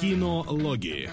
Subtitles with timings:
[0.00, 1.08] Кинологии.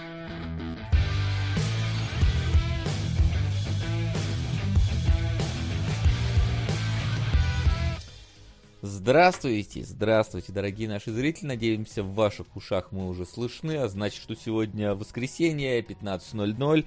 [8.82, 11.46] Здравствуйте, здравствуйте, дорогие наши зрители.
[11.46, 16.84] Надеемся, в ваших ушах мы уже слышны, а значит, что сегодня воскресенье, 15.00,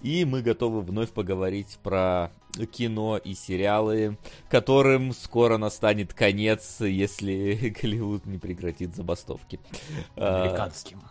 [0.00, 2.30] и мы готовы вновь поговорить про
[2.72, 4.16] кино и сериалы,
[4.48, 9.60] которым скоро настанет конец, если Голливуд не прекратит забастовки.
[10.16, 11.02] Американским.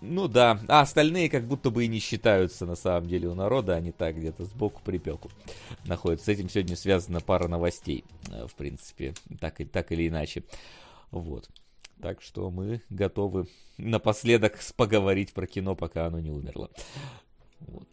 [0.00, 3.74] Ну да, а остальные как будто бы и не считаются на самом деле у народа,
[3.74, 5.30] они так где-то сбоку припеку
[5.84, 6.26] находятся.
[6.26, 10.44] С этим сегодня связана пара новостей, э, в принципе, так, так или иначе.
[11.10, 11.50] Вот.
[12.00, 13.46] Так что мы готовы
[13.76, 16.70] напоследок поговорить про кино, пока оно не умерло.
[17.60, 17.86] Вот.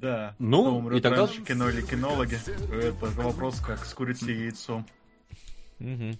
[0.00, 0.34] Да.
[0.38, 1.26] Ну, и тогда...
[1.26, 2.36] раньше, кино или кинологи?
[2.74, 4.86] Это вопрос как с курицей и яйцом.
[5.78, 6.18] Угу.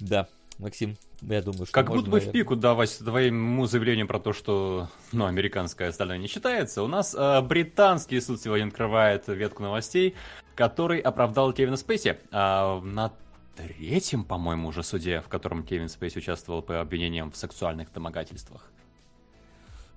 [0.00, 2.30] Да, Максим, я думаю, что Как можно, будто бы наверное...
[2.30, 6.82] в пику давать твоему заявлению про то, что ну, американская остальное не считается.
[6.82, 10.14] У нас э, британский суд сегодня открывает ветку новостей,
[10.54, 12.18] который оправдал Кевина Спейси.
[12.30, 13.12] А на
[13.56, 18.70] третьем, по-моему, уже суде, в котором Кевин Спейси участвовал по обвинениям в сексуальных домогательствах.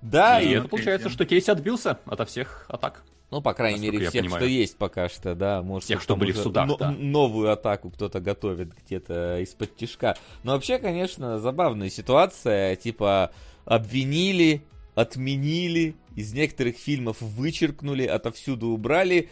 [0.02, 3.02] Да, и и, это получается, что Кейси отбился ото всех атак.
[3.30, 4.40] Ну, по крайней насколько мере, всех, понимаю.
[4.42, 5.62] что есть пока что, да.
[5.62, 6.90] Может, Всех, что были в судах, но- да.
[6.92, 10.16] Новую атаку кто-то готовит где-то из-под тишка.
[10.44, 12.74] Но вообще, конечно, забавная ситуация.
[12.76, 13.30] Типа,
[13.66, 14.62] обвинили,
[14.94, 19.28] отменили, из некоторых фильмов вычеркнули, отовсюду убрали.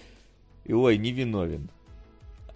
[0.65, 1.71] И, ой, невиновен.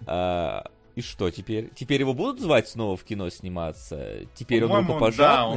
[0.07, 0.67] А,
[1.01, 1.71] и что теперь?
[1.75, 4.21] Теперь его будут звать снова в кино сниматься?
[4.35, 5.01] Теперь он По-моему, да, он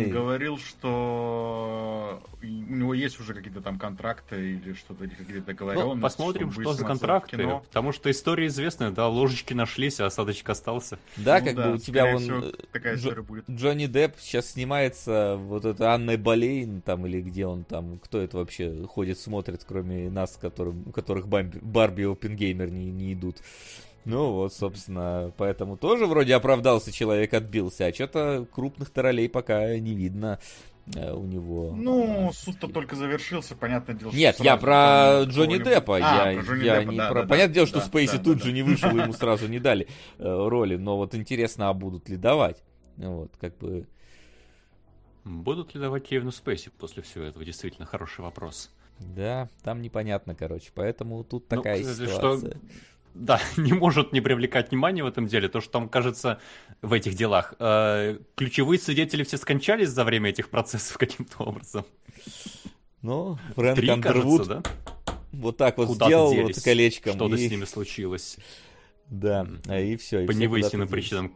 [0.01, 0.05] рукопожатный?
[0.11, 5.95] говорил, что у него есть уже какие-то там контракты или что-то, или какие-то договоренности.
[5.95, 7.37] Ну, посмотрим, что за контракты.
[7.37, 7.59] кино.
[7.67, 10.97] Потому что история известная, да, ложечки нашлись, а осадочек остался.
[11.17, 12.17] Да, Ну как да, бы у тебя он...
[12.19, 13.49] всего, э, такая история будет.
[13.49, 18.37] Джонни Депп сейчас снимается вот это Анной Болейн там или где он там, кто это
[18.37, 23.37] вообще ходит, смотрит, кроме нас, которым, у которых Бамби- Барби и Опенгеймер не, не идут.
[24.05, 29.93] Ну вот, собственно, поэтому тоже вроде оправдался человек, отбился, а что-то крупных троллей пока не
[29.95, 30.39] видно
[30.93, 31.71] э, у него.
[31.73, 34.11] Ну, А, суд-то только завершился, понятное дело.
[34.11, 35.97] что Нет, я про Джонни Деппа.
[35.97, 37.21] А, я про Джонни я Деппа, не да, про...
[37.21, 38.55] да, Понятное да, дело, что да, Спейси да, тут да, же да.
[38.55, 39.87] не вышел, ему сразу не дали
[40.17, 40.75] э, роли.
[40.75, 42.61] Но вот интересно, а будут ли давать?
[42.97, 43.87] Вот, как бы...
[45.23, 47.45] Будут ли давать Кевину Спейси после всего этого?
[47.45, 48.69] Действительно хороший вопрос.
[48.99, 50.71] Да, там непонятно, короче.
[50.75, 52.51] Поэтому тут Ну, такая ситуация.
[52.51, 52.59] Что,
[53.13, 55.49] да, не может не привлекать внимания в этом деле.
[55.49, 56.39] То, что там, кажется,
[56.81, 61.85] в этих делах э, ключевые свидетели все скончались за время этих процессов каким-то образом.
[63.01, 65.13] Ну, Фрэнк Три, Андервуд кажется, да?
[65.33, 66.55] вот так вот Куда-то сделал делись.
[66.55, 67.13] вот колечком.
[67.13, 67.47] Что-то и...
[67.47, 68.37] с ними случилось.
[69.09, 70.25] Да, а и все.
[70.25, 71.33] По невыясненным причинам.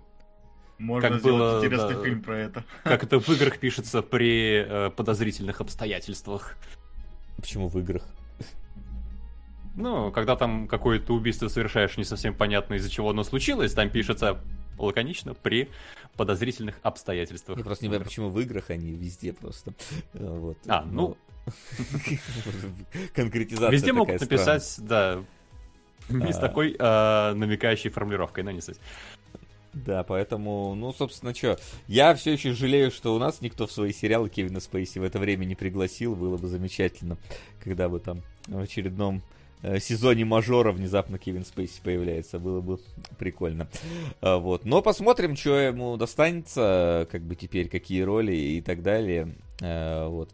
[0.79, 2.03] Можно как сделать было, интересный да.
[2.03, 2.63] фильм про это.
[2.83, 6.55] Как это в играх пишется при э, подозрительных обстоятельствах.
[7.37, 8.03] Почему в играх?
[9.77, 14.41] Ну, когда там какое-то убийство совершаешь, не совсем понятно, из-за чего оно случилось, там пишется
[14.77, 15.69] лаконично при
[16.15, 17.59] подозрительных обстоятельствах.
[17.59, 19.73] Я просто не понимаю, почему в играх они везде просто.
[20.13, 20.57] Э, Вот.
[20.67, 21.15] А, ну,
[23.13, 25.23] Конкретизация Везде могут написать, да,
[26.09, 26.41] не с А.
[26.41, 28.79] такой э, намекающей формулировкой, но не суть.
[29.73, 33.93] Да, поэтому, ну, собственно, что, я все еще жалею, что у нас никто в свои
[33.93, 37.17] сериалы Кевина Спейси в это время не пригласил, было бы замечательно,
[37.63, 39.21] когда бы там в очередном
[39.79, 42.79] сезоне мажора внезапно Кевин Спейси появляется, было бы
[43.17, 43.67] прикольно.
[44.21, 49.35] А, вот, но посмотрим, что ему достанется, как бы теперь, какие роли и так далее,
[49.61, 50.29] А, вот.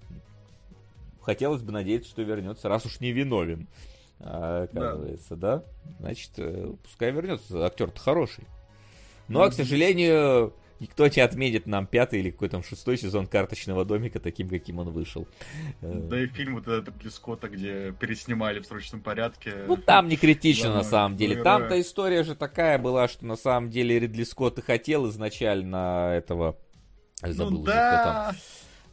[1.22, 3.67] Хотелось бы надеяться, что вернется, раз уж не виновен,
[4.19, 5.63] а, оказывается, да?
[6.00, 8.44] Значит, э, пускай вернется, актер-то хороший.
[9.29, 14.19] Но, к сожалению, никто не отметит нам пятый или какой там шестой сезон карточного домика
[14.19, 15.27] таким, каким он вышел.
[15.81, 19.53] Э, Да и фильм вот этот Ридли Скотта, где переснимали в срочном порядке.
[19.67, 21.31] Ну, там не критично на Главного самом деле.
[21.35, 21.43] героя.
[21.43, 26.57] Там-то история же такая была, что на самом деле Ридли Скотт и хотел изначально этого...
[27.22, 28.35] Я Забыл Ну уже, кто там.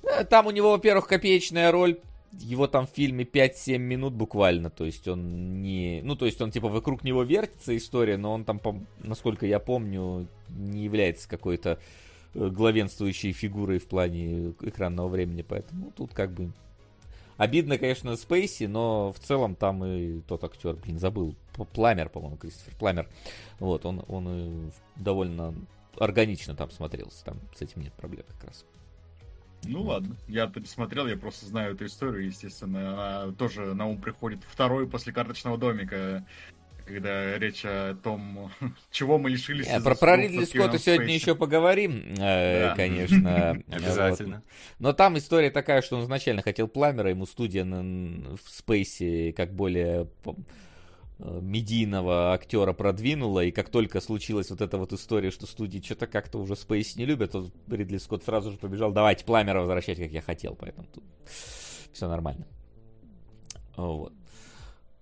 [0.02, 0.20] да.
[0.20, 1.98] Э, Там у него, во-первых, копеечная роль.
[2.32, 4.70] Его там в фильме 5-7 минут буквально.
[4.70, 6.00] То есть он не...
[6.02, 8.60] Ну, то есть он типа вокруг него вертится история, но он там,
[9.02, 11.80] насколько я помню, не является какой-то
[12.34, 15.42] э, главенствующей фигурой в плане экранного времени.
[15.42, 16.52] Поэтому тут как бы...
[17.36, 21.34] Обидно, конечно, Спейси, но в целом там и тот актер, блин, забыл.
[21.72, 23.08] Пламер, по-моему, Кристофер Пламер.
[23.58, 25.54] Вот, он, он и довольно
[25.98, 27.24] органично там смотрелся.
[27.24, 28.64] Там с этим нет проблем как раз.
[29.64, 32.92] Ну ладно, я-то не смотрел, я просто знаю эту историю, естественно.
[33.24, 36.24] Она тоже на ум приходит второй после карточного домика.
[36.86, 38.50] когда речь о том,
[38.90, 39.68] чего мы лишились.
[39.68, 42.74] Не, про, про Ридли Скотта сегодня еще поговорим, э, да.
[42.74, 43.50] конечно.
[43.70, 44.42] Обязательно.
[44.78, 50.08] Но там история такая, что он изначально хотел Пламера, ему студия в Спейсе как более
[50.24, 50.32] Э,
[51.22, 56.38] медийного актера продвинула, и как только случилась вот эта вот история, что студии что-то как-то
[56.38, 60.22] уже Space не любят, то Ридли Скотт сразу же побежал, давайте Пламера возвращать, как я
[60.22, 61.04] хотел, поэтому тут
[61.92, 62.46] все нормально.
[63.76, 64.12] Вот.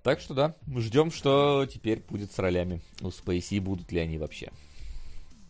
[0.03, 4.19] Так что да, ждем, что теперь будет с ролями у Space, и будут ли они
[4.19, 4.51] вообще.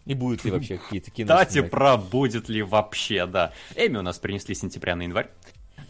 [0.04, 1.34] И будут ли вообще какие-то кино.
[1.34, 3.52] Кстати, про будет ли вообще, да.
[3.76, 5.30] Эми у нас принесли сентября на январь.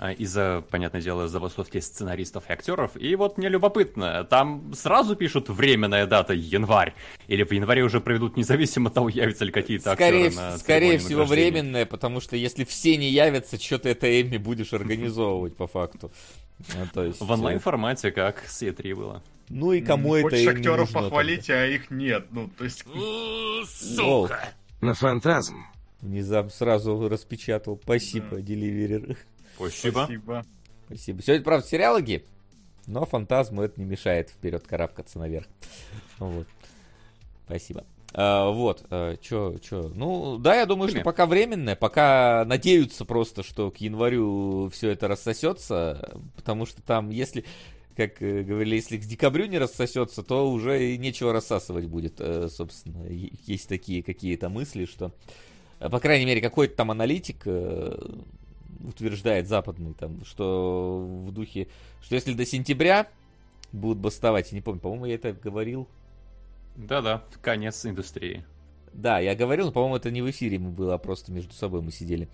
[0.00, 2.92] А, из-за, понятное дело, забастовки сценаристов и актеров.
[2.96, 6.94] И вот мне любопытно, там сразу пишут временная дата январь,
[7.26, 10.98] или в январе уже проведут независимо от того, явятся ли какие-то скорее, актеры на Скорее
[10.98, 15.66] всего временная, потому что если все не явятся, что ты это Эмми будешь организовывать по
[15.66, 16.12] факту.
[16.94, 19.22] Ну, есть, в онлайн-формате, как с E3 было.
[19.48, 21.62] Ну и кому Хочешь это Хочешь актеров похвалить, тогда?
[21.62, 22.26] а их нет.
[22.30, 22.84] Ну, то есть...
[23.66, 24.50] Сука!
[24.80, 25.64] На фантазм.
[26.00, 27.80] Внезапно сразу распечатал.
[27.82, 28.40] Спасибо, да.
[28.40, 29.16] деливерер.
[29.58, 30.04] Спасибо.
[30.04, 30.46] Спасибо.
[30.86, 31.22] Спасибо.
[31.22, 32.24] Сегодня, правда, сериалоги,
[32.86, 35.46] но фантазму это не мешает вперед карабкаться наверх.
[36.18, 36.46] Вот.
[37.46, 37.84] Спасибо.
[38.14, 39.90] А, вот, а, чё, чё.
[39.94, 45.08] Ну, да, я думаю, что пока временное, пока надеются просто, что к январю все это
[45.08, 47.44] рассосется, потому что там, если,
[47.96, 52.48] как э, говорили, если к декабрю не рассосется, то уже и нечего рассасывать будет, э,
[52.48, 53.06] собственно.
[53.08, 55.12] Есть такие какие-то мысли, что,
[55.78, 57.46] э, по крайней мере, какой-то там аналитик
[58.82, 61.68] утверждает западный, там, что в духе,
[62.02, 63.08] что если до сентября
[63.72, 65.88] будут бастовать, я не помню, по-моему, я это говорил.
[66.76, 68.44] Да-да, конец индустрии.
[68.92, 71.82] Да, я говорил, но, по-моему, это не в эфире мы было, а просто между собой
[71.82, 72.28] мы сидели.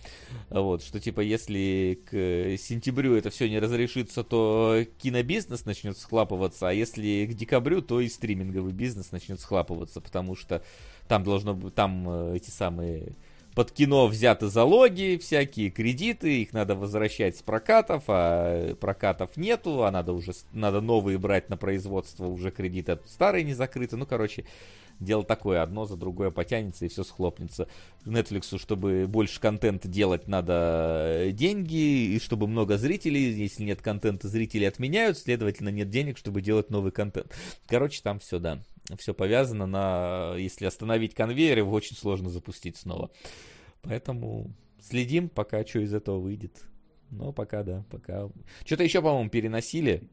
[0.50, 6.72] Вот, что, типа, если к сентябрю это все не разрешится, то кинобизнес начнет схлапываться, а
[6.72, 10.62] если к декабрю, то и стриминговый бизнес начнет схлапываться, потому что
[11.08, 13.12] там должно быть, там э, эти самые
[13.54, 19.90] под кино взяты залоги, всякие кредиты, их надо возвращать с прокатов, а прокатов нету, а
[19.90, 23.96] надо уже надо новые брать на производство, уже кредиты старые не закрыты.
[23.96, 24.44] Ну, короче,
[24.98, 27.68] дело такое, одно за другое потянется и все схлопнется.
[28.04, 34.64] Netflix, чтобы больше контента делать, надо деньги, и чтобы много зрителей, если нет контента, зрители
[34.64, 37.32] отменяют, следовательно, нет денег, чтобы делать новый контент.
[37.66, 38.60] Короче, там все, да
[38.98, 40.34] все повязано на...
[40.36, 43.10] Если остановить конвейер, его очень сложно запустить снова.
[43.82, 46.62] Поэтому следим, пока что из этого выйдет.
[47.10, 48.28] Но пока, да, пока...
[48.64, 50.08] Что-то еще, по-моему, переносили.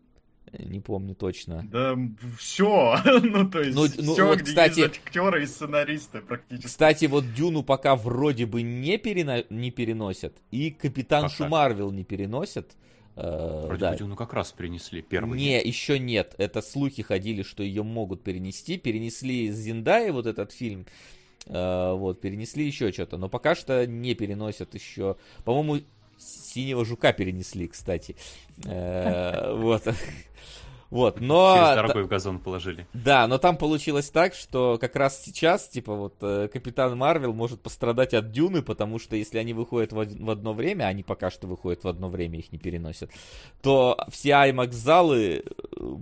[0.57, 1.63] Не помню точно.
[1.71, 1.97] Да,
[2.37, 2.97] все.
[3.23, 6.67] ну, то есть, ну, ну, все, вот, где кстати, есть актеры и сценаристы практически.
[6.67, 9.43] Кстати, вот Дюну пока вроде бы не, перено...
[9.49, 10.37] не переносят.
[10.51, 12.75] И Капитаншу Марвел не переносят.
[13.15, 13.91] Э, Вроде да.
[13.93, 15.37] бы ну как раз перенесли первый.
[15.37, 16.35] Не, еще нет.
[16.37, 18.77] Это слухи ходили, что ее могут перенести.
[18.77, 20.85] Перенесли из Зиндаи вот этот фильм.
[21.47, 23.17] Э, вот, перенесли еще что-то.
[23.17, 25.17] Но пока что не переносят еще.
[25.43, 25.83] По-моему,
[26.17, 28.15] синего жука перенесли, кстати.
[28.65, 29.83] Э, вот.
[30.91, 31.55] Вот, но...
[31.55, 32.85] Через дорогой в газон положили.
[32.93, 37.61] Да, но там получилось так, что как раз сейчас, типа, вот, э, Капитан Марвел может
[37.61, 41.47] пострадать от Дюны, потому что если они выходят в, в одно время, они пока что
[41.47, 43.09] выходят в одно время, их не переносят,
[43.61, 45.95] то все IMAX-залы э,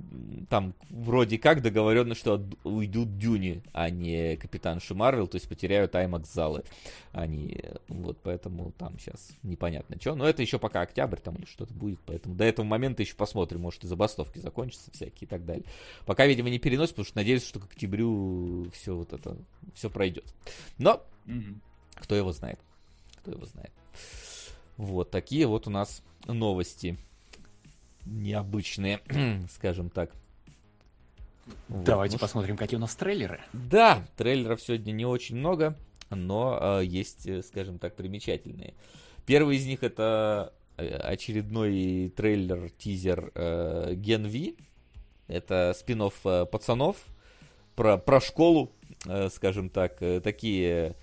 [0.50, 6.64] там вроде как договорено, что уйдут Дюни, а не Капитанши Марвел, то есть потеряют IMAX-залы.
[7.12, 10.16] Они, вот, поэтому там сейчас непонятно что.
[10.16, 13.62] Но это еще пока октябрь там или что-то будет, поэтому до этого момента еще посмотрим,
[13.62, 15.66] может и забастовки закончатся месяца всякие и так далее.
[16.06, 19.38] Пока, видимо, не переносят, потому что надеюсь, что к октябрю все вот это,
[19.74, 20.26] все пройдет.
[20.78, 21.60] Но, угу.
[21.96, 22.60] кто его знает,
[23.18, 23.72] кто его знает.
[24.78, 26.98] Вот такие вот у нас новости
[28.06, 29.02] необычные,
[29.52, 30.12] скажем так.
[31.68, 32.22] Давайте вот.
[32.22, 33.42] Ну, посмотрим, какие у нас трейлеры.
[33.54, 35.76] Да, трейлеров сегодня не очень много,
[36.10, 38.76] но э, есть, скажем так, примечательные.
[39.26, 44.64] Первый из них это э, очередной трейлер, тизер э, Gen V,
[45.30, 46.98] это спин э, пацанов
[47.76, 48.72] про, про школу,
[49.06, 50.96] э, скажем так, э, такие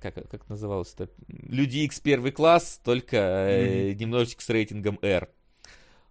[0.00, 1.08] как, как называлось это?
[1.28, 3.94] Люди X первый класс, только mm-hmm.
[3.94, 5.28] немножечко с рейтингом R.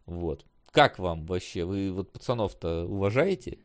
[0.06, 0.46] Вот.
[0.72, 1.66] Как вам вообще?
[1.66, 3.58] Вы вот пацанов-то уважаете?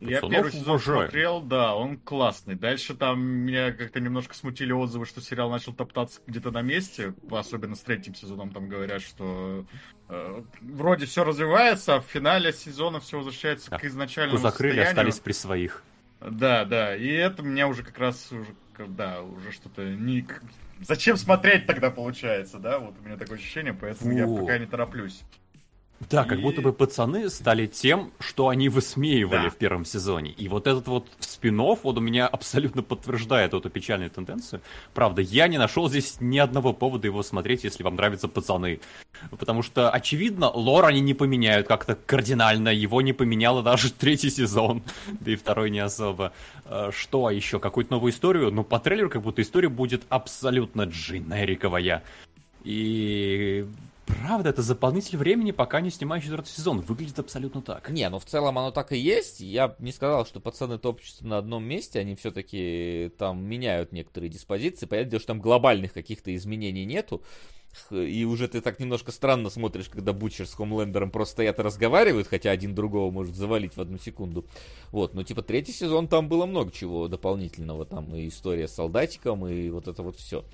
[0.00, 1.00] Я первый сезон уважаю.
[1.02, 2.54] смотрел, да, он классный.
[2.54, 7.74] Дальше там меня как-то немножко смутили отзывы, что сериал начал топтаться где-то на месте, особенно
[7.74, 9.66] с третьим сезоном там говорят, что
[10.08, 13.78] э, вроде все развивается, а в финале сезона все возвращается да.
[13.78, 14.90] к изначальному Закрыли, состоянию.
[14.90, 15.82] остались при своих.
[16.20, 18.54] Да, да, и это меня уже как раз уже,
[18.88, 20.26] да, уже что-то не...
[20.80, 22.78] Зачем смотреть тогда получается, да?
[22.78, 24.16] Вот у меня такое ощущение, поэтому Фу.
[24.16, 25.22] я пока не тороплюсь.
[26.10, 26.28] Да, и...
[26.28, 29.50] как будто бы пацаны стали тем, что они высмеивали да.
[29.50, 30.30] в первом сезоне.
[30.30, 34.60] И вот этот вот спин вот у меня абсолютно подтверждает эту печальную тенденцию.
[34.94, 38.80] Правда, я не нашел здесь ни одного повода его смотреть, если вам нравятся пацаны.
[39.38, 42.68] Потому что, очевидно, лор они не поменяют как-то кардинально.
[42.68, 44.84] Его не поменяло даже третий сезон,
[45.20, 46.32] да и второй не особо.
[46.64, 47.58] А, что еще?
[47.58, 48.52] Какую-то новую историю?
[48.52, 52.04] Ну, по трейлеру как будто история будет абсолютно дженериковая.
[52.62, 53.66] И
[54.08, 56.80] правда, это заполнитель времени, пока не снимаю четвертый сезон.
[56.80, 57.90] Выглядит абсолютно так.
[57.90, 59.40] Не, ну в целом оно так и есть.
[59.40, 62.00] Я не сказал, что пацаны топчутся на одном месте.
[62.00, 64.86] Они все-таки там меняют некоторые диспозиции.
[64.86, 67.22] Понятно, что там глобальных каких-то изменений нету.
[67.90, 72.26] И уже ты так немножко странно смотришь, когда Бучер с Хомлендером просто стоят и разговаривают,
[72.26, 74.46] хотя один другого может завалить в одну секунду.
[74.90, 77.84] Вот, ну типа третий сезон там было много чего дополнительного.
[77.84, 80.44] Там и история с солдатиком, и вот это вот все.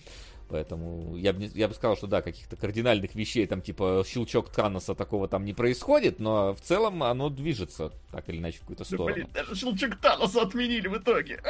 [0.48, 4.94] Поэтому я бы, я бы сказал, что да, каких-то кардинальных вещей, там типа щелчок Таноса
[4.94, 9.08] такого там не происходит, но в целом оно движется так или иначе в какую-то сторону.
[9.08, 11.42] Да, блин, даже щелчок Таноса отменили в итоге.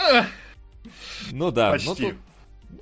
[1.32, 1.88] Ну да, Почти.
[1.88, 2.18] ну тут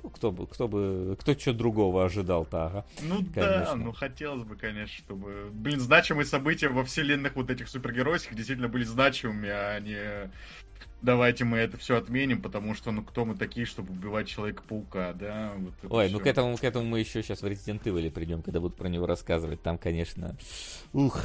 [0.01, 2.85] ну, кто бы, кто бы, кто что другого ожидал-то, ага.
[3.01, 3.65] Ну конечно.
[3.65, 8.69] да, ну хотелось бы, конечно, чтобы, блин, значимые события во вселенных вот этих супергеройских действительно
[8.69, 10.31] были значимыми, а не
[11.03, 15.53] давайте мы это все отменим, потому что, ну, кто мы такие, чтобы убивать Человека-паука, да?
[15.57, 16.17] Вот Ой, все.
[16.17, 18.87] ну к этому, к этому мы еще сейчас в Resident Evil придем, когда будут про
[18.87, 19.61] него рассказывать.
[19.61, 20.35] Там, конечно,
[20.93, 21.21] ух,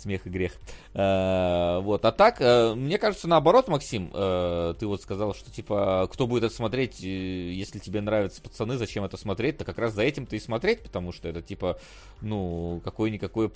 [0.00, 0.52] смех и грех.
[0.94, 6.08] А, вот, а так, э, мне кажется, наоборот, Максим, э, ты вот сказал, что, типа,
[6.12, 9.94] кто будет это смотреть, э, если тебе нравятся пацаны, зачем это смотреть, то как раз
[9.94, 11.78] за этим-то и смотреть, потому что это, типа,
[12.20, 13.50] ну, какое-никакое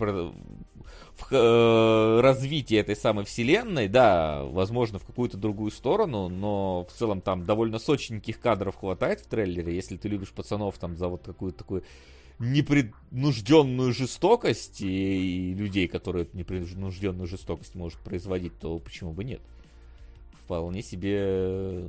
[1.31, 7.79] развитие этой самой вселенной, да, возможно, в какую-то другую сторону, но в целом там довольно
[7.79, 11.85] сочненьких кадров хватает в трейлере, если ты любишь пацанов там за вот какую-то такую
[12.39, 19.41] непринужденную жестокость и, и людей, которые эту непринужденную жестокость может производить, то почему бы нет?
[20.45, 21.89] Вполне себе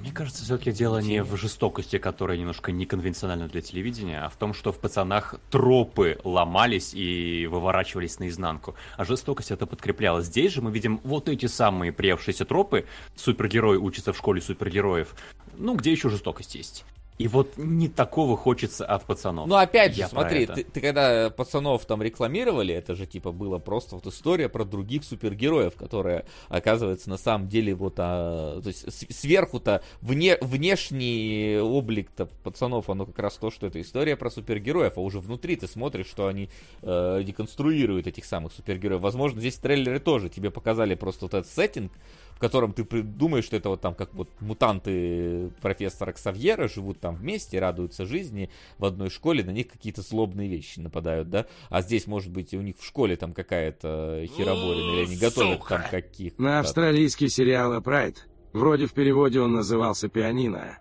[0.00, 4.54] мне кажется, все-таки дело не в жестокости, которая немножко неконвенциональна для телевидения, а в том,
[4.54, 8.74] что в пацанах тропы ломались и выворачивались наизнанку.
[8.96, 10.26] А жестокость это подкреплялась.
[10.26, 12.86] Здесь же мы видим вот эти самые приевшиеся тропы.
[13.16, 15.14] Супергерой учится в школе супергероев.
[15.56, 16.84] Ну, где еще жестокость есть?
[17.18, 19.46] И вот не такого хочется от пацанов.
[19.46, 23.58] Ну, опять же, Я смотри, ты, ты когда пацанов там рекламировали, это же типа было
[23.58, 29.14] просто вот история про других супергероев, которая оказывается на самом деле вот, а, то есть
[29.14, 35.00] сверху-то вне, внешний облик-то пацанов, оно как раз то, что это история про супергероев, а
[35.00, 36.48] уже внутри ты смотришь, что они
[36.82, 39.02] э, деконструируют этих самых супергероев.
[39.02, 41.92] Возможно, здесь трейлеры тоже тебе показали просто вот этот сеттинг,
[42.38, 47.58] котором ты думаешь, что это вот там как вот мутанты профессора Ксавьера живут там вместе,
[47.58, 51.46] радуются жизни в одной школе, на них какие-то злобные вещи нападают, да?
[51.68, 55.68] А здесь, может быть, у них в школе там какая-то хероборина, или они готовят Сука.
[55.68, 58.26] там каких На австралийский сериал «Прайд».
[58.52, 60.78] Вроде в переводе он назывался «Пианино».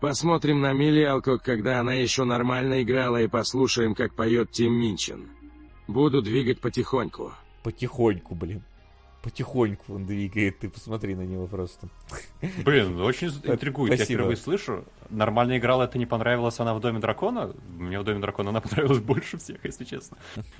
[0.00, 5.28] Посмотрим на Милиалку, когда она еще нормально играла, и послушаем, как поет Тим Минчин.
[5.88, 7.32] Буду двигать потихоньку.
[7.62, 8.62] Потихоньку, блин
[9.26, 11.88] потихоньку он двигает, ты посмотри на него просто.
[12.64, 14.12] Блин, очень интригует, Спасибо.
[14.12, 14.84] я впервые слышу.
[15.10, 17.52] Нормально играла, это не понравилось она в Доме Дракона?
[17.76, 20.16] Мне в Доме Дракона она понравилась больше всех, если честно.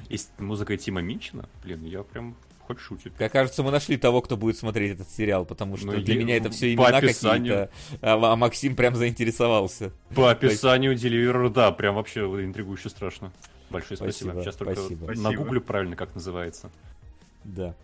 [0.09, 2.35] Есть музыка Тима Минчина, блин, я прям
[2.67, 3.13] хоть шутит.
[3.17, 6.37] Как кажется, мы нашли того, кто будет смотреть этот сериал, потому что ну, для меня
[6.37, 7.71] это все имена какие-то,
[8.01, 9.93] а, а Максим прям заинтересовался.
[10.13, 13.31] По описанию Деливера, да, прям вообще интригующе страшно.
[13.71, 14.31] Большое спасибо.
[14.31, 14.43] спасибо.
[14.43, 15.15] Сейчас только спасибо.
[15.15, 16.73] нагуглю правильно, как называется.
[17.45, 17.77] Да.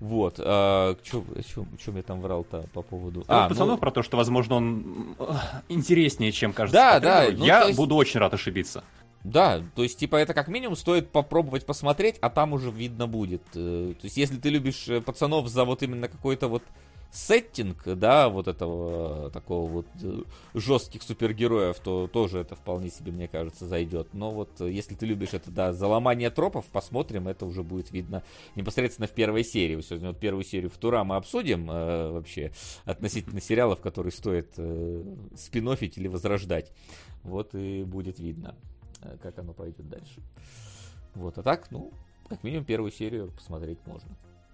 [0.00, 0.36] Вот.
[0.38, 3.20] А, Чем я там врал-то по поводу...
[3.20, 3.78] Ну, а, пацанов ну...
[3.78, 5.24] про то, что, возможно, он э,
[5.68, 6.80] интереснее, чем кажется.
[6.80, 7.26] Да, да.
[7.30, 7.76] Ну, я есть...
[7.76, 8.82] буду очень рад ошибиться.
[9.22, 13.42] Да, то есть, типа, это как минимум стоит попробовать посмотреть, а там уже видно будет.
[13.54, 16.62] Э, то есть, если ты любишь э, пацанов за вот именно какой-то вот
[17.12, 20.22] сеттинг, да, вот этого э, такого вот э,
[20.54, 24.14] жестких супергероев, то тоже это вполне себе, мне кажется, зайдет.
[24.14, 28.22] Но вот э, если ты любишь это, да, заломание тропов, посмотрим, это уже будет видно
[28.54, 29.80] непосредственно в первой серии.
[29.80, 32.52] Сегодня вот первую серию в Тура мы обсудим э, вообще
[32.84, 35.02] относительно сериалов, которые стоит э,
[35.36, 36.72] спин или возрождать.
[37.22, 38.54] Вот и будет видно,
[39.22, 40.20] как оно пойдет дальше.
[41.14, 41.92] Вот, а так, ну,
[42.28, 44.08] как минимум первую серию посмотреть можно.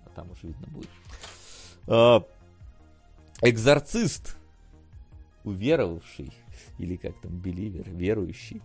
[0.05, 0.91] А там уж видно будет.
[3.43, 4.37] Экзорцист,
[5.45, 6.33] уверовавший,
[6.79, 8.63] или как там, беливер, верующий,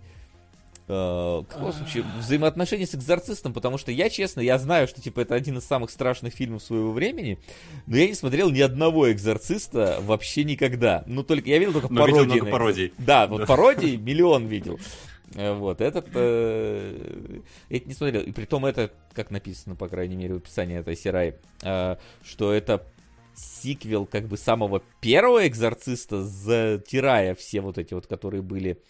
[0.87, 5.21] Uh, в каком случае, взаимоотношения с экзорцистом, потому что я, честно, я знаю, что, типа,
[5.21, 7.39] это один из самых страшных фильмов своего времени,
[7.87, 11.03] но я не смотрел ни одного экзорциста вообще никогда.
[11.05, 12.19] Ну, только, я видел только но пародии.
[12.19, 12.93] Видел много пародий.
[12.97, 14.79] Да, вот пародий миллион видел.
[15.35, 16.07] Э, вот, этот...
[16.13, 18.21] Э, это не смотрел.
[18.21, 22.51] И при том это, как написано, по крайней мере, в описании этой Сирай, э, что
[22.51, 22.85] это
[23.35, 28.81] сиквел как бы самого первого экзорциста, затирая все вот эти вот, которые были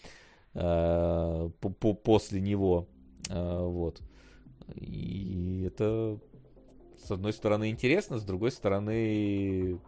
[0.54, 2.88] э, по -по после него.
[3.28, 4.00] Э, вот.
[4.74, 6.18] И это
[7.04, 9.80] с одной стороны интересно, с другой стороны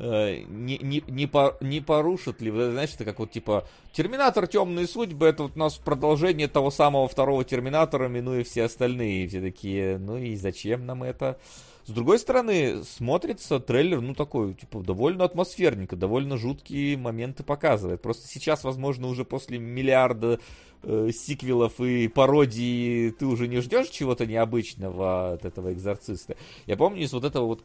[0.00, 4.86] Э, не, не, не, по, не порушат ли, знаешь, это как вот типа Терминатор Темные
[4.86, 9.26] судьбы, это вот у нас продолжение того самого второго Терминатора, минуя все остальные.
[9.26, 11.40] Все такие, ну и зачем нам это?
[11.88, 18.02] С другой стороны, смотрится трейлер, ну, такой, типа, довольно атмосферненько, довольно жуткие моменты показывает.
[18.02, 20.38] Просто сейчас, возможно, уже после миллиарда
[20.82, 26.36] э, сиквелов и пародий ты уже не ждешь чего-то необычного от этого экзорциста.
[26.66, 27.64] Я помню из вот этого вот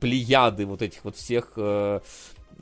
[0.00, 2.00] плеяды вот этих вот всех э,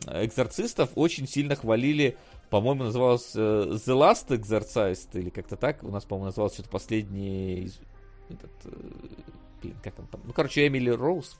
[0.09, 2.19] экзорцистов очень сильно хвалили
[2.51, 5.83] по-моему, называлось э, The Last Exorcist, или как-то так.
[5.85, 7.73] У нас, по-моему, называлось что-то последний...
[8.29, 8.71] Этот, э,
[9.61, 10.21] блин, как он там?
[10.25, 11.39] Ну, короче, Эмили Роуз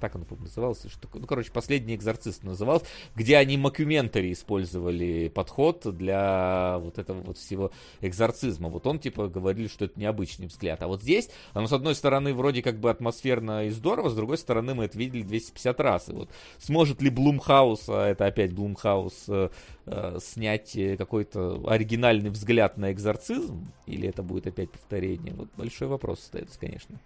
[0.00, 0.88] так он, назывался.
[0.88, 7.38] Что, ну, короче, «Последний экзорцист» назывался, где они макюментари использовали подход для вот этого вот
[7.38, 7.70] всего
[8.00, 8.68] экзорцизма.
[8.68, 10.82] Вот он, типа, говорили, что это необычный взгляд.
[10.82, 14.38] А вот здесь, оно, с одной стороны, вроде как бы атмосферно и здорово, с другой
[14.38, 16.08] стороны, мы это видели 250 раз.
[16.08, 19.50] И вот сможет ли Blumhouse, а это опять Blumhouse, э,
[19.86, 25.34] э, снять какой-то оригинальный взгляд на экзорцизм, или это будет опять повторение?
[25.34, 26.98] Вот большой вопрос остается, конечно.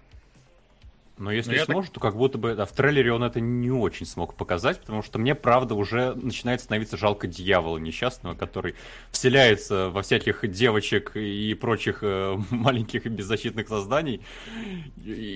[1.21, 1.95] Но если Но сможет, так...
[1.95, 5.19] то как будто бы да, в трейлере он это не очень смог показать, потому что
[5.19, 8.75] мне, правда, уже начинает становиться жалко дьявола несчастного, который
[9.11, 14.23] вселяется во всяких девочек и прочих э, маленьких беззащитных созданий.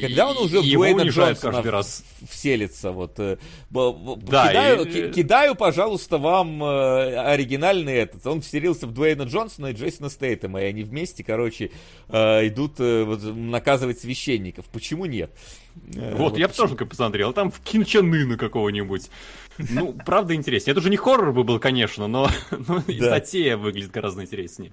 [0.00, 2.02] Когда он уже и, в Дуэйна Джонсона каждый раз.
[2.30, 3.20] вселится, вот.
[3.20, 3.36] Э,
[3.70, 5.12] да, кидаю, и...
[5.12, 8.26] кидаю, пожалуйста, вам э, оригинальный этот.
[8.26, 11.72] Он вселился в Дуэйна Джонсона и Джейсона Стейтема, и они вместе, короче,
[12.08, 14.64] э, идут э, вот, наказывать священников.
[14.72, 15.30] Почему нет?
[15.94, 17.32] Э, вот, вот, я бы тоже посмотрел.
[17.32, 17.84] Там в Ким
[18.28, 19.10] на какого-нибудь.
[19.58, 20.72] Ну, правда интереснее.
[20.72, 22.92] Это уже не хоррор бы был, конечно, но, но да.
[22.92, 24.72] и затея выглядит гораздо интереснее.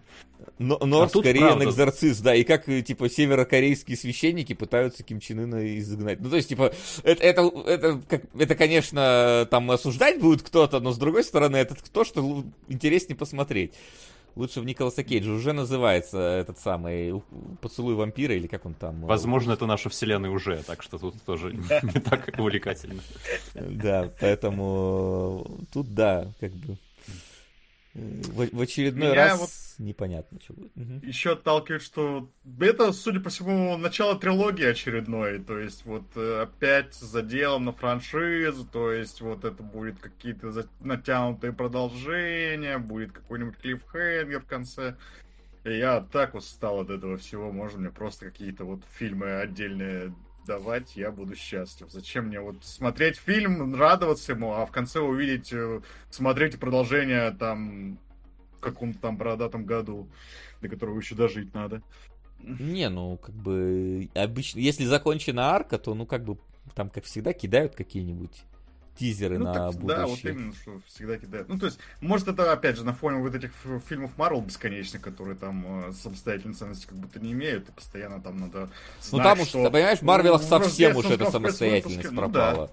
[0.58, 1.66] Но, но а скорее правда...
[1.66, 6.20] экзорцист, да, и как, типа, северокорейские священники пытаются Ким Чен Ына изгнать.
[6.20, 6.74] Ну, то есть, типа,
[7.04, 11.76] это, это, это, как, это, конечно, там осуждать будет кто-то, но, с другой стороны, это
[11.92, 13.74] то, что интереснее посмотреть
[14.36, 17.22] лучше в Николаса Кейджа уже называется этот самый
[17.62, 19.02] поцелуй вампира или как он там.
[19.02, 23.02] Возможно, это наша вселенная уже, так что тут тоже не так увлекательно.
[23.56, 26.78] Да, поэтому тут да, как бы
[27.94, 30.72] в, в очередной Меня раз вот непонятно, что будет.
[30.78, 31.06] Угу.
[31.06, 35.40] Еще отталкивает, что это, судя по всему, начало трилогии очередной.
[35.40, 38.66] То есть, вот э, опять за делом на франшизу.
[38.66, 44.96] То есть, вот это будет какие-то натянутые продолжения, будет какой-нибудь клиффхенгер в конце.
[45.64, 47.52] И я так устал от этого всего.
[47.52, 50.14] Можно мне просто какие-то вот фильмы отдельные
[50.46, 51.90] давать, я буду счастлив.
[51.92, 57.98] Зачем мне вот смотреть фильм, радоваться ему, а в конце увидеть, э, смотреть продолжение там
[58.58, 60.08] в каком-то там бородатом году,
[60.62, 61.82] до которого еще дожить надо.
[62.40, 66.38] Не, ну, как бы, обычно, если закончена арка, то, ну, как бы,
[66.74, 68.44] там, как всегда, кидают какие-нибудь
[68.98, 69.98] тизеры ну, на так, будущее.
[69.98, 71.50] Да, вот именно, что всегда кидают.
[71.50, 73.52] Ну, то есть, может, это, опять же, на фоне вот этих
[73.88, 78.40] фильмов Марвел бесконечных, которые там э, самостоятельной ценности как будто не имеют, и постоянно там
[78.40, 78.70] надо
[79.02, 79.72] знать, Ну, там уж, что...
[79.72, 82.52] понимаешь, в Марвелах ну, совсем уж эта самостоятельность пропала.
[82.52, 82.70] Ну, да.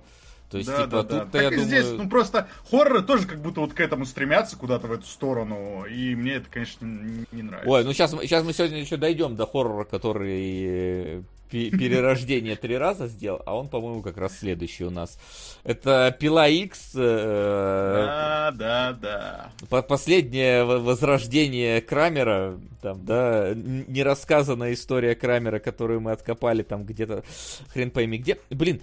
[0.50, 1.42] То есть, да, типа, да, тут да.
[1.42, 1.66] я думаю...
[1.66, 5.84] здесь, ну, просто хорроры тоже как будто вот к этому стремятся куда-то в эту сторону,
[5.84, 7.70] и мне это, конечно, не, не нравится.
[7.70, 13.06] Ой, ну сейчас, сейчас мы сегодня еще дойдем до хоррора, который э, перерождение три раза
[13.06, 15.18] сделал, а он, по-моему, как раз следующий у нас.
[15.64, 16.92] Это Пила X.
[16.94, 19.82] Э, да, да, да.
[19.82, 27.24] Последнее возрождение Крамера, там, да, нерассказанная история Крамера, которую мы откопали там где-то,
[27.72, 28.38] хрен пойми где.
[28.50, 28.80] Блин,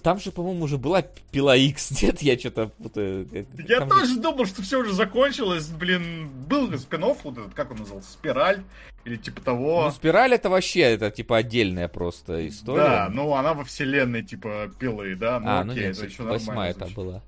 [0.00, 2.22] там же, по-моему, уже была пила X, нет?
[2.22, 3.28] Я что-то путаю.
[3.68, 4.20] Я Там тоже же...
[4.20, 5.68] думал, что все уже закончилось.
[5.68, 8.62] Блин, был спин вот этот, как он назывался, Спираль
[9.04, 9.84] или типа того.
[9.84, 12.82] Ну, Спираль это вообще, это типа отдельная просто история.
[12.82, 15.40] Да, ну она во вселенной типа пилы, да?
[15.40, 17.22] Ну, а, ну окей, ну нет, это еще восьмая это была.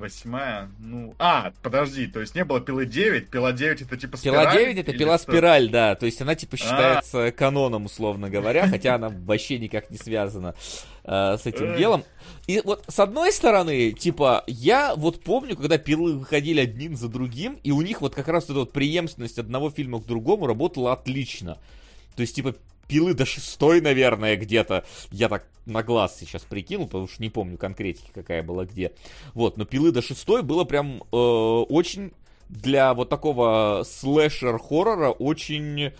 [0.00, 0.70] Восьмая?
[0.78, 1.14] Ну...
[1.18, 4.46] А, подожди, то есть не было пилы 9, пила 9 это типа спираль?
[4.46, 5.30] Пила 9 это пила что?
[5.30, 9.90] спираль, да, то есть она типа считается а каноном, условно говоря, хотя она вообще никак
[9.90, 10.54] не связана
[11.10, 12.04] э, с этим делом.
[12.46, 17.58] И вот с одной стороны, типа, я вот помню, когда пилы выходили один за другим,
[17.62, 21.58] и у них вот как раз эта вот преемственность одного фильма к другому работала отлично.
[22.16, 22.54] То есть, типа,
[22.88, 24.84] пилы до шестой, наверное, где-то.
[25.10, 28.92] Я так на глаз сейчас прикинул, потому что не помню конкретики, какая была где.
[29.34, 32.12] Вот, но пилы до шестой было прям э, очень
[32.48, 35.92] для вот такого слэшер-хоррора очень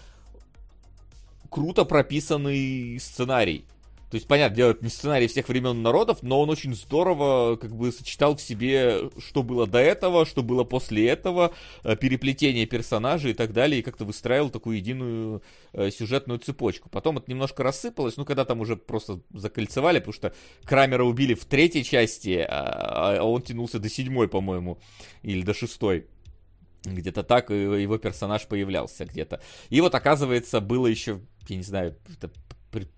[1.48, 3.64] круто прописанный сценарий.
[4.10, 7.92] То есть, понятно, делать не сценарий всех времен народов, но он очень здорово как бы
[7.92, 13.34] сочетал в себе, что было до этого, что было после этого, э, переплетение персонажей и
[13.34, 16.88] так далее, и как-то выстраивал такую единую э, сюжетную цепочку.
[16.88, 21.44] Потом это немножко рассыпалось, ну, когда там уже просто закольцевали, потому что Крамера убили в
[21.44, 24.80] третьей части, а, а он тянулся до седьмой, по-моему,
[25.22, 26.08] или до шестой.
[26.82, 29.40] Где-то так его персонаж появлялся где-то.
[29.68, 32.32] И вот, оказывается, было еще, я не знаю, это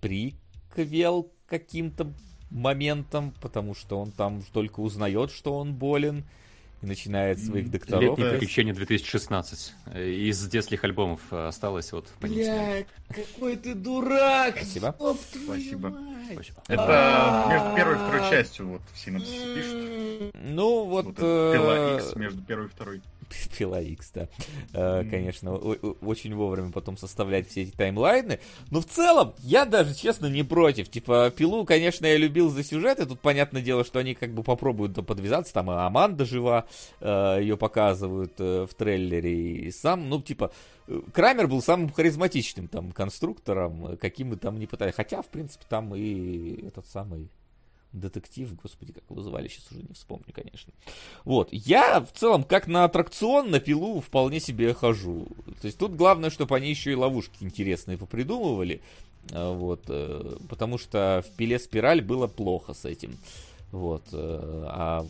[0.00, 0.36] при
[0.74, 2.12] приквел каким-то
[2.50, 6.24] моментом, потому что он там только узнает, что он болен,
[6.82, 8.02] и начинает своих докторов.
[8.02, 9.74] Летние приключения 2016.
[9.94, 14.56] Из детских альбомов осталось вот Бля, какой ты дурак!
[14.56, 14.94] Спасибо.
[14.98, 15.94] Оп, Спасибо.
[16.32, 16.62] Спасибо.
[16.68, 20.34] Это между первой и второй частью вот в синопсисе пишут.
[20.34, 21.06] Ну вот...
[21.06, 23.02] вот Пила X между первой и второй.
[23.58, 24.28] Пила X, да.
[24.72, 25.10] Mm.
[25.10, 28.40] Конечно, очень вовремя потом составлять все эти таймлайны.
[28.70, 30.90] Но в целом, я даже, честно, не против.
[30.90, 33.06] Типа, Пилу, конечно, я любил за сюжеты.
[33.06, 35.52] Тут, понятное дело, что они как бы попробуют подвязаться.
[35.52, 36.66] Там и Аманда жива,
[37.00, 39.66] э, ее показывают э, в трейлере.
[39.66, 40.52] И сам, ну, типа,
[41.12, 44.94] Крамер был самым харизматичным там конструктором, каким мы там не пытались.
[44.94, 47.28] Хотя, в принципе, там и этот самый
[47.92, 50.72] детектив, господи, как его звали, сейчас уже не вспомню, конечно.
[51.24, 55.26] Вот, я в целом как на аттракцион, на пилу вполне себе хожу.
[55.60, 58.80] То есть тут главное, чтобы они еще и ловушки интересные попридумывали,
[59.30, 63.16] а, вот, э, потому что в пиле спираль было плохо с этим.
[63.70, 65.06] Вот, э, а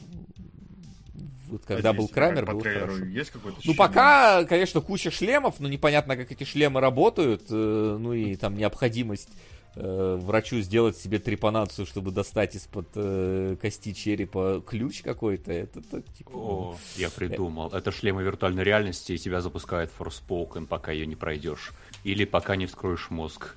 [1.49, 3.05] вот когда а был Крамер, был хорошо.
[3.05, 8.15] Есть какой-то ну, пока, конечно, куча шлемов, но непонятно, как эти шлемы работают, э, ну
[8.15, 9.29] и там необходимость
[9.77, 15.53] э, врачу сделать себе трепанацию, чтобы достать из-под э, кости черепа ключ какой-то.
[15.53, 16.31] Это так, типа...
[16.33, 17.69] О, я придумал.
[17.69, 21.73] Это шлемы виртуальной реальности, и тебя запускает Forspoken, пока ее не пройдешь.
[22.05, 23.55] Или пока не вскроешь мозг.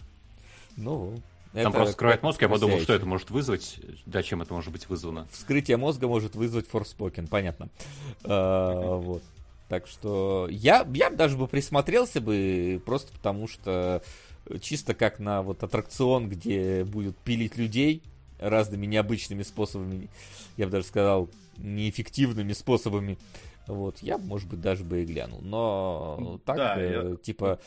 [0.76, 1.22] Ну,
[1.64, 4.72] там это просто вскрывает мозг, я подумал, что это может вызвать, да, чем это может
[4.72, 5.28] быть вызвано.
[5.32, 7.70] Вскрытие мозга может вызвать Forspoken, понятно.
[8.24, 9.24] А, вот.
[9.70, 14.04] Так что я, я даже бы присмотрелся бы, просто потому что
[14.62, 18.04] чисто как на вот аттракцион, где будут пилить людей
[18.40, 20.10] разными необычными способами,
[20.58, 23.18] я бы даже сказал, неэффективными способами.
[23.68, 25.42] Вот, я, может быть, даже бы и глянул.
[25.42, 27.16] Но так, да, э, я...
[27.16, 27.60] типа,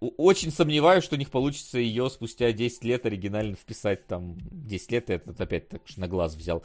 [0.00, 4.36] очень сомневаюсь, что у них получится ее спустя 10 лет оригинально вписать там.
[4.50, 6.64] 10 лет это опять так на глаз взял.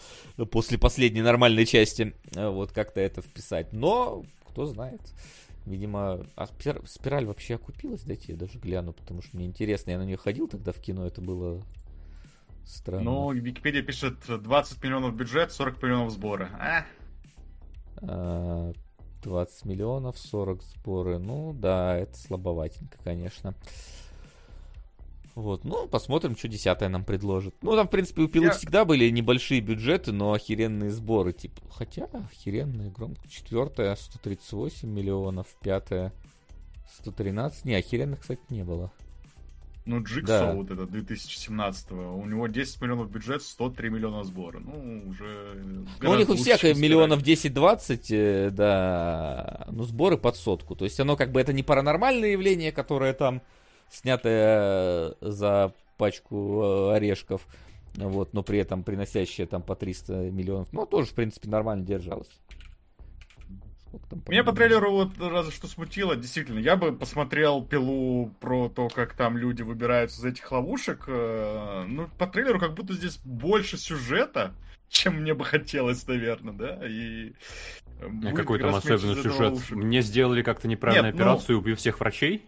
[0.51, 2.13] После последней нормальной части.
[2.35, 3.73] Э, вот как-то это вписать.
[3.73, 5.01] Но, кто знает.
[5.65, 6.47] Видимо, а
[6.85, 10.47] спираль вообще окупилась, дайте я даже гляну, потому что мне интересно, я на нее ходил
[10.47, 11.63] тогда в кино, это было
[12.65, 13.03] странно.
[13.03, 16.49] Ну, Википедия пишет 20 миллионов бюджет, 40 миллионов сборы.
[16.59, 16.85] А?
[17.97, 18.73] А,
[19.25, 23.55] 20 миллионов, 40 сборы, ну да, это слабоватенько, конечно.
[25.33, 27.55] Вот, ну, посмотрим, что десятое нам предложит.
[27.61, 28.51] Ну, там, в принципе, у Пилы Я...
[28.51, 31.61] всегда были небольшие бюджеты, но охеренные сборы, типа.
[31.71, 33.27] Хотя, охеренные, громко.
[33.27, 36.13] Четвертое, 138 миллионов, пятое,
[36.99, 37.65] 113.
[37.65, 38.93] Не, охеренных, кстати, не было.
[39.85, 40.53] Ну, Джиксо, да.
[40.53, 44.59] вот это 2017 у него 10 миллионов бюджет, 103 миллиона сбора.
[44.59, 45.61] Ну, уже...
[46.01, 50.75] Ну, у них у всех миллионов 10-20, э, да, ну, сборы под сотку.
[50.75, 53.43] То есть оно как бы это не паранормальное явление, которое там
[53.91, 57.45] снятая э, за пачку э, орешков,
[57.95, 61.85] вот, но при этом приносящая там по 300 миллионов, ну, тоже, в принципе, нормально
[63.99, 64.27] держалась.
[64.27, 69.13] Меня по трейлеру вот разве что смутило, действительно, я бы посмотрел пилу про то, как
[69.13, 71.05] там люди выбираются из этих ловушек.
[71.07, 74.53] Э, ну, по трейлеру как будто здесь больше сюжета,
[74.89, 77.33] чем мне бы хотелось, наверное, да, и...
[78.01, 79.39] А какой там особенный сюжет?
[79.39, 79.71] Ловушек.
[79.71, 81.61] Мне сделали как-то неправильную Нет, ну, операцию, ну...
[81.61, 82.45] убив всех врачей?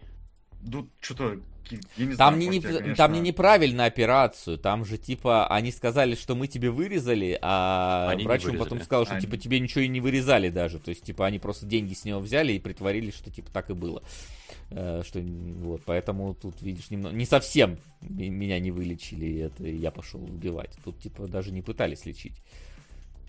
[0.60, 2.94] Ну, что-то я не там, знаю, не, не, конечно...
[2.94, 8.24] там не неправильно операцию, там же типа они сказали, что мы тебе вырезали, а они
[8.24, 9.22] врач потом сказал, что они...
[9.22, 12.20] типа тебе ничего и не вырезали даже, то есть типа они просто деньги с него
[12.20, 14.02] взяли и притворились, что типа так и было,
[14.70, 20.22] э, что вот, поэтому тут видишь немного, не совсем меня не вылечили, это я пошел
[20.22, 22.34] убивать, тут типа даже не пытались лечить.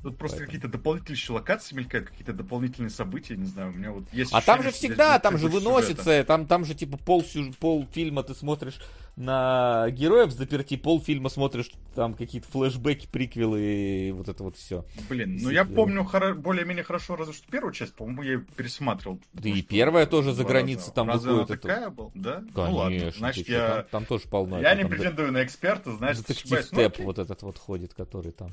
[0.01, 0.45] Тут просто Поэтому.
[0.45, 4.31] какие-то дополнительные еще локации мелькают, какие-то дополнительные события, не знаю, у меня вот есть...
[4.33, 7.25] А там же всегда, там же выносится, там, там же типа пол,
[7.59, 8.79] пол фильма ты смотришь
[9.17, 14.85] на героев заперти, пол фильма смотришь там какие-то флешбеки, приквелы и вот это вот все.
[15.09, 19.19] Блин, ну я помню хоро- более-менее хорошо, разве что первую часть, по-моему, я пересматривал.
[19.33, 21.31] Да и первая тоже за границей там разве.
[21.31, 22.12] Разве такая была?
[22.15, 22.35] Да?
[22.35, 23.81] Конечно, ну ладно, значит я...
[23.81, 24.62] Там, там тоже полно.
[24.62, 26.25] Я не претендую на эксперта, значит...
[26.25, 28.51] Детектив Степ вот этот вот ходит, который там...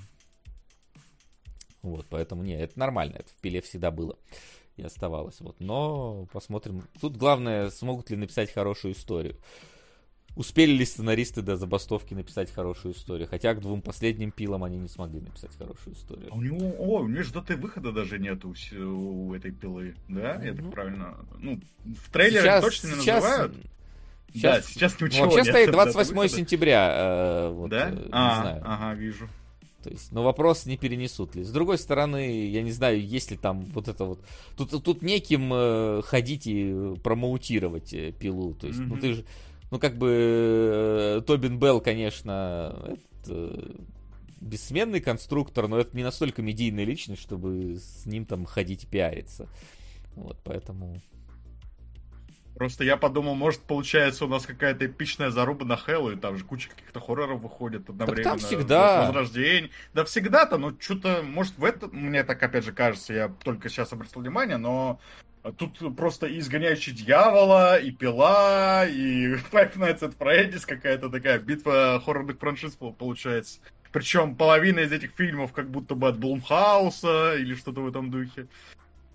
[1.90, 4.16] Вот, поэтому, не, это нормально, это в пиле всегда было.
[4.76, 5.40] и оставалось.
[5.40, 5.56] Вот.
[5.58, 6.84] Но посмотрим.
[7.00, 9.36] Тут главное, смогут ли написать хорошую историю.
[10.36, 13.26] Успели ли сценаристы до забастовки написать хорошую историю?
[13.26, 16.28] Хотя к двум последним пилам они не смогли написать хорошую историю.
[16.30, 20.34] А у него, о, у него же даты выхода даже нету у этой пилы, да?
[20.42, 21.16] Я так ну, правильно...
[21.38, 23.56] Ну, в трейлере сейчас, точно не сейчас, называют.
[24.34, 26.92] Сейчас, да, сейчас ничего Вообще нет, стоит 28 сентября.
[26.94, 27.88] Э, вот, да?
[27.88, 28.62] Э, а, не знаю.
[28.66, 29.28] ага, вижу.
[29.86, 31.44] То есть, но вопрос, не перенесут ли.
[31.44, 34.18] С другой стороны, я не знаю, есть ли там вот это вот...
[34.56, 38.52] Тут, тут неким э, ходить и промоутировать э, пилу.
[38.54, 38.86] То есть, mm-hmm.
[38.88, 39.24] ну ты же
[39.70, 43.76] ну, как бы, э, Тобин Белл, конечно, это
[44.40, 49.48] бессменный конструктор, но это не настолько медийная личность, чтобы с ним там ходить и пиариться.
[50.16, 51.00] Вот, поэтому...
[52.56, 56.44] Просто я подумал, может, получается, у нас какая-то эпичная заруба на Хэллоу, и там же
[56.44, 58.30] куча каких-то хорроров выходит одновременно.
[58.30, 59.06] Так там всегда.
[59.06, 59.70] Возрождение.
[59.92, 63.92] Да всегда-то, но что-то, может, в этом, мне так опять же кажется, я только сейчас
[63.92, 64.98] обратил внимание, но
[65.58, 72.00] тут просто и изгоняющий дьявола, и пила, и Five Nights at Freddy's какая-то такая битва
[72.02, 73.60] хоррорных франшиз получается.
[73.92, 78.46] Причем половина из этих фильмов как будто бы от Блумхауса или что-то в этом духе.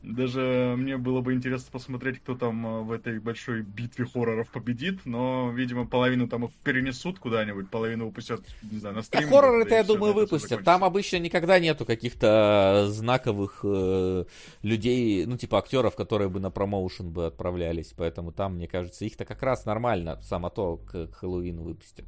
[0.03, 5.05] Даже мне было бы интересно посмотреть, кто там э, в этой большой битве хорроров победит,
[5.05, 9.27] но, видимо, половину там их перенесут куда-нибудь, половину выпустят, не знаю, на стрим.
[9.27, 10.63] А хорроры-то, я думаю, выпустят.
[10.63, 14.25] Там обычно никогда нету каких-то знаковых э,
[14.63, 19.23] людей, ну, типа актеров, которые бы на промоушен бы отправлялись, поэтому там, мне кажется, их-то
[19.23, 22.05] как раз нормально, само то, к, к Хэллоуину выпустят.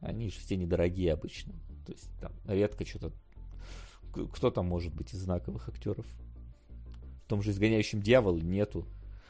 [0.00, 1.54] Они же все недорогие обычно.
[1.86, 3.12] То есть там редко что-то...
[4.34, 6.04] Кто там может быть из знаковых актеров?
[7.30, 8.84] Том же изгоняющем дьявол нету.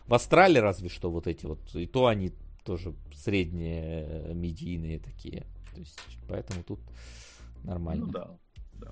[0.07, 2.33] В Астрале разве что вот эти вот, и то они
[2.65, 5.47] тоже средние э, медийные такие.
[5.75, 6.81] То есть, поэтому тут
[7.63, 8.07] нормально.
[8.07, 8.31] Ну да,
[8.73, 8.89] да,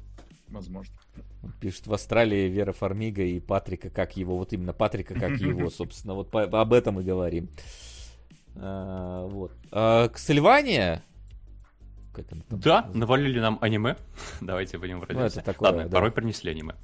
[0.49, 0.95] возможно.
[1.43, 5.71] Он пишет в Австралии Вера Фармига и Патрика как его, вот именно Патрика как его,
[5.71, 7.49] собственно, вот по, об этом и говорим.
[8.57, 9.53] А, вот.
[9.73, 11.03] А, Ксельвания,
[12.51, 13.97] да, навалили нам аниме.
[14.43, 15.15] Давайте будем вроде.
[15.15, 15.97] Ну, это такое, Ладно, да.
[15.97, 16.75] порой принесли аниме.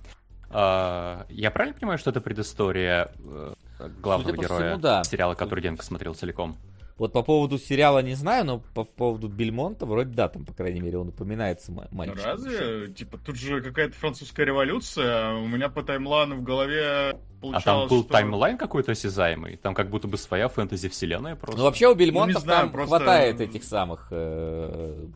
[0.50, 3.54] А, я правильно понимаю, что это предыстория э,
[4.00, 5.04] главного героя всему, да.
[5.04, 6.57] сериала, который Денка смотрел целиком?
[6.96, 10.80] Вот по поводу сериала не знаю, но по поводу Бельмонта вроде да, там, по крайней
[10.80, 12.24] мере, он упоминается мальчик.
[12.24, 12.92] Разве?
[12.92, 17.88] Типа, тут же какая-то французская революция, у меня по таймлайну в голове получалось, А там
[17.88, 18.12] был что...
[18.12, 19.57] таймлайн какой-то осязаемый?
[19.57, 21.59] Там как будто бы своя фэнтези-вселенная просто?
[21.59, 22.96] Ну, вообще у Бельмонта ну, знаю, там просто...
[22.96, 25.09] хватает этих самых э,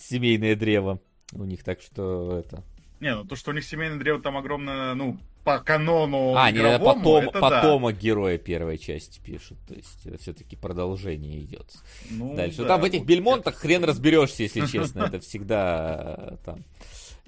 [0.00, 0.98] семейное древо
[1.32, 2.64] у них, так что это...
[3.00, 6.58] Не, ну то, что у них семейное древо там огромное, ну, по канону А, не,
[6.58, 8.00] это потом, это потомок да.
[8.00, 9.56] героя первой части пишут.
[9.66, 11.72] То есть это все-таки продолжение идет.
[12.10, 12.62] Ну, Дальше.
[12.62, 13.62] Да, там в этих вот бельмонтах это...
[13.62, 15.04] хрен разберешься, если честно.
[15.04, 16.64] Это всегда там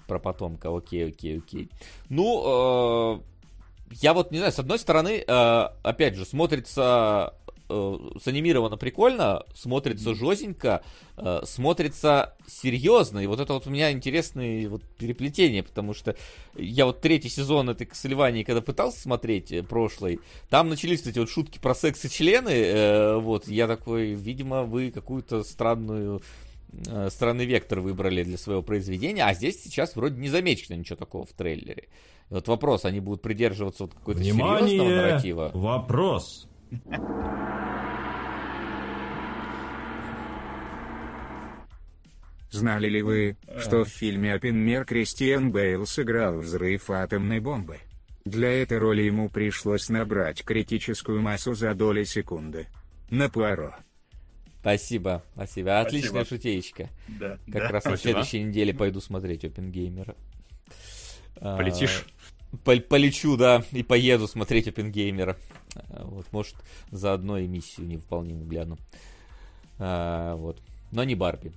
[0.06, 0.76] про потомка.
[0.76, 1.70] Окей, окей, окей.
[2.08, 3.20] Ну, э,
[4.02, 7.34] я вот не знаю, с одной стороны, э, опять же, смотрится
[7.70, 10.82] э, санимировано прикольно, смотрится жестенько,
[11.16, 13.20] э, смотрится серьезно.
[13.20, 16.16] И вот это вот у меня интересное вот переплетение, потому что
[16.56, 21.30] я вот третий сезон этой Кассельвании, когда пытался смотреть э, прошлый, там начались эти вот
[21.30, 22.50] шутки про секс и члены.
[22.50, 26.22] Э, вот, я такой, видимо, вы какую-то странную
[26.86, 31.24] э, странный вектор выбрали для своего произведения, а здесь сейчас вроде не замечено ничего такого
[31.24, 31.88] в трейлере.
[32.30, 35.50] И вот вопрос, они будут придерживаться вот какой-то серьезного нарратива?
[35.52, 36.46] Вопрос.
[42.50, 47.78] Знали ли вы, что в фильме «Оппенмер» Кристиан Бейл сыграл взрыв атомной бомбы?
[48.24, 52.66] Для этой роли ему пришлось набрать критическую массу за доли секунды.
[53.08, 53.76] На Пуаро.
[54.60, 55.80] Спасибо, спасибо.
[55.80, 56.36] Отличная спасибо.
[56.36, 56.88] шутеечка.
[57.08, 57.68] Да, как да.
[57.68, 57.90] раз спасибо.
[57.90, 60.16] на следующей неделе пойду смотреть Опенгеймера.
[61.40, 62.04] Полетишь?
[62.64, 65.36] Полечу, да, и поеду смотреть Опенгеймера.
[65.88, 66.56] Вот, может,
[66.90, 68.78] заодно и миссию невыполнимую гляну.
[69.78, 70.60] А, вот.
[70.92, 71.52] Но не Барби.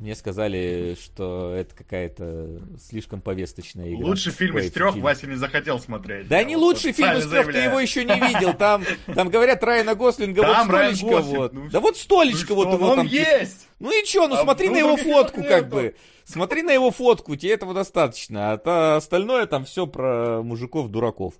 [0.00, 4.06] Мне сказали, что это какая-то слишком повесточная игра.
[4.06, 5.04] Лучший фильм из трех фильм.
[5.04, 6.28] Вася не захотел смотреть.
[6.28, 8.54] Да не вот лучший фильм из трех, ты его еще не видел.
[8.54, 11.52] Там, там говорят Райана Гослинга, там вот столечко Гослинг, вот.
[11.52, 13.06] Ну, да вот столечко ну, вот его там.
[13.06, 13.68] есть!
[13.80, 15.96] Ну и что, ну а смотри на его фотку как бы.
[16.24, 18.52] Смотри на его фотку, тебе этого достаточно.
[18.52, 21.34] А то остальное там все про мужиков-дураков.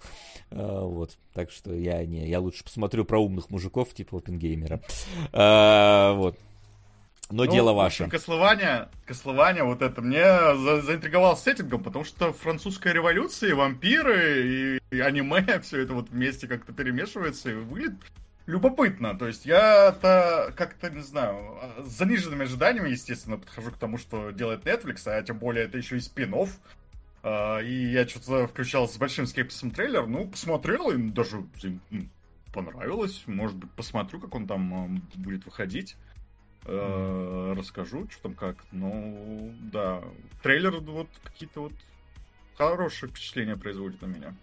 [0.51, 1.13] А, вот.
[1.35, 4.81] Так что я не, я лучше посмотрю про умных мужиков, типа Опенгеймера.
[5.33, 6.39] А, вот.
[7.31, 8.09] Но ну, дело ваше.
[8.09, 14.81] Кослование, Кослование, вот это мне за, заинтриговал сеттингом, потому что французская революция, и вампиры, и,
[14.91, 17.97] и аниме, все это вот вместе как-то перемешивается, и выглядит
[18.47, 19.17] любопытно.
[19.17, 24.65] То есть я-то как-то, не знаю, с заниженными ожиданиями, естественно, подхожу к тому, что делает
[24.65, 26.35] Netflix, а тем более это еще и спин
[27.23, 31.45] А, и я что-то включал с большим скепсисом трейлер, ну, посмотрел, и даже
[32.55, 33.25] понравилось.
[33.27, 35.97] Может быть, посмотрю, как он там будет выходить.
[36.69, 37.55] Mm.
[37.55, 38.57] Расскажу, что там как.
[38.73, 40.03] Ну, да.
[40.43, 41.73] Трейлер вот какие-то вот
[42.57, 44.35] хорошие впечатления производит на меня.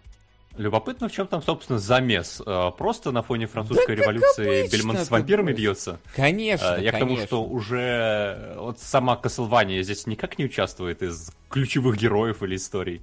[0.56, 2.42] Любопытно, в чем там, собственно, замес.
[2.44, 6.00] А, просто на фоне французской да революции Бельмонт с вампирами бьется.
[6.14, 6.76] Конечно.
[6.78, 6.92] Я конечно.
[6.92, 12.56] к тому, что уже вот сама Каслвания здесь никак не участвует из ключевых героев или
[12.56, 13.02] историй.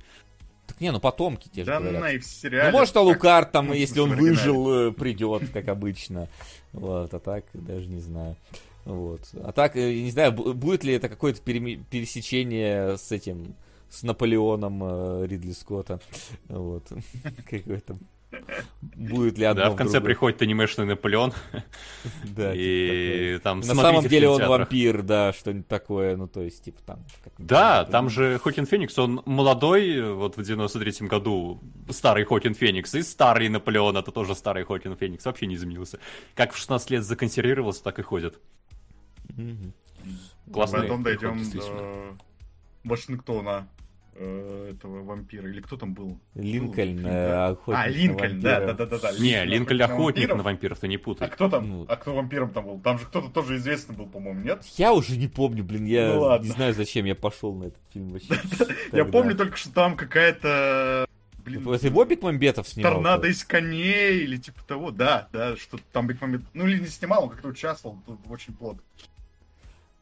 [0.65, 2.01] Так не, ну потомки те же да, говорят.
[2.01, 2.71] на и в сериале.
[2.71, 6.29] Ну, может, Алукард там, ну, если он выжил, э, придет, как обычно.
[6.71, 8.35] Вот, а так даже не знаю.
[8.85, 9.21] Вот.
[9.43, 13.55] А так, э, не знаю, будет ли это какое-то пересечение с этим
[13.89, 15.99] с Наполеоном э, Ридли Скотта.
[16.49, 16.91] Вот.
[17.49, 17.97] Какой-то
[18.81, 21.33] Будет ли одно Да, в конце в приходит анимешный Наполеон.
[22.23, 26.63] Да, и типа там На самом деле он вампир, да, что-нибудь такое, ну то есть,
[26.63, 26.99] типа там...
[27.37, 33.03] Да, там же Хокин Феникс, он молодой, вот в 93-м году старый Хокин Феникс, и
[33.03, 35.99] старый Наполеон, это тоже старый Хокин Феникс, вообще не изменился.
[36.35, 38.39] Как в 16 лет законсервировался, так и ходит.
[40.51, 40.81] Классно.
[40.81, 42.17] Потом дойдем до
[42.83, 43.67] Вашингтона.
[44.15, 45.49] Э, этого вампира.
[45.49, 46.19] Или кто там был?
[46.35, 49.11] Линкольн, ну, э, охотник А, Линкольн, да, да, да, да, да.
[49.17, 51.27] Не, Линкольн охотник на вампиров, ты не путай.
[51.27, 51.67] А кто там?
[51.67, 51.85] Ну.
[51.89, 52.79] А кто вампиром там был?
[52.79, 54.63] Там же кто-то тоже известный был, по-моему, нет?
[54.77, 58.09] Я уже не помню, блин, я ну, не знаю, зачем я пошел на этот фильм
[58.09, 58.35] вообще.
[58.91, 61.07] Я помню только, что там какая-то
[61.43, 62.93] Блин, это его Бекмамбетов снимал?
[62.93, 67.23] Торнадо из коней или типа того, да, да, что там Бекмамбетов, ну или не снимал,
[67.23, 68.79] он как-то участвовал, тут очень плохо.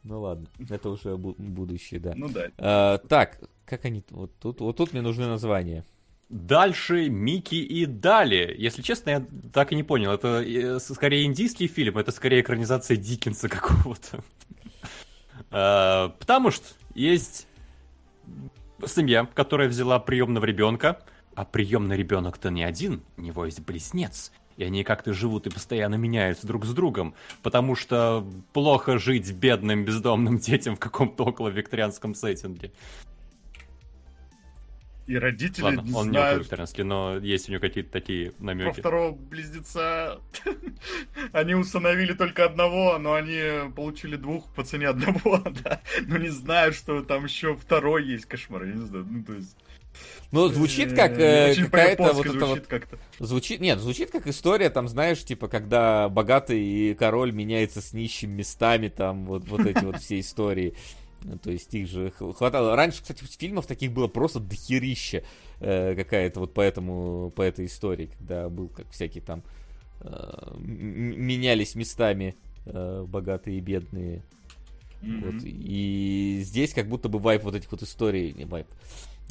[0.04, 2.12] Ну ладно, это уже будущее, да.
[2.16, 2.48] Ну да.
[2.58, 4.04] А, так, как они...
[4.10, 5.84] Вот тут, вот тут мне нужны названия.
[6.28, 8.54] Дальше Микки и Дали.
[8.58, 10.12] Если честно, я так и не понял.
[10.12, 14.22] Это э, скорее индийский фильм, это скорее экранизация Диккенса какого-то.
[15.54, 17.46] А, потому что есть
[18.86, 21.02] семья, которая взяла приемного ребенка,
[21.34, 24.32] а приемный ребенок-то не один, у него есть близнец.
[24.56, 29.84] И они как-то живут и постоянно меняются друг с другом, потому что плохо жить бедным
[29.84, 32.72] бездомным детям в каком-то около викторианском сеттинге.
[35.06, 36.38] И родители Ладно, не он знают...
[36.38, 38.74] не викторианский, но есть у него какие-то такие намеки.
[38.74, 40.20] Про второго близнеца
[41.32, 45.80] они установили только одного, но они получили двух по цене одного, да.
[46.06, 49.06] Но не знаю, что там еще второй есть кошмар, я не знаю.
[49.10, 49.56] Ну, то есть...
[50.30, 52.66] Ну, звучит как э, какая-то вот это вот...
[52.66, 52.98] Как-то.
[53.18, 58.88] Звучит, нет, звучит как история, там, знаешь, типа, когда богатый король меняется с нищим местами,
[58.88, 60.74] там, вот, вот эти вот все истории.
[61.42, 62.74] То есть их же хватало.
[62.74, 65.22] Раньше, кстати, фильмов таких было просто дохерища
[65.60, 69.42] э, какая-то вот по этому, по этой истории, когда был как всякие там
[70.00, 72.34] э, менялись местами
[72.66, 74.24] э, богатые и бедные.
[75.02, 75.32] Mm-hmm.
[75.32, 75.42] Вот.
[75.44, 78.66] И здесь как будто бы вайп вот этих вот историй, не вайп,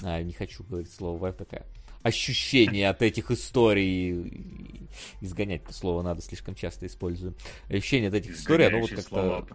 [0.03, 1.65] а, не хочу говорить слово такая.
[2.03, 4.89] Ощущение от этих историй.
[5.21, 7.35] Изгонять это слово надо, слишком часто использую.
[7.69, 9.45] Ощущение от этих историй, оно вот как-то...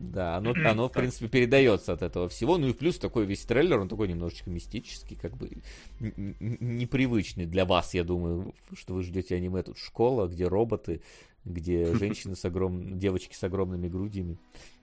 [0.00, 2.56] Да, оно, оно в принципе, передается от этого всего.
[2.56, 5.50] Ну и плюс такой весь трейлер, он такой немножечко мистический, как бы
[5.98, 9.62] непривычный для вас, я думаю, что вы ждете аниме.
[9.62, 11.02] Тут школа, где роботы,
[11.44, 14.38] где женщины с огромными, девочки с огромными грудями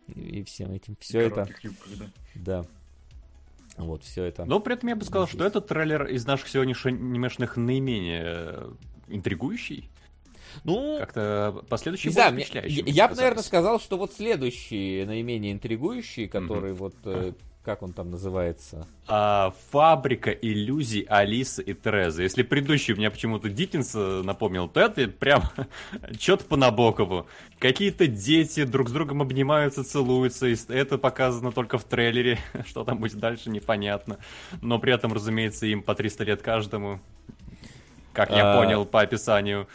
[0.08, 0.98] и всем этим.
[1.00, 1.48] Все это...
[1.62, 2.06] Юбках, да.
[2.36, 2.66] да.
[3.78, 4.46] Вот, все это.
[4.46, 8.72] Но при этом я бы сказал, что этот трейлер из наших сегодняшних наименее
[9.08, 9.90] интригующий.
[10.64, 16.72] Ну, как-то последующий мне, я, я бы, наверное, сказал, что вот следующий наименее интригующий, который
[16.72, 16.76] mm-hmm.
[16.76, 17.34] вот э,
[17.66, 18.88] как он там называется?
[19.08, 22.22] А, фабрика иллюзий Алисы и Терезы.
[22.22, 25.44] Если предыдущий меня почему-то Диккенс напомнил, то это прям
[26.20, 27.26] что-то по Набокову.
[27.60, 32.38] Какие-то дети друг с другом обнимаются, целуются, и это показано только в трейлере.
[32.66, 34.20] Что там будет дальше, непонятно.
[34.62, 37.00] Но при этом, разумеется, им по 300 лет каждому.
[38.14, 38.58] Как я а...
[38.58, 39.68] понял по описанию.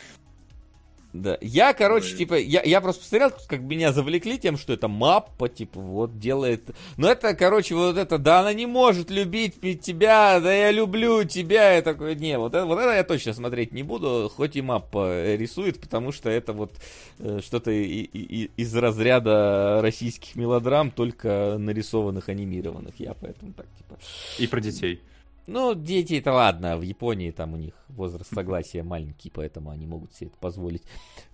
[1.12, 1.36] Да.
[1.40, 2.18] Я, короче, Ой.
[2.18, 6.70] типа, я, я просто посмотрел, как меня завлекли тем, что это маппа, типа, вот делает.
[6.96, 11.72] Но это, короче, вот это, да, она не может любить тебя, да я люблю тебя.
[11.72, 15.34] Я такой, не, вот это, вот это я точно смотреть не буду, хоть и маппа
[15.34, 16.72] рисует, потому что это вот
[17.18, 22.94] э, что-то и, и, из разряда российских мелодрам, только нарисованных, анимированных.
[22.98, 23.98] Я поэтому так, типа.
[24.38, 25.00] И про детей.
[25.46, 30.14] Ну, дети это ладно, в Японии там у них возраст согласия маленький, поэтому они могут
[30.14, 30.82] себе это позволить.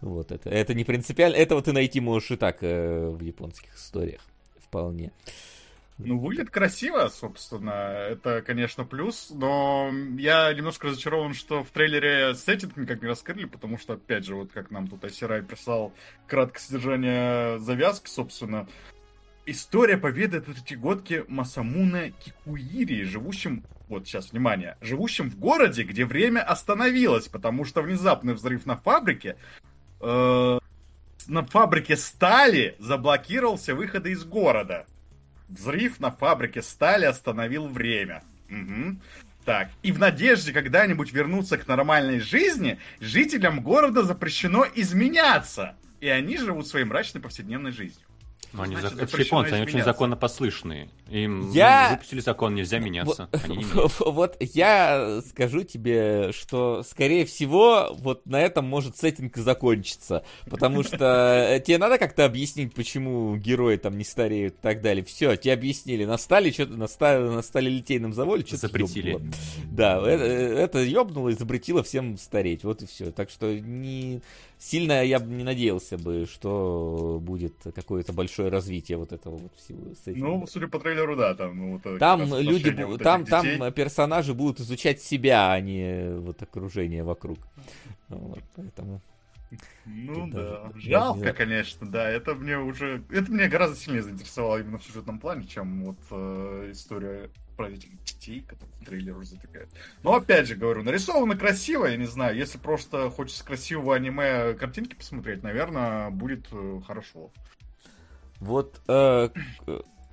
[0.01, 1.37] Вот это, это не принципиально.
[1.37, 4.21] Этого ты найти можешь и так э, в японских историях
[4.59, 5.13] вполне.
[5.99, 7.71] Ну, выглядит красиво, собственно.
[7.71, 13.79] Это, конечно, плюс, но я немножко разочарован, что в трейлере сеттинг никак не раскрыли, потому
[13.79, 15.95] что, опять же, вот как нам тут Асирай прислал
[16.27, 18.69] краткое содержание завязки, собственно,
[19.47, 27.29] история победы третьегодки Масамуна Кикуири, живущим, вот сейчас, внимание, живущим в городе, где время остановилось,
[27.29, 29.37] потому что внезапный взрыв на фабрике
[30.01, 30.59] э,
[31.29, 34.87] на фабрике стали заблокировал все выходы из города.
[35.49, 38.23] Взрыв на фабрике стали остановил время.
[38.51, 38.99] Угу.
[39.45, 45.77] Так, и в надежде когда-нибудь вернуться к нормальной жизни, жителям города запрещено изменяться.
[46.01, 48.07] И они живут своей мрачной повседневной жизнью.
[48.53, 50.89] Но они Значит, это японцы, они очень законопослушные.
[51.11, 51.91] Им я...
[51.93, 53.29] выпустили закон, нельзя меняться.
[53.45, 53.65] Они не
[54.11, 60.25] вот я скажу тебе, что, скорее всего, вот на этом может сеттинг закончиться.
[60.49, 65.05] Потому что тебе надо как-то объяснить, почему герои там не стареют и так далее.
[65.05, 66.05] Все, тебе объяснили.
[66.05, 69.11] Настали что-то на, стали, на стали литейном заводе что-то Запретили.
[69.11, 69.33] Ёбнуло.
[69.71, 72.65] Да, это, это ёбнуло и запретило всем стареть.
[72.65, 73.11] Вот и все.
[73.13, 74.23] Так что не
[74.59, 79.95] сильно я бы не надеялся бы, что будет какое-то большое развитие вот этого вот всего.
[79.95, 80.21] С этим.
[80.21, 85.01] Ну, судя по трейлеру, да, там вот Там люди, вот там, там персонажи будут изучать
[85.01, 87.39] себя, а не вот окружение вокруг.
[88.09, 89.01] Вот, поэтому...
[89.85, 94.85] Ну да, жалко, конечно, да, это мне уже, это меня гораздо сильнее заинтересовало именно в
[94.85, 99.71] сюжетном плане, чем вот э, история про этих детей, которые в трейлер уже затыкают.
[100.03, 104.95] Но опять же говорю, нарисовано красиво, я не знаю, если просто хочется красивого аниме картинки
[104.95, 107.31] посмотреть, наверное, будет э, хорошо.
[108.41, 109.29] Вот э,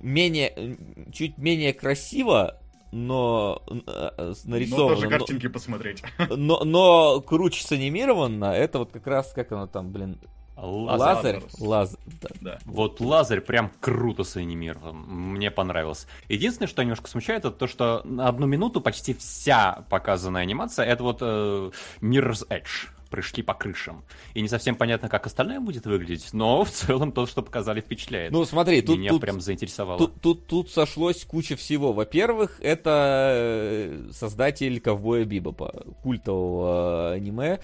[0.00, 0.76] менее,
[1.12, 2.60] чуть менее красиво,
[2.94, 4.88] но э, нарисовано.
[4.88, 6.02] Но тоже картинки но, посмотреть.
[6.30, 10.18] Но, но круче санимировано, это вот как раз, как оно там, блин,
[10.56, 11.42] Лазарь?
[11.58, 11.98] Лазарь.
[12.22, 12.28] Да.
[12.40, 12.58] да.
[12.64, 14.96] Вот Лазарь прям круто санимирован.
[14.96, 16.06] Мне понравилось.
[16.28, 21.02] Единственное, что немножко смущает, это то, что на одну минуту почти вся показанная анимация это
[21.02, 21.70] вот э,
[22.00, 24.02] Mirror's Edge прыжки по крышам.
[24.34, 28.32] И не совсем понятно, как остальное будет выглядеть, но в целом то, что показали, впечатляет.
[28.32, 28.98] Ну, смотри, тут...
[28.98, 29.98] Меня тут, прям заинтересовало.
[29.98, 31.92] Тут, тут, тут сошлось куча всего.
[31.92, 37.60] Во-первых, это э, создатель Ковбоя Бибопа, культового аниме,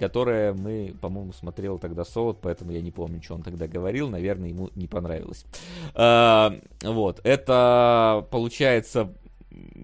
[0.00, 4.08] которое мы, по-моему, смотрел тогда Солод, поэтому я не помню, что он тогда говорил.
[4.08, 5.44] Наверное, ему не понравилось.
[5.94, 7.20] А, вот.
[7.22, 9.12] Это, получается,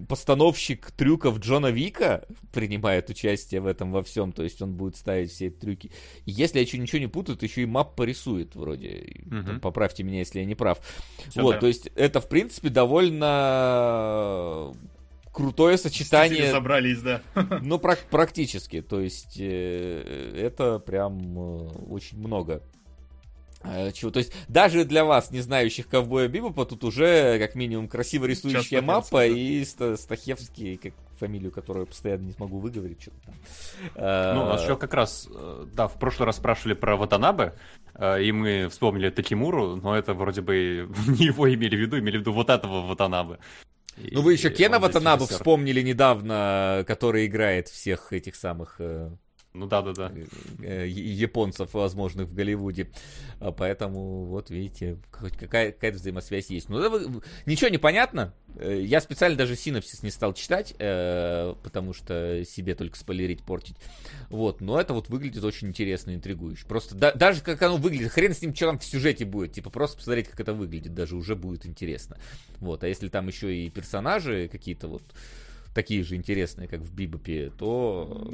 [0.09, 5.31] постановщик трюков Джона Вика принимает участие в этом во всем, то есть он будет ставить
[5.31, 5.91] все эти трюки.
[6.25, 9.25] И если я еще ничего не путаю, то еще и мап порисует вроде.
[9.27, 9.61] Угу.
[9.61, 10.79] Поправьте меня, если я не прав.
[11.29, 11.61] Все вот, да.
[11.61, 14.73] то есть это, в принципе, довольно
[15.33, 16.39] крутое сочетание.
[16.39, 17.23] Стили собрались, да.
[17.63, 18.81] Ну, прак- практически.
[18.81, 22.63] То есть э, это прям э, очень много
[23.93, 24.11] чего.
[24.11, 28.83] То есть даже для вас, не знающих ковбоя Бибопа, тут уже как минимум красиво рисующая
[28.83, 29.27] мапа да.
[29.27, 33.35] и Стахевский, как фамилию, которую я постоянно не смогу выговорить, что-то там.
[34.37, 37.55] Ну, у нас еще как раз, э, да, в прошлый раз спрашивали про Ватанабе,
[37.95, 42.19] э, и мы вспомнили Такимуру, но это вроде бы не его имели в виду, имели
[42.19, 43.39] в виду вот этого Ватанабе.
[43.97, 48.81] Ну, вы еще Кена Ватанабе вспомнили недавно, который играет всех этих самых
[49.55, 50.13] ну да, да, да.
[50.83, 52.91] Японцев, возможных в Голливуде.
[53.39, 56.69] А поэтому, вот видите, хоть какая- какая-то взаимосвязь есть.
[56.69, 58.35] Ну, да, ничего не понятно.
[58.57, 63.77] Э, я специально даже синопсис не стал читать, э, потому что себе только спойлерить, портить.
[64.29, 66.67] Вот, но это вот выглядит очень интересно, интригующе.
[66.67, 69.53] Просто да, даже как оно выглядит, хрен с ним, что там в сюжете будет.
[69.53, 72.19] Типа просто посмотреть, как это выглядит, даже уже будет интересно.
[72.59, 75.05] Вот, а если там еще и персонажи какие-то вот
[75.75, 78.33] такие же интересные, как в Бибопе, то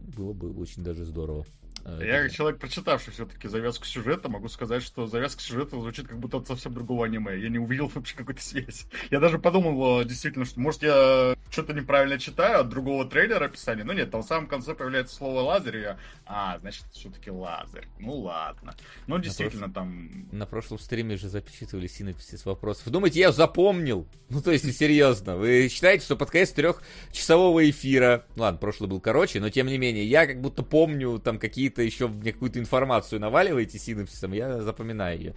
[0.00, 1.46] было бы очень даже здорово.
[1.84, 6.18] А, Я, как человек, прочитавший все-таки завязку сюжета, могу сказать, что завязка сюжета звучит как
[6.18, 7.38] будто от совсем другого аниме.
[7.38, 8.86] Я не увидел вообще какой-то связь.
[9.10, 13.84] Я даже подумал, действительно, что может я что-то неправильно читаю от другого трейлера описания.
[13.84, 17.86] Но нет, там в самом конце появляется слово лазер, и я, а, значит, все-таки лазер.
[17.98, 18.74] Ну ладно.
[19.06, 20.28] Ну, действительно, на там...
[20.32, 22.88] На прошлом стриме же записывали синопсис вопросов.
[22.88, 24.06] Думаете, я запомнил?
[24.30, 25.36] Ну, то есть, серьезно.
[25.38, 28.26] Вы считаете, что под конец трехчасового эфира...
[28.36, 31.82] Ладно, прошлый был короче, но тем не менее, я как будто помню там какие-то какие-то
[31.82, 35.34] еще мне какую-то информацию наваливаете синапсисом, я запоминаю ее.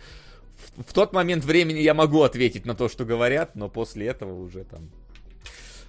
[0.78, 4.34] В, в тот момент времени я могу ответить на то, что говорят, но после этого
[4.34, 4.90] уже там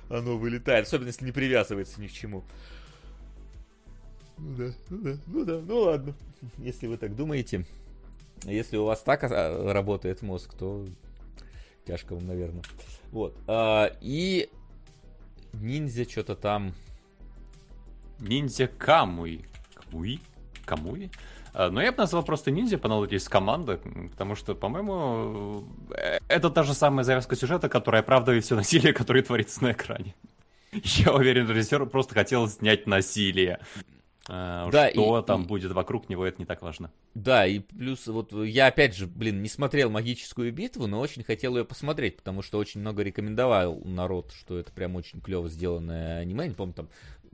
[0.09, 2.45] оно вылетает, особенно если не привязывается ни к чему.
[4.39, 6.15] Ну да, ну да, ну да, ну ладно.
[6.59, 7.65] Если вы так думаете,
[8.45, 10.85] если у вас так а, работает мозг, то
[11.87, 12.65] тяжко вам, наверное.
[13.13, 13.37] Вот.
[13.47, 14.51] А, и
[15.53, 16.75] ниндзя что-то там.
[18.19, 19.45] Ниндзя Камуй.
[19.75, 20.21] Камуй?
[20.65, 21.11] Камуи.
[21.55, 23.79] А, но я бы назвал просто ниндзя по аналогии с командой,
[24.11, 29.23] потому что, по-моему, э, это та же самая завязка сюжета, которая оправдывает все насилие, которое
[29.23, 30.15] творится на экране.
[30.73, 33.61] Я уверен, режиссер просто хотел снять насилие.
[34.29, 36.93] А, да, что и, там и, будет вокруг него, это не так важно.
[37.15, 41.57] Да, и плюс вот я опять же, блин, не смотрел «Магическую битву», но очень хотел
[41.57, 46.47] ее посмотреть, потому что очень много рекомендовал народ, что это прям очень клево сделанное аниме.
[46.49, 46.89] Не помню, там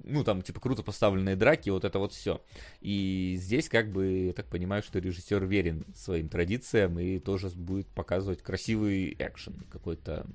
[0.05, 2.43] ну, там, типа, круто поставленные драки, вот это вот все.
[2.81, 7.89] И здесь, как бы, я так понимаю, что режиссер верен своим традициям и тоже будет
[7.89, 10.27] показывать красивый экшен какой-то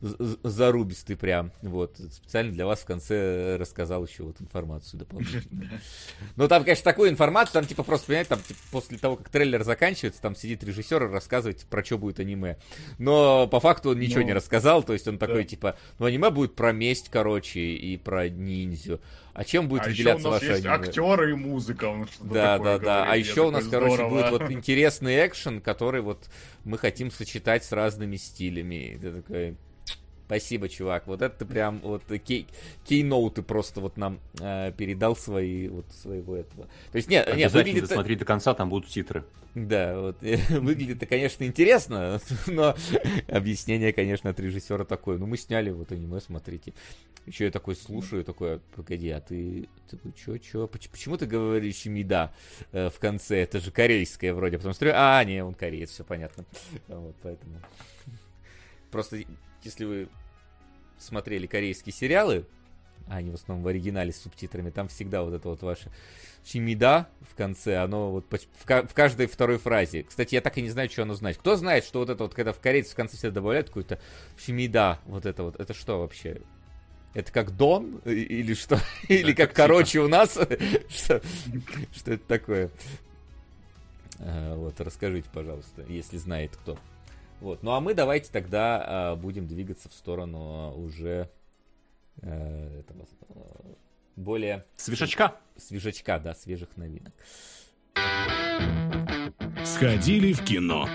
[0.00, 1.52] зарубистый прям.
[1.62, 1.98] Вот.
[2.10, 5.70] Специально для вас в конце рассказал еще вот информацию дополнительную.
[6.36, 9.62] Ну, там, конечно, такую информацию, там, типа, просто, понимаете, там, типа, после того, как трейлер
[9.62, 12.56] заканчивается, там сидит режиссер и рассказывает, про что будет аниме.
[12.98, 16.30] Но по факту он ничего ну, не рассказал, то есть он такой, типа, ну, аниме
[16.30, 19.00] будет про месть, короче, и про ниндзю.
[19.32, 20.74] А чем будет а выделяться ваше есть аниме?
[20.74, 22.06] актеры и музыка.
[22.20, 23.04] да, да, да.
[23.04, 23.96] А еще у нас, здорово.
[23.96, 26.28] короче, будет вот интересный экшен, который вот
[26.64, 28.98] мы хотим сочетать с разными стилями.
[29.00, 29.56] Ты такой,
[30.30, 31.08] Спасибо, чувак.
[31.08, 32.46] Вот это ты прям вот кей,
[32.84, 36.68] кейноуты просто вот нам э, передал свои вот своего этого.
[36.92, 37.90] То есть нет, нет, выглядит...
[37.90, 39.24] смотри до конца, там будут титры.
[39.56, 40.18] Да, вот
[40.50, 42.76] выглядит это, конечно, интересно, но
[43.26, 45.18] объяснение, конечно, от режиссера такое.
[45.18, 46.74] Ну мы сняли вот аниме, смотрите.
[47.26, 52.32] Еще я такой слушаю, такой, погоди, а ты такой, чё, чё, почему ты говоришь Мида
[52.70, 53.38] э, в конце?
[53.42, 54.58] Это же корейское вроде.
[54.58, 56.44] Потом смотрю, а, не, он кореец, все понятно.
[56.86, 57.56] Вот, поэтому.
[58.92, 59.18] Просто
[59.64, 60.08] если вы
[61.00, 62.44] смотрели корейские сериалы,
[63.08, 65.90] а они в основном в оригинале с субтитрами, там всегда вот это вот ваше
[66.44, 70.04] чимида в конце, оно вот в, в каждой второй фразе.
[70.04, 71.40] Кстати, я так и не знаю, что оно значит.
[71.40, 73.98] Кто знает, что вот это вот, когда в корейце в конце все добавляют какую-то
[74.38, 76.40] чимида, вот это вот, это что вообще?
[77.12, 78.78] Это как Дон или что?
[79.08, 80.34] Или как короче у нас?
[80.88, 81.20] Что
[82.06, 82.70] это такое?
[84.20, 86.78] А, вот, расскажите, пожалуйста, если знает кто.
[87.40, 87.62] Вот.
[87.62, 91.30] Ну а мы давайте тогда э, будем двигаться в сторону уже
[92.20, 93.74] э, этого, э,
[94.16, 94.66] более...
[94.76, 95.36] Свежачка.
[95.56, 97.14] Свежачка, да, свежих новинок.
[99.64, 100.86] Сходили в кино.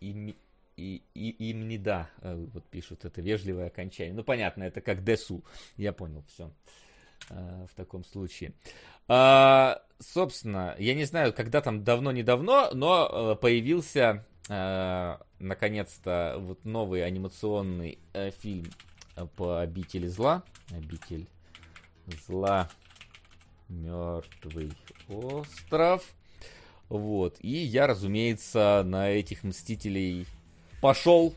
[0.00, 0.36] И,
[0.76, 4.14] и, и, им не да, э, вот пишут, это вежливое окончание.
[4.14, 5.42] Ну, понятно, это как десу.
[5.78, 6.46] Я понял, все.
[6.46, 6.50] Э,
[7.28, 8.52] в таком случае.
[9.12, 17.04] А, собственно, я не знаю, когда там давно-недавно, но э, появился э, наконец-то вот новый
[17.04, 18.66] анимационный э, фильм
[19.34, 20.44] по обители зла.
[20.72, 21.28] Обитель
[22.26, 22.70] зла.
[23.68, 24.72] Мертвый
[25.08, 26.04] остров.
[26.88, 27.36] Вот.
[27.40, 30.26] И я, разумеется, на этих мстителей
[30.80, 31.34] пошел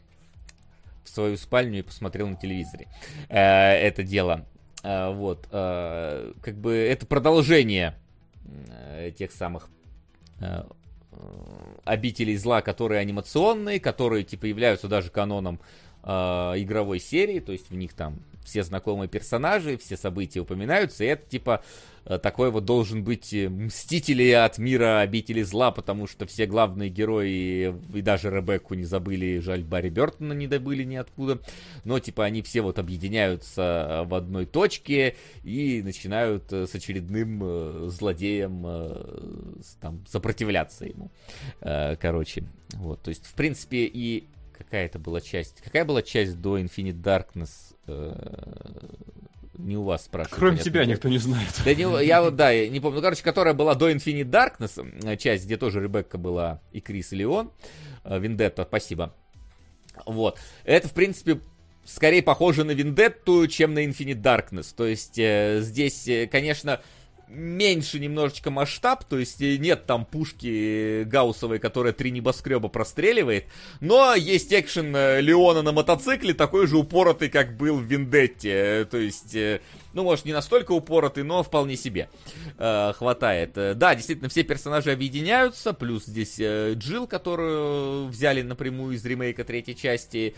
[1.04, 2.88] в свою спальню и посмотрел на телевизоре
[3.30, 4.46] э, это дело.
[4.84, 5.48] Э, вот.
[5.52, 7.96] Э, как бы это продолжение
[8.68, 9.70] Э, тех самых
[10.40, 10.64] э,
[11.84, 15.60] обителей зла, которые анимационные, которые типа являются даже каноном
[16.04, 21.08] э, игровой серии, то есть в них там все знакомые персонажи, все события упоминаются, и
[21.08, 21.64] это типа
[22.06, 26.90] Э, такой вот должен быть э, мстители от мира обители зла, потому что все главные
[26.90, 31.40] герои, и даже Ребекку не забыли, жаль, Барри Бертона не добыли ниоткуда,
[31.86, 38.64] но типа они все вот объединяются э, в одной точке и начинают с очередным злодеем
[39.80, 41.12] там сопротивляться ему.
[41.60, 44.28] Короче, вот, то есть, в принципе, и
[44.64, 45.62] какая это была часть?
[45.62, 47.76] Какая была часть до Infinite Darkness?
[49.58, 50.40] не у вас спрашивают.
[50.40, 51.62] Кроме тебя никто не знает.
[51.64, 52.98] Да не, я вот, да, я не помню.
[52.98, 57.18] Ну, короче, которая была до Infinite Darkness, часть, где тоже Ребекка была и Крис, и
[57.18, 57.52] Леон.
[58.04, 59.14] Э, Вендетта, спасибо.
[60.06, 60.40] Вот.
[60.64, 61.40] Это, в принципе,
[61.86, 64.74] скорее похоже на Вендетту, чем на Infinite Darkness.
[64.76, 66.82] То есть э, здесь, э, конечно,
[67.28, 73.46] меньше немножечко масштаб, то есть э, нет там пушки Гауссовой, которая три небоскреба простреливает,
[73.80, 78.98] но есть экшен э, Леона на мотоцикле, такой же упоротый, как был в Виндетте, то
[78.98, 79.62] есть, э,
[79.94, 82.10] ну, может, не настолько упоротый, но вполне себе
[82.58, 83.54] э, хватает.
[83.54, 89.76] Да, действительно, все персонажи объединяются, плюс здесь э, Джилл, которую взяли напрямую из ремейка третьей
[89.76, 90.36] части,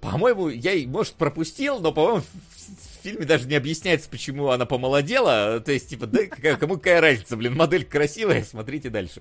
[0.00, 2.22] по-моему, я, может, пропустил, но, по-моему,
[2.70, 5.60] в фильме даже не объясняется, почему она помолодела.
[5.60, 9.20] То есть, типа, да, какая, кому какая разница, блин, модель красивая, смотрите дальше.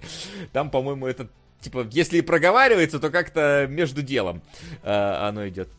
[0.52, 1.30] Там, по-моему, это,
[1.62, 4.42] типа, если и проговаривается, то как-то между делом
[4.84, 5.70] э, оно идет.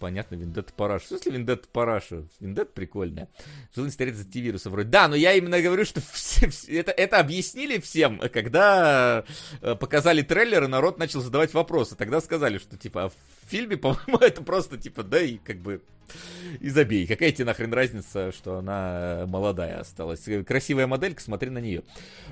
[0.00, 1.04] Понятно, Виндетта Параша.
[1.04, 2.24] В смысле Виндетта Параша?
[2.40, 3.28] Виндетта прикольная.
[3.74, 4.88] Желание стареть за вируса вроде.
[4.88, 9.24] Да, но я именно говорю, что все, все, это, это объяснили всем, когда
[9.60, 11.96] э, показали трейлер, и народ начал задавать вопросы.
[11.96, 15.82] Тогда сказали, что, типа, в фильме, по-моему, это просто, типа, да, и как бы
[16.60, 17.06] и забей.
[17.06, 20.24] Какая тебе нахрен разница, что она молодая осталась?
[20.46, 21.82] Красивая моделька, смотри на нее.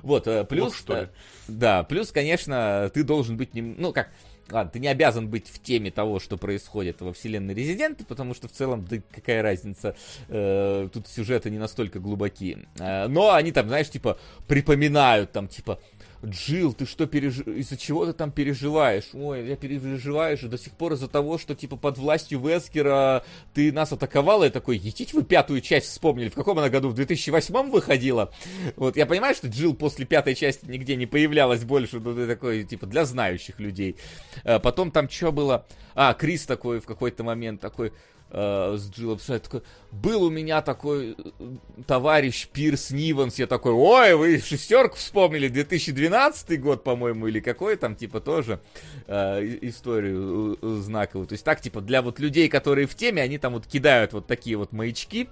[0.02, 0.72] Вот, э, плюс...
[0.72, 1.08] Вот, что ли?
[1.48, 3.52] Да, плюс, конечно, ты должен быть...
[3.52, 3.76] Нем...
[3.78, 4.08] Ну, как
[4.50, 8.48] ладно, ты не обязан быть в теме того, что происходит во вселенной Резидента, потому что
[8.48, 9.94] в целом, да какая разница,
[10.28, 12.68] э, тут сюжеты не настолько глубокие.
[12.78, 15.80] Э, но они там, знаешь, типа, припоминают там, типа,
[16.24, 17.38] Джил, ты что переж...
[17.40, 19.04] из-за чего ты там переживаешь?
[19.12, 23.72] Ой, я переживаю же до сих пор из-за того, что типа под властью Вескера ты
[23.72, 24.44] нас атаковала.
[24.44, 26.28] И такой, едите вы пятую часть вспомнили.
[26.28, 26.88] В каком она году?
[26.88, 28.32] В 2008 выходила?
[28.76, 32.64] Вот, я понимаю, что Джил после пятой части нигде не появлялась больше, но ты такой,
[32.64, 33.96] типа, для знающих людей.
[34.44, 35.66] А потом там что было?
[35.94, 37.92] А, Крис такой в какой-то момент такой,
[38.30, 44.14] э, с Джилом такой, был у меня такой э, товарищ Пирс Ниванс, я такой, ой,
[44.14, 48.60] вы шестерку вспомнили, 2012 год, по-моему, или какой там, типа, тоже
[49.06, 51.26] э, историю знаковую.
[51.26, 54.26] То есть так, типа, для вот людей, которые в теме, они там вот кидают вот
[54.26, 55.28] такие вот маячки,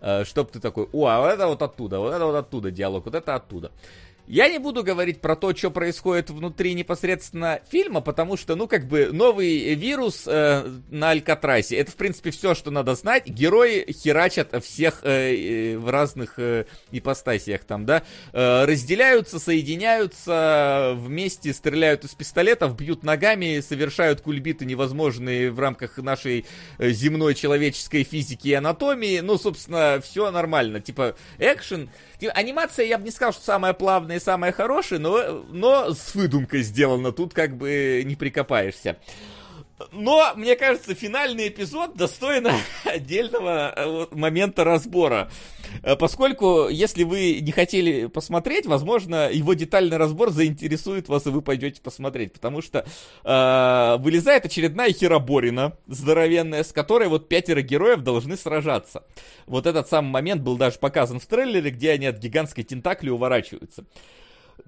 [0.00, 3.04] э, чтоб ты такой, о, а вот это вот оттуда, вот это вот оттуда диалог,
[3.04, 3.70] вот это оттуда.
[4.30, 8.86] Я не буду говорить про то, что происходит внутри непосредственно фильма, потому что, ну, как
[8.86, 13.26] бы, новый вирус э, на Алькатрасе, это, в принципе, все, что надо знать.
[13.26, 21.52] Герои херачат всех э, э, в разных э, ипостасиях там, да, э, разделяются, соединяются, вместе
[21.52, 26.46] стреляют из пистолетов, бьют ногами, совершают кульбиты невозможные в рамках нашей
[26.78, 29.18] э, земной человеческой физики и анатомии.
[29.18, 30.78] Ну, собственно, все нормально.
[30.78, 31.92] Типа, экшен Типа,
[32.28, 36.62] анимация, я бы не сказал, что самая плавная и самая хорошая, но, но с выдумкой
[36.62, 38.96] сделана, тут как бы не прикопаешься.
[39.92, 42.48] Но, мне кажется, финальный эпизод достоин
[42.84, 45.30] отдельного э, момента разбора.
[45.82, 51.42] Э, поскольку, если вы не хотели посмотреть, возможно, его детальный разбор заинтересует вас, и вы
[51.42, 52.32] пойдете посмотреть.
[52.32, 52.84] Потому что
[53.24, 59.04] э, вылезает очередная хероборина здоровенная, с которой вот пятеро героев должны сражаться.
[59.46, 63.84] Вот этот самый момент был даже показан в трейлере, где они от гигантской тентакли уворачиваются.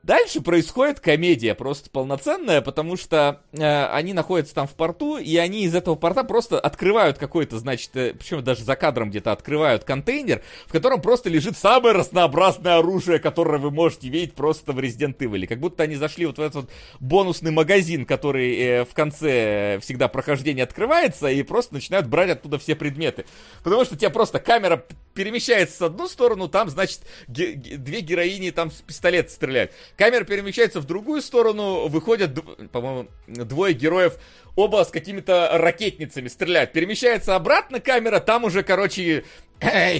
[0.03, 5.63] Дальше происходит комедия просто полноценная, потому что э, они находятся там в порту, и они
[5.63, 10.43] из этого порта просто открывают какой-то, значит, э, причем даже за кадром где-то открывают контейнер,
[10.67, 15.47] в котором просто лежит самое разнообразное оружие, которое вы можете видеть просто в Resident Evil.
[15.47, 20.09] Как будто они зашли вот в этот вот бонусный магазин, который э, в конце всегда
[20.09, 23.25] прохождения открывается, и просто начинают брать оттуда все предметы.
[23.63, 24.85] Потому что тебе просто камера
[25.15, 29.71] перемещается с одну сторону, там, значит, ге- две героини там с пистолета стреляют.
[29.97, 32.39] Камера перемещается в другую сторону, выходят,
[32.71, 34.19] по-моему, двое героев
[34.57, 36.73] оба с какими-то ракетницами стреляют.
[36.73, 39.25] Перемещается обратно камера, там уже, короче,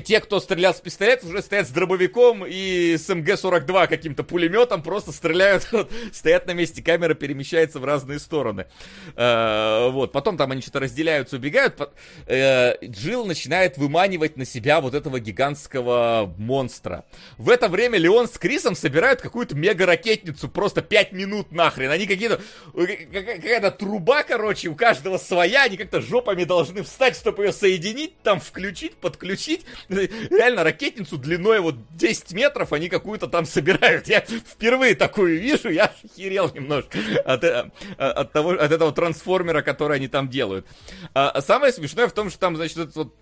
[0.05, 5.13] те, кто стрелял с пистолета, уже стоят с дробовиком и с МГ-42 каким-то пулеметом, просто
[5.13, 5.69] стреляют,
[6.13, 8.67] стоят на месте, камера перемещается в разные стороны.
[9.15, 11.79] Э, вот, потом там они что-то разделяются, убегают.
[12.27, 17.05] Э, Джилл начинает выманивать на себя вот этого гигантского монстра.
[17.39, 21.91] В это время Леон с Крисом собирают какую-то мега-ракетницу, просто 5 минут нахрен.
[21.91, 22.41] Они какие-то,
[22.75, 28.41] какая-то труба, короче, у каждого своя, они как-то жопами должны встать, чтобы ее соединить, там
[28.41, 29.65] включить, подключить.
[29.89, 34.09] Реально ракетницу длиной вот 10 метров они какую-то там собирают.
[34.09, 39.97] Я впервые такую вижу, я охерел немножко от, э, от, того, от этого трансформера, который
[39.97, 40.67] они там делают.
[41.15, 43.15] А самое смешное в том, что там, значит, этот вот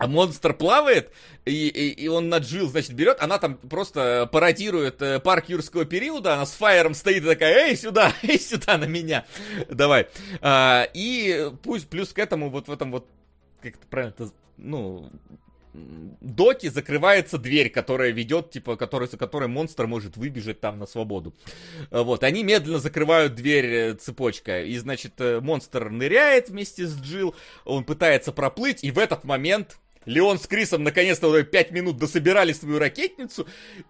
[0.00, 1.12] а монстр плавает,
[1.44, 6.32] и, и, и он наджил, значит, берет, она там просто пародирует э, парк юрского периода,
[6.32, 9.26] она с фаером стоит и такая, эй, сюда, эй, сюда на меня,
[9.68, 10.08] давай.
[10.40, 13.06] А, и пусть плюс к этому вот в этом вот,
[13.60, 14.14] как это правильно,
[14.56, 15.10] ну,
[15.74, 21.34] доки закрывается дверь, которая ведет, типа, который, за которой монстр может выбежать там на свободу.
[21.90, 27.34] Вот, они медленно закрывают дверь э, цепочка, и, значит, э, монстр ныряет вместе с Джил,
[27.66, 32.78] он пытается проплыть, и в этот момент Леон с Крисом наконец-то 5 минут дособирали свою
[32.78, 33.46] ракетницу,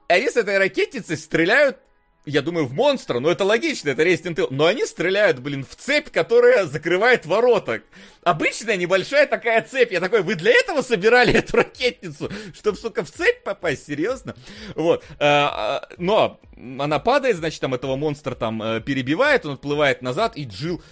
[0.08, 1.78] и они с этой ракетницей стреляют
[2.26, 4.48] я думаю, в монстра, но это логично, это Resident Evil.
[4.50, 7.82] Но они стреляют, блин, в цепь, которая закрывает ворота.
[8.22, 9.92] Обычная небольшая такая цепь.
[9.92, 12.30] Я такой, вы для этого собирали эту ракетницу?
[12.54, 13.86] Чтобы, сука, в цепь попасть?
[13.86, 14.36] Серьезно?
[14.74, 15.02] Вот.
[15.18, 16.40] А, а, но
[16.78, 20.82] она падает, значит, там этого монстра там э, перебивает, он отплывает назад, и Джил...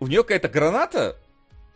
[0.00, 1.16] У нее какая-то граната,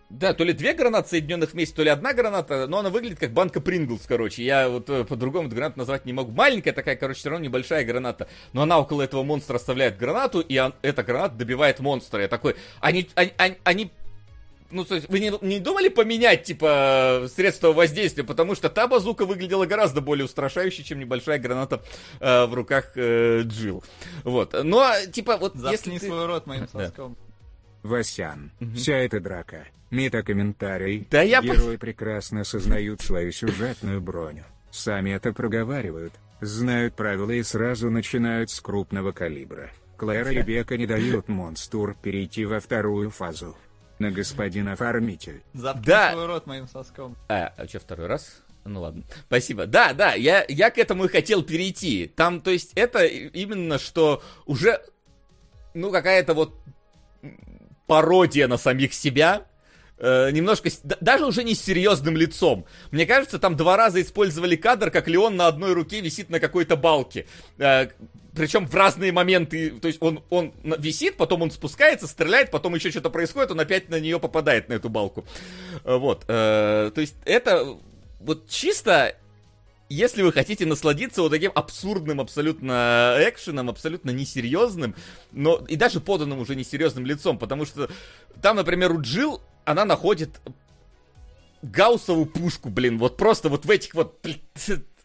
[0.09, 3.33] да, то ли две гранаты соединенных вместе, то ли одна граната, но она выглядит как
[3.33, 4.45] банка Принглс, короче.
[4.45, 6.31] Я вот э, по-другому эту гранату назвать не могу.
[6.31, 8.29] Маленькая такая, короче, все равно небольшая граната.
[8.53, 12.23] Но она около этого монстра оставляет гранату, и он, эта граната добивает монстра.
[12.23, 13.91] Я такой, они, они, они, они
[14.71, 18.25] ну, то есть, вы не, не думали поменять, типа, средства воздействия?
[18.25, 21.83] Потому что та базука выглядела гораздо более устрашающе, чем небольшая граната
[22.21, 23.85] э, в руках э, Джил.
[24.25, 24.57] Вот.
[24.65, 26.07] Но, типа, вот Заткни если ты...
[26.07, 27.17] свой рот моим соском.
[27.19, 27.26] Да.
[27.87, 28.75] Васян, угу.
[28.75, 31.41] вся эта драка, метакомментарий, да я...
[31.41, 38.61] герои прекрасно сознают свою сюжетную броню, сами это проговаривают, знают правила и сразу начинают с
[38.61, 39.71] крупного калибра.
[39.97, 43.57] Клэр и Бека не дают монстр перейти во вторую фазу.
[43.99, 45.43] На господин оформитель.
[45.55, 46.13] Заткни Да.
[46.13, 47.17] свой рот моим соском.
[47.29, 48.43] А, а что, второй раз?
[48.67, 49.67] Ну ладно, спасибо.
[49.67, 52.13] Да, да, я, я к этому и хотел перейти.
[52.15, 54.83] Там, то есть, это именно что уже,
[55.73, 56.55] ну, какая-то вот
[57.87, 59.47] пародия на самих себя.
[59.99, 60.69] Э, немножко,
[61.01, 62.67] даже уже не с серьезным лицом.
[62.91, 66.77] Мне кажется, там два раза использовали кадр, как Леон на одной руке висит на какой-то
[66.77, 67.27] балке.
[67.59, 67.89] Э,
[68.35, 72.91] причем в разные моменты, то есть он, он висит, потом он спускается, стреляет, потом еще
[72.91, 75.25] что-то происходит, он опять на нее попадает, на эту балку.
[75.85, 77.79] Э, Вот, э, то есть это
[78.21, 79.17] вот чисто,
[79.89, 84.95] если вы хотите насладиться вот таким абсурдным абсолютно экшеном, абсолютно несерьезным,
[85.33, 87.89] но и даже поданным уже несерьезным лицом, потому что
[88.43, 90.41] там, например, у Джилл, она находит
[91.63, 94.25] гауссовую пушку, блин, вот просто вот в этих вот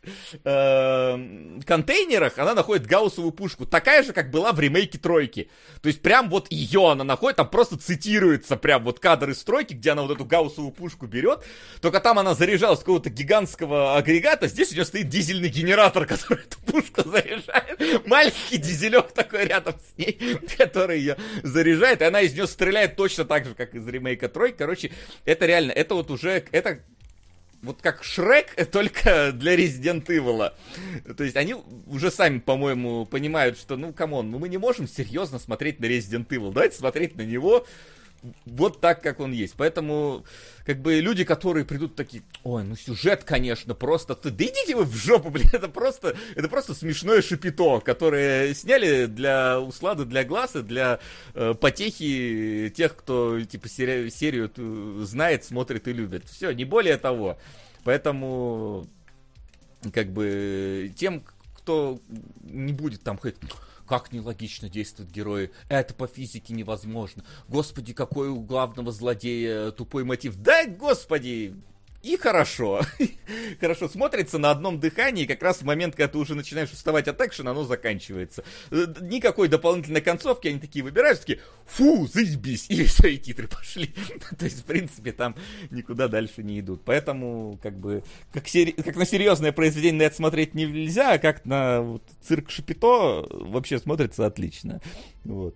[0.43, 5.49] э, контейнерах она находит гауссовую пушку, такая же, как была в ремейке тройки.
[5.81, 9.73] То есть прям вот ее она находит, там просто цитируется прям вот кадр из тройки,
[9.73, 11.43] где она вот эту гауссовую пушку берет,
[11.81, 16.43] только там она заряжалась с какого-то гигантского агрегата, здесь у нее стоит дизельный генератор, который
[16.43, 18.07] эту пушку заряжает.
[18.07, 20.19] Маленький дизелек такой рядом с ней,
[20.57, 24.57] который ее заряжает, и она из нее стреляет точно так же, как из ремейка тройки.
[24.57, 24.91] Короче,
[25.25, 26.79] это реально, это вот уже, это
[27.61, 30.51] вот как Шрек, только для Resident Evil.
[31.15, 31.55] То есть они
[31.87, 35.85] уже сами, по-моему, понимают, что, ну, come on, ну мы не можем серьезно смотреть на
[35.85, 36.51] Resident Evil.
[36.51, 37.65] Давайте смотреть на него
[38.45, 39.55] вот так, как он есть.
[39.57, 40.25] Поэтому,
[40.65, 44.15] как бы, люди, которые придут такие, ой, ну сюжет, конечно, просто...
[44.15, 49.59] Да идите вы в жопу, блин, это просто, это просто смешное шапито, которое сняли для
[49.59, 50.99] услады, для глаз и для
[51.33, 54.51] э, потехи тех, кто, типа, сери- серию
[55.05, 56.29] знает, смотрит и любит.
[56.29, 57.37] Все, не более того.
[57.83, 58.87] Поэтому,
[59.93, 61.23] как бы, тем,
[61.55, 61.99] кто
[62.43, 63.35] не будет там хоть
[63.91, 65.51] как нелогично действуют герои.
[65.67, 67.25] Это по физике невозможно.
[67.49, 70.37] Господи, какой у главного злодея тупой мотив.
[70.37, 71.57] Да, господи,
[72.03, 72.81] и хорошо.
[73.59, 77.21] хорошо смотрится на одном дыхании, как раз в момент, когда ты уже начинаешь уставать от
[77.21, 78.43] экшена, оно заканчивается.
[78.71, 83.93] Э, Никакой дополнительной концовки, они такие выбирают, такие, фу, заебись, и все, и титры пошли.
[84.39, 85.35] То есть, в принципе, там
[85.69, 86.81] никуда дальше не идут.
[86.85, 91.45] Поэтому, как бы, как, сери- как на серьезное произведение на это смотреть нельзя, а как
[91.45, 94.81] на вот, цирк Шапито вообще смотрится отлично.
[95.23, 95.55] Вот.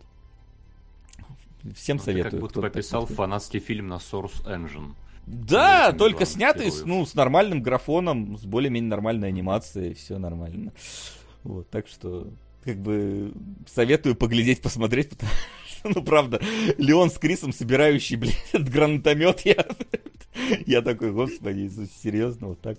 [1.76, 2.32] Всем Ну, Ты советую.
[2.32, 4.94] как будто пописал фанатский фильм на Source Engine.
[5.28, 10.72] Да, Очень только снятый с, ну, с нормальным графоном, с более-менее нормальной анимацией, все нормально.
[11.44, 12.32] Вот, так что,
[12.64, 13.34] как бы,
[13.68, 15.32] советую поглядеть, посмотреть, потому
[15.68, 16.40] что, ну, правда,
[16.78, 19.66] Леон с Крисом, собирающий, блин, этот гранатомет, я,
[20.66, 22.78] я такой, господи, Иисус, серьезно, вот так.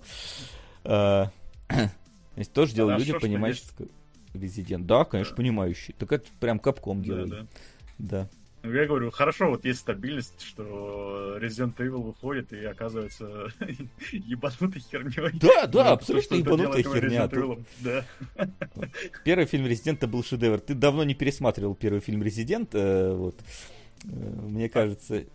[0.83, 1.31] А,
[1.67, 1.91] то
[2.37, 3.63] есть тоже делают Хорошо, люди, что понимающие,
[4.33, 4.85] резидент.
[4.85, 5.93] Да, конечно, понимающий.
[5.97, 7.29] Так это прям капком Да, делает.
[7.29, 7.47] да.
[7.97, 8.29] Да.
[8.63, 13.49] Ну, Я говорю, хорошо, вот есть стабильность, что Resident Evil выходит и оказывается
[14.11, 15.39] ебанутой херней.
[15.39, 17.29] Да, да, Ну, абсолютно ебанутая херня.
[17.79, 18.05] Да.
[19.23, 20.59] Первый фильм Резидента был шедевр.
[20.59, 23.39] Ты давно не пересматривал первый фильм Резидент, э, вот.
[24.05, 25.25] Э, Мне кажется,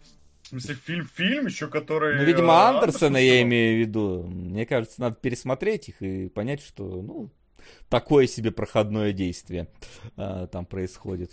[0.42, 2.16] В смысле, фильм-фильм еще, который...
[2.16, 4.22] ну, видимо, э, Андерсона я имею в виду.
[4.24, 7.30] Мне кажется, надо пересмотреть их и понять, что, ну,
[7.88, 9.68] такое себе проходное действие
[10.16, 11.30] а, там происходит.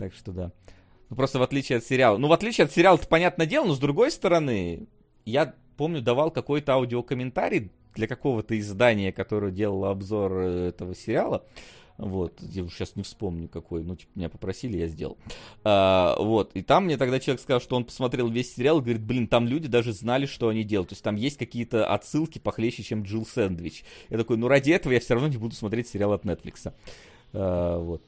[0.00, 0.50] Так что да.
[1.10, 2.16] Ну, просто в отличие от сериала.
[2.16, 4.86] Ну, в отличие от сериала, это понятное дело, но с другой стороны,
[5.26, 11.44] я помню, давал какой-то аудиокомментарий для какого-то издания, которое делало обзор э, этого сериала.
[11.98, 15.18] Вот, я уж сейчас не вспомню какой, ну, типа, меня попросили, я сделал.
[15.64, 19.02] А, вот, и там мне тогда человек сказал, что он посмотрел весь сериал, и говорит,
[19.02, 20.88] блин, там люди даже знали, что они делают.
[20.88, 23.84] То есть там есть какие-то отсылки похлеще, чем Джилл Сэндвич.
[24.08, 26.72] Я такой, ну, ради этого я все равно не буду смотреть сериал от Netflix.
[27.34, 28.02] А, вот.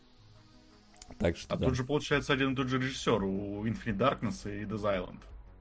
[1.19, 1.67] Так что, А да.
[1.67, 5.19] тут же, получается, один и тот же режиссер у Infinite Darkness и Dead Island.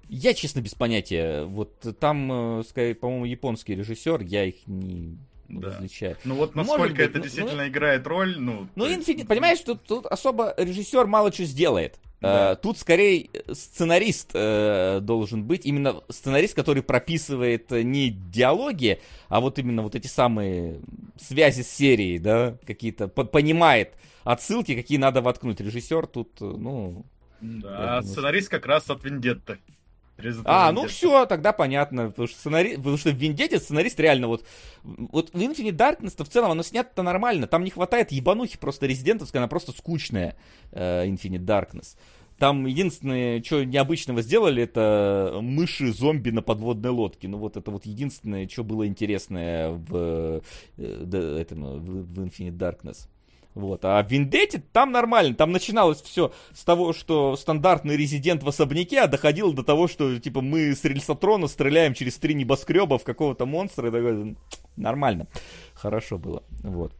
[0.10, 1.43] Я, честно, без понятия.
[1.45, 5.68] Вот там, э, скорее, по-моему, японский режиссер, я их не Да.
[5.70, 6.18] различаю.
[6.26, 8.68] Ну вот Может насколько быть, это ну, действительно играет роль, ну...
[8.76, 11.97] Ну, есть- Infinite, понимаешь, тут, тут особо режиссер мало что сделает.
[12.20, 12.52] Да.
[12.52, 18.99] Э, тут скорее сценарист э, должен быть, именно сценарист, который прописывает не диалоги,
[19.30, 20.82] а вот именно вот эти самые
[21.20, 23.93] связи с серией, да, какие-то, по- понимает
[24.24, 25.59] отсылки, какие надо воткнуть.
[25.59, 27.05] Режиссер тут, э, ну...
[27.41, 29.57] Да, думаю, сценарист как раз от Вендетты.
[30.45, 32.76] А, ну все, тогда понятно, потому что, сценари...
[32.76, 34.45] потому что в Вендете сценарист реально вот...
[34.84, 39.39] Вот в Infinite Darkness в целом оно снято нормально, там не хватает ебанухи просто резидентовской,
[39.39, 40.36] она просто скучная,
[40.72, 41.97] э, Infinite Darkness.
[42.38, 47.28] Там единственное, что необычного сделали, это мыши-зомби на подводной лодке.
[47.28, 50.41] Ну вот это вот единственное, что было интересное в,
[50.78, 53.07] э, этом, в Infinite Darkness.
[53.54, 53.84] Вот.
[53.84, 55.36] А в Виндете там нормально.
[55.36, 60.18] Там начиналось все с того, что стандартный резидент в особняке, а доходило до того, что
[60.20, 63.89] типа мы с рельсотрона стреляем через три небоскреба в какого-то монстра.
[63.89, 64.36] И такой,
[64.76, 65.28] нормально.
[65.74, 66.43] Хорошо было.
[66.64, 66.93] Вот.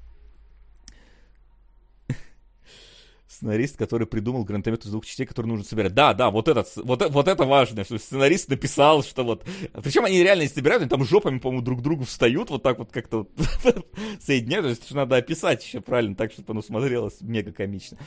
[3.42, 5.96] Сценарист, который придумал гранатомет из двух частей, который нужно собирать.
[5.96, 9.44] Да, да, вот, этот, вот, вот это важно, что сценарист написал, что вот...
[9.84, 12.78] Причем они реально не собирают, они там жопами, по-моему, друг к другу встают, вот так
[12.78, 13.32] вот как-то вот
[14.20, 14.66] соединяют.
[14.66, 17.98] То есть надо описать еще правильно, так, чтобы оно смотрелось мега комично.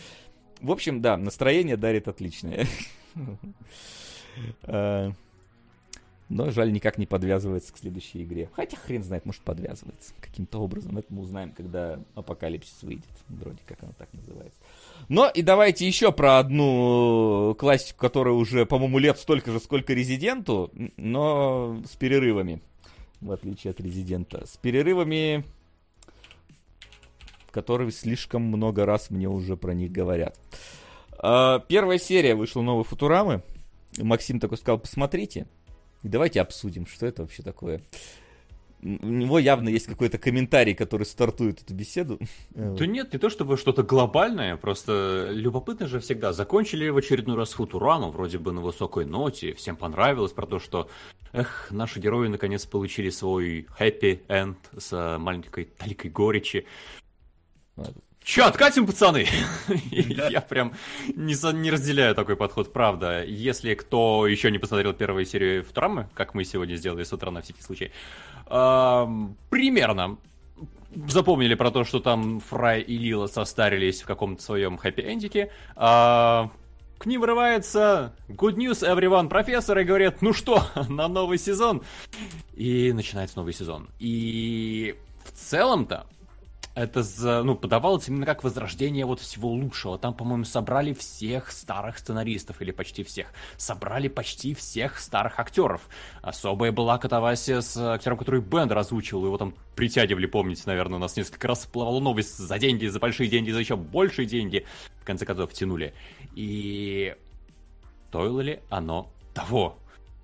[0.60, 2.66] В общем, да, настроение дарит отличное.
[4.64, 5.12] А,
[6.28, 8.50] но жаль, никак не подвязывается к следующей игре.
[8.54, 10.98] Хотя хрен знает, может подвязывается каким-то образом.
[10.98, 13.04] Это мы узнаем, когда Апокалипсис выйдет.
[13.28, 14.58] Вроде как оно так называется.
[15.08, 20.70] Но и давайте еще про одну классику, которая уже, по-моему, лет столько же, сколько Резиденту,
[20.96, 22.62] но с перерывами.
[23.20, 24.46] В отличие от Резидента.
[24.46, 25.44] С перерывами,
[27.50, 30.38] которые слишком много раз мне уже про них говорят.
[31.18, 33.42] А, первая серия вышла новой Футурамы.
[33.98, 35.46] Максим такой сказал, посмотрите.
[36.02, 37.80] Давайте обсудим, что это вообще такое.
[38.84, 42.18] У него явно есть какой-то комментарий, который стартует эту беседу.
[42.54, 46.32] Да нет, не то чтобы что-то глобальное, просто любопытно же всегда.
[46.32, 50.88] Закончили в очередной раз Футураму, вроде бы на высокой ноте, всем понравилось про то, что,
[51.32, 56.66] эх, наши герои наконец получили свой happy end с маленькой таликой горечи.
[58.24, 59.26] Че, откатим, пацаны?
[59.90, 60.72] Я прям
[61.14, 63.22] не, не разделяю такой подход, правда.
[63.22, 67.42] Если кто еще не посмотрел первую серию Футурамы, как мы сегодня сделали с утра на
[67.42, 67.92] всякий случай,
[68.46, 70.18] примерно
[71.08, 75.50] запомнили про то, что там Фрай и Лила состарились в каком-то своем хэппи-эндике.
[75.76, 76.50] А,
[76.98, 81.82] к ним врывается Good News Everyone профессор и говорит, ну что, на новый сезон.
[82.54, 83.88] И начинается новый сезон.
[83.98, 86.06] И в целом-то
[86.74, 89.96] это за, ну, подавалось именно как возрождение вот всего лучшего.
[89.96, 93.28] Там, по-моему, собрали всех старых сценаристов, или почти всех.
[93.56, 95.88] Собрали почти всех старых актеров.
[96.20, 99.24] Особая была катавасия с актером, который Бендер озвучивал.
[99.26, 103.28] Его там притягивали, помните, наверное, у нас несколько раз всплывала новость за деньги, за большие
[103.28, 104.66] деньги, за еще большие деньги.
[105.00, 105.94] В конце концов, тянули.
[106.34, 107.14] И
[108.08, 109.78] стоило ли оно того?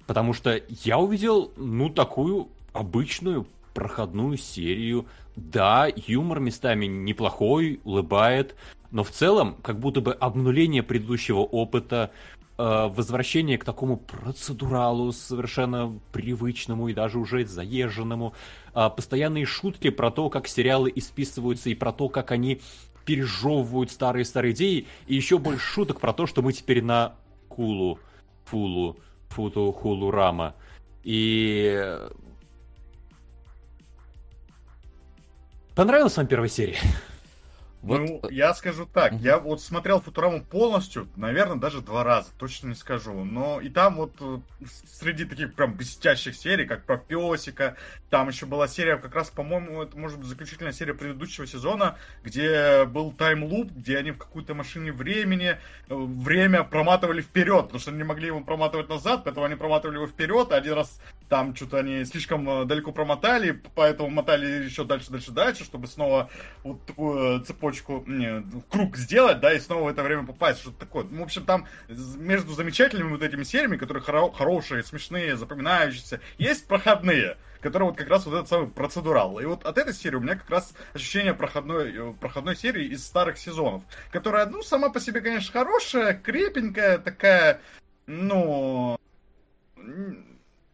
[0.09, 5.07] Потому что я увидел, ну, такую обычную проходную серию
[5.37, 8.55] да, юмор местами неплохой, улыбает,
[8.91, 12.11] но в целом как будто бы обнуление предыдущего опыта,
[12.59, 18.35] э, возвращение к такому процедуралу совершенно привычному и даже уже заезженному,
[18.75, 22.61] э, постоянные шутки про то, как сериалы исписываются и про то, как они
[23.05, 27.15] пережевывают старые-старые идеи, и еще больше шуток про то, что мы теперь на
[27.49, 27.99] Кулу,
[28.45, 28.99] Фулу,
[29.31, 30.55] Футу, Хулу, Рама.
[31.03, 31.99] И
[35.75, 36.79] Понравилась вам первая серия?
[37.83, 37.99] Вот.
[38.01, 42.75] Ну, я скажу так, я вот смотрел Футураму полностью, наверное, даже два раза, точно не
[42.75, 43.25] скажу.
[43.25, 44.39] Но и там вот э,
[44.87, 47.77] среди таких прям блестящих серий, как про песика,
[48.11, 52.85] там еще была серия, как раз, по-моему, это может быть заключительная серия предыдущего сезона, где
[52.85, 55.57] был таймлуп, где они в какой-то машине времени э,
[55.89, 60.07] время проматывали вперед, потому что они не могли его проматывать назад, поэтому они проматывали его
[60.07, 61.01] вперед, один раз
[61.31, 66.29] там что-то они слишком э, далеко промотали, поэтому мотали еще дальше, дальше, дальше, чтобы снова
[66.63, 70.79] вот такую цепочку цепочку, не, круг сделать, да, и снова в это время попасть, что-то
[70.81, 71.05] такое.
[71.05, 76.67] Ну, в общем, там между замечательными вот этими сериями, которые хоро- хорошие, смешные, запоминающиеся, есть
[76.67, 79.39] проходные, которые вот как раз вот этот самый процедурал.
[79.41, 83.05] И вот от этой серии у меня как раз ощущение проходной, э, проходной серии из
[83.05, 87.61] старых сезонов, которая, ну, сама по себе, конечно, хорошая, крепенькая, такая,
[88.07, 88.99] ну,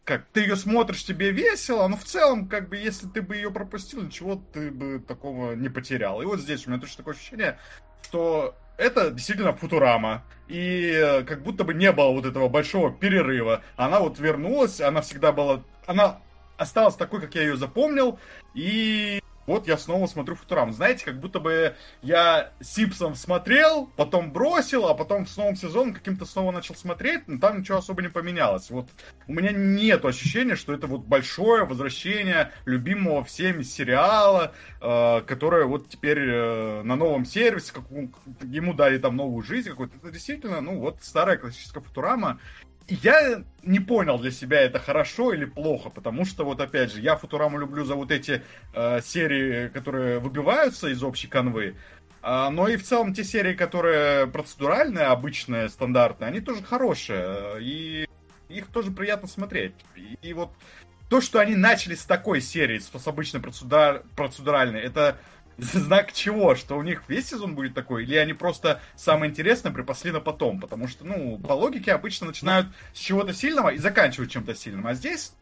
[0.07, 3.51] как ты ее смотришь, тебе весело, но в целом, как бы, если ты бы ее
[3.51, 6.23] пропустил, ничего ты бы такого не потерял.
[6.23, 7.59] И вот здесь у меня точно такое ощущение,
[8.05, 10.23] что это действительно Футурама.
[10.47, 13.63] И э, как будто бы не было вот этого большого перерыва.
[13.75, 15.65] Она вот вернулась, она всегда была...
[15.87, 16.21] Она
[16.57, 18.21] осталась такой, как я ее запомнил.
[18.55, 20.73] И вот я снова смотрю Футурам.
[20.73, 26.25] Знаете, как будто бы я Сипсом смотрел, потом бросил, а потом с новым сезоном каким-то
[26.25, 28.71] снова начал смотреть, но там ничего особо не поменялось.
[28.71, 28.89] Вот
[29.27, 35.89] у меня нет ощущения, что это вот большое возвращение любимого всеми сериала, э, которое вот
[35.89, 37.85] теперь э, на новом сервисе, как,
[38.43, 39.97] ему дали там новую жизнь какую-то.
[39.97, 42.41] Это действительно, ну вот старая классическая Футурама
[42.89, 47.17] я не понял для себя, это хорошо или плохо, потому что, вот опять же, я
[47.17, 48.43] Футураму люблю за вот эти
[48.75, 51.77] э, серии, которые выбиваются из общей канвы,
[52.23, 58.09] э, но и в целом те серии, которые процедуральные, обычные, стандартные, они тоже хорошие, и
[58.49, 59.75] их тоже приятно смотреть.
[59.97, 60.51] И, и вот
[61.09, 65.19] то, что они начали с такой серии, с, обычной процедура, процедуральной, это
[65.59, 66.55] знак чего?
[66.55, 68.05] Что у них весь сезон будет такой?
[68.05, 70.61] Или они просто самое интересное припасли на потом?
[70.61, 74.87] Потому что, ну, по логике обычно начинают с чего-то сильного и заканчивают чем-то сильным.
[74.87, 75.33] А здесь...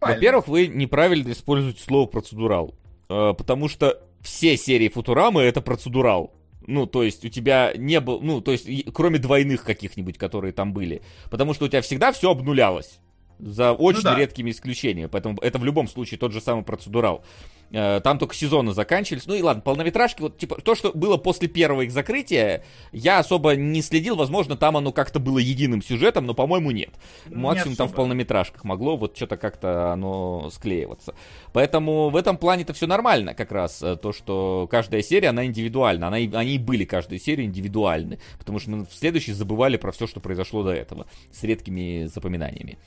[0.00, 2.74] Во-первых, вы неправильно используете слово процедурал.
[3.10, 6.32] Э, потому что все серии Футурамы это процедурал.
[6.66, 10.72] Ну, то есть у тебя не было, ну, то есть кроме двойных каких-нибудь, которые там
[10.72, 11.02] были.
[11.30, 13.00] Потому что у тебя всегда все обнулялось.
[13.40, 14.18] За очень ну, да.
[14.18, 15.08] редкими исключениями.
[15.08, 17.24] Поэтому это в любом случае тот же самый процедурал.
[17.72, 19.26] Э, там только сезоны заканчивались.
[19.26, 23.54] Ну и ладно, полнометражки, вот типа то, что было после первого их закрытия, я особо
[23.54, 24.16] не следил.
[24.16, 26.90] Возможно, там оно как-то было единым сюжетом, но, по-моему, нет.
[27.26, 31.14] Максимум не там в полнометражках могло вот что-то как-то оно склеиваться.
[31.52, 35.44] Поэтому в этом плане это все нормально, как раз э, то, что каждая серия, она
[35.46, 36.08] индивидуальна.
[36.08, 38.18] Она, они и были каждую серию индивидуальны.
[38.38, 41.06] Потому что мы в следующей забывали про все, что произошло до этого.
[41.30, 42.78] С редкими запоминаниями.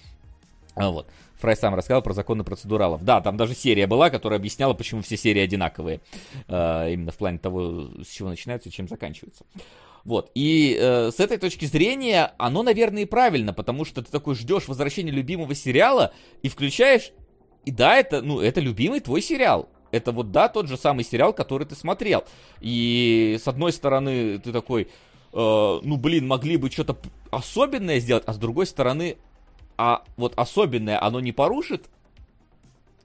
[0.76, 1.08] А вот.
[1.38, 3.04] Фрай сам рассказал про законы процедуралов.
[3.04, 6.00] Да, там даже серия была, которая объясняла, почему все серии одинаковые.
[6.48, 9.46] Э, именно в плане того, с чего начинаются и чем заканчиваются.
[10.04, 10.32] Вот.
[10.36, 14.68] И э, с этой точки зрения оно, наверное, и правильно, потому что ты такой ждешь
[14.68, 17.12] возвращения любимого сериала и включаешь.
[17.66, 19.70] И да, это, ну, это любимый твой сериал.
[19.92, 22.24] Это вот, да, тот же самый сериал, который ты смотрел.
[22.62, 24.88] И с одной стороны, ты такой, э,
[25.34, 26.98] ну, блин, могли бы что-то
[27.32, 29.18] особенное сделать, а с другой стороны,
[29.78, 31.90] а вот особенное оно не порушит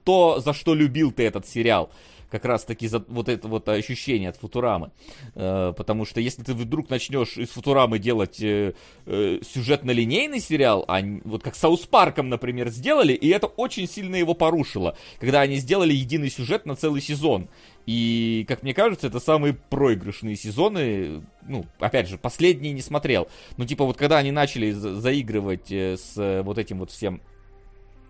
[0.03, 1.91] то, за что любил ты этот сериал.
[2.29, 4.91] Как раз таки за вот это вот ощущение от Футурамы.
[5.33, 8.73] Э, потому что если ты вдруг начнешь из Футурамы делать э,
[9.07, 14.35] э, сюжетно-линейный сериал, а вот как Саус Парком, например, сделали, и это очень сильно его
[14.35, 17.49] порушило, когда они сделали единый сюжет на целый сезон.
[17.89, 21.23] И, как мне кажется, это самые проигрышные сезоны.
[21.47, 23.27] Ну, опять же, последние не смотрел.
[23.57, 27.19] Но, типа, вот когда они начали заигрывать э, с э, вот этим вот всем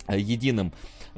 [0.10, 0.74] э, единым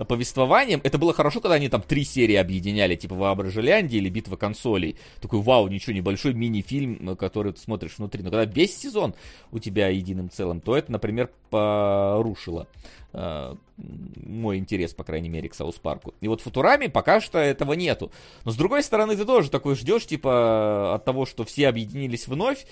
[0.06, 0.82] повествованием.
[0.84, 4.98] Это было хорошо, когда они там три серии объединяли, типа Воображеляндия или Битва консолей.
[5.20, 8.24] Такой, вау, ничего, небольшой мини-фильм, который ты смотришь внутри.
[8.24, 9.14] Но когда весь сезон
[9.52, 12.68] у тебя единым целым, то это, например, порушило
[13.14, 16.14] э, мой интерес, по крайней мере, к Саус Парку.
[16.22, 18.12] И вот в Футураме пока что этого нету.
[18.46, 22.66] Но с другой стороны, ты тоже такой ждешь, типа, от того, что все объединились вновь,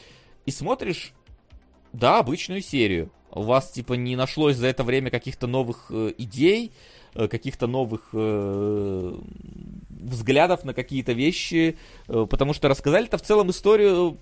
[0.45, 1.13] и смотришь,
[1.93, 3.11] да, обычную серию.
[3.31, 6.75] У вас, типа, не нашлось за это время каких-то новых э, идей, Э,
[7.13, 9.13] каких-то новых э,
[9.89, 14.17] взглядов на какие-то вещи, э, потому что рассказали-то в целом историю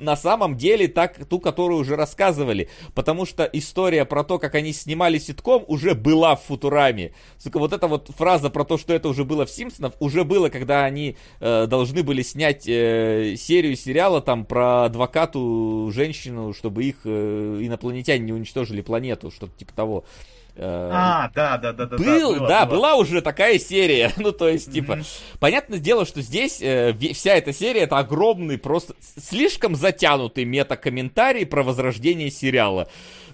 [0.00, 2.68] на самом деле так, ту, которую уже рассказывали.
[2.94, 7.12] Потому что история про то, как они снимали ситком, уже была в Футураме.
[7.38, 10.48] Сука, вот эта вот фраза про то, что это уже было в Симпсонах, уже было,
[10.48, 16.96] когда они э, должны были снять э, серию сериала там про адвокату женщину, чтобы их
[17.04, 20.04] э, инопланетяне не уничтожили планету, что-то типа того.
[20.04, 21.96] Э, а, да, да, да, да.
[21.96, 22.76] Был, да, было, да было.
[22.76, 24.12] была уже такая серия.
[24.16, 25.06] ну, то есть, типа, mm-hmm.
[25.38, 31.62] понятное дело, что здесь э, вся эта серия это огромный, просто слишком затянутый мета-комментарий про
[31.62, 32.88] возрождение сериала.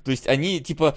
[0.04, 0.96] То есть они, типа,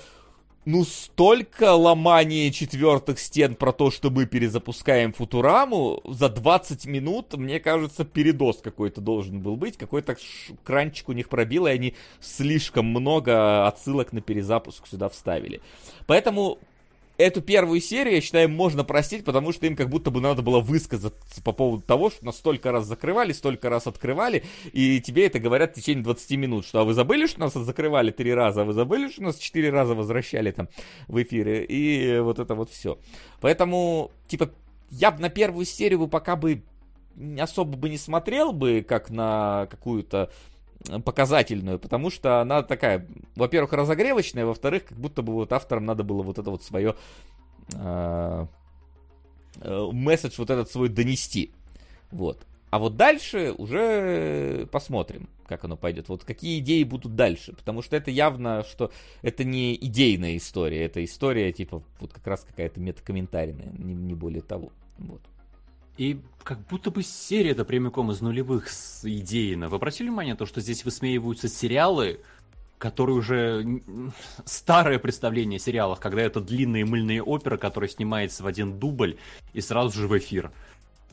[0.70, 7.60] ну, столько ломания четвертых стен про то, что мы перезапускаем Футураму, за 20 минут, мне
[7.60, 10.16] кажется, передоз какой-то должен был быть, какой-то
[10.64, 15.60] кранчик у них пробил, и они слишком много отсылок на перезапуск сюда вставили.
[16.06, 16.60] Поэтому
[17.20, 20.62] эту первую серию, я считаю, можно простить, потому что им как будто бы надо было
[20.62, 25.38] высказаться по поводу того, что нас столько раз закрывали, столько раз открывали, и тебе это
[25.38, 28.64] говорят в течение 20 минут, что а вы забыли, что нас закрывали три раза, а
[28.64, 30.70] вы забыли, что нас четыре раза возвращали там
[31.10, 32.98] в эфире, и вот это вот все.
[33.42, 34.52] Поэтому, типа,
[34.90, 36.64] я бы на первую серию бы пока бы
[37.38, 40.32] особо бы не смотрел бы, как на какую-то
[41.04, 46.24] показательную, потому что она такая, во-первых, разогревочная, во-вторых, как будто бы вот авторам надо было
[46.24, 46.96] вот это вот свое
[47.74, 48.46] э,
[49.62, 51.52] э, месседж вот этот свой донести.
[52.12, 52.46] Вот.
[52.70, 56.08] А вот дальше уже посмотрим, как оно пойдет.
[56.08, 57.54] Вот какие идеи будут дальше.
[57.54, 60.86] Потому что это явно, что это не идейная история.
[60.86, 64.72] Это история, типа, вот как раз какая-то метакомментарийная, не, не более того.
[65.00, 65.22] Вот.
[66.00, 69.68] И как будто бы серия это прямиком из нулевых с идейно.
[69.68, 72.22] Вы обратили внимание на то, что здесь высмеиваются сериалы,
[72.78, 73.82] которые уже
[74.46, 79.18] старое представление о сериалах, когда это длинные мыльные оперы, которые снимается в один дубль
[79.52, 80.54] и сразу же в эфир.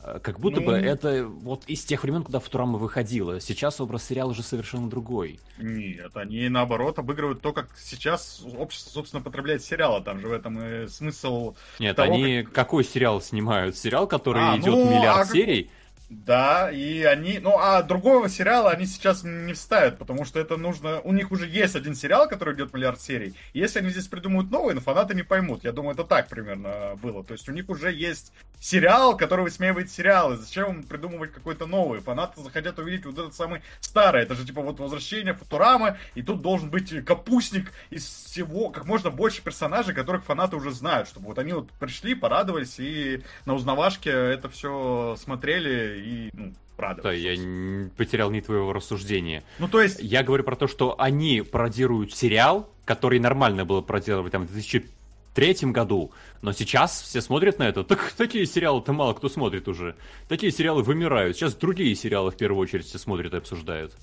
[0.03, 0.66] Э, как будто ну...
[0.66, 3.40] бы это вот из тех времен, когда Футурама выходила.
[3.40, 5.40] Сейчас образ сериала уже совершенно другой.
[5.59, 10.03] Нет, они наоборот обыгрывают то, как сейчас общество, собственно, потребляет сериалы.
[10.03, 12.53] Там же в этом и смысл Нет, того, они как...
[12.53, 13.76] какой сериал снимают?
[13.76, 15.70] Сериал, который а, идет ну, миллиард а серий?
[16.09, 17.40] Да, и они...
[17.40, 21.00] Ну, а другого сериала они сейчас не вставят, потому что это нужно...
[21.00, 23.34] У них уже есть один сериал, который идет миллиард серий.
[23.54, 25.64] если они здесь придумают новый, но фанаты не поймут.
[25.64, 27.24] Я думаю, это так примерно было.
[27.24, 30.36] То есть у них уже есть сериал, который высмеивает сериалы.
[30.36, 32.00] Зачем им придумывать какой-то новый?
[32.00, 34.22] Фанаты захотят увидеть вот этот самый старый.
[34.22, 39.11] Это же типа вот возвращение Футурамы, и тут должен быть капустник из всего, как можно
[39.11, 44.11] больше персонажей, которых фанаты уже знают, чтобы вот они вот пришли, порадовались и на узнавашке
[44.11, 47.11] это все смотрели и ну, радоваться.
[47.11, 49.42] Да, я не потерял ни твоего рассуждения.
[49.59, 49.99] Ну, то есть...
[50.01, 55.70] Я говорю про то, что они пародируют сериал, который нормально было пародировать там, в 2003
[55.72, 57.84] году, но сейчас все смотрят на это.
[57.84, 59.97] Так такие сериалы-то мало кто смотрит уже.
[60.28, 61.36] Такие сериалы вымирают.
[61.36, 63.94] Сейчас другие сериалы в первую очередь все смотрят и обсуждают.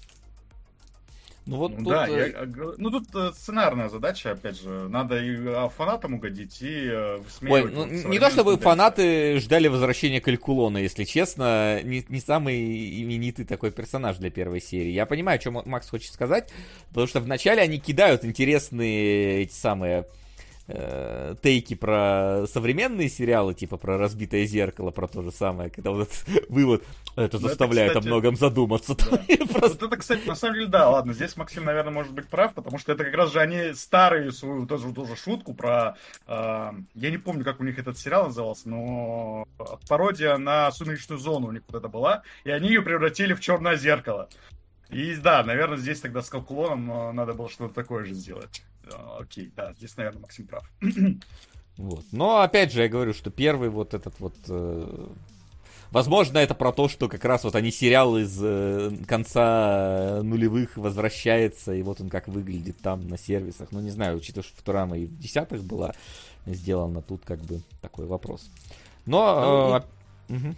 [1.45, 1.87] Ну вот ну, тут...
[1.87, 2.45] Да, я, э,
[2.77, 7.69] ну тут э, сценарная задача, опять же, надо и а, фанатам угодить, и э, Ой,
[7.69, 13.71] ну, не то чтобы фанаты ждали возвращения Калькулона, если честно, не, не самый именитый такой
[13.71, 14.91] персонаж для первой серии.
[14.91, 16.49] Я понимаю, что Макс хочет сказать,
[16.89, 20.07] потому что вначале они кидают интересные эти самые
[20.67, 26.07] э, тейки про современные сериалы, типа про разбитое зеркало, про то же самое, когда вот
[26.07, 26.83] этот вывод,
[27.15, 28.95] это ну, заставляет это, кстати, о многом задуматься.
[28.95, 29.17] Да.
[29.53, 29.77] Просто...
[29.79, 32.77] Вот это, кстати, на самом деле, да, ладно, здесь Максим, наверное, может быть прав, потому
[32.77, 35.97] что это как раз же они старые свою тоже, тоже шутку про...
[36.27, 39.47] Э, я не помню, как у них этот сериал назывался, но
[39.87, 43.75] пародия на «Сумеречную зону» у них вот это была, и они ее превратили в «Черное
[43.75, 44.29] зеркало».
[44.89, 48.63] И да, наверное, здесь тогда с Калкулоном э, надо было что-то такое же сделать.
[48.91, 50.69] А, окей, да, здесь, наверное, Максим прав.
[51.75, 52.05] Вот.
[52.11, 54.35] Но опять же, я говорю, что первый вот этот вот.
[54.47, 55.07] Э,
[55.89, 61.73] возможно, это про то, что как раз вот они сериал из э, конца нулевых возвращается,
[61.73, 63.69] и вот он как выглядит там на сервисах.
[63.71, 65.95] Ну, не знаю, учитывая, что Футурама и в десятых была
[66.45, 68.51] сделана, тут как бы такой вопрос.
[69.07, 69.81] Но...
[70.29, 70.35] Ну, э, и...
[70.35, 70.55] угу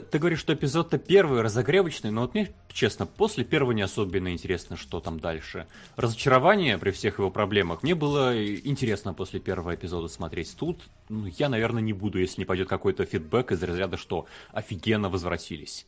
[0.00, 4.76] ты, говоришь, что эпизод-то первый, разогревочный, но вот мне, честно, после первого не особенно интересно,
[4.76, 5.66] что там дальше.
[5.96, 7.82] Разочарование при всех его проблемах.
[7.82, 10.56] Мне было интересно после первого эпизода смотреть.
[10.56, 15.08] Тут ну, я, наверное, не буду, если не пойдет какой-то фидбэк из разряда, что офигенно
[15.08, 15.86] возвратились.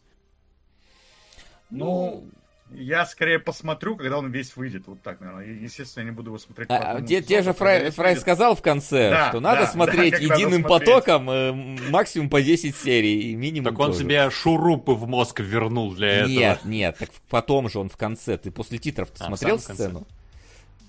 [1.71, 2.25] Ну,
[2.71, 4.85] я скорее посмотрю, когда он весь выйдет.
[4.87, 5.47] Вот так, наверное.
[5.47, 6.69] Естественно, я не буду его смотреть.
[6.71, 10.35] А, те, те же Фрай, Фрай сказал в конце, да, что надо да, смотреть да,
[10.35, 11.53] единым надо потоком, э,
[11.91, 13.73] максимум по 10 серий, минимум.
[13.73, 14.01] Так он тоже.
[14.01, 16.41] себе шурупы в мозг вернул для нет, этого.
[16.41, 18.39] Нет, нет, так потом же он в конце.
[18.39, 20.07] Ты после титров а, смотрел сцену?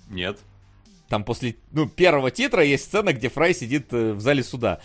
[0.08, 0.38] Нет.
[1.08, 4.80] Там после ну, первого титра есть сцена, где Фрай сидит э, в зале суда.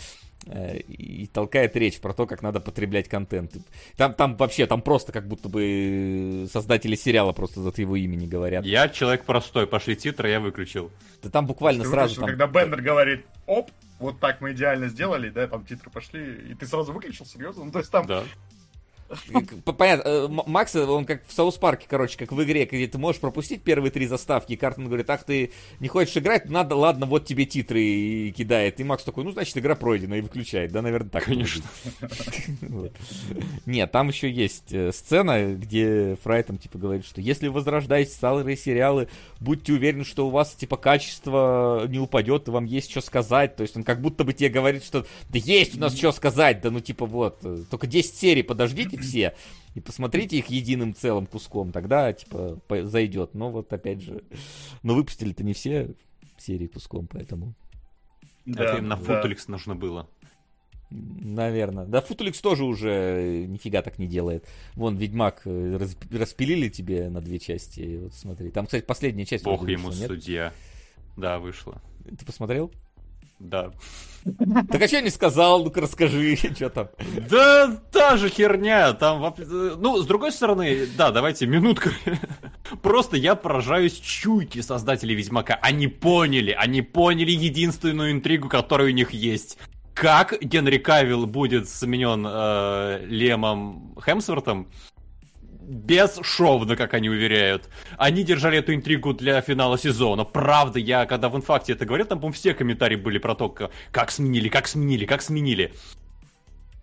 [0.48, 3.54] Э, и толкает речь про то, как надо потреблять контент.
[3.96, 8.66] Там, там вообще, там просто как будто бы создатели сериала просто за его имени говорят.
[8.66, 10.92] Я человек простой, пошли титры, я выключил.
[11.22, 12.22] Да там буквально ты сразу...
[12.22, 12.30] Выключил, там...
[12.30, 13.70] Когда Бендер говорит, оп,
[14.00, 17.66] вот так мы идеально сделали, да, там титры пошли, и ты сразу выключил, серьезно?
[17.66, 18.24] Ну, то есть там да.
[19.78, 23.22] Понятно, э, Макс, он как в Соус Парке, короче, как в игре, где ты можешь
[23.22, 27.26] пропустить первые три заставки, и Картон говорит, ах, ты не хочешь играть, надо, ладно, вот
[27.26, 28.80] тебе титры и кидает.
[28.80, 30.72] И Макс такой, ну, значит, игра пройдена, и выключает.
[30.72, 31.24] Да, наверное, так.
[31.24, 31.64] Конечно.
[33.66, 38.12] Нет, там еще есть э, сцена, где Фрай там, типа, говорит, что если вы возрождаете
[38.12, 39.08] старые сериалы,
[39.40, 43.56] будьте уверены, что у вас, типа, качество не упадет, и вам есть что сказать.
[43.56, 46.62] То есть он как будто бы тебе говорит, что да есть у нас что сказать,
[46.62, 49.36] да ну, типа, вот, э, только 10 серий подождите, все.
[49.76, 53.34] И посмотрите их единым целым куском, тогда, типа, зайдет.
[53.34, 54.24] Но вот, опять же,
[54.84, 55.96] но выпустили-то не все
[56.38, 57.54] серии куском, поэтому...
[58.46, 59.24] Да, Это им на да.
[59.48, 60.10] нужно было.
[60.92, 61.86] Наверное.
[61.86, 64.46] Да, Футуликс тоже уже нифига так не делает.
[64.74, 65.78] Вон, Ведьмак э,
[66.12, 68.00] распилили тебе на две части.
[68.02, 68.52] Вот смотри.
[68.52, 69.46] Там, кстати, последняя часть.
[69.46, 70.54] Бог ему вышла, судья.
[71.16, 71.82] Да, вышла.
[72.04, 72.74] Ты посмотрел?
[73.42, 73.72] Да.
[74.72, 75.64] Так а что не сказал?
[75.64, 76.90] Ну-ка расскажи, что там.
[77.30, 79.34] Да та же херня, там...
[79.38, 81.90] Ну, с другой стороны, да, давайте минутку.
[82.84, 85.58] Просто я поражаюсь чуйки создателей Ведьмака.
[85.62, 89.58] Они поняли, они поняли единственную интригу, которая у них есть.
[89.94, 94.68] Как Генри Кавилл будет заменен э, Лемом Хемсвортом,
[95.72, 97.70] бесшовно, как они уверяют.
[97.98, 100.26] Они держали эту интригу для финала сезона.
[100.26, 103.50] Правда, я, когда в инфакте это говорил, там, по все комментарии были про то,
[103.92, 105.74] как сменили, как сменили, как сменили.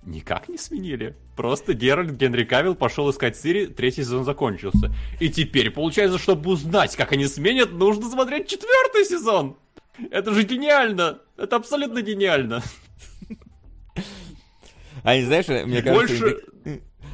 [0.04, 1.16] Никак не сменили.
[1.36, 4.90] Просто Геральт Генри Кавилл пошел искать Сири, третий сезон закончился.
[5.20, 9.56] И теперь, получается, чтобы узнать, как они сменят, нужно смотреть четвертый сезон.
[10.10, 11.18] Это же гениально!
[11.36, 12.62] Это абсолютно гениально.
[15.02, 16.20] А не знаешь, мне кажется...
[16.20, 16.40] Больше...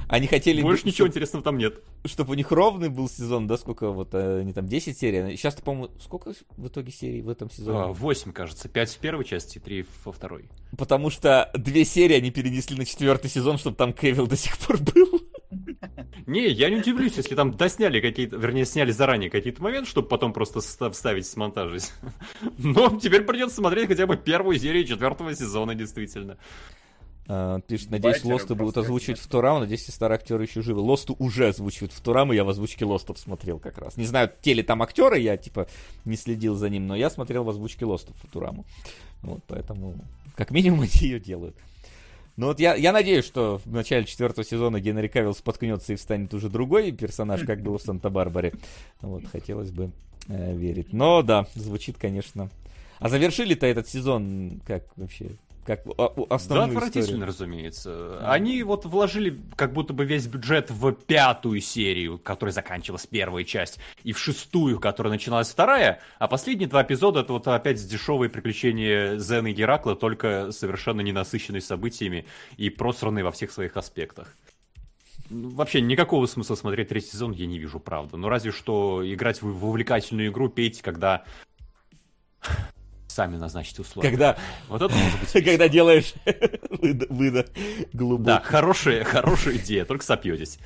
[0.09, 0.63] Они хотели...
[0.63, 1.83] Больше ничего интересного там нет.
[2.05, 5.37] Чтобы у них ровный был сезон, да, сколько вот, э, они там, 10 серий.
[5.37, 7.79] Сейчас, по-моему, сколько в итоге серий в этом сезоне?
[7.79, 8.69] А, 8, кажется.
[8.69, 10.49] 5 в первой части, 3 во второй.
[10.77, 14.79] Потому что две серии они перенесли на четвертый сезон, чтобы там Кевилл до сих пор
[14.79, 15.21] был.
[16.27, 20.33] Не, я не удивлюсь, если там досняли какие-то, вернее, сняли заранее какие-то моменты, чтобы потом
[20.33, 21.79] просто вставить с монтажа.
[22.59, 26.39] Но теперь придется смотреть хотя бы первую серию четвертого сезона, действительно.
[27.27, 30.83] Uh, пишет, надеюсь, Лосты будут озвучивать в Турам, надеюсь, старые актеры еще живы.
[30.83, 33.97] Лосту уже озвучивают в Турам, и я в озвучке Лостов смотрел как раз.
[33.97, 35.67] Не знаю, те ли там актеры, я типа
[36.05, 38.67] не следил за ним, но я смотрел в озвучке Лостов в Тураму.
[39.23, 39.95] Вот, поэтому,
[40.37, 41.57] как минимум, они ее делают.
[42.37, 46.35] Ну вот я, я надеюсь, что в начале четвертого сезона Генри Кавилл споткнется и встанет
[46.35, 48.53] уже другой персонаж, как было в Санта-Барбаре.
[49.01, 49.93] Вот, хотелось бы
[50.29, 50.93] э, верить.
[50.93, 52.51] Но да, звучит, конечно.
[52.99, 55.31] А завершили-то этот сезон как вообще?
[55.65, 57.27] Как основную Да, отвратительно, историю.
[57.27, 58.31] разумеется.
[58.31, 63.79] Они вот вложили как будто бы весь бюджет в пятую серию, которая заканчивалась первая часть,
[64.03, 69.17] и в шестую, которая начиналась вторая, а последние два эпизода это вот опять дешевые приключения
[69.17, 72.27] Зена и Геракла, только совершенно не насыщенные событиями
[72.59, 74.35] и просранные во всех своих аспектах.
[75.31, 78.19] Вообще никакого смысла смотреть третий сезон я не вижу, правда.
[78.19, 81.25] Ну разве что играть в, в увлекательную игру, петь, когда
[83.15, 84.11] сами назначить условия.
[84.11, 84.37] Когда,
[84.69, 86.15] вот это может быть когда делаешь
[87.09, 87.47] выдох
[87.93, 88.25] глубокий.
[88.25, 90.59] Да, хорошая, хорошая идея, только сопьетесь.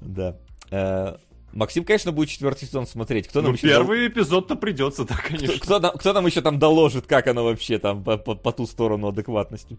[0.00, 0.36] Да.
[0.70, 1.16] Э,
[1.52, 3.28] Максим, конечно, будет четвертый сезон смотреть.
[3.28, 4.08] Кто нам ну, первый дол...
[4.08, 5.58] эпизод-то придется, да, конечно.
[5.60, 8.66] Кто, кто, кто нам еще там доложит, как оно вообще там по, по, по ту
[8.66, 9.78] сторону адекватности.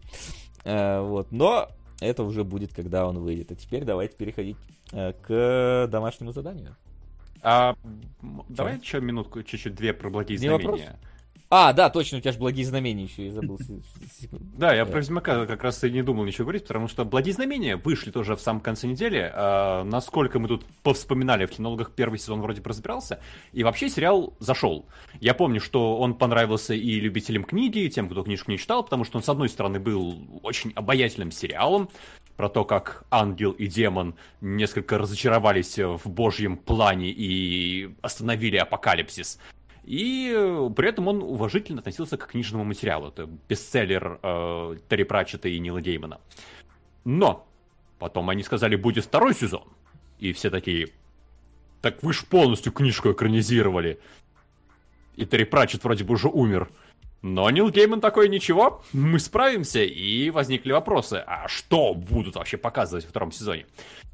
[0.63, 1.31] Э, вот.
[1.31, 1.69] Но
[1.99, 3.51] это уже будет, когда он выйдет.
[3.51, 4.57] А теперь давайте переходить
[4.91, 6.75] э, к домашнему заданию.
[7.43, 7.75] А,
[8.49, 10.67] давай еще минутку, чуть-чуть две про благие Не знамения.
[10.67, 10.81] Вопрос?
[11.53, 13.59] А, да, точно, у тебя же благие знамения еще, я забыл.
[14.57, 17.75] Да, я про Ведьмака как раз и не думал ничего говорить, потому что благие знамения
[17.75, 19.29] вышли тоже в самом конце недели.
[19.33, 23.19] А, насколько мы тут повспоминали, в кинологах первый сезон вроде разбирался,
[23.51, 24.85] и вообще сериал зашел.
[25.19, 29.03] Я помню, что он понравился и любителям книги, и тем, кто книжку не читал, потому
[29.03, 31.89] что он, с одной стороны, был очень обаятельным сериалом,
[32.37, 39.37] про то, как ангел и демон несколько разочаровались в божьем плане и остановили апокалипсис.
[39.83, 43.07] И э, при этом он уважительно относился к книжному материалу.
[43.07, 46.21] Это бестселлер э, Терри Пратчета и Нила Геймана.
[47.03, 47.47] Но
[47.97, 49.63] потом они сказали, будет второй сезон.
[50.19, 50.89] И все такие,
[51.81, 53.99] так вы ж полностью книжку экранизировали.
[55.15, 56.69] И Терри Пратчет вроде бы уже умер.
[57.23, 59.83] Но Нил Гейман такой, ничего, мы справимся.
[59.83, 63.65] И возникли вопросы, а что будут вообще показывать во втором сезоне?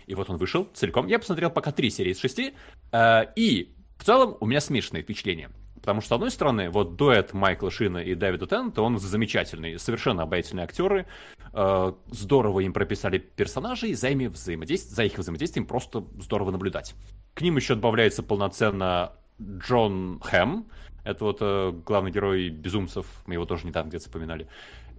[0.08, 1.08] И вот он вышел целиком.
[1.08, 2.54] Я посмотрел пока три серии из шести.
[2.92, 5.50] Э, и в целом, у меня смешанные впечатления.
[5.76, 10.24] Потому что, с одной стороны, вот дуэт Майкла Шина и Дэвида Теннета, он замечательный, совершенно
[10.24, 11.08] обаятельные актеры,
[11.54, 16.94] э, здорово им прописали персонажей, за, ими взаимодействие, за их взаимодействием просто здорово наблюдать.
[17.34, 20.68] К ним еще добавляется полноценно Джон Хэм,
[21.06, 24.50] это вот э, главный герой «Безумцев», мы его тоже недавно где-то вспоминали.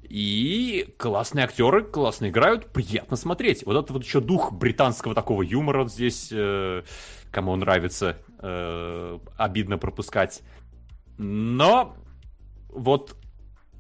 [0.09, 3.67] И классные актеры, классно играют, приятно смотреть.
[3.67, 6.83] Вот это вот еще дух британского такого юмора здесь, э,
[7.31, 10.43] кому нравится, э, обидно пропускать.
[11.17, 11.97] Но
[12.69, 13.17] вот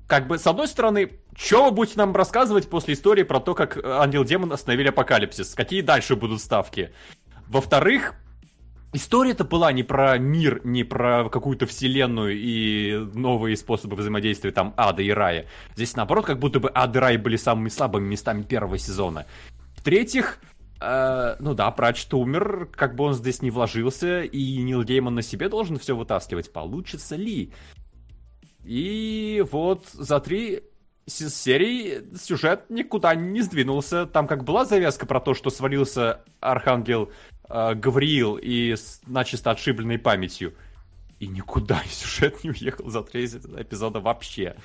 [0.06, 3.76] как бы, с одной стороны, что вы будете нам рассказывать после истории про то, как
[3.84, 5.54] Ангел Демон остановили апокалипсис?
[5.54, 6.92] Какие дальше будут ставки?
[7.46, 8.14] Во-вторых,
[8.94, 15.02] История-то была не про мир, не про какую-то вселенную и новые способы взаимодействия там ада
[15.02, 15.44] и рая.
[15.74, 19.26] Здесь наоборот, как будто бы ад и рай были самыми слабыми местами первого сезона.
[19.76, 20.38] В-третьих,
[20.80, 25.22] э, ну да, Пратчет умер, как бы он здесь не вложился, и Нил Гейман на
[25.22, 26.52] себе должен все вытаскивать.
[26.52, 27.52] Получится ли?
[28.64, 30.62] И вот за три
[31.06, 34.06] серии сюжет никуда не сдвинулся.
[34.06, 37.10] Там как была завязка про то, что свалился Архангел
[37.48, 40.54] э, Гавриил и с начисто отшибленной памятью.
[41.18, 44.56] И никуда сюжет не уехал за три эпизода вообще.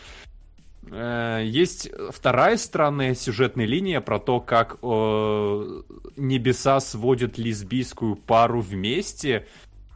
[0.92, 5.82] Э, есть вторая странная сюжетная линия про то, как э,
[6.18, 9.48] небеса сводят лесбийскую пару вместе,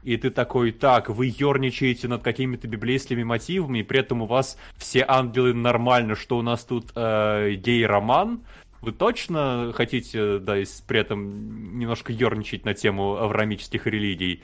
[0.04, 4.58] и ты такой, так, вы ерничаете над какими-то библейскими мотивами, и при этом у вас
[4.78, 8.42] все ангелы нормально, что у нас тут э, гей-роман,
[8.82, 10.56] вы точно хотите, да,
[10.88, 14.44] при этом немножко ерничать на тему авраамических религий?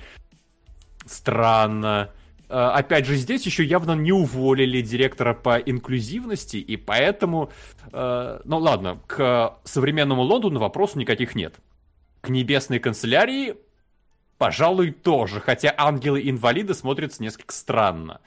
[1.05, 2.11] Странно.
[2.53, 7.51] Э, опять же, здесь еще явно не уволили директора по инклюзивности, и поэтому...
[7.91, 11.55] Э, ну ладно, к современному Лондону вопросов никаких нет.
[12.21, 13.55] К небесной канцелярии,
[14.37, 18.21] пожалуй, тоже, хотя ангелы-инвалиды смотрятся несколько странно.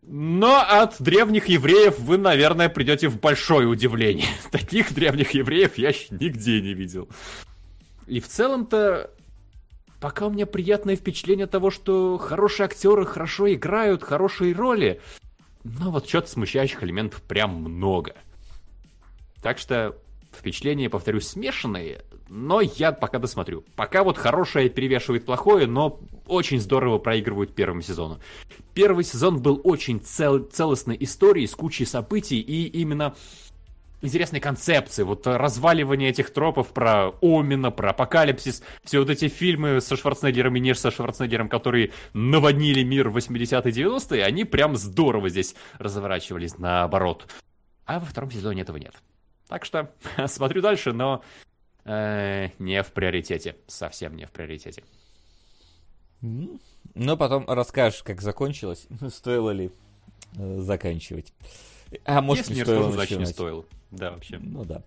[0.00, 4.28] Но от древних евреев вы, наверное, придете в большое удивление.
[4.50, 7.10] Таких древних евреев я нигде не видел.
[8.06, 9.10] И в целом-то
[10.02, 15.00] пока у меня приятное впечатление того, что хорошие актеры хорошо играют, хорошие роли.
[15.62, 18.16] Но вот что-то смущающих элементов прям много.
[19.42, 19.96] Так что
[20.36, 23.64] впечатления, повторюсь, смешанные, но я пока досмотрю.
[23.76, 28.18] Пока вот хорошее перевешивает плохое, но очень здорово проигрывают первому сезону.
[28.74, 33.14] Первый сезон был очень цел целостной историей с кучей событий и именно
[34.02, 39.96] интересной концепции, вот разваливание этих тропов про Омина, про Апокалипсис, все вот эти фильмы со
[39.96, 45.54] Шварценеггером и не со Шварценеггером, которые наводнили мир в 80-е 90-е, они прям здорово здесь
[45.78, 47.26] разворачивались наоборот.
[47.86, 48.94] А во втором сезоне этого нет.
[49.48, 49.90] Так что
[50.26, 51.22] смотрю дальше, но
[51.84, 53.56] э, не в приоритете.
[53.66, 54.82] Совсем не в приоритете.
[56.20, 59.70] Ну, потом расскажешь, как закончилось, стоило ли
[60.36, 61.32] э, заканчивать.
[62.04, 63.64] А может, Если не, не стоило значит, не стоило.
[63.90, 64.38] Да, вообще.
[64.38, 64.82] Ну да,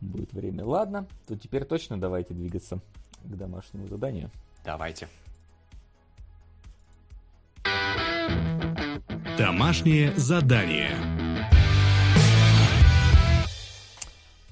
[0.00, 0.64] будет время.
[0.64, 2.80] Ладно, то теперь точно давайте двигаться
[3.24, 4.30] к домашнему заданию.
[4.64, 5.08] Давайте.
[9.38, 10.90] Домашнее задание.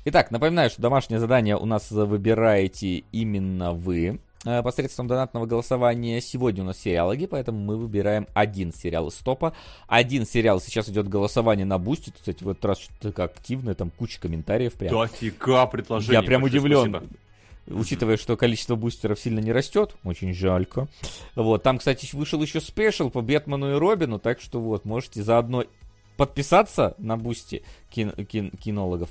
[0.04, 4.18] Итак, напоминаю, что домашнее задание у нас выбираете именно вы.
[4.44, 6.20] Э, посредством донатного голосования.
[6.20, 9.54] Сегодня у нас сериалоги, поэтому мы выбираем один сериал из топа.
[9.86, 12.12] Один сериал сейчас идет голосование на бусте.
[12.12, 14.74] Кстати, в этот раз что-то активное, там куча комментариев.
[14.74, 14.92] Прям.
[14.92, 16.12] Да фига предложений.
[16.14, 16.90] Я прям удивлен.
[16.90, 17.12] Спасибо.
[17.68, 20.88] Учитывая, что количество бустеров сильно не растет, очень жалько.
[21.36, 25.64] Вот, там, кстати, вышел еще special по Бетману и Робину, так что вот, можете заодно
[26.16, 29.10] подписаться на Boosty кин- кин- кинологов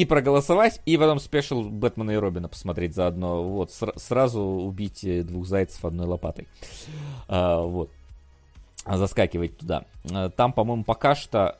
[0.00, 3.44] и проголосовать, и потом special Бэтмена и Робина посмотреть заодно.
[3.44, 6.48] Вот, ср- сразу убить э, двух зайцев одной лопатой.
[7.28, 7.90] А, вот.
[8.86, 9.84] Заскакивать туда.
[10.10, 11.58] А, там, по-моему, пока что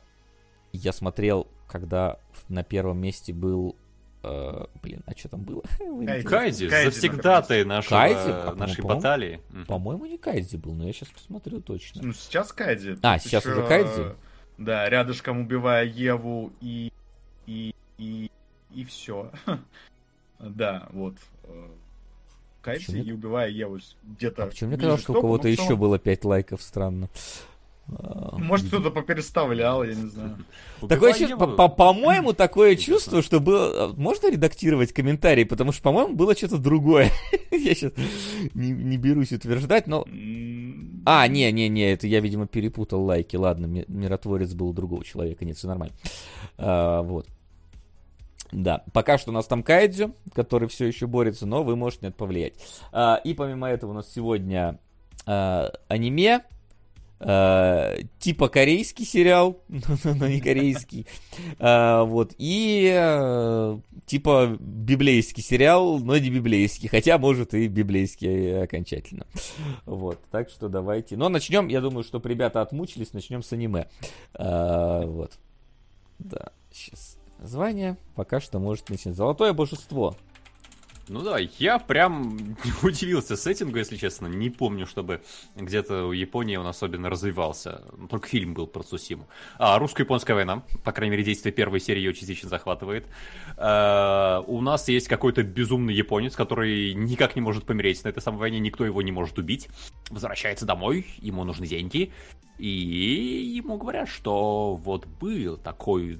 [0.73, 2.17] я смотрел, когда
[2.49, 3.75] на первом месте был
[4.23, 5.63] Uh, блин, а что там было?
[5.79, 8.29] Кайдзи, Кайдзи завсегдатай нашего, Кайдзи?
[8.29, 9.41] А, нашей по баталии.
[9.67, 12.03] По-моему, не Кайдзи был, но я сейчас посмотрю точно.
[12.03, 12.99] Ну, сейчас Кайдзи.
[13.01, 13.53] А, сейчас еще...
[13.53, 14.15] уже Кайдзи?
[14.59, 16.93] Да, рядышком убивая Еву и,
[17.47, 18.31] и и,
[18.73, 19.31] и все.
[20.39, 21.15] да, вот.
[21.43, 21.67] Э,
[22.61, 24.43] Кайдзи и убивая Еву где-то.
[24.43, 27.09] А почему мне казалось, что у кого-то еще было 5 лайков, странно.
[27.89, 30.37] А, Может, кто-то попереставлял, я не знаю.
[30.87, 33.93] Такое чувство, по-моему, такое чувство, что было...
[33.97, 37.11] Можно редактировать комментарии, потому что, по-моему, было что-то другое.
[37.51, 37.93] я сейчас
[38.53, 40.05] не, не берусь утверждать, но...
[41.03, 43.35] А, не-не-не, это я, видимо, перепутал лайки.
[43.35, 45.95] Ладно, миротворец был у другого человека, нет, все нормально.
[46.57, 47.27] А, вот.
[48.51, 52.07] Да, пока что у нас там Кайдзю, который все еще борется, но вы можете на
[52.09, 52.53] это повлиять.
[52.91, 54.79] А, и помимо этого у нас сегодня
[55.25, 56.41] а, аниме,
[57.19, 59.61] а, типа корейский сериал,
[60.03, 61.07] но не корейский,
[61.59, 69.25] а, вот, и а, типа библейский сериал, но не библейский, хотя может и библейский окончательно.
[69.85, 71.15] Вот, так что давайте.
[71.15, 73.87] Но начнем, я думаю, что ребята отмучились, начнем с аниме.
[74.33, 75.33] А, вот,
[76.19, 79.15] да, сейчас Звание пока что может начать.
[79.15, 80.15] Золотое божество.
[81.07, 84.27] Ну да, я прям удивился сеттингу, если честно.
[84.27, 85.21] Не помню, чтобы
[85.55, 87.83] где-то у Японии он особенно развивался.
[88.09, 89.27] Только фильм был про Цусиму.
[89.57, 90.63] А, русско-японская война.
[90.83, 93.07] По крайней мере, действие первой серии ее частично захватывает.
[93.57, 98.37] А, у нас есть какой-то безумный японец, который никак не может помереть на этой самой
[98.37, 98.59] войне.
[98.59, 99.67] Никто его не может убить.
[100.11, 102.13] Возвращается домой, ему нужны деньги.
[102.59, 102.67] И
[103.55, 106.19] ему говорят, что вот был такой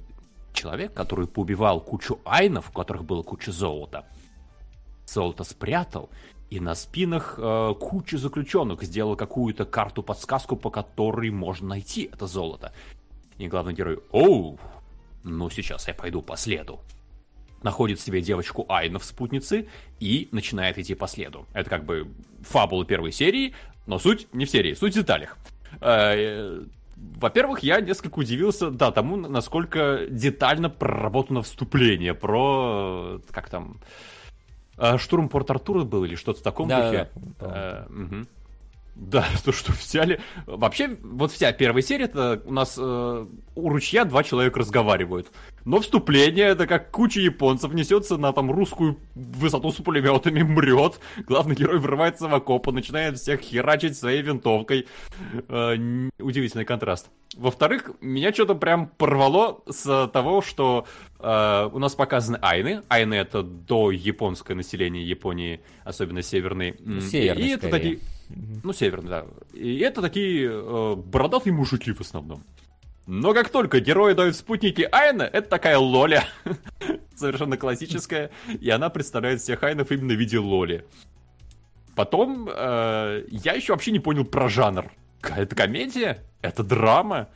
[0.52, 4.06] человек, который поубивал кучу айнов, у которых было куча золота.
[5.06, 6.10] Золото спрятал,
[6.50, 12.72] и на спинах э, куча заключенных сделал какую-то карту-подсказку, по которой можно найти это золото.
[13.38, 14.58] И главный герой, оу,
[15.24, 16.80] ну сейчас я пойду по следу.
[17.62, 19.68] Находит себе девочку Айна в спутнице
[20.00, 21.46] и начинает идти по следу.
[21.54, 22.12] Это как бы
[22.42, 23.54] фабула первой серии,
[23.86, 25.38] но суть не в серии, суть в деталях.
[25.80, 26.64] Э,
[27.16, 33.80] во-первых, я несколько удивился, да, тому, насколько детально проработано вступление про, как там,
[34.78, 37.08] э, штурм Порт-Артура был или что-то в таком да, духе.
[37.40, 37.86] Да, да.
[37.88, 38.26] Э, угу.
[38.94, 40.20] Да, то, что взяли...
[40.46, 45.30] Вообще, вот вся первая серия, это у нас э, у ручья два человека разговаривают.
[45.64, 51.00] Но вступление, это как куча японцев несется на там русскую высоту с пулеметами, мрет.
[51.26, 54.86] Главный герой врывается в окопы, начинает всех херачить своей винтовкой.
[55.48, 55.76] Э,
[56.18, 57.08] удивительный контраст.
[57.34, 60.86] Во-вторых, меня что-то прям порвало с того, что
[61.18, 62.82] э, у нас показаны айны.
[62.88, 66.76] Айны это до японское население Японии, особенно северной.
[67.00, 68.00] Северный, и это такие
[68.62, 69.26] ну, северный, да.
[69.52, 72.44] И это такие э, бородатые мужики в основном.
[73.06, 76.24] Но как только герои дают спутники Айна, это такая лоля.
[77.14, 78.30] Совершенно классическая.
[78.60, 80.86] И она представляет всех Айнов именно в виде лоли.
[81.96, 84.90] Потом э, я еще вообще не понял про жанр.
[85.22, 86.24] Это комедия?
[86.40, 87.28] Это драма?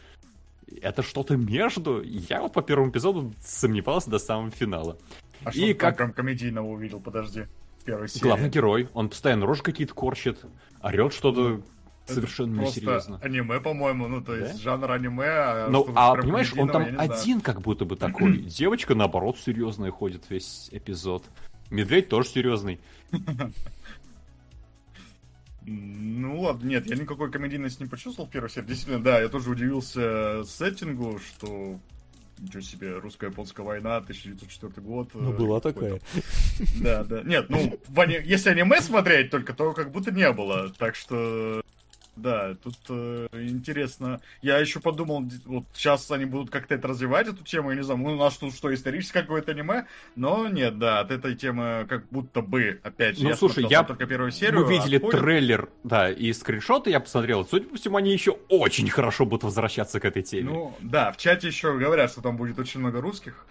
[0.83, 2.03] Это что-то между?
[2.03, 4.99] Я вот по первому эпизоду сомневался до самого финала.
[5.45, 5.97] А и что как...
[5.97, 7.45] прям комедийного увидел, подожди,
[7.85, 8.23] первой серии?
[8.23, 10.39] Главный герой, он постоянно рожи какие-то корчит,
[10.87, 11.63] орет что-то
[12.07, 13.21] совершенно просто несерьезно.
[13.23, 14.59] аниме, по-моему, ну, то есть да?
[14.59, 15.27] жанр аниме.
[15.27, 18.39] А, ну, а понимаешь, он там один как будто бы такой.
[18.39, 21.25] Девочка, наоборот, серьезная ходит весь эпизод.
[21.71, 22.81] Медведь тоже серьезный.
[25.69, 28.67] Ну ладно, нет, я никакой комедийности не почувствовал в первой серии.
[28.67, 31.81] Действительно, да, я тоже удивился сеттингу, что
[32.39, 35.09] Ничего себе, русско-японская война, 1904 год.
[35.15, 36.01] Ну, э, была такая.
[36.81, 37.23] Да, да.
[37.23, 37.79] Нет, ну,
[38.25, 40.71] если аниме смотреть только, то как будто не было.
[40.79, 41.63] Так что
[42.17, 44.21] да, тут э, интересно.
[44.43, 48.01] Я еще подумал, вот сейчас они будут как-то это развивать, эту тему, я не знаю,
[48.01, 49.87] ну, у нас тут что, историческое какое-то аниме,
[50.17, 53.85] но нет, да, от этой темы как будто бы, опять же, ну, я слушай, я...
[53.85, 54.65] только первую серию.
[54.65, 55.21] Мы видели отходит.
[55.21, 60.01] трейлер, да, и скриншоты я посмотрел, судя по всему, они еще очень хорошо будут возвращаться
[60.01, 60.51] к этой теме.
[60.51, 63.47] Ну, да, в чате еще говорят, что там будет очень много русских,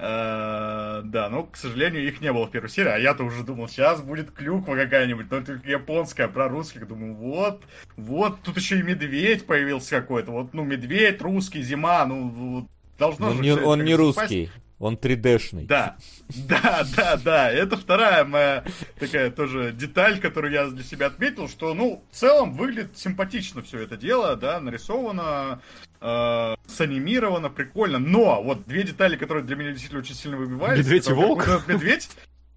[0.00, 4.00] да, но, к сожалению, их не было в первой серии, а я-то уже думал, сейчас
[4.00, 7.62] будет клюква какая-нибудь, но это японская, про русских, думаю, вот,
[7.96, 12.66] вот, тут еще и медведь появился какой-то, вот, ну, медведь, русский, зима, ну,
[12.98, 13.64] должно он же...
[13.64, 14.50] Он не русский.
[14.80, 15.66] Он 3D-шный.
[15.66, 15.98] Да,
[16.48, 17.50] да, да, да.
[17.50, 18.64] Это вторая моя
[18.98, 23.80] такая тоже деталь, которую я для себя отметил, что, ну, в целом выглядит симпатично все
[23.80, 25.60] это дело, да, нарисовано,
[26.00, 27.98] э, санимировано, прикольно.
[27.98, 30.78] Но вот две детали, которые для меня действительно очень сильно выбивались.
[30.78, 31.46] Медведь и волк?
[31.68, 32.08] Медведь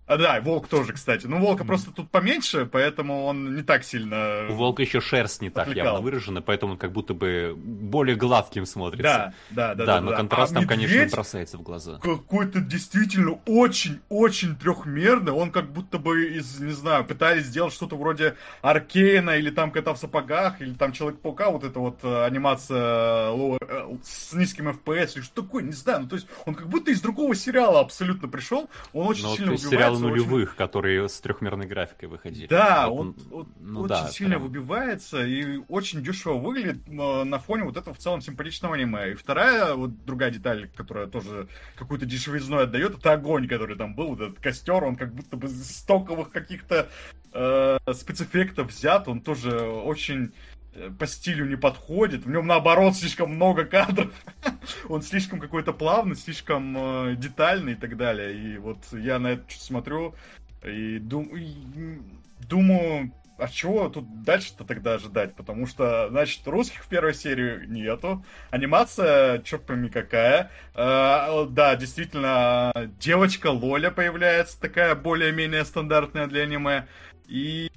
[0.05, 1.27] а, да, волк тоже, кстати.
[1.27, 1.67] Ну, волка mm.
[1.67, 4.47] просто тут поменьше, поэтому он не так сильно...
[4.49, 8.65] У волка еще шерсть не так явно выражена, поэтому он как будто бы более гладким
[8.65, 9.33] смотрится.
[9.49, 9.85] Да, да, да.
[9.85, 10.17] Да, да но да.
[10.17, 11.99] контраст а там, конечно, бросается в глаза.
[11.99, 15.31] Какой-то действительно очень-очень трехмерный.
[15.31, 19.93] Он как будто бы из, не знаю, пытались сделать что-то вроде Аркейна, или там Кота
[19.93, 25.13] в сапогах, или там Человек-паука, вот эта вот э, анимация э, э, с низким FPS,
[25.15, 26.01] или что такое, не знаю.
[26.01, 28.69] Ну, то есть он как будто из другого сериала абсолютно пришел.
[28.91, 30.57] Он очень но, сильно убивает сериалы нулевых, очень...
[30.57, 32.47] которые с трехмерной графикой выходили.
[32.47, 34.43] Да, вот, он, он ну, очень да, сильно прям...
[34.43, 39.11] выбивается и очень дешево выглядит на фоне вот этого в целом симпатичного аниме.
[39.11, 44.09] И вторая, вот другая деталь, которая тоже какую-то дешевизну отдает, это огонь, который там был,
[44.09, 46.89] вот этот костер, он как будто бы из стоковых каких-то
[47.31, 50.33] э, спецэффектов взят, он тоже очень
[50.75, 52.25] Э, по стилю не подходит.
[52.25, 54.11] В нем, наоборот, слишком много кадров.
[54.89, 58.33] Он слишком какой-то плавный, слишком э, детальный и так далее.
[58.35, 60.15] И вот я на это смотрю
[60.63, 61.35] и, дум...
[61.35, 61.99] и
[62.47, 65.35] думаю, а чего тут дальше-то тогда ожидать?
[65.35, 68.23] Потому что, значит, русских в первой серии нету.
[68.51, 70.51] Анимация, черт пойми, какая.
[70.75, 76.87] Э, да, действительно, девочка Лоля появляется, такая более-менее стандартная для аниме.
[77.27, 77.69] И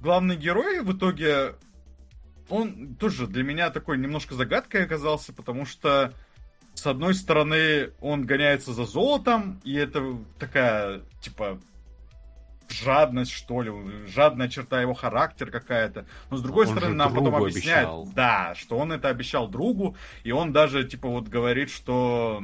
[0.00, 1.54] главный герой в итоге
[2.50, 6.12] он тоже для меня такой немножко загадкой оказался, потому что
[6.74, 11.60] с одной стороны он гоняется за золотом, и это такая, типа,
[12.68, 13.72] жадность, что ли,
[14.06, 16.06] жадная черта его характера какая-то.
[16.30, 18.08] Но с другой он стороны, нам потом объясняет, обещал.
[18.14, 22.42] да, что он это обещал другу, и он даже, типа, вот говорит, что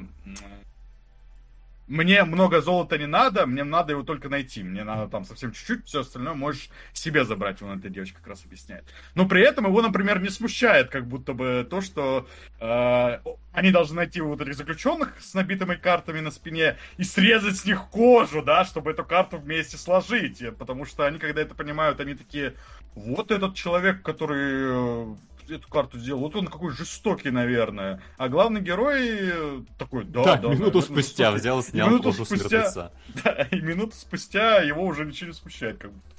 [1.87, 4.63] мне много золота не надо, мне надо его только найти.
[4.63, 8.45] Мне надо там совсем чуть-чуть, все остальное можешь себе забрать, он эта девочка как раз
[8.45, 8.85] объясняет.
[9.15, 12.27] Но при этом его, например, не смущает, как будто бы то, что
[12.61, 13.19] э,
[13.53, 17.87] они должны найти вот этих заключенных с набитыми картами на спине и срезать с них
[17.91, 20.43] кожу, да, чтобы эту карту вместе сложить.
[20.59, 22.55] Потому что они, когда это понимают, они такие,
[22.95, 25.17] вот этот человек, который э,
[25.51, 26.21] эту карту сделал.
[26.21, 28.01] Вот он какой жестокий, наверное.
[28.17, 30.37] А главный герой э, такой, да, да.
[30.37, 31.41] да минуту спустя жестокий.
[31.41, 32.91] взял, снял минуту кожу спустя, с
[33.25, 36.17] Да, и минуту спустя его уже ничего не смущает, как будто.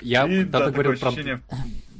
[0.00, 1.12] Я, и, да, говорил про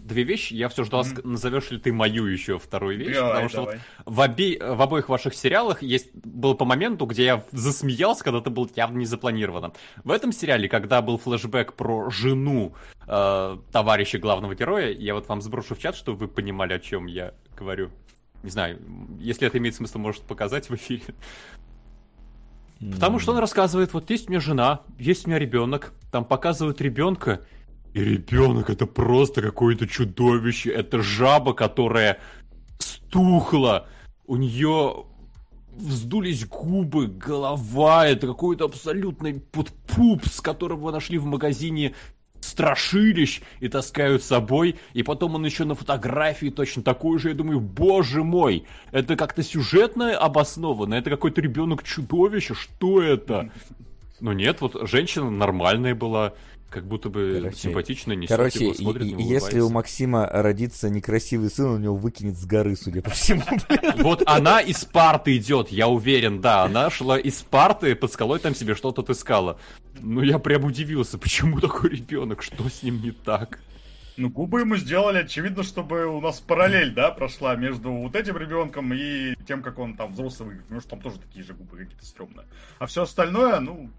[0.06, 0.54] две вещи.
[0.54, 1.26] Я все ждал, mm-hmm.
[1.26, 3.14] назовешь ли ты мою еще вторую вещь.
[3.14, 3.80] Давай, потому что давай.
[4.04, 4.58] вот в, обе...
[4.58, 8.98] в обоих ваших сериалах есть был по моменту, где я засмеялся, когда это было явно
[8.98, 9.72] не запланировано.
[10.04, 12.74] В этом сериале, когда был флешбэк про жену
[13.06, 17.06] э, товарища главного героя, я вот вам сброшу в чат, чтобы вы понимали, о чем
[17.06, 17.90] я говорю.
[18.42, 18.80] Не знаю,
[19.18, 21.14] если это имеет смысл, может показать в эфире.
[22.78, 26.80] Потому что он рассказывает, вот есть у меня жена, есть у меня ребенок, там показывают
[26.80, 27.40] ребенка,
[27.96, 30.70] и ребенок это просто какое-то чудовище.
[30.70, 32.18] Это жаба, которая
[32.78, 33.88] стухла.
[34.26, 35.06] У нее
[35.72, 39.42] вздулись губы, голова, это какой-то абсолютный
[40.24, 41.94] с которого нашли в магазине
[42.40, 47.34] страшилищ и таскают с собой, и потом он еще на фотографии точно такой же, я
[47.34, 53.50] думаю, боже мой, это как-то сюжетно обосновано, это какой-то ребенок чудовище, что это?
[54.20, 56.34] Ну нет, вот женщина нормальная была,
[56.70, 59.70] как будто бы Короче, симпатично несет Короче, его, смотрит и- и если у.
[59.70, 63.42] Максима родится некрасивый сын, он его выкинет с горы, судя по всему.
[64.02, 66.64] Вот она из парты идет, я уверен, да.
[66.64, 69.58] Она шла из парты, под скалой там себе что-то отыскала.
[70.00, 73.60] Ну, я прям удивился, почему такой ребенок, что с ним не так?
[74.18, 78.92] Ну, губы ему сделали, очевидно, чтобы у нас параллель, да, прошла между вот этим ребенком
[78.94, 80.64] и тем, как он там взрослый выглядит.
[80.66, 82.46] Потому что там тоже такие же губы какие-то стрёмные.
[82.78, 83.90] А все остальное, ну,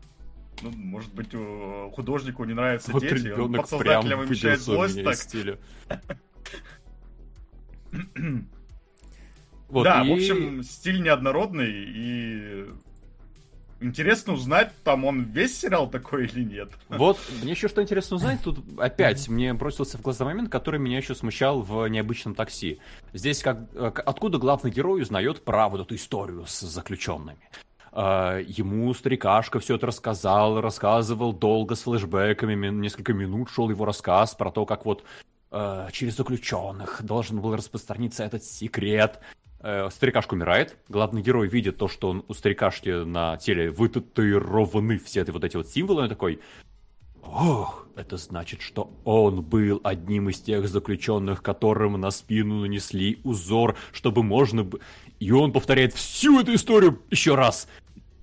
[0.61, 5.15] ну, может быть, у художнику не нравятся Вот дети, он подсознательно вымещает злость, так.
[5.15, 5.57] стиля.
[9.69, 12.65] Вот, да, и- в общем, стиль неоднородный, и
[13.81, 16.71] интересно узнать, там он весь сериал такой или нет.
[16.87, 20.97] Вот, мне еще что интересно узнать, тут опять мне бросился в глаза момент, который меня
[20.97, 22.79] еще смущал в необычном такси.
[23.13, 27.39] Здесь как, э, откуда главный герой узнает про вот эту историю с заключенными.
[27.99, 33.85] А, Ему старикашка все это рассказал, рассказывал долго с флешбэками, мин- несколько минут шел его
[33.85, 35.03] рассказ про то, как вот
[35.49, 39.19] э, через заключенных должен был распространиться этот секрет.
[39.61, 45.21] Э, Старикашка умирает, главный герой видит то, что он, у старикашки на теле вытатуированы все
[45.21, 46.39] эти вот эти вот символы, он такой,
[47.23, 53.75] Ох, это значит, что он был одним из тех заключенных, которым на спину нанесли узор,
[53.91, 54.69] чтобы можно...
[55.19, 57.67] И он повторяет всю эту историю еще раз.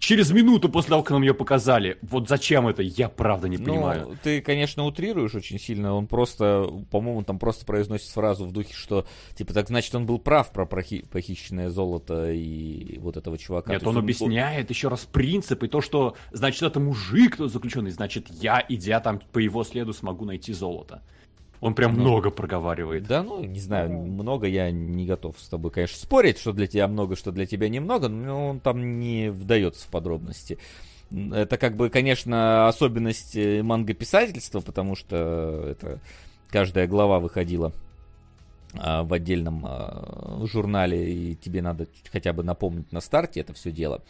[0.04, 1.96] Через минуту после того, как нам ее показали.
[2.02, 4.08] Вот зачем это, я правда не понимаю.
[4.10, 5.94] Ну, ты, конечно, утрируешь очень сильно.
[5.94, 10.18] Он просто, по-моему, там просто произносит фразу в духе, что, типа, так значит, он был
[10.18, 13.72] прав про похищенное золото и вот этого чувака.
[13.72, 17.90] Нет, есть он объясняет еще раз принцип и то, что, значит, это мужик тот заключенный,
[17.90, 21.02] значит, я, идя там по его следу, смогу найти золото.
[21.64, 23.06] Он прям Ну, много проговаривает.
[23.06, 26.86] Да, ну, не знаю, много я не готов с тобой, конечно, спорить, что для тебя
[26.88, 30.58] много, что для тебя немного, но он там не вдается в подробности.
[31.10, 36.00] Это как бы, конечно, особенность э, манго-писательства, потому что это
[36.50, 37.72] каждая глава выходила
[38.74, 43.72] а, в отдельном а, журнале, и тебе надо хотя бы напомнить на старте это все
[43.72, 44.02] дело.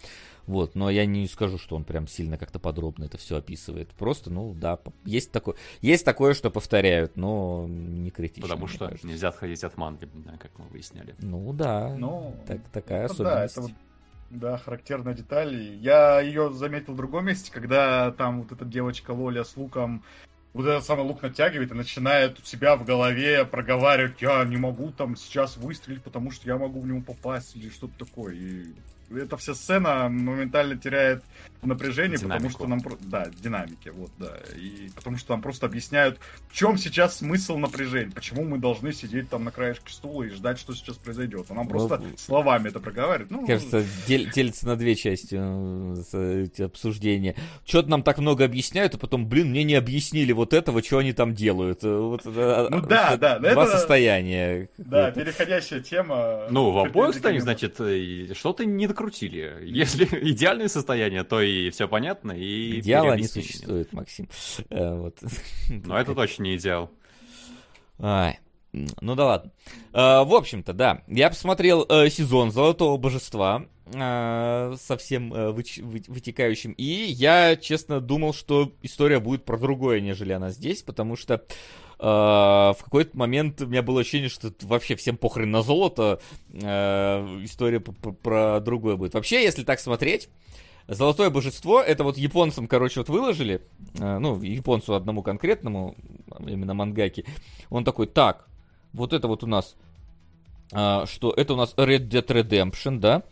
[0.46, 3.90] Вот, но я не скажу, что он прям сильно как-то подробно это все описывает.
[3.90, 8.42] Просто, ну да, есть такое, есть такое, что повторяют, но не критично.
[8.42, 9.06] Потому что кажется.
[9.06, 11.14] нельзя отходить от манги, да, как мы выясняли.
[11.20, 13.52] Ну да, Ну, так, такая Ну да, особенность.
[13.52, 13.72] это вот,
[14.30, 15.78] да, характерная деталь.
[15.80, 20.04] Я ее заметил в другом месте, когда там вот эта девочка Лоля с луком
[20.54, 24.92] вот этот самый лук натягивает и начинает у себя в голове проговаривать, я не могу
[24.92, 28.34] там сейчас выстрелить, потому что я могу в него попасть или что-то такое.
[28.34, 28.64] И
[29.22, 31.22] эта вся сцена моментально теряет
[31.62, 32.58] напряжение, потому Динамику.
[32.58, 32.80] что нам...
[32.82, 34.32] про- Да, динамики, вот, да.
[34.54, 36.18] И потому что нам просто объясняют,
[36.50, 40.58] в чем сейчас смысл напряжения, почему мы должны сидеть там на краешке стула и ждать,
[40.58, 41.46] что сейчас произойдет.
[41.48, 43.30] А нам Ну, просто словами это проговаривают.
[43.30, 47.34] Ну, Кажется, дел- делится на две части с- эти обсуждения.
[47.64, 51.14] Что-то нам так много объясняют, а потом, блин, мне не объяснили вот этого, что они
[51.14, 51.82] там делают.
[51.82, 54.68] Э, Вот, э, Ну да, да, Два это- состояния.
[54.76, 56.46] Да, переходящая тема.
[56.50, 59.58] Ну, в обоих состояниях, значит, э, что-то не докрутили.
[59.62, 64.28] Если идеальное состояние, то и все понятно, и Идеала не существует, Максим.
[64.70, 65.18] Э, Вот.
[65.70, 66.90] Но это точно не идеал.
[68.00, 68.38] Ай,
[68.72, 69.52] ну да ладно.
[69.92, 75.82] Э, в общем-то, да, я посмотрел э, сезон Золотого Божества э, со всем э, выч-
[75.82, 81.16] вы- вытекающим, и я, честно, думал, что история будет про другое, нежели она здесь, потому
[81.16, 81.44] что
[82.04, 86.20] в какой-то момент у меня было ощущение, что вообще всем похрен на золото,
[86.52, 86.60] э,
[87.42, 89.14] история про другое будет.
[89.14, 90.28] Вообще, если так смотреть,
[90.86, 93.62] Золотое божество, это вот японцам, короче, вот выложили,
[93.98, 95.96] э, ну, японцу одному конкретному,
[96.40, 97.24] именно мангаки,
[97.70, 98.46] он такой, так,
[98.92, 99.76] вот это вот у нас,
[100.72, 103.22] а, что, это у нас Red Dead Redemption, да,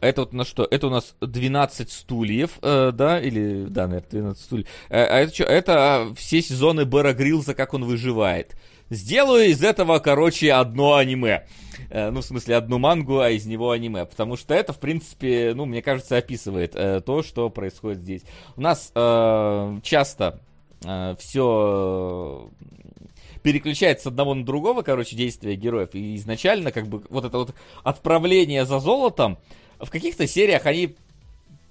[0.00, 0.66] это вот у нас что?
[0.70, 4.66] Это у нас 12 стульев, э, да, или, да, наверное, 12 стульев.
[4.88, 5.44] Э, а это что?
[5.44, 8.56] Это а, все сезоны Бэра Грилза, как он выживает.
[8.90, 11.46] Сделаю из этого, короче, одно аниме.
[11.90, 14.04] Э, ну, в смысле, одну мангу, а из него аниме.
[14.04, 18.22] Потому что это, в принципе, ну, мне кажется, описывает э, то, что происходит здесь.
[18.56, 20.40] У нас э, часто
[21.18, 22.50] все
[23.42, 25.90] переключается с одного на другого, короче, действия героев.
[25.92, 29.38] И изначально, как бы, вот это вот отправление за золотом,
[29.80, 30.96] в каких-то сериях они,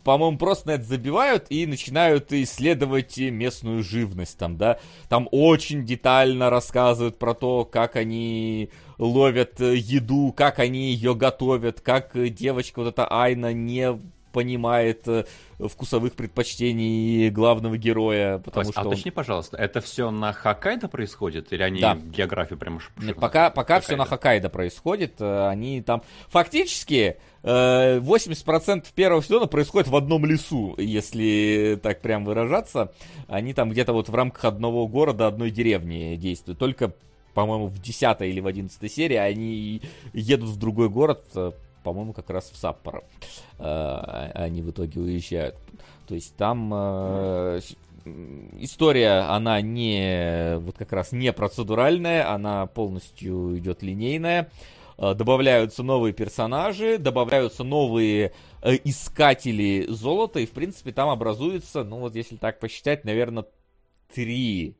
[0.03, 4.80] по-моему, просто на это забивают и начинают исследовать местную живность там, да.
[5.07, 12.11] Там очень детально рассказывают про то, как они ловят еду, как они ее готовят, как
[12.34, 13.99] девочка вот эта Айна не
[14.31, 15.26] понимает э,
[15.60, 18.88] вкусовых предпочтений главного героя, потому Вась, что а он...
[18.93, 21.95] уточни, пожалуйста, это все на Хоккайдо происходит, или они Да.
[21.95, 23.85] географию прямо ш- Нет, ш- пока, пока Хоккайдо?
[23.85, 25.15] все на Хоккайдо происходит.
[25.19, 26.01] э, Они там...
[26.30, 32.93] Фактически, э, 80% первого сезона происходит в одном лесу, если так прям выражаться.
[33.27, 36.60] Они там где-то вот в рамках одного города, одной деревни действуют.
[36.60, 36.93] Только,
[37.34, 39.81] по-моему, в 10 или в 11 серии они
[40.14, 41.51] едут в другой город, э,
[41.84, 43.03] по-моему, как раз в Саппоро.
[43.57, 45.56] Э, Они в итоге уезжают.
[46.07, 47.60] То есть там э,
[48.60, 54.49] история, она не вот как раз не процедуральная, она полностью идет линейная.
[54.97, 58.34] Э, Добавляются новые персонажи, добавляются новые
[58.64, 63.45] искатели золота, и в принципе там образуется, ну вот если так посчитать, наверное,
[64.14, 64.76] три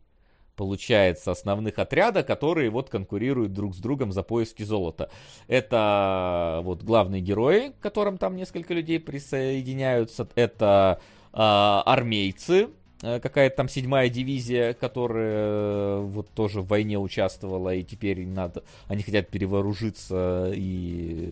[0.60, 5.10] получается основных отряда, которые вот конкурируют друг с другом за поиски золота.
[5.48, 10.28] Это вот главные герои, к которым там несколько людей присоединяются.
[10.36, 11.00] Это
[11.32, 12.68] а, армейцы,
[13.02, 18.64] э, какая-то там седьмая дивизия, которая э, вот тоже в войне участвовала, и теперь надо,
[18.90, 21.32] они хотят перевооружиться и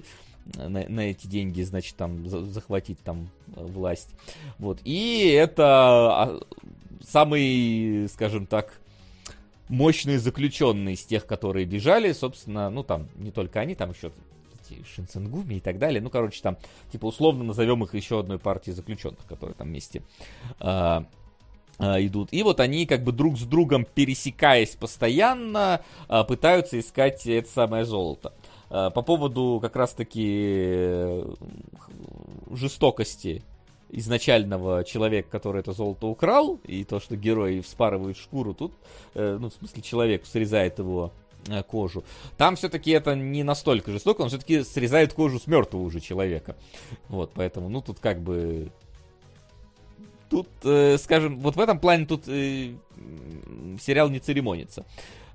[0.56, 3.28] на, на эти деньги, значит, там за- захватить там
[3.58, 4.12] э, власть.
[4.58, 4.80] Вот.
[4.86, 6.40] И это а,
[7.04, 8.80] самый, скажем так,
[9.70, 14.12] мощные заключенные из тех, которые бежали, собственно, ну там не только они, там еще
[14.70, 16.02] эти Шинсенгуми и так далее.
[16.02, 16.58] Ну, короче, там,
[16.92, 20.04] типа, условно назовем их еще одной партией заключенных, которые там вместе
[20.60, 21.06] а,
[21.80, 22.30] а, идут.
[22.32, 27.86] И вот они как бы друг с другом пересекаясь постоянно, а, пытаются искать это самое
[27.86, 28.34] золото.
[28.70, 31.34] По поводу как раз-таки э,
[32.52, 33.42] жестокости
[33.90, 38.74] изначального человека, который это золото украл, и то, что герой вспарывает шкуру, тут,
[39.14, 41.14] э, ну, в смысле, человек срезает его
[41.48, 42.04] э, кожу.
[42.38, 46.56] Там все-таки это не настолько жестоко, он все-таки срезает кожу с мертвого уже человека.
[47.08, 48.72] Вот, поэтому, ну, тут как бы...
[50.30, 52.74] Тут, э, скажем, вот в этом плане тут э,
[53.80, 54.86] сериал не церемонится.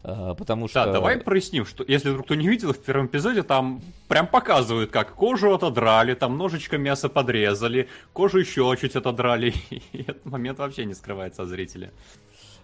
[0.05, 0.85] Э, потому что...
[0.85, 4.91] Да, давай проясним, что если вдруг кто не видел, в первом эпизоде там прям показывают,
[4.91, 10.85] как кожу отодрали, там ножичком мясо подрезали, кожу еще чуть отодрали, и этот момент вообще
[10.85, 11.93] не скрывается от зрителя.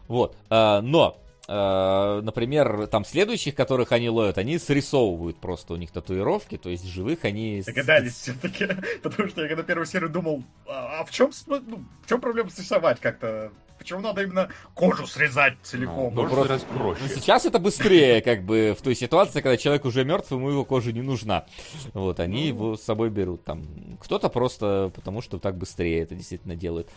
[0.08, 0.36] Вот.
[0.50, 6.56] э, но, э, например, там следующих, которых они ловят, они срисовывают просто у них татуировки,
[6.56, 7.62] то есть живых они...
[7.64, 8.68] Догадались все-таки.
[9.02, 12.50] Потому что я когда первую серию думал, а, а в чем ну, в чем проблема
[12.50, 13.52] срисовать как-то?
[13.78, 16.14] Почему надо именно кожу срезать целиком?
[16.14, 17.00] Ну, Ну, просто- проще.
[17.02, 20.64] Ну, сейчас это быстрее, как бы, в той ситуации, когда человек уже мертв, ему его
[20.64, 21.46] кожа не нужна.
[21.94, 23.64] Вот, они его с собой берут там.
[24.00, 26.88] Кто-то просто потому, что так быстрее это действительно делают.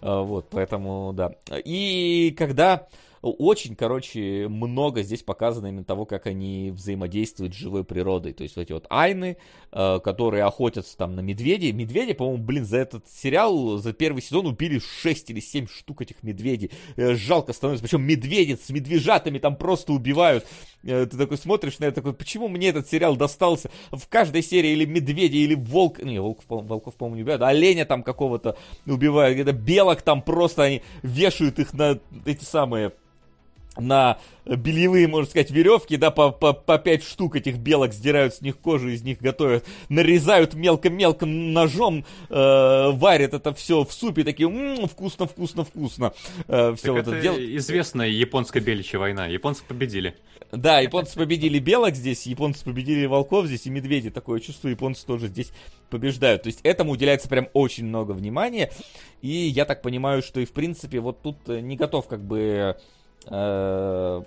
[0.00, 1.32] А, Вот, поэтому, да.
[1.64, 2.86] И когда
[3.22, 8.32] очень, короче, много здесь показано именно того, как они взаимодействуют с живой природой.
[8.32, 9.36] То есть вот эти вот айны,
[9.70, 11.70] э, которые охотятся там на медведей.
[11.72, 16.22] Медведи, по-моему, блин, за этот сериал, за первый сезон убили 6 или 7 штук этих
[16.24, 16.72] медведей.
[16.96, 17.84] Э, Жалко становится.
[17.84, 20.44] Причем медведец с медвежатами там просто убивают.
[20.82, 23.70] Э, Ты такой смотришь на это, такой, почему мне этот сериал достался?
[23.92, 27.48] В каждой серии или медведя, или волк, не, волков, по- волков по-моему, не убивают, а
[27.48, 32.92] оленя там какого-то убивают, где-то белок там просто они вешают их на эти самые
[33.76, 38.40] на бельевые, можно сказать, веревки, да, по, по, по 5 штук этих белок сдирают с
[38.40, 44.48] них кожу, из них готовят, нарезают мелко-мелко ножом, э, варят это все в супе, такие,
[44.48, 46.12] «М, вкусно, вкусно, вкусно,
[46.48, 47.50] э, все Так вот это это делают.
[47.50, 49.26] известная японская беличья война.
[49.26, 50.14] Японцы победили.
[50.50, 54.10] Да, японцы победили белок здесь, японцы победили волков здесь, и медведи.
[54.10, 55.50] Такое чувство, японцы тоже здесь
[55.88, 56.42] побеждают.
[56.42, 58.70] То есть этому уделяется прям очень много внимания.
[59.22, 62.76] И я так понимаю, что и в принципе вот тут э, не готов как бы
[63.26, 64.22] э,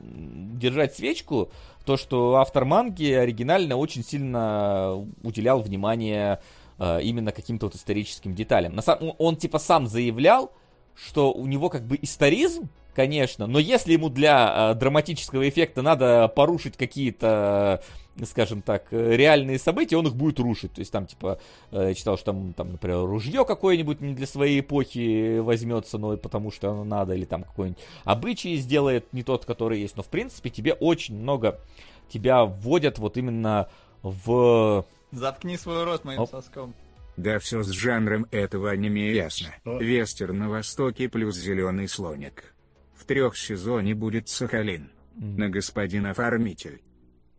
[0.00, 1.50] держать свечку.
[1.84, 6.40] То, что автор манги оригинально очень сильно уделял внимание
[6.78, 8.74] э, именно каким-то вот историческим деталям.
[8.74, 10.52] На сам, он, типа сам заявлял,
[10.94, 16.28] что у него как бы историзм, конечно, но если ему для э, драматического эффекта надо
[16.28, 20.72] порушить какие-то, э, скажем так, э, реальные события, он их будет рушить.
[20.72, 21.38] То есть там, типа,
[21.72, 26.14] э, я читал, что там, там, например, ружье какое-нибудь не для своей эпохи возьмется, но
[26.14, 29.96] и потому что оно надо, или там какой-нибудь обычай сделает не тот, который есть.
[29.96, 31.60] Но, в принципе, тебе очень много,
[32.08, 33.68] тебя вводят вот именно
[34.02, 34.84] в...
[35.10, 36.30] Заткни свой рот моим Оп.
[36.30, 36.74] соском.
[37.16, 39.48] Да все с жанром этого аниме ясно.
[39.60, 39.78] Что?
[39.78, 42.54] Вестерн на востоке плюс зеленый слоник.
[42.94, 44.90] В трех сезоне будет Сахалин.
[45.16, 46.82] На господин оформитель.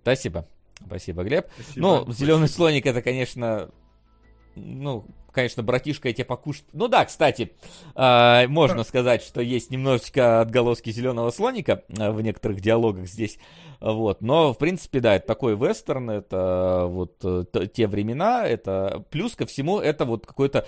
[0.02, 0.47] Спасибо.
[0.84, 1.47] Спасибо, Глеб.
[1.56, 1.81] Спасибо.
[2.06, 3.69] Ну, зеленый слоник это, конечно,
[4.56, 6.65] ну, конечно, братишка, я тебе покушать.
[6.73, 7.52] Ну да, кстати,
[7.95, 13.38] э, можно сказать, что есть немножечко отголоски зеленого слоника э, в некоторых диалогах здесь.
[13.81, 17.43] Вот, но, в принципе, да, это такой вестерн, это вот э,
[17.73, 20.68] те времена, это плюс ко всему, это вот какой-то,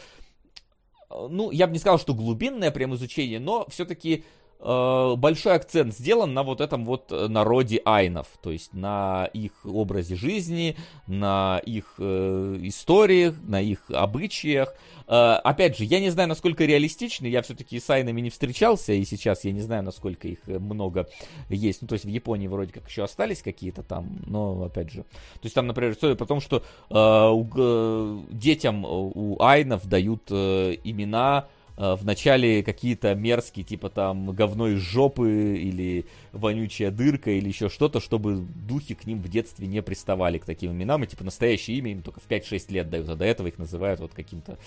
[1.09, 6.34] ну, я бы не сказал, что глубинное прям изучение, но все-таки Э, большой акцент сделан
[6.34, 10.75] на вот этом вот э, народе айнов, то есть на их образе жизни,
[11.05, 14.73] на их э, историях, на их обычаях.
[15.07, 19.05] Э, опять же, я не знаю, насколько реалистичны, я все-таки с айнами не встречался, и
[19.05, 21.07] сейчас я не знаю, насколько их э, много
[21.49, 21.81] есть.
[21.81, 25.03] Ну, то есть в Японии вроде как еще остались какие-то там, но опять же.
[25.03, 30.23] То есть там, например, история про то, что э, у, э, детям у айнов дают
[30.29, 37.47] э, имена Э, вначале какие-то мерзкие, типа там говно из жопы или вонючая дырка или
[37.47, 41.23] еще что-то, чтобы духи к ним в детстве не приставали к таким именам, и типа
[41.23, 44.57] настоящее имя им только в 5-6 лет дают, а до этого их называют вот каким-то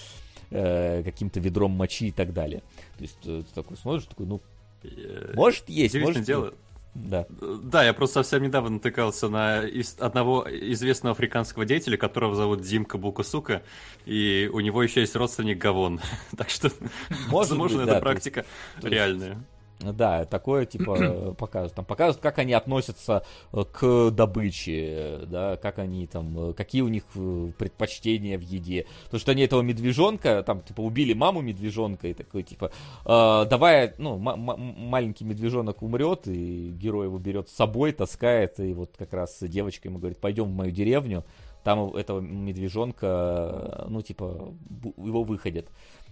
[0.50, 2.62] э, каким-то ведром мочи и так далее.
[2.96, 4.40] То есть э, ты такой смотришь, такой, ну,
[4.82, 6.46] э, может есть, может дело.
[6.46, 6.54] Нет.
[6.94, 7.26] Да.
[7.30, 12.98] Да, я просто совсем недавно натыкался на из, одного известного африканского деятеля, которого зовут Димка
[12.98, 13.62] Букасука,
[14.06, 16.00] и у него еще есть родственник Гавон.
[16.36, 16.70] так что,
[17.08, 18.44] Может возможно, быть, эта да, практика
[18.76, 19.38] есть, реальная.
[19.80, 21.74] Да, такое типа показывают.
[21.74, 26.88] Там показывают, как они относятся э, к добыче, да, как они там, э, какие у
[26.88, 28.86] них э, предпочтения в еде.
[29.10, 32.70] То, что они этого медвежонка, там, типа, убили маму медвежонка, и такой, типа,
[33.06, 38.94] э, давай, ну, маленький медвежонок умрет, и герой его берет с собой, таскает, и вот
[38.98, 41.24] как раз девочка ему говорит, пойдем в мою деревню,
[41.64, 44.54] там этого медвежонка, ну, типа,
[44.96, 45.68] его выходят.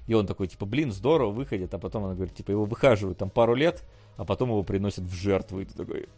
[0.08, 1.72] И он такой, типа, блин, здорово, выходит.
[1.74, 3.84] А потом она говорит, типа, его выхаживают там пару лет,
[4.16, 5.60] а потом его приносят в жертву.
[5.60, 6.08] И ты такой...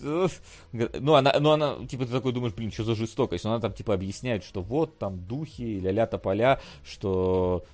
[0.00, 3.44] Ну, она, ну, она, типа, ты такой думаешь, блин, что за жестокость?
[3.44, 7.64] Но она там, типа, объясняет, что вот, там, духи, ля-ля тополя, что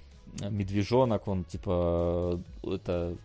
[0.41, 3.17] медвежонок, он, типа, это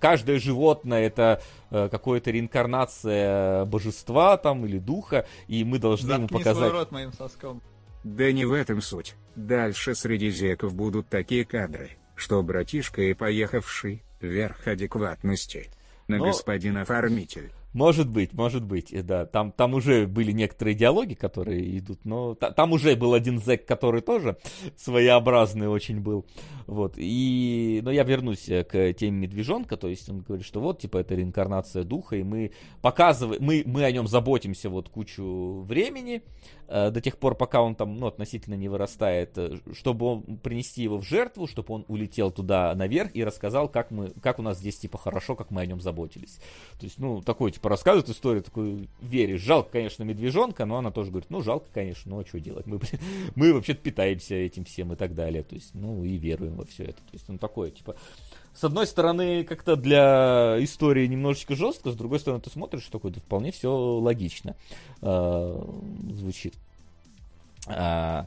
[0.00, 1.40] каждое животное это
[1.70, 6.68] э, какая-то реинкарнация божества там или духа, и мы должны Заткни ему показать.
[6.68, 7.62] Свой рот моим соском.
[8.04, 9.14] Да не в этом суть.
[9.36, 15.70] Дальше среди зеков будут такие кадры, что братишка и поехавший, верх адекватности.
[16.08, 16.26] На Но...
[16.26, 17.52] господин оформитель.
[17.72, 19.24] Может быть, может быть, да.
[19.24, 23.64] Там, там уже были некоторые диалоги, которые идут, но та, там уже был один зэк,
[23.64, 24.36] который тоже
[24.76, 26.26] своеобразный очень был.
[26.66, 26.94] Вот.
[26.96, 30.98] И, но я вернусь э, к теме медвежонка, то есть он говорит, что вот, типа,
[30.98, 32.52] это реинкарнация духа, и мы
[32.82, 36.22] показываем, мы, мы о нем заботимся вот кучу времени,
[36.61, 40.82] э, до тех пор, пока он там, ну, относительно не вырастает, э, чтобы он, принести
[40.82, 44.58] его в жертву, чтобы он улетел туда наверх и рассказал, как мы, как у нас
[44.58, 46.38] здесь, типа, хорошо, как мы о нем заботились.
[46.78, 49.42] То есть, ну, такой, типа, рассказывает историю, такой, веришь.
[49.42, 52.66] Жалко, конечно, медвежонка, но она тоже говорит, ну, жалко, конечно, ну, а что делать?
[52.66, 52.80] Мы,
[53.34, 55.42] мы вообще-то питаемся этим всем и так далее.
[55.42, 56.98] То есть, ну, и веруем во все это.
[56.98, 57.96] То есть, он такой, типа,
[58.54, 63.20] с одной стороны, как-то для истории немножечко жестко, с другой стороны, ты смотришь, такой, да
[63.20, 64.56] вполне все логично
[65.00, 65.64] э,
[66.10, 66.54] звучит.
[67.66, 68.26] А,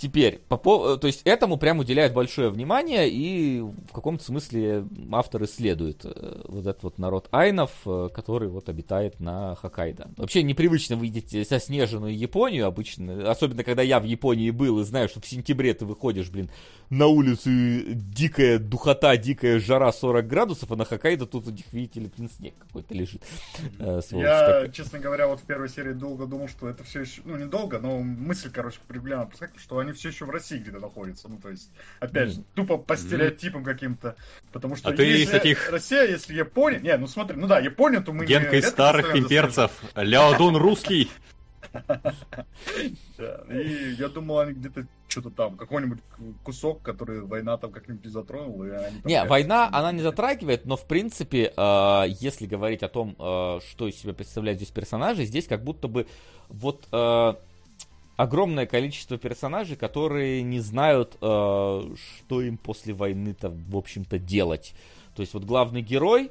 [0.00, 6.06] Теперь, по, то есть этому прям уделяют большое внимание, и в каком-то смысле автор исследует
[6.06, 10.08] э, вот этот вот народ айнов, э, который вот обитает на Хоккайдо.
[10.16, 15.20] Вообще непривычно видеть соснеженную Японию обычно, особенно когда я в Японии был и знаю, что
[15.20, 16.50] в сентябре ты выходишь, блин,
[16.88, 22.00] на улицу дикая духота, дикая жара 40 градусов, а на Хоккайдо тут у них, видите
[22.00, 23.22] ли, блин, снег какой-то лежит.
[23.78, 27.36] Э, я, честно говоря, вот в первой серии долго думал, что это все еще, ну
[27.36, 31.28] не долго, но мысль, короче, проблема, что они они все еще в России где-то находятся.
[31.28, 34.16] Ну, то есть, опять же, тупо по стереотипам каким-то.
[34.52, 35.70] Потому что а ты из таких...
[35.70, 36.80] Россия, если Япония...
[36.80, 38.26] Не, ну смотри, ну да, Япония, то мы...
[38.26, 39.70] Генка из старых имперцев.
[39.94, 41.10] Ляодун русский.
[43.50, 45.98] И я думал, они где-то что-то там, какой-нибудь
[46.42, 48.90] кусок, который война там как-нибудь затронула.
[49.04, 53.88] Не, война, она не затрагивает, но в принципе, э, если говорить о том, э, что
[53.88, 56.06] из себя представляют здесь персонажи, здесь как будто бы
[56.48, 57.34] вот э,
[58.20, 64.74] огромное количество персонажей, которые не знают, э, что им после войны-то, в общем-то, делать.
[65.16, 66.30] То есть вот главный герой,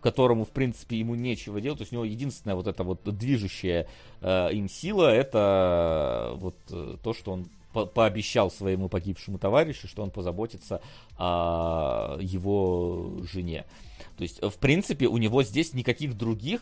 [0.00, 3.86] которому, в принципе, ему нечего делать, то есть у него единственная вот эта вот движущая
[4.20, 10.02] э, им сила, это вот э, то, что он по пообещал своему погибшему товарищу, что
[10.02, 10.82] он позаботится
[11.16, 13.66] о его жене.
[14.16, 16.60] То есть, в принципе, у него здесь никаких других,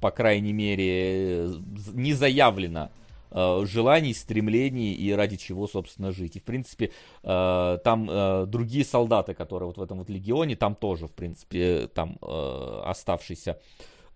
[0.00, 1.50] по крайней мере,
[1.92, 2.90] не заявлено
[3.32, 6.36] желаний, стремлений и ради чего, собственно, жить.
[6.36, 6.90] И, в принципе,
[7.22, 11.88] э, там э, другие солдаты, которые вот в этом вот легионе, там тоже, в принципе,
[11.94, 13.60] там э, оставшийся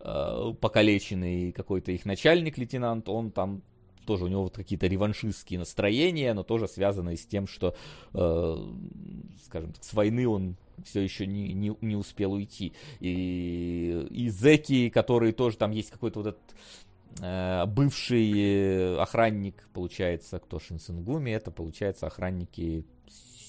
[0.01, 3.63] э, покалеченный какой-то их начальник, лейтенант, он там
[4.05, 7.75] тоже у него вот какие-то реваншистские настроения, но тоже связанные с тем, что,
[8.13, 8.57] э,
[9.45, 12.75] скажем так, с войны он все еще не, не, не успел уйти.
[13.01, 16.84] И, и зеки, которые тоже там есть какой-то вот этот э,
[17.21, 22.85] бывший охранник, получается, кто Шинсенгуми, это, получается, охранники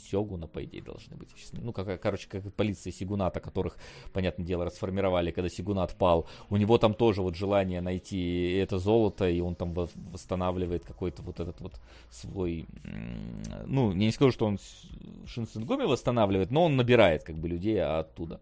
[0.05, 1.29] Сёгуна, по идее, должны быть.
[1.53, 3.77] Ну, как, короче, как полиция Сигуната, которых,
[4.13, 6.27] понятное дело, расформировали, когда Сигунат пал.
[6.49, 11.39] У него там тоже вот желание найти это золото, и он там восстанавливает какой-то вот
[11.39, 11.73] этот вот
[12.09, 12.65] свой...
[13.65, 14.59] Ну, я не скажу, что он
[15.25, 18.39] Шинсенгуми восстанавливает, но он набирает как бы людей оттуда.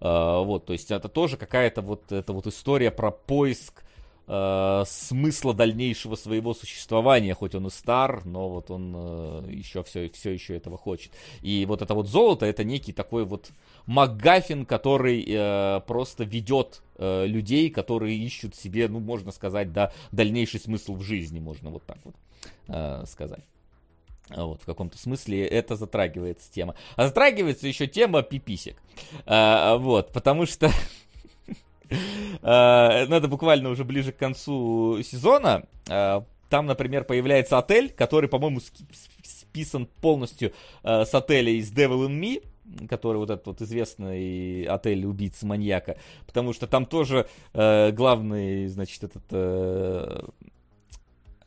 [0.00, 3.84] Uh, вот, то есть это тоже какая-то вот, это вот история про поиск
[4.30, 10.08] э, смысла дальнейшего своего существования, хоть он и стар, но вот он э, еще все,
[10.10, 11.12] все еще этого хочет.
[11.42, 13.50] И вот это вот золото, это некий такой вот
[13.86, 20.60] МакГаффин, который э, просто ведет э, людей, которые ищут себе, ну, можно сказать, да, дальнейший
[20.60, 22.14] смысл в жизни, можно вот так вот
[22.68, 23.44] э, сказать.
[24.28, 26.76] Вот, в каком-то смысле это затрагивается тема.
[26.94, 28.80] А затрагивается еще тема пиписек.
[29.26, 30.70] А, вот, потому что
[32.42, 35.64] Э, это буквально уже ближе к концу сезона.
[35.88, 38.60] Э, там, например, появляется отель, который, по-моему,
[39.22, 40.52] списан полностью
[40.82, 45.96] э, с отеля из Devil in Me, который вот этот вот известный отель убийцы маньяка,
[46.26, 50.24] потому что там тоже э, главный, значит, этот э,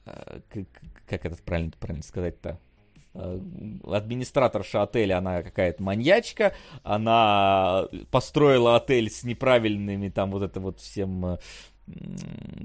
[0.06, 0.66] как,
[1.08, 2.60] как этот правильно правильно сказать-то
[3.14, 6.54] администраторша отеля, она какая-то маньячка,
[6.84, 11.38] она построила отель с неправильными там вот это вот всем э,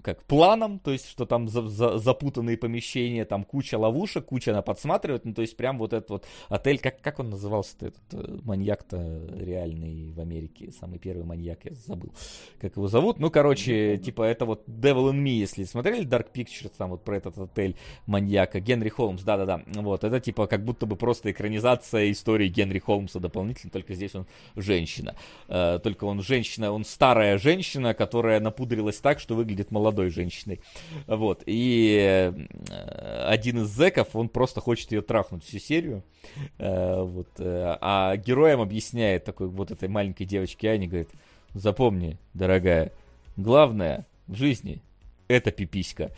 [0.05, 4.62] как планом, то есть, что там за, за, запутанные помещения, там куча ловушек, куча она
[4.62, 8.39] подсматривает, ну, то есть, прям вот этот вот отель, как, как он назывался-то, этот э,
[8.45, 12.12] маньяк-то реальный в Америке, самый первый маньяк, я забыл,
[12.61, 16.73] как его зовут, ну, короче, типа, это вот Devil in Me, если смотрели Dark Pictures,
[16.77, 17.77] там вот про этот отель
[18.07, 23.19] маньяка, Генри Холмс, да-да-да, вот, это типа как будто бы просто экранизация истории Генри Холмса
[23.19, 25.16] дополнительно, только здесь он женщина,
[25.49, 30.61] э, только он женщина, он старая женщина, которая напудрилась так, что выглядит молодой женщиной.
[31.07, 31.43] Вот.
[31.47, 36.03] И э, один из зеков, он просто хочет ее трахнуть всю серию.
[36.59, 37.29] Э, вот.
[37.39, 41.09] Э, а героям объясняет такой вот этой маленькой девочке Ани, говорит,
[41.55, 42.93] запомни, дорогая,
[43.39, 44.83] главное в жизни
[45.27, 46.11] это пиписька.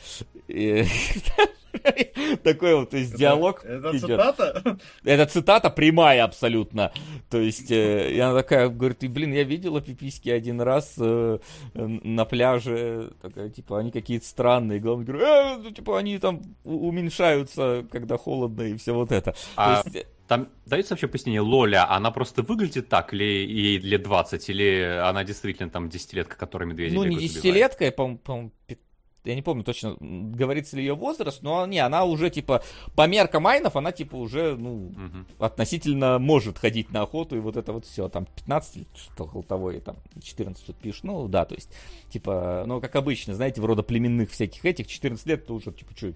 [2.43, 3.65] Такой вот, то есть, диалог.
[3.65, 4.79] Это цитата?
[5.05, 6.93] Это цитата прямая абсолютно.
[7.29, 11.39] То есть, э, и она такая говорит, блин, я видела пиписьки один раз э,
[11.75, 13.13] на пляже.
[13.23, 14.81] Такая, типа, они какие-то странные.
[14.81, 19.35] Главный говорит, э, ну, типа, они там уменьшаются, когда холодно, и все вот это.
[19.57, 19.83] А...
[20.31, 25.25] Там дается вообще пояснение, Лоля, она просто выглядит так, или ей лет 20, или она
[25.25, 28.53] действительно там десятилетка, которая медведя Ну, не десятилетка, по-моему,
[29.25, 32.63] я не помню точно, говорится ли ее возраст, но не, она уже, типа,
[32.95, 35.45] по меркам Айнов, она, типа, уже, ну, угу.
[35.45, 39.71] относительно может ходить на охоту, и вот это вот все, там, 15 что около того,
[39.73, 41.71] и там, 14 тут пишешь, ну, да, то есть,
[42.11, 46.13] типа, ну, как обычно, знаете, вроде племенных всяких этих, 14 лет, ты уже, типа, что,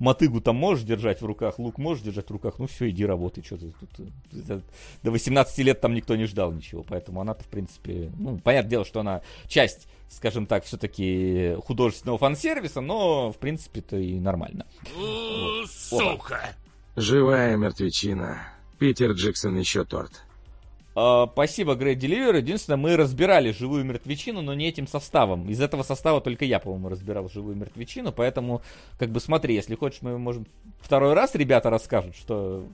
[0.00, 3.44] мотыгу там можешь держать в руках, лук можешь держать в руках, ну все, иди работай,
[3.44, 4.08] что ты тут.
[4.48, 4.60] Э,
[5.02, 8.84] до 18 лет там никто не ждал ничего, поэтому она-то, в принципе, ну, понятное дело,
[8.84, 14.66] что она часть скажем так, все-таки художественного фан-сервиса, но, в принципе-то и нормально.
[15.68, 16.56] Сука!
[16.96, 18.42] Живая мертвечина.
[18.80, 20.24] Питер Джексон еще торт.
[21.00, 22.36] Uh, спасибо, Great Deliver.
[22.36, 25.48] Единственное, мы разбирали живую мертвечину, но не этим составом.
[25.48, 28.12] Из этого состава только я, по-моему, разбирал живую мертвечину.
[28.12, 28.60] Поэтому,
[28.98, 30.46] как бы смотри, если хочешь, мы можем
[30.80, 32.66] второй раз ребята расскажут, что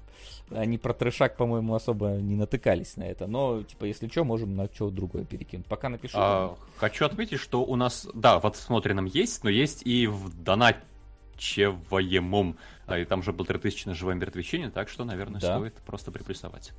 [0.50, 3.28] они про трешак, по-моему, особо не натыкались на это.
[3.28, 5.66] Но, типа, если что, можем на что другое перекинуть.
[5.66, 6.16] Пока напишу.
[6.18, 12.56] А, хочу отметить, что у нас, да, в отсмотренном есть, но есть и в доначеваемом.
[12.96, 15.58] И там же полторы тысячи на живой мертвечине, так что, наверное, да.
[15.58, 16.72] стоит просто приплюсовать.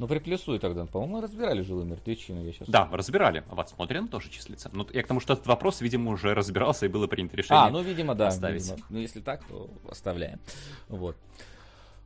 [0.00, 0.86] Ну, приплюсуй тогда.
[0.86, 2.42] По-моему, разбирали живую мертвечину.
[2.42, 2.70] Я сейчас...
[2.70, 3.44] Да, разбирали.
[3.50, 4.70] В отсмотренном тоже числится.
[4.72, 7.64] Ну, я к тому, что этот вопрос, видимо, уже разбирался и было принято решение.
[7.64, 8.28] А, ну, видимо, да.
[8.28, 8.62] Оставить.
[8.62, 8.86] Видимо.
[8.88, 10.40] Ну, если так, то оставляем.
[10.88, 11.18] Вот.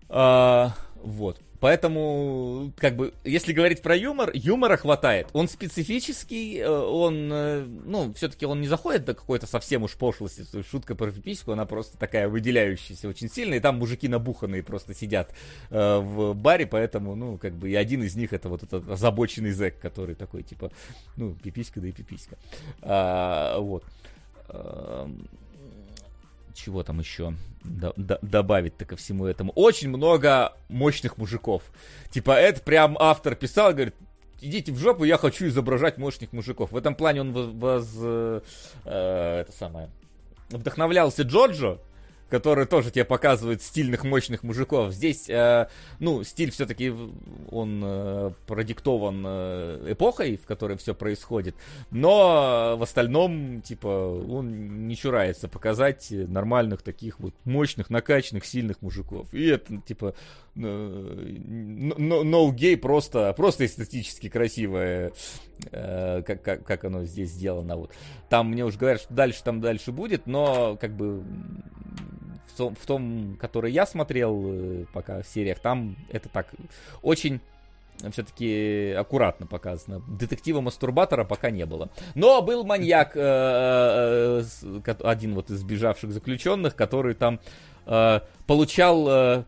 [0.09, 1.41] А, вот.
[1.65, 5.29] Поэтому, как бы, если говорить про юмор, юмора хватает.
[5.33, 10.45] Он специфический, э, он, э, ну, все-таки он не заходит до какой-то совсем уж пошлости.
[10.71, 13.55] Шутка про пипиську, она просто такая выделяющаяся очень сильно.
[13.55, 15.35] И там мужики набуханные просто сидят
[15.71, 19.53] э, в баре, поэтому, ну, как бы, и один из них это вот этот озабоченный
[19.53, 20.71] зэк, который такой, типа,
[21.17, 22.37] ну, пиписька, да и пиписька.
[22.83, 23.85] А, вот
[26.55, 29.53] чего там еще добавить-то ко всему этому?
[29.53, 31.63] Очень много мощных мужиков.
[32.11, 33.95] Типа, это прям автор писал, говорит,
[34.41, 36.73] идите в жопу, я хочу изображать мощных мужиков.
[36.73, 38.41] В этом плане он воз, э,
[38.85, 39.91] это самое,
[40.51, 41.79] вдохновлялся Джоджо,
[42.31, 44.93] который тоже тебе показывает стильных, мощных мужиков.
[44.93, 45.69] Здесь, э,
[46.01, 46.93] ну, стиль все-таки,
[47.51, 51.55] он э, продиктован э, эпохой, в которой все происходит,
[51.91, 59.33] но в остальном, типа, он не чурается показать нормальных таких вот мощных, накачанных, сильных мужиков.
[59.33, 60.15] И это, типа,
[60.57, 65.13] no гей просто, просто эстетически красивое,
[65.71, 67.77] э, как, как, как оно здесь сделано.
[67.77, 67.93] Вот.
[68.29, 71.23] Там мне уже говорят, что дальше там дальше будет, но как бы
[72.47, 76.49] в том, в том который я смотрел э, пока в сериях, там это так
[77.03, 77.41] очень
[78.11, 80.03] все-таки аккуратно показано.
[80.09, 81.91] Детектива-мастурбатора пока не было.
[82.15, 84.43] Но был маньяк, э,
[85.03, 87.41] один вот из сбежавших заключенных, который там
[88.47, 89.45] получал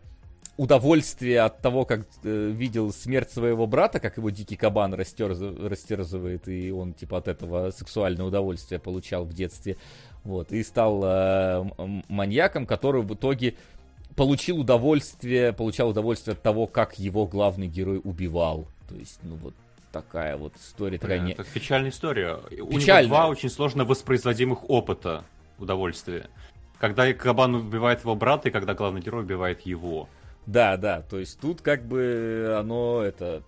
[0.57, 5.39] удовольствие от того, как э, видел смерть своего брата, как его дикий кабан растерз...
[5.39, 9.77] растерзывает, и он типа от этого сексуальное удовольствие получал в детстве.
[10.27, 11.65] Вот, и стал э,
[12.09, 13.55] маньяком, который в итоге
[14.17, 18.67] получил удовольствие, получал удовольствие от того, как его главный герой убивал.
[18.89, 19.53] То есть, ну вот
[19.93, 20.97] такая вот история.
[20.97, 21.31] Такая не...
[21.31, 22.39] Это печальная история.
[22.49, 22.65] Печальная.
[22.65, 25.23] У него два очень сложно воспроизводимых опыта
[25.59, 26.25] удовольствия.
[26.77, 30.09] Когда кабан убивает его брата, и когда главный герой убивает его.
[30.45, 33.43] Да, да, то есть тут как бы оно это...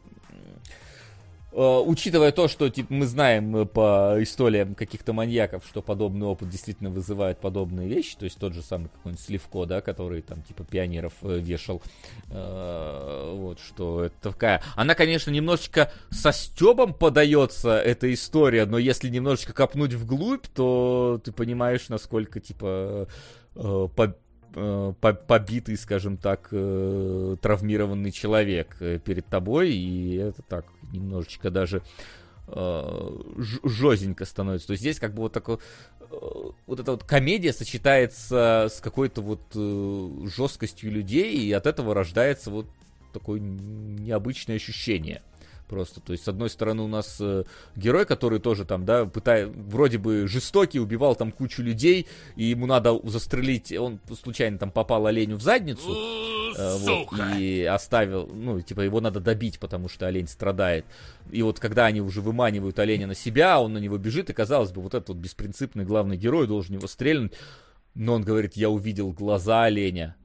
[1.59, 6.89] Э, учитывая то, что типа, мы знаем по историям каких-то маньяков, что подобный опыт действительно
[6.89, 11.11] вызывает подобные вещи, то есть тот же самый какой-нибудь Сливко, да, который там типа пионеров
[11.21, 11.81] э, вешал,
[12.29, 14.63] э, вот, что это такая...
[14.77, 21.33] Она, конечно, немножечко со стебом подается, эта история, но если немножечко копнуть вглубь, то ты
[21.33, 23.09] понимаешь, насколько, типа,
[23.53, 24.15] по
[24.55, 24.93] Э,
[25.27, 31.81] побитый, скажем так, э, травмированный человек э, перед тобой, и это так немножечко даже
[33.63, 34.67] жестенько становится.
[34.67, 35.59] То есть здесь как бы вот такой
[36.65, 39.41] вот эта вот комедия сочетается с какой-то вот
[40.27, 42.65] жесткостью людей, и от этого рождается вот
[43.13, 45.21] такое необычное ощущение
[45.69, 46.01] просто.
[46.01, 47.43] То есть, с одной стороны, у нас э,
[47.75, 52.65] герой, который тоже там, да, пытает, вроде бы жестокий, убивал там кучу людей, и ему
[52.65, 55.95] надо застрелить, он случайно там попал оленю в задницу,
[56.57, 60.85] э, вот, и оставил, ну, типа, его надо добить, потому что олень страдает.
[61.31, 64.71] И вот когда они уже выманивают оленя на себя, он на него бежит, и, казалось
[64.71, 67.33] бы, вот этот вот беспринципный главный герой должен его стрельнуть,
[67.93, 70.15] но он говорит, я увидел глаза оленя,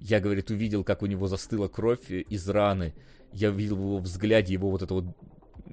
[0.00, 2.94] я, говорит, увидел, как у него застыла кровь из раны,
[3.32, 5.04] я видел в его взгляде его вот это вот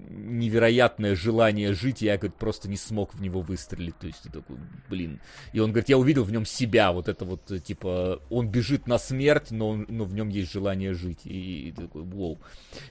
[0.10, 3.98] невероятное желание жить, и я, говорит, просто не смог в него выстрелить.
[3.98, 4.58] То есть, такой,
[4.90, 5.20] блин.
[5.54, 8.98] И он говорит, я увидел в нем себя, вот это вот, типа, он бежит на
[8.98, 11.26] смерть, но, он, но в нем есть желание жить.
[11.26, 12.40] И, и такой, воу,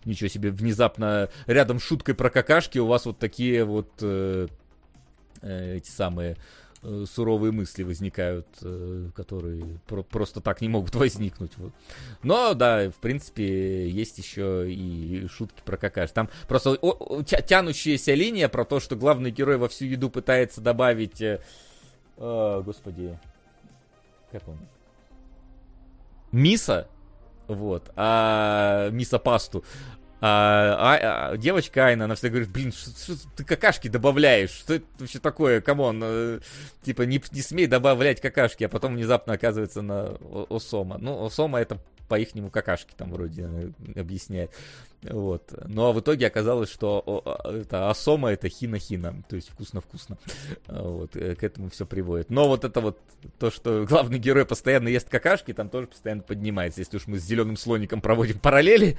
[0.05, 4.49] ничего себе, внезапно рядом с шуткой про какашки у вас вот такие вот э,
[5.43, 6.37] э, эти самые
[6.83, 11.51] Э, суровые мысли возникают, э, которые про- просто так не могут возникнуть.
[12.23, 16.13] Но, да, в принципе, есть еще и шутки про какаш.
[16.13, 20.61] Там просто о- тя- тянущаяся линия про то, что главный герой во всю еду пытается
[20.61, 21.21] добавить...
[21.21, 21.41] Э,
[22.17, 23.19] э, господи,
[24.31, 24.59] как он?
[26.31, 26.87] Мисо,
[27.49, 29.65] вот, а мисо пасту.
[30.21, 34.51] А, а, а, девочка Айна, она всегда говорит, блин, что, что ты какашки добавляешь?
[34.51, 35.61] Что это вообще такое?
[35.61, 36.41] Come on, э,
[36.83, 40.19] типа не, не смей добавлять какашки, а потом внезапно оказывается на
[40.51, 40.99] Осома.
[40.99, 41.79] Ну, Осома это
[42.09, 44.51] по-ихнему какашки там вроде э, объясняет.
[45.03, 45.53] Вот.
[45.67, 50.19] Но в итоге оказалось, что это Асома это хина-хина, то есть вкусно-вкусно.
[50.67, 52.31] Вот, э, к этому все приводит.
[52.31, 52.99] Но вот это вот,
[53.39, 56.81] то, что главный герой постоянно ест какашки, там тоже постоянно поднимается.
[56.81, 58.99] Если уж мы с зеленым слоником проводим параллели,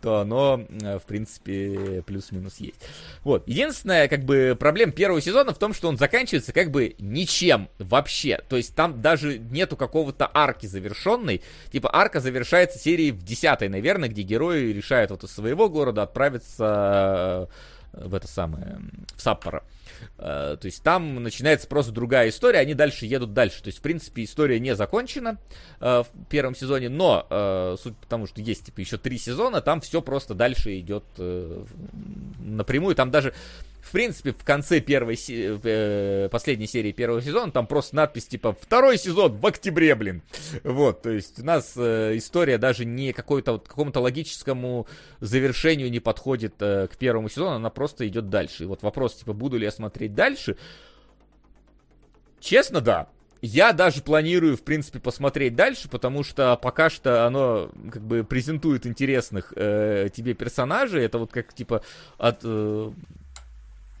[0.00, 2.78] то оно, э, в принципе, плюс-минус есть.
[3.24, 3.46] Вот.
[3.48, 8.40] Единственная, как бы, проблема первого сезона в том, что он заканчивается, как бы, ничем вообще.
[8.48, 11.42] То есть там даже нету какого-то арки завершенной.
[11.72, 17.48] Типа, арка завершается серией в десятой, наверное, где герои решают вот своего города отправиться
[17.92, 18.80] э, в это самое,
[19.16, 19.64] в Саппоро.
[20.18, 23.62] Uh, то есть там начинается просто другая история, они дальше едут дальше.
[23.62, 25.38] То есть, в принципе, история не закончена
[25.78, 30.02] uh, в первом сезоне, но суть потому, что есть типа еще три сезона, там все
[30.02, 31.04] просто дальше идет
[32.40, 32.96] напрямую.
[32.96, 33.32] Там даже
[33.82, 38.96] в принципе, в конце первой, э, последней серии первого сезона там просто надпись типа «Второй
[38.96, 40.22] сезон в октябре, блин».
[40.62, 44.86] Вот, то есть у нас э, история даже не какой-то вот, какому-то логическому
[45.20, 48.62] завершению не подходит э, к первому сезону, она просто идет дальше.
[48.62, 50.56] И вот вопрос, типа, буду ли я смотреть дальше?
[52.38, 53.08] Честно, да.
[53.40, 58.86] Я даже планирую, в принципе, посмотреть дальше, потому что пока что оно как бы презентует
[58.86, 61.04] интересных э, тебе персонажей.
[61.04, 61.82] Это вот как типа
[62.18, 62.92] от э,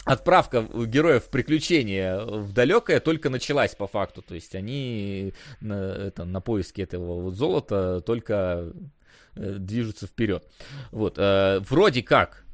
[0.04, 4.22] отправка героев в приключения в далекое только началась по факту.
[4.22, 8.72] То есть они на, это, на поиске этого вот золота только
[9.34, 10.46] э, движутся вперед.
[10.90, 11.18] Вот.
[11.18, 12.44] Э, вроде как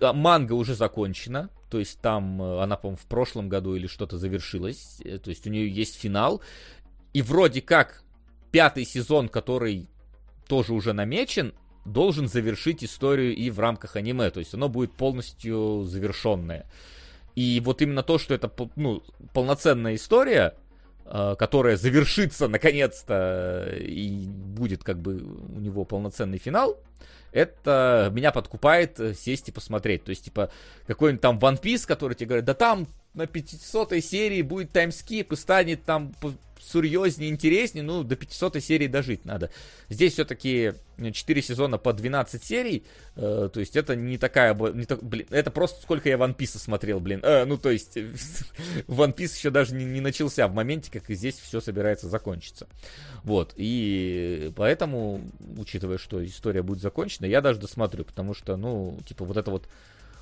[0.00, 1.50] а, манга уже закончена.
[1.70, 5.00] То есть там э, она, по-моему, в прошлом году или что-то завершилась.
[5.04, 6.40] Э, то есть у нее есть финал.
[7.12, 8.02] И вроде как
[8.50, 9.88] пятый сезон, который
[10.48, 11.54] тоже уже намечен,
[11.84, 14.30] должен завершить историю и в рамках аниме.
[14.30, 16.66] То есть оно будет полностью завершенное.
[17.34, 19.02] И вот именно то, что это ну,
[19.32, 20.54] полноценная история,
[21.04, 26.76] э, которая завершится наконец-то э, и будет как бы у него полноценный финал,
[27.32, 30.04] это меня подкупает э, сесть и посмотреть.
[30.04, 30.50] То есть, типа,
[30.86, 35.36] какой-нибудь там One Piece, который тебе говорит, да там на 500 серии будет таймскип и
[35.36, 36.12] станет там
[36.60, 39.50] серьезнее, интереснее, ну, до 500 серии дожить надо.
[39.88, 42.84] Здесь все-таки 4 сезона по 12 серий,
[43.16, 46.58] э, то есть это не такая, не так, блин, это просто сколько я One Piece
[46.58, 47.20] смотрел, блин.
[47.22, 47.96] Э, ну, то есть
[48.86, 52.68] One Piece еще даже не, не начался в моменте, как и здесь все собирается закончиться.
[53.24, 55.22] Вот, и поэтому,
[55.56, 59.68] учитывая, что история будет закончена, я даже досмотрю, потому что, ну, типа, вот это вот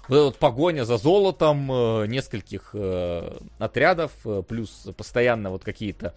[0.08, 6.14] вот эта вот погоня за золотом э, нескольких э, отрядов, э, плюс постоянно вот какие-то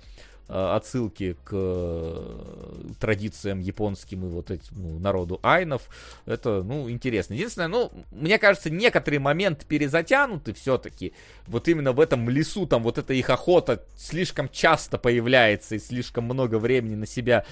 [0.54, 5.84] Э, отсылки к э, традициям японским и вот этим ну, народу айнов.
[6.26, 7.36] Это, ну, интересно.
[7.36, 11.14] Единственное, ну, мне кажется, некоторые моменты перезатянуты все-таки.
[11.48, 16.26] Вот именно в этом лесу, там вот эта их охота слишком часто появляется и слишком
[16.26, 17.46] много времени на себя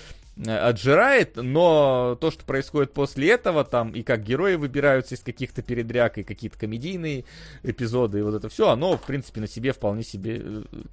[0.46, 6.18] отжирает, но то, что происходит после этого, там, и как герои выбираются из каких-то передряг,
[6.18, 7.26] и какие-то комедийные
[7.64, 10.42] эпизоды, и вот это все, оно, в принципе, на себе вполне себе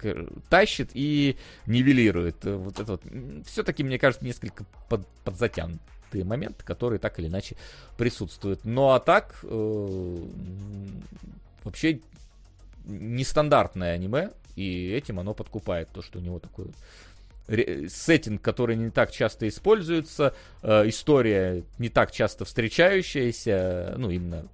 [0.03, 2.43] э, тащит и нивелирует.
[2.43, 3.03] Вот это вот,
[3.45, 7.55] все-таки, мне кажется, несколько под, подзатянутые моменты, которые так или иначе
[7.97, 8.65] присутствуют.
[8.65, 10.17] Ну, а так, э,
[11.63, 12.01] вообще,
[12.85, 16.67] нестандартное аниме, и этим оно подкупает то, что у него такой
[17.47, 24.45] сеттинг, который не так часто используется, э, история не так часто встречающаяся, ну, именно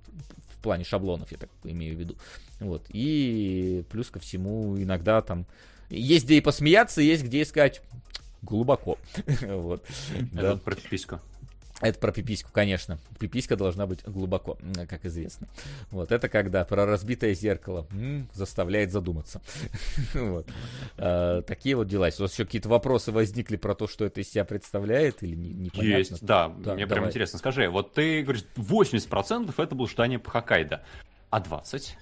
[0.49, 2.15] в плане шаблонов, я так имею в виду.
[2.59, 2.85] Вот.
[2.89, 5.45] И плюс ко всему иногда там
[5.89, 7.81] есть где и посмеяться, есть где искать
[8.41, 8.97] глубоко.
[9.41, 9.83] вот.
[10.33, 11.19] Это про письку.
[11.83, 12.97] Это про пипиську, конечно.
[13.19, 14.57] Пиписька должна быть глубоко,
[14.87, 15.47] как известно.
[15.91, 19.41] Вот, это когда про разбитое зеркало м-м, заставляет задуматься.
[20.13, 20.47] вот.
[20.97, 22.09] а, такие вот дела.
[22.17, 25.49] У вас еще какие-то вопросы возникли про то, что это из себя представляет, или не,
[25.49, 25.97] непонятно?
[25.97, 26.47] Есть, да.
[26.47, 27.01] да мне давай.
[27.01, 27.37] прям интересно.
[27.37, 30.83] Скажи, вот ты говоришь, 80% это было штание по Хоккайдо,
[31.29, 31.95] а 20%?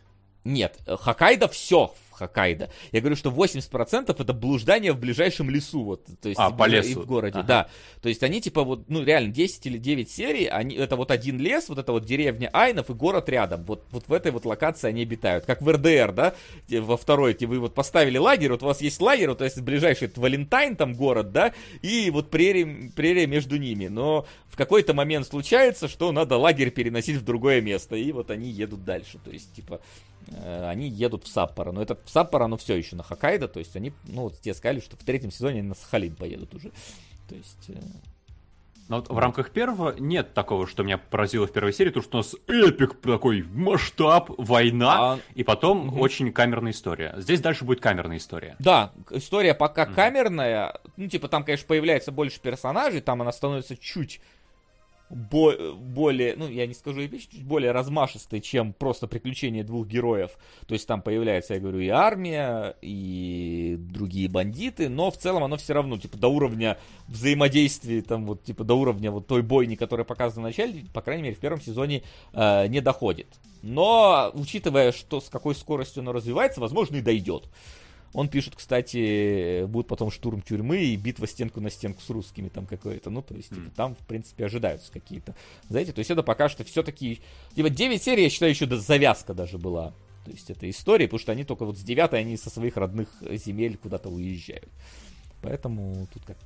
[0.43, 2.69] Нет, Хоккайдо все Хоккайдо.
[2.91, 6.89] Я говорю, что 80% это блуждание в ближайшем лесу, вот, то есть а, по лесу.
[6.89, 7.47] и в городе, ага.
[7.47, 7.69] да.
[8.01, 11.39] То есть они типа вот, ну реально 10 или 9 серий, они, это вот один
[11.39, 13.63] лес, вот это вот деревня Айнов и город рядом.
[13.63, 15.45] Вот, вот в этой вот локации они обитают.
[15.45, 16.35] Как в РДР, да,
[16.69, 20.07] во второй, вы вот поставили лагерь, вот у вас есть лагерь, вот то есть ближайший
[20.07, 23.87] это Валентайн там город, да, и вот прерия, прерия между ними.
[23.87, 28.49] Но в какой-то момент случается, что надо лагерь переносить в другое место, и вот они
[28.49, 29.17] едут дальше.
[29.23, 30.10] То есть, типа, Э,
[30.43, 31.71] они едут в Саппоро.
[31.71, 33.47] Но это в Саппоро, оно все еще на Хоккайдо.
[33.47, 36.53] То есть они, ну, вот тебе сказали, что в третьем сезоне они на Сахалин поедут
[36.53, 36.71] уже.
[37.27, 37.69] То есть...
[37.69, 37.79] Э,
[38.91, 42.17] но вот в рамках первого нет такого, что меня поразило в первой серии, то что
[42.17, 45.19] у нас эпик такой масштаб, война, а...
[45.33, 46.01] и потом угу.
[46.01, 47.13] очень камерная история.
[47.15, 48.57] Здесь дальше будет камерная история.
[48.59, 49.93] Да, история пока угу.
[49.93, 54.19] камерная, ну типа там, конечно, появляется больше персонажей, там она становится чуть
[55.11, 60.31] бо- более, ну, я не скажу эпичный, более размашистый, чем просто приключения двух героев.
[60.67, 65.57] То есть там появляется, я говорю, и армия, и другие бандиты, но в целом оно
[65.57, 66.77] все равно, типа, до уровня
[67.07, 71.23] взаимодействия, там, вот, типа, до уровня вот той бойни, которая показана в начале, по крайней
[71.23, 73.27] мере, в первом сезоне э, не доходит.
[73.61, 77.49] Но, учитывая, что с какой скоростью оно развивается, возможно, и дойдет.
[78.13, 82.65] Он пишет, кстати, будет потом штурм тюрьмы и битва стенку на стенку с русскими там
[82.65, 83.09] какое-то.
[83.09, 85.35] Ну, то есть, типа, там, в принципе, ожидаются какие-то.
[85.69, 87.21] Знаете, то есть это пока что все-таки...
[87.55, 89.93] Типа, 9 серий, я считаю, еще завязка даже была.
[90.25, 93.09] То есть это история, потому что они только вот с 9 они со своих родных
[93.21, 94.69] земель куда-то уезжают.
[95.41, 96.37] Поэтому тут как...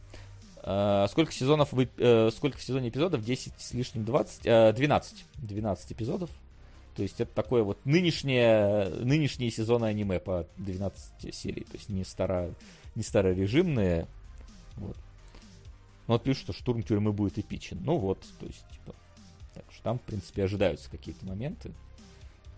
[0.64, 3.24] Uh, сколько сезонов вы, uh, сколько в сезоне эпизодов?
[3.24, 4.46] 10 с лишним 20?
[4.46, 5.26] Uh, 12.
[5.36, 6.30] 12 эпизодов.
[6.96, 11.64] То есть это такое вот нынешнее, нынешние сезоны аниме по 12 серий.
[11.64, 12.54] То есть не, старо,
[12.96, 14.08] не старорежимные.
[14.78, 14.98] Вот.
[16.08, 17.80] Но вот пишут, что штурм тюрьмы будет эпичен.
[17.84, 18.96] Ну вот, то есть, типа,
[19.54, 21.72] так что там, в принципе, ожидаются какие-то моменты.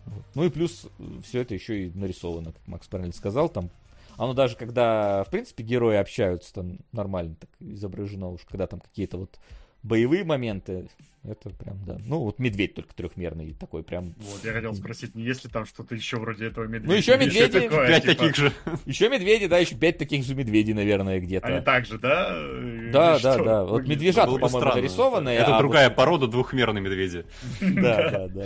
[0.06, 0.24] Вот.
[0.36, 3.72] Ну и плюс э, все это еще и нарисовано, как Макс правильно сказал, там
[4.18, 9.18] оно даже когда, в принципе, герои общаются, там нормально так изображено уж, когда там какие-то
[9.18, 9.40] вот
[9.84, 10.90] боевые моменты
[11.30, 11.98] Это прям, да.
[12.06, 14.14] Ну, вот медведь только трехмерный, такой прям...
[14.18, 16.88] Вот, я хотел спросить, не есть ли там что-то еще вроде этого медведя?
[16.88, 18.54] Ну, еще медведи, Еще такое, Пять типа, таких же.
[18.86, 21.48] еще медведи, да, еще пять таких же медведей, наверное, где-то.
[21.48, 22.34] Они так же, да?
[22.94, 23.64] Да, да, да.
[23.66, 25.38] Вот бы по-моему, нарисованные.
[25.40, 27.26] Это а другая вот- порода двухмерные медведи.
[27.78, 28.46] Да, да, да.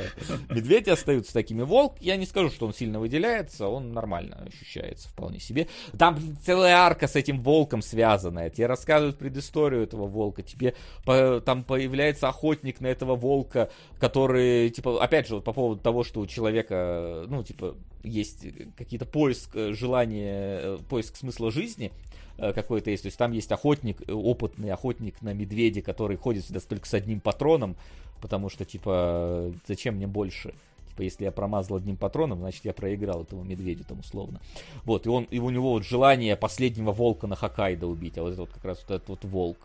[0.49, 1.61] Медведи остаются такими.
[1.61, 5.67] Волк, я не скажу, что он сильно выделяется, он нормально ощущается вполне себе.
[5.97, 8.49] Там целая арка с этим волком связанная.
[8.49, 10.41] Тебе рассказывают предысторию этого волка.
[10.41, 10.75] Тебе
[11.05, 13.69] там появляется охотник на этого волка,
[13.99, 18.45] который, типа, опять же, вот по поводу того, что у человека, ну, типа, есть
[18.77, 21.91] какие-то поиск э, желания, э, поиск смысла жизни
[22.38, 23.03] э, какой-то есть.
[23.03, 27.19] То есть там есть охотник, опытный охотник на медведя, который ходит всегда только с одним
[27.19, 27.76] патроном,
[28.22, 30.53] потому что, типа, зачем мне больше?
[30.89, 34.41] Типа, если я промазал одним патроном, значит, я проиграл этому медведю, там, условно.
[34.84, 38.34] Вот, и, он, и у него вот желание последнего волка на Хоккайдо убить, а вот
[38.34, 39.57] это вот как раз вот этот вот волк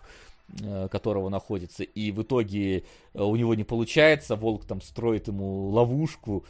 [0.90, 6.44] которого находится, и в итоге э, у него не получается, волк там строит ему ловушку,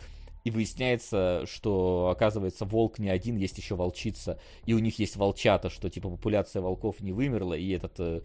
[0.44, 5.70] и выясняется, что, оказывается, волк не один, есть еще волчица, и у них есть волчата,
[5.70, 8.20] что, типа, популяция волков не вымерла, и этот э,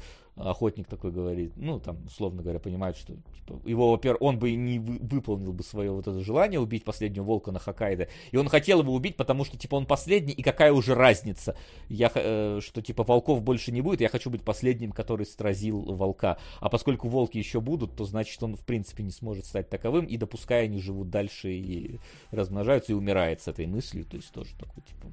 [0.49, 4.79] охотник такой говорит, ну, там, условно говоря, понимает, что, типа, его, во-первых, он бы не
[4.79, 8.81] вы- выполнил бы свое вот это желание убить последнего волка на Хоккайдо, и он хотел
[8.81, 11.55] его убить, потому что, типа, он последний, и какая уже разница,
[11.89, 16.37] я, э, что, типа, волков больше не будет, я хочу быть последним, который сразил волка,
[16.59, 20.17] а поскольку волки еще будут, то, значит, он, в принципе, не сможет стать таковым, и
[20.17, 21.99] допуская они живут дальше и
[22.31, 25.07] размножаются, и умирает с этой мыслью, то есть тоже такой, типа,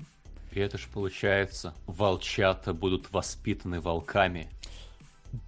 [0.52, 4.48] И это ж получается, волчата будут воспитаны волками.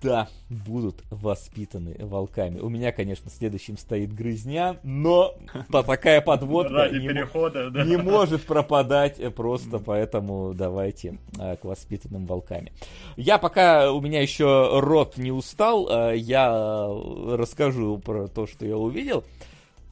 [0.02, 2.59] Да, будут воспитаны волками.
[2.59, 5.35] У меня, конечно, следующим стоит грызня, но
[5.70, 7.85] такая подводка не, перехода, да.
[7.85, 12.73] не может пропадать э, просто, поэтому давайте э, к воспитанным волками.
[13.16, 18.66] Я пока у меня еще рот не устал, э, я э, расскажу про то, что
[18.66, 19.24] я увидел.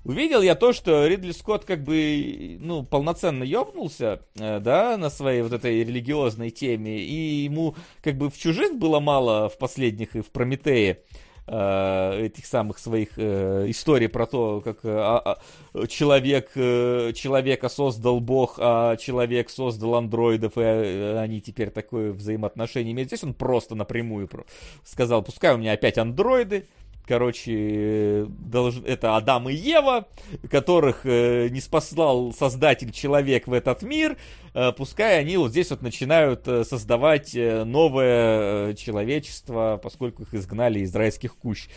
[0.08, 5.42] Увидел я то, что Ридли Скотт как бы, ну, полноценно ёбнулся, э, да, на своей
[5.42, 10.22] вот этой религиозной теме, и ему как бы в «Чужих» было мало в последних и
[10.22, 11.02] в «Прометее»,
[11.46, 15.38] э, этих самых своих э, историй про то, как э, а-
[15.74, 23.10] а, человек, человека создал Бог, а человек создал андроидов, и они теперь такое взаимоотношение имеют.
[23.10, 24.30] Здесь он просто напрямую
[24.84, 26.64] сказал, пускай у меня опять андроиды,
[27.08, 30.06] Короче, долж- это Адам и Ева,
[30.50, 34.18] которых э, не спаслал создатель человек в этот мир.
[34.52, 40.34] Э, пускай они вот здесь вот начинают э, создавать э, новое э, человечество, поскольку их
[40.34, 41.68] изгнали из райских кущ.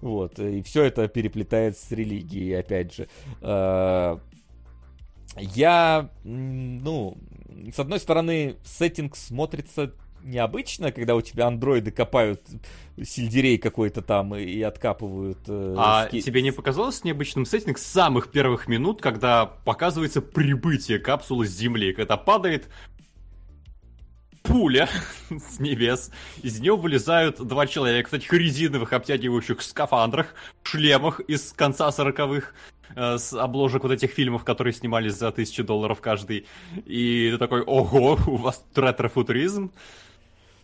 [0.00, 3.06] Вот, и все это переплетается с религией, опять же.
[3.42, 4.16] Э,
[5.36, 7.18] Я, ну,
[7.72, 12.40] с одной стороны, сеттинг смотрится необычно, когда у тебя андроиды копают
[13.02, 15.38] сельдерей какой-то там и, и откапывают.
[15.48, 20.98] э, А ски- тебе не показалось необычным сеттинг с самых первых минут, когда показывается прибытие
[20.98, 22.68] капсулы с Земли, когда падает
[24.42, 24.88] пуля
[25.30, 26.10] с небес,
[26.42, 32.54] из нее вылезают два человека в таких резиновых обтягивающих скафандрах, шлемах из конца сороковых,
[32.96, 36.46] э, с обложек вот этих фильмов, которые снимались за тысячу долларов каждый.
[36.86, 39.72] И ты такой, ого, у вас ретро-футуризм.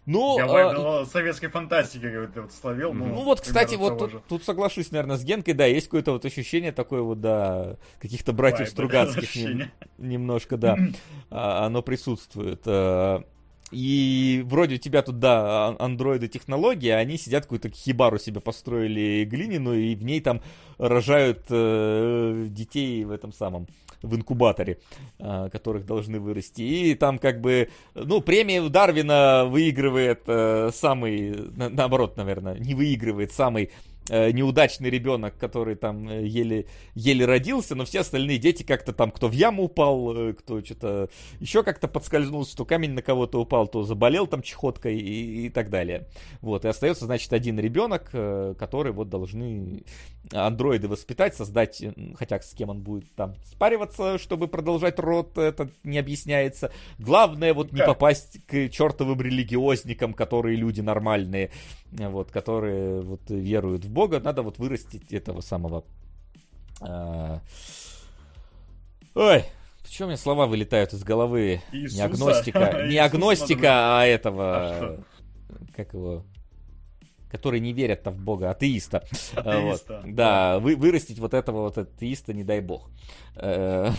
[0.07, 2.95] Ну, Я а, вайб советской фантастики как-то вот словил.
[2.95, 6.70] Ну вот, кстати, вот тут, тут соглашусь, наверное, с Генкой, да, есть какое-то вот ощущение
[6.70, 10.78] такое вот, да, каких-то братьев Вайба, Стругацких да, нем- немножко, да,
[11.31, 12.62] а, оно присутствует.
[12.66, 13.24] а.
[13.73, 19.87] И вроде у тебя тут, да, андроиды технологии, они сидят какую-то хибару себе построили глиняную,
[19.87, 20.41] и в ней там
[20.78, 23.66] рожают э, детей в этом самом,
[24.02, 24.78] в инкубаторе,
[25.18, 26.62] а, которых должны вырасти.
[26.62, 33.32] И там как бы, ну, премию Дарвина выигрывает э, самый, на- наоборот, наверное, не выигрывает
[33.32, 33.70] самый
[34.11, 39.28] неудачный ребенок, который там э, еле, еле родился, но все остальные дети как-то там, кто
[39.28, 41.09] в яму упал, э, кто что-то
[41.41, 45.70] еще как-то подскользнулся, то камень на кого-то упал, то заболел там чехоткой и, и так
[45.70, 46.07] далее.
[46.41, 49.85] Вот, и остается, значит, один ребенок, э, который вот должны
[50.33, 55.69] андроиды воспитать, создать, э, хотя с кем он будет там спариваться, чтобы продолжать род, это
[55.85, 56.70] не объясняется.
[56.99, 63.85] Главное вот не попасть к чертовым религиозникам, которые люди нормальные, э, вот, которые вот веруют
[63.85, 65.85] в Бога, надо вот вырастить этого самого...
[66.81, 67.41] а,
[69.15, 69.45] Ой,
[69.83, 71.63] почему у меня слова вылетают из головы?
[71.73, 71.97] Иисуса.
[72.03, 74.75] Не агностика, не агностика, а А этого...
[74.77, 75.05] что?
[75.77, 76.25] Как его?
[77.37, 79.05] Которые не верят в бога, атеиста.
[79.35, 80.01] Атеиста.
[80.03, 80.15] Вот.
[80.15, 82.89] Да, вы, вырастить вот этого вот атеиста, не дай бог.
[83.39, 83.91] Э,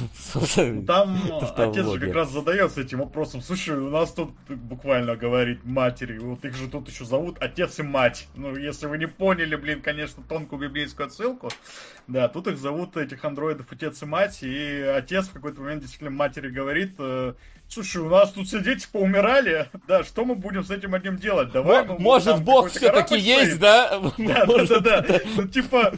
[0.55, 1.15] ну, там
[1.55, 3.41] отец же как раз задается этим вопросом.
[3.41, 7.83] Слушай, у нас тут буквально говорит матери, вот их же тут еще зовут отец и
[7.83, 8.27] мать.
[8.35, 11.49] Ну, если вы не поняли, блин, конечно, тонкую библейскую отсылку.
[12.07, 14.39] Да, тут их зовут, этих андроидов, отец и мать.
[14.41, 17.35] И отец в какой-то момент действительно матери говорит, э,
[17.69, 19.69] Слушай, у нас тут все дети поумирали.
[19.87, 21.51] Да, что мы будем с этим одним делать?
[21.51, 23.99] Давай мы Может, Бог все-таки есть, да?
[24.17, 25.19] Да, да, да, да.
[25.35, 25.93] Ну, типа,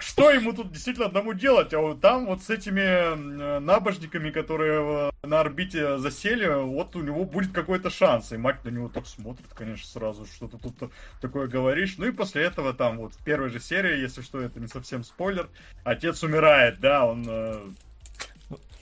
[0.00, 1.72] что ему тут действительно одному делать?
[1.72, 7.52] А вот там вот с этими набожниками, которые на орбите засели, вот у него будет
[7.52, 8.32] какой-то шанс.
[8.32, 10.90] И мать на него так смотрит, конечно, сразу, что ты тут
[11.20, 11.96] такое говоришь.
[11.98, 15.04] Ну и после этого там вот в первой же серии, если что, это не совсем
[15.04, 15.48] спойлер,
[15.84, 17.60] отец умирает, да, он э,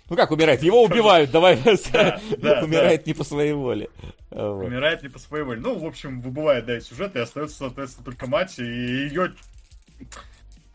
[0.08, 0.62] ну как умирает?
[0.62, 1.56] Его убивают, давай.
[1.64, 3.90] Умирает не по своей воле.
[4.30, 5.60] Умирает не по своей воле.
[5.60, 9.32] Ну, в общем, выбывает, да, и сюжет, и остается, соответственно, только мать и ее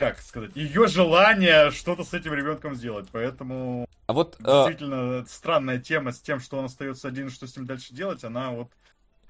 [0.02, 3.08] как сказать, ее желание что-то с этим ребенком сделать.
[3.12, 5.26] Поэтому а вот, э, действительно э...
[5.28, 8.72] странная тема с тем, что он остается один, что с ним дальше делать, она вот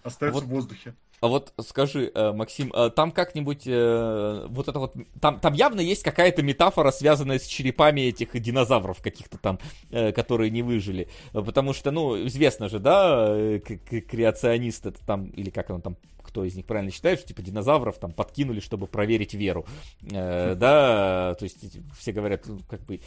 [0.02, 0.48] остается а вот...
[0.48, 0.96] в воздухе.
[1.22, 5.80] А вот скажи, э, Максим, э, там как-нибудь э, вот это вот, там, там явно
[5.80, 9.60] есть какая-то метафора, связанная с черепами этих динозавров каких-то там,
[9.92, 15.84] которые не выжили, потому что, ну, известно же, да, креационист это там, или как он
[15.84, 19.68] там, кто из них правильно считает, что типа динозавров там подкинули, чтобы проверить веру,
[20.02, 23.00] да, то есть все говорят, ну, как бы,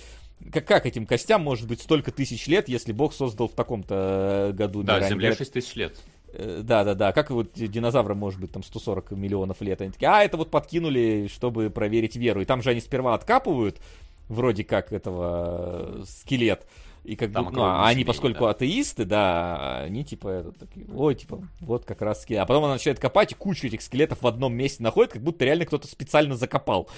[0.53, 4.85] как, как этим костям может быть столько тысяч лет, если Бог создал в таком-то году
[4.85, 5.35] Да, Земле?
[5.35, 5.99] 6 тысяч лет.
[6.37, 9.81] Э, да-да-да, как вот динозаврам может быть там 140 миллионов лет.
[9.81, 12.41] Они такие, а, это вот подкинули, чтобы проверить веру.
[12.41, 13.81] И там же они сперва откапывают,
[14.29, 16.67] вроде как этого э, скелет.
[17.05, 18.51] И как бы, ну, а они, поскольку да.
[18.51, 22.43] атеисты, да, они типа это, такие, ой, типа, вот как раз скелет.
[22.43, 25.45] А потом она начинает копать, и кучу этих скелетов в одном месте находит, как будто
[25.45, 26.89] реально кто-то специально закопал.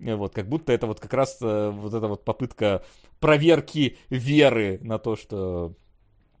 [0.00, 2.82] Вот, как будто это вот как раз э, вот эта вот попытка
[3.20, 5.81] проверки веры на то, что Э,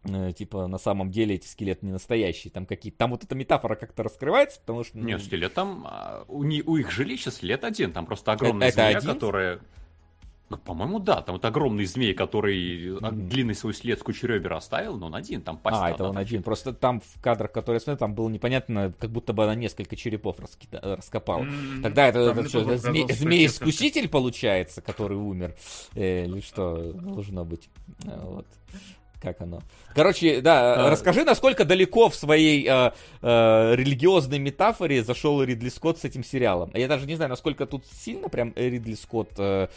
[0.04, 4.02] типа на самом деле эти скелеты не настоящие, там какие-то, там вот эта метафора как-то
[4.02, 4.98] раскрывается, потому что...
[4.98, 5.04] Ну...
[5.04, 8.82] Нет, скелет там, а, у, не, у их жилища скелет один, там просто огромная это,
[8.82, 9.10] змея, один?
[9.10, 9.60] которая...
[10.50, 13.28] Ну, по-моему, да, там вот огромный змей, который mm-hmm.
[13.28, 15.78] длинный свой след с кучей ребер оставил, но он один, там пасть.
[15.80, 16.42] А, это он один.
[16.42, 19.96] Просто там в кадрах, которые я смотрел, там было непонятно, как будто бы она несколько
[19.96, 20.96] черепов раскида...
[20.96, 21.44] раскопала.
[21.44, 21.80] Mm-hmm.
[21.82, 23.06] Тогда это, это что, зме...
[23.08, 25.56] змей-искуситель получается, который умер?
[25.94, 27.70] Э, или что должно быть?
[28.04, 28.46] Вот
[29.22, 29.62] как оно.
[29.94, 30.90] Короче, да, а...
[30.90, 32.90] расскажи, насколько далеко в своей э,
[33.22, 36.70] э, религиозной метафоре зашел Ридли Скотт с этим сериалом.
[36.74, 39.68] Я даже не знаю, насколько тут сильно прям Ридли Скотт э,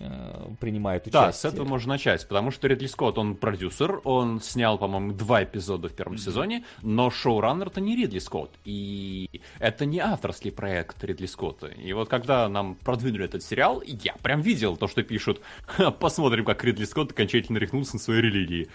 [0.00, 1.22] Э, принимает участие.
[1.22, 5.44] Да, с этого можно начать, потому что Ридли Скотт, он продюсер, он снял, по-моему, два
[5.44, 6.18] эпизода в первом mm-hmm.
[6.18, 11.68] сезоне, но шоураннер-то не Ридли Скотт, и это не авторский проект Ридли Скотта.
[11.68, 15.40] И вот когда нам продвинули этот сериал, я прям видел то, что пишут,
[16.00, 18.68] посмотрим, как Ридли Скотт окончательно рехнулся на своей религии.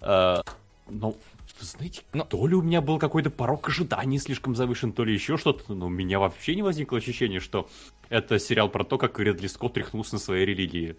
[0.00, 0.44] Uh,
[0.88, 1.16] ну,
[1.62, 2.24] вы знаете, Но...
[2.24, 5.86] то ли у меня был какой-то порог ожиданий слишком завышен, то ли еще что-то, но
[5.86, 7.68] у меня вообще не возникло ощущения, что
[8.08, 10.96] это сериал про то, как Ридли Скотт рехнулся на своей религии.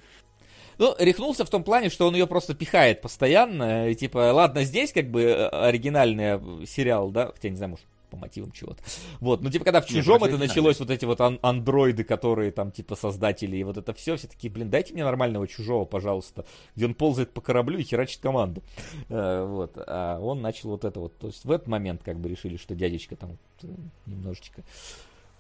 [0.78, 3.90] Ну, рехнулся в том плане, что он ее просто пихает постоянно.
[3.90, 8.18] И, типа, ладно, здесь как бы э, оригинальный сериал, да, хотя не знаю, может, по
[8.18, 8.84] мотивам чего-то.
[9.20, 12.52] Вот, ну типа когда в чужом Нет, это началось, вот эти вот ан- андроиды, которые
[12.52, 16.46] там типа создатели, и вот это все, все такие, блин, дайте мне нормального чужого, пожалуйста,
[16.76, 18.62] где он ползает по кораблю и херачит команду.
[19.10, 22.30] Э, вот, а он начал вот это вот, то есть в этот момент как бы
[22.30, 23.68] решили, что дядечка там э,
[24.06, 24.64] немножечко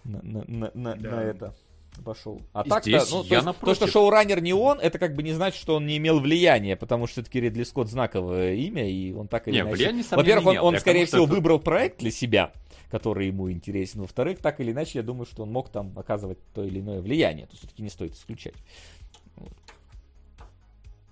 [0.03, 1.11] на, на, на, да.
[1.11, 1.55] на это
[2.01, 2.41] пошел.
[2.53, 5.59] А так-то, ну, то, есть, то, что шоураннер не он, это как бы не значит,
[5.59, 9.47] что он не имел влияния, потому что все-таки Ридли Скотт знаковое имя, и он так
[9.47, 10.03] или иначе...
[10.11, 11.33] Во-первых, он, он скорее всего, это...
[11.33, 12.51] выбрал проект для себя,
[12.89, 14.01] который ему интересен.
[14.01, 17.47] Во-вторых, так или иначе, я думаю, что он мог там оказывать то или иное влияние.
[17.47, 18.55] То все-таки не стоит исключать.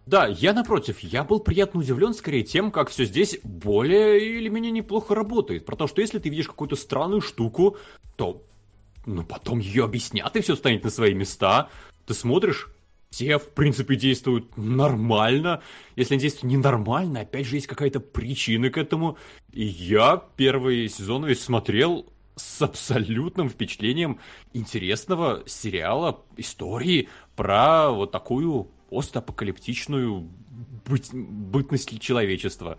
[0.06, 4.72] Да, я напротив, я был приятно удивлен скорее тем, как все здесь более или менее
[4.72, 5.66] неплохо работает.
[5.66, 7.78] Про то, что если ты видишь какую-то странную штуку,
[8.18, 8.44] то
[9.06, 11.70] ну, потом ее объяснят, и все станет на свои места.
[12.06, 12.70] Ты смотришь,
[13.10, 15.62] те, в принципе, действуют нормально.
[15.96, 19.18] Если они действуют ненормально, опять же, есть какая-то причина к этому.
[19.52, 22.06] И я первый сезон весь смотрел
[22.36, 24.20] с абсолютным впечатлением
[24.54, 30.30] интересного сериала, истории про вот такую постапокалиптичную
[30.86, 32.78] быть, бытность человечества.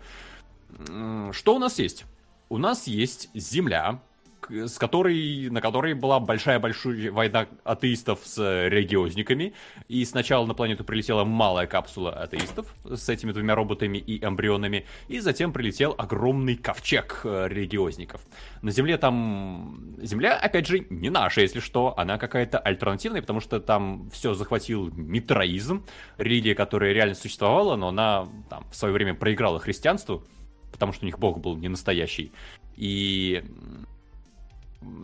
[1.31, 2.05] Что у нас есть?
[2.49, 4.01] У нас есть Земля,
[4.49, 8.37] с которой, на которой была большая-большая война атеистов с
[8.67, 9.53] религиозниками.
[9.87, 15.19] И сначала на планету прилетела малая капсула атеистов с этими двумя роботами и эмбрионами, и
[15.19, 18.21] затем прилетел огромный ковчег э, религиозников.
[18.61, 19.95] На Земле там...
[20.01, 24.91] Земля, опять же, не наша, если что, она какая-то альтернативная, потому что там все захватил
[24.91, 25.85] митроизм,
[26.17, 30.23] религия, которая реально существовала, но она там, в свое время проиграла христианству,
[30.71, 32.31] потому что у них бог был не настоящий.
[32.75, 33.43] И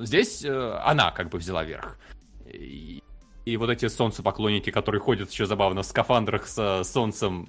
[0.01, 1.97] здесь э, она как бы взяла верх.
[2.45, 3.03] И,
[3.45, 7.47] и вот эти солнцепоклонники, которые ходят еще забавно в скафандрах с солнцем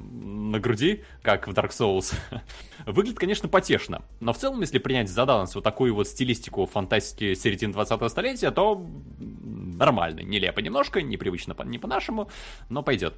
[0.50, 2.14] на груди, как в Dark Souls,
[2.86, 4.02] выглядит, конечно, потешно.
[4.20, 8.50] Но в целом, если принять за данность вот такую вот стилистику фантастики середины 20-го столетия,
[8.50, 8.86] то
[9.18, 10.20] нормально.
[10.20, 12.30] Нелепо немножко, непривычно не по-нашему,
[12.68, 13.14] но пойдет.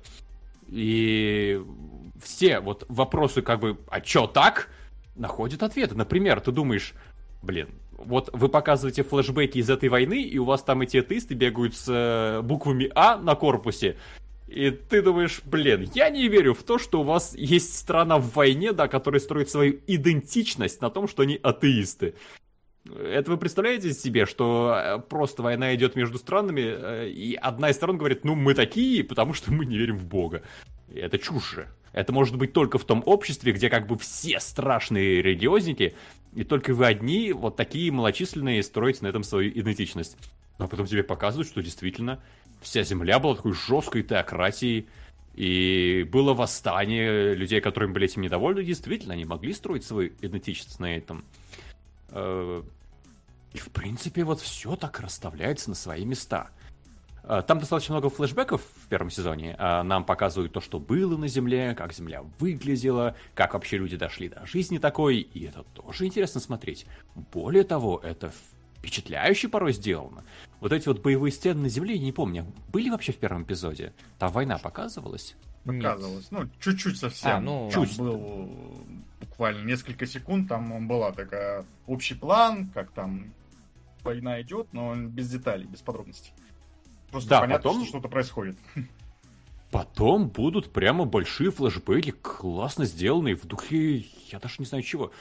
[0.68, 1.62] И
[2.22, 4.68] все вот вопросы как бы, а чё так?
[5.14, 5.94] находят ответы.
[5.94, 6.94] Например, ты думаешь,
[7.43, 7.68] блин,
[8.05, 11.87] вот вы показываете флешбеки из этой войны, и у вас там эти атеисты бегают с
[11.89, 13.97] э, буквами А на корпусе.
[14.49, 18.35] И ты думаешь, блин, я не верю в то, что у вас есть страна в
[18.35, 22.15] войне, да, которая строит свою идентичность на том, что они атеисты.
[22.85, 27.77] Это вы представляете себе, что э, просто война идет между странами, э, и одна из
[27.77, 30.43] сторон говорит, ну мы такие, потому что мы не верим в Бога.
[30.89, 31.69] И это чушь же.
[31.93, 35.95] Это может быть только в том обществе, где как бы все страшные религиозники,
[36.34, 40.16] и только вы одни, вот такие малочисленные, строите на этом свою идентичность.
[40.59, 42.20] Но потом тебе показывают, что действительно
[42.60, 44.86] вся земля была такой жесткой теократией,
[45.34, 50.96] и было восстание людей, которым были этим недовольны, действительно, они могли строить свою идентичность на
[50.96, 51.24] этом.
[52.10, 52.62] Э,
[53.52, 56.50] и, в принципе, вот все так расставляется на свои места.
[57.24, 59.57] Э, там достаточно много флешбеков в первом сезоне.
[59.59, 64.28] Э, нам показывают то, что было на Земле, как Земля выглядела, как вообще люди дошли
[64.28, 65.19] до жизни такой.
[65.20, 66.86] И это тоже интересно смотреть.
[67.15, 68.32] Более того, это
[68.78, 70.24] впечатляюще порой сделано.
[70.61, 73.93] Вот эти вот боевые стены на Земле, я не помню, были вообще в первом эпизоде?
[74.19, 75.36] Там война показывалась?
[75.65, 76.31] Показывалась.
[76.32, 77.31] Ну, чуть-чуть совсем.
[77.31, 77.97] А, ну, чуть.
[77.97, 78.51] был
[79.20, 83.32] буквально несколько секунд, там была такая общий план, как там
[84.03, 86.32] война идет, но без деталей, без подробностей.
[87.12, 87.82] Просто да, понятно, потом...
[87.82, 88.56] что что-то происходит.
[89.70, 95.12] Потом будут прямо большие флешбеки, классно сделанные, в духе, я даже не знаю чего.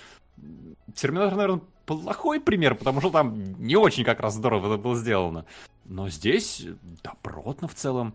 [0.93, 5.45] Терминатор, наверное, плохой пример, потому что там не очень как раз здорово это было сделано.
[5.85, 6.65] Но здесь
[7.01, 8.13] добротно в целом.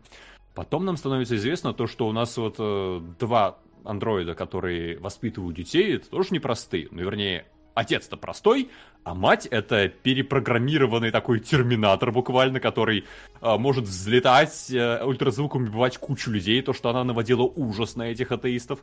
[0.55, 5.97] Потом нам становится известно то, что у нас вот э, два андроида, которые воспитывают детей,
[5.97, 6.89] это тоже непростые.
[6.91, 7.47] Ну, вернее,
[7.77, 8.71] отец-то простой,
[9.05, 13.05] а мать это перепрограммированный такой терминатор буквально, который
[13.41, 18.33] э, может взлетать, э, ультразвуком убивать кучу людей, то, что она наводила ужас на этих
[18.33, 18.81] атеистов.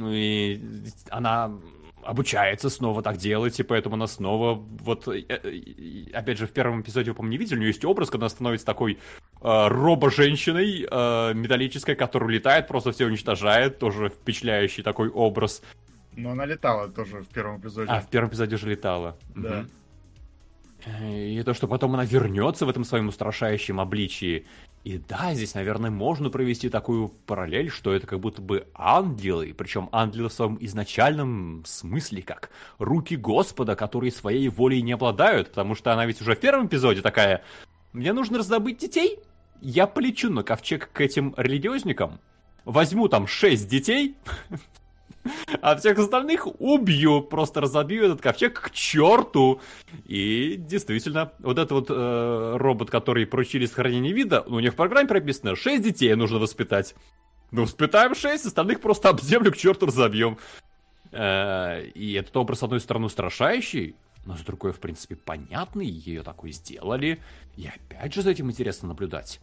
[0.00, 0.60] И
[1.10, 1.52] она
[2.02, 6.80] обучается снова так делать, и поэтому она снова, вот, э, э, опять же, в первом
[6.80, 8.98] эпизоде, вы, по-моему, не видели, у нее есть образ, когда она становится такой э,
[9.68, 15.62] робо-женщиной э, металлической, которая летает, просто все уничтожает, тоже впечатляющий такой образ.
[16.16, 17.90] Но она летала тоже в первом эпизоде.
[17.90, 19.16] А, в первом эпизоде уже летала.
[19.34, 19.60] Да.
[19.60, 19.68] Угу.
[20.86, 24.46] И то, что потом она вернется в этом своем устрашающем обличии.
[24.84, 29.88] И да, здесь, наверное, можно провести такую параллель, что это как будто бы ангелы, причем
[29.92, 35.94] ангелы в своем изначальном смысле, как руки Господа, которые своей волей не обладают, потому что
[35.94, 37.42] она ведь уже в первом эпизоде такая,
[37.94, 39.18] мне нужно раздобыть детей,
[39.62, 42.20] я полечу на ковчег к этим религиозникам,
[42.66, 44.16] возьму там шесть детей,
[45.62, 49.60] а всех остальных убью, просто разобью этот ковчег к черту.
[50.06, 55.08] И действительно, вот этот вот э, робот, который поручили сохранение вида, у них в программе
[55.08, 56.94] прописано, 6 детей нужно воспитать.
[57.50, 60.38] Ну, воспитаем 6, остальных просто об землю к черту разобьем.
[61.12, 66.22] Э, и этот образ, с одной стороны, устрашающий, но с другой, в принципе, понятный, ее
[66.22, 67.20] такой сделали.
[67.56, 69.40] И опять же за этим интересно наблюдать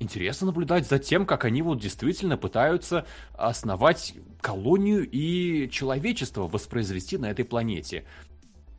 [0.00, 7.30] интересно наблюдать за тем, как они вот действительно пытаются основать колонию и человечество воспроизвести на
[7.30, 8.04] этой планете.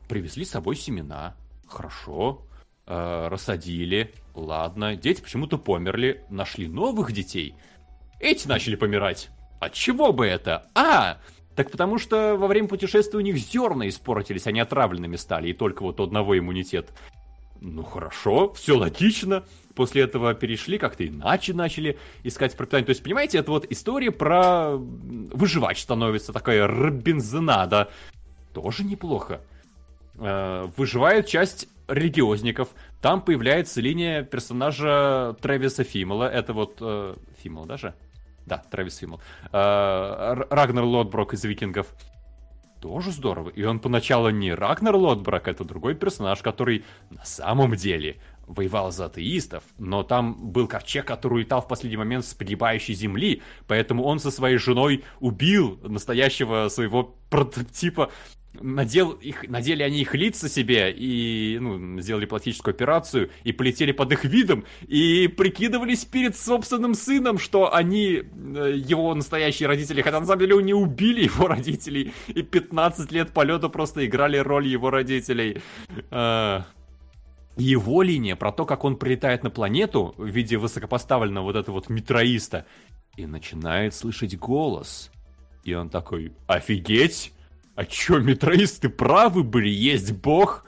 [0.09, 1.35] Привезли с собой семена.
[1.67, 2.45] Хорошо.
[2.87, 4.13] Э, рассадили.
[4.33, 4.97] Ладно.
[4.97, 6.25] Дети почему-то померли.
[6.29, 7.55] Нашли новых детей.
[8.19, 9.29] Эти начали помирать.
[9.59, 10.69] От чего бы это?
[10.73, 11.19] А,
[11.55, 15.83] так потому что во время путешествия у них зерна испортились, они отравленными стали, и только
[15.83, 16.91] вот одного иммунитет.
[17.59, 19.43] Ну хорошо, все логично
[19.75, 22.85] после этого перешли, как-то иначе начали искать пропитание.
[22.85, 27.89] То есть, понимаете, это вот история про выживач становится, такая Робинзонада.
[28.53, 29.41] Тоже неплохо.
[30.15, 32.69] Э, выживает часть религиозников.
[33.01, 36.29] Там появляется линия персонажа Трэвиса Фимела.
[36.29, 36.77] Это вот...
[36.81, 37.15] Э,
[37.65, 37.95] даже?
[38.45, 39.21] Да, Трэвис Фимел.
[39.51, 41.87] Э, Лотброк из Викингов.
[42.81, 43.49] тоже здорово.
[43.49, 49.05] И он поначалу не Рагнар Лотбрак, это другой персонаж, который на самом деле воевал за
[49.05, 54.19] атеистов, но там был ковчег, который улетал в последний момент с погибающей земли, поэтому он
[54.19, 58.11] со своей женой убил настоящего своего прототипа
[58.53, 64.11] надел их, надели они их лица себе и ну, сделали пластическую операцию и полетели под
[64.11, 70.25] их видом и прикидывались перед собственным сыном, что они э, его настоящие родители, хотя на
[70.25, 75.61] самом деле они убили его родителей и 15 лет полета просто играли роль его родителей.
[77.57, 81.89] Его линия про то, как он прилетает на планету в виде высокопоставленного вот этого вот
[81.89, 82.65] метроиста
[83.17, 85.11] и начинает слышать голос.
[85.63, 87.33] И он такой, офигеть!
[87.75, 90.65] а чё, метроисты правы были, есть бог?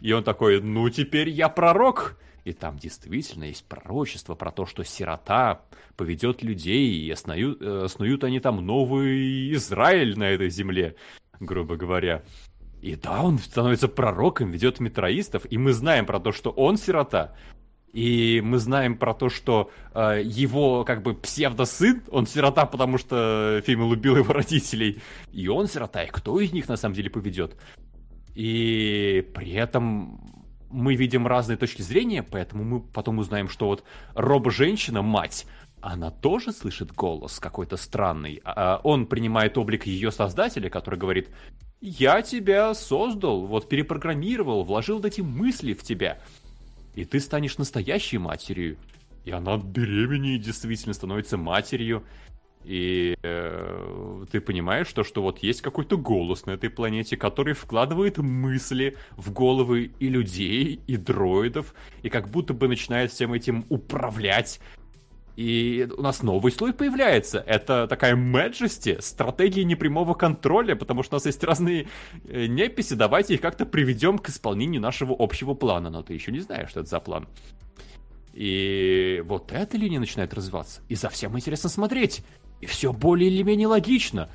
[0.00, 2.18] И он такой, ну теперь я пророк.
[2.44, 5.62] И там действительно есть пророчество про то, что сирота
[5.96, 10.96] поведет людей, и основают, э, они там новый Израиль на этой земле,
[11.40, 12.22] грубо говоря.
[12.84, 17.34] И да, он становится пророком, ведет метроистов, и мы знаем про то, что он сирота,
[17.94, 23.62] и мы знаем про то, что э, его как бы псевдосын, он сирота, потому что
[23.64, 25.00] Фимел убил его родителей,
[25.32, 27.56] и он сирота, и кто из них на самом деле поведет?
[28.34, 30.20] И при этом
[30.68, 33.82] мы видим разные точки зрения, поэтому мы потом узнаем, что вот
[34.14, 35.46] робо-женщина, мать,
[35.80, 38.42] она тоже слышит голос какой-то странный.
[38.44, 41.30] А он принимает облик ее создателя, который говорит,
[41.86, 46.18] я тебя создал, вот перепрограммировал, вложил эти мысли в тебя
[46.94, 48.76] и ты станешь настоящей матерью.
[49.24, 52.04] И она беременеет, действительно становится матерью.
[52.64, 58.18] И э, ты понимаешь, что, что вот есть какой-то голос на этой планете, который вкладывает
[58.18, 64.60] мысли в головы и людей, и дроидов, и как будто бы начинает всем этим управлять
[65.36, 67.42] и у нас новый слой появляется.
[67.46, 71.88] Это такая Majesty, стратегия непрямого контроля, потому что у нас есть разные
[72.28, 75.90] э, неписи, давайте их как-то приведем к исполнению нашего общего плана.
[75.90, 77.26] Но ты еще не знаешь, что это за план.
[78.32, 80.82] И вот эта линия начинает развиваться.
[80.88, 82.24] И за всем интересно смотреть.
[82.60, 84.28] И все более или менее логично.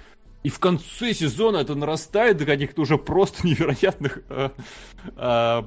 [0.43, 4.49] И в конце сезона это нарастает до каких-то уже просто невероятных э,
[5.15, 5.63] э,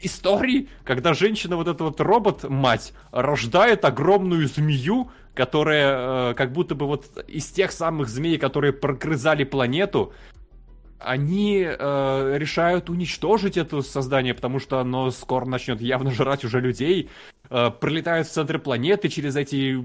[0.00, 6.86] истории, когда женщина, вот эта вот робот-мать, рождает огромную змею, которая э, как будто бы
[6.86, 10.12] вот из тех самых змей, которые прогрызали планету,
[10.98, 17.08] они э, решают уничтожить это создание, потому что оно скоро начнет явно жрать уже людей,
[17.50, 19.80] э, прилетают в центр планеты через эти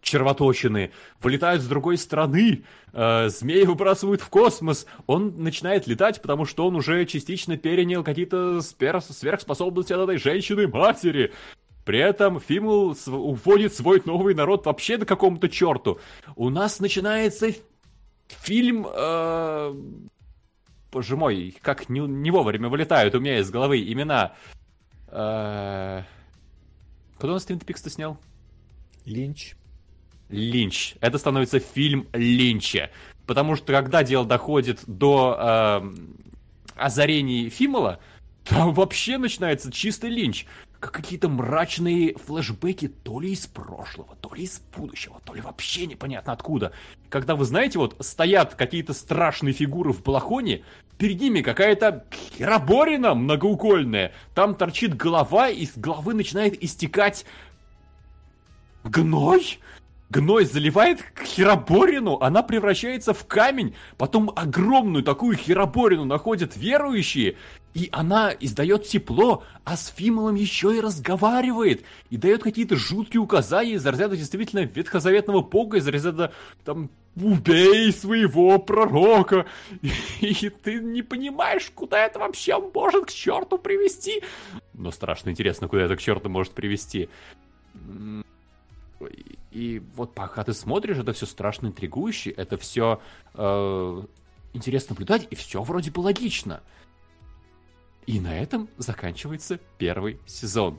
[0.00, 6.66] червоточины, вылетают с другой стороны, э, змеи выбрасывают в космос, он начинает летать, потому что
[6.66, 11.32] он уже частично перенял какие-то сверхспособности от этой женщины-матери.
[11.84, 16.00] При этом Фимл уводит свой новый народ вообще до какому-то черту.
[16.34, 17.48] У нас начинается
[18.28, 18.86] фильм...
[18.92, 19.74] Э...
[20.90, 24.34] Боже мой, как не, не вовремя вылетают у меня из головы имена.
[25.08, 26.02] Э...
[27.18, 28.18] Кто у нас Твин Пикс-то снял?
[29.04, 29.54] Линч.
[30.28, 30.94] Линч.
[31.00, 32.90] Это становится фильм Линча.
[33.26, 35.90] Потому что когда дело доходит до э,
[36.76, 38.00] озарений Фимола,
[38.44, 40.46] там вообще начинается чистый Линч.
[40.78, 45.86] Как какие-то мрачные флешбеки то ли из прошлого, то ли из будущего, то ли вообще
[45.86, 46.72] непонятно откуда.
[47.08, 50.62] Когда вы знаете, вот стоят какие-то страшные фигуры в балахоне,
[50.98, 52.04] перед ними какая-то
[52.36, 57.24] хероборина многоукольная, там торчит голова, и с головы начинает истекать
[58.84, 59.58] гной?
[60.08, 67.36] Гной заливает хероборину, она превращается в камень, потом огромную такую хероборину находят верующие,
[67.74, 73.72] и она издает тепло, а с Фимолом еще и разговаривает, и дает какие-то жуткие указания
[73.72, 76.32] из разряда действительно ветхозаветного бога, из разряда
[76.64, 79.46] там убей своего пророка,
[79.82, 84.22] и, и ты не понимаешь, куда это вообще может к черту привести.
[84.72, 87.08] Но страшно интересно, куда это к черту может привести.
[89.56, 93.00] И вот пока ты смотришь, это все страшно интригующе, это все
[93.32, 94.02] э,
[94.52, 96.60] интересно наблюдать, и все вроде бы логично.
[98.06, 100.78] И на этом заканчивается первый сезон.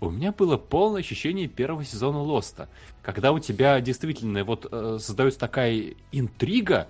[0.00, 2.70] У меня было полное ощущение первого сезона Лоста,
[3.02, 6.88] когда у тебя действительно вот э, создается такая интрига,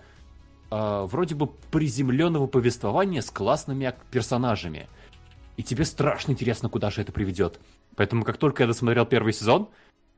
[0.70, 4.88] э, вроде бы приземленного повествования с классными персонажами.
[5.56, 7.58] И тебе страшно интересно, куда же это приведет.
[7.96, 9.68] Поэтому как только я досмотрел первый сезон,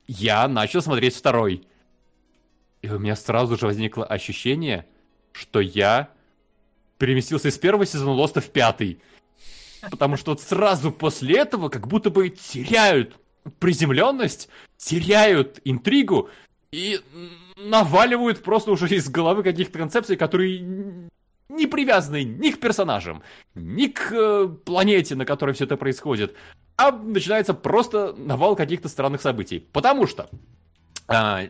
[0.06, 1.66] я начал смотреть второй.
[2.82, 4.86] И у меня сразу же возникло ощущение,
[5.32, 6.10] что я
[6.98, 9.00] переместился из первого сезона Лоста в пятый.
[9.90, 13.16] Потому что вот сразу после этого как будто бы теряют
[13.58, 16.28] приземленность, теряют интригу.
[16.72, 17.00] И
[17.56, 21.08] наваливают просто уже из головы каких-то концепций, которые
[21.50, 23.22] не привязаны ни к персонажам,
[23.54, 26.34] ни к э, планете, на которой все это происходит,
[26.76, 29.66] а начинается просто навал каких-то странных событий.
[29.72, 30.30] Потому что
[31.08, 31.42] а,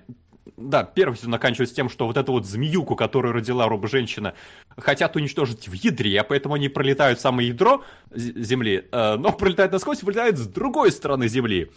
[0.57, 4.35] да, первый сезон заканчивается тем, что вот эту вот змеюку, которую родила робо-женщина,
[4.77, 9.73] хотят уничтожить в ядре, а поэтому они пролетают в самое ядро Земли, э, но пролетают
[9.73, 11.71] насквозь, вылетают с другой стороны Земли.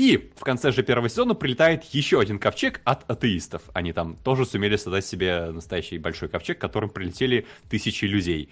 [0.00, 3.64] И в конце же первого сезона прилетает еще один ковчег от атеистов.
[3.74, 8.48] Они там тоже сумели создать себе настоящий большой ковчег, к которым прилетели тысячи людей.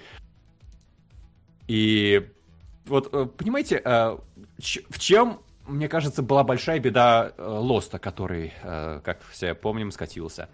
[1.66, 2.28] И
[2.84, 4.18] вот, э, понимаете, э,
[4.90, 10.50] в чем, мне кажется, была большая беда э, Лоста, который, как все помним, скатился.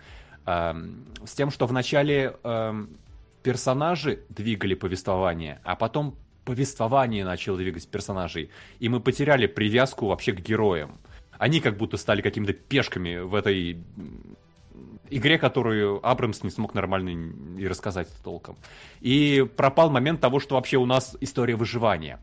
[0.46, 2.96] Эм, с тем, что вначале эм,
[3.42, 6.14] персонажи двигали повествование, а потом
[6.44, 10.98] повествование начало двигать персонажей, и мы потеряли привязку вообще к героям.
[11.38, 13.82] Они как будто стали какими-то пешками в этой
[15.10, 18.56] игре, которую Абрамс не смог нормально и рассказать толком.
[19.00, 22.20] И пропал момент того, что вообще у нас история выживания.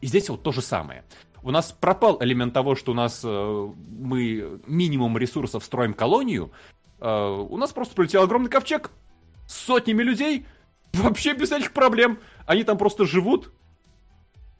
[0.00, 1.04] И здесь вот то же самое.
[1.42, 6.52] У нас пропал элемент того, что у нас э, мы минимум ресурсов строим колонию.
[7.00, 8.90] Э, у нас просто прилетел огромный ковчег
[9.46, 10.46] с сотнями людей,
[10.92, 12.18] вообще без всяких проблем.
[12.46, 13.52] Они там просто живут,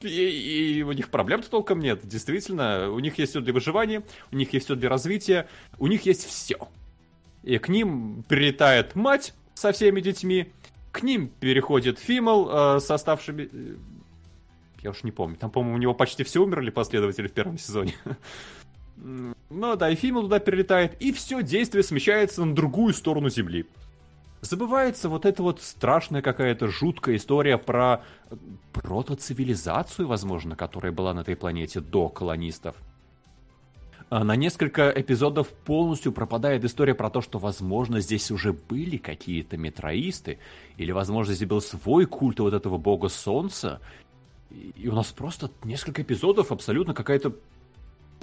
[0.05, 2.01] и, и у них проблем-то толком нет.
[2.05, 5.49] Действительно, у них есть все для выживания, у них есть все для развития,
[5.79, 6.69] у них есть все.
[7.43, 10.53] И к ним прилетает мать со всеми детьми,
[10.93, 13.49] к ним переходит Фимал э, с оставшими...
[13.53, 13.77] Э,
[14.83, 17.95] я уж не помню, там, по-моему, у него почти все умерли последователи в первом сезоне.
[19.55, 23.67] Ну да, и Фимал туда перелетает, и все действие смещается на другую сторону Земли
[24.43, 28.03] забывается вот эта вот страшная какая-то жуткая история про
[28.73, 32.77] протоцивилизацию, возможно, которая была на этой планете до колонистов.
[34.11, 39.57] А на несколько эпизодов полностью пропадает история про то, что, возможно, здесь уже были какие-то
[39.57, 40.39] метроисты,
[40.77, 43.81] или, возможно, здесь был свой культ вот этого бога солнца,
[44.51, 47.35] и у нас просто несколько эпизодов абсолютно какая-то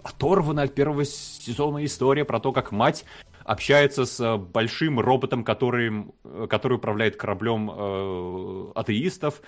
[0.03, 3.03] оторванная от первого сезона история про то, как мать
[3.49, 9.41] общается с э, большим роботом, который, э, который управляет кораблем э, атеистов.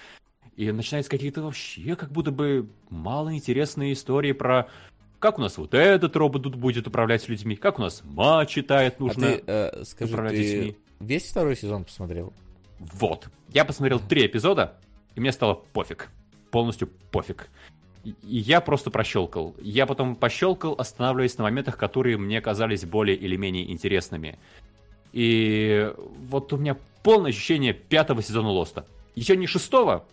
[0.55, 4.69] И начинаются какие-то вообще как будто бы малоинтересные истории про
[5.19, 8.99] как у нас вот этот робот тут будет управлять людьми, как у нас мать читает,
[8.99, 10.77] нужно а ты, э, скажи, управлять ты людьми.
[10.99, 12.33] Весь второй сезон посмотрел?
[12.79, 13.29] Вот.
[13.49, 14.79] Я посмотрел три эпизода,
[15.13, 16.09] и мне стало пофиг.
[16.49, 17.49] Полностью пофиг.
[18.03, 19.55] И я просто прощелкал.
[19.61, 24.39] Я потом пощелкал, останавливаясь на моментах, которые мне казались более или менее интересными.
[25.13, 28.85] И вот у меня полное ощущение пятого сезона Лоста.
[29.15, 30.05] Еще не шестого,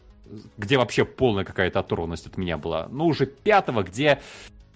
[0.57, 4.21] где вообще полная какая-то оторванность от меня была, но уже пятого, где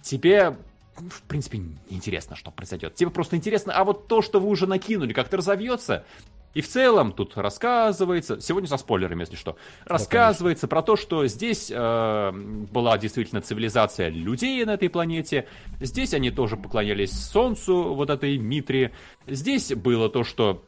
[0.01, 0.57] тебе
[0.95, 1.59] в принципе,
[1.89, 2.93] неинтересно, что произойдет.
[2.95, 6.05] Тебе просто интересно, а вот то, что вы уже накинули, как-то разовьется,
[6.53, 11.25] и в целом тут рассказывается, сегодня со спойлерами, если что, рассказывается да, про то, что
[11.27, 15.47] здесь э, была действительно цивилизация людей на этой планете,
[15.79, 18.93] здесь они тоже поклонялись Солнцу, вот этой Митре,
[19.25, 20.63] здесь было то, что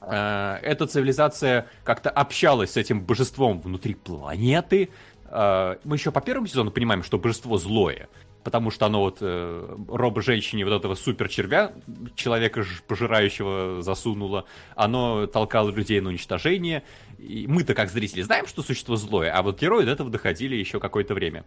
[0.00, 4.90] э, эта цивилизация как-то общалась с этим божеством внутри планеты.
[5.26, 8.08] Э, мы еще по первому сезону понимаем, что божество злое,
[8.44, 11.72] потому что оно вот э, робо-женщине вот этого супер-червя,
[12.14, 14.44] человека пожирающего, засунуло,
[14.74, 16.82] оно толкало людей на уничтожение.
[17.18, 20.80] И мы-то, как зрители, знаем, что существо злое, а вот герои до этого доходили еще
[20.80, 21.44] какое-то время.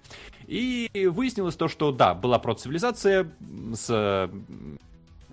[0.48, 3.32] И выяснилось то, что да, была процивилизация
[3.74, 4.30] с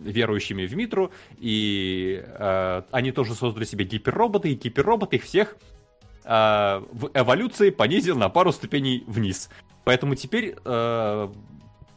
[0.02, 5.56] верующими в Митру, и э, они тоже создали себе гиперроботы, и гиперробот их всех
[6.24, 9.48] э, в эволюции понизил на пару ступеней вниз.
[9.84, 11.28] Поэтому теперь э,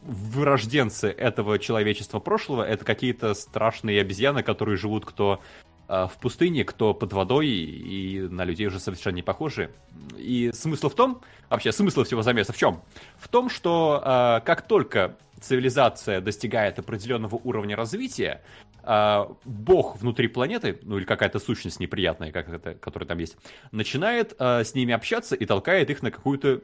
[0.02, 5.40] вырожденцы этого человечества прошлого это какие-то страшные обезьяны, которые живут кто
[5.88, 9.70] э, в пустыне, кто под водой, и на людей уже совершенно не похожи.
[10.16, 12.82] И смысл в том, вообще смысл всего замеса в чем?
[13.18, 18.42] В том, что э, как только цивилизация достигает определенного уровня развития,
[18.82, 23.36] э, бог внутри планеты, ну или какая-то сущность неприятная, как это, которая там есть,
[23.72, 26.62] начинает э, с ними общаться и толкает их на какую-то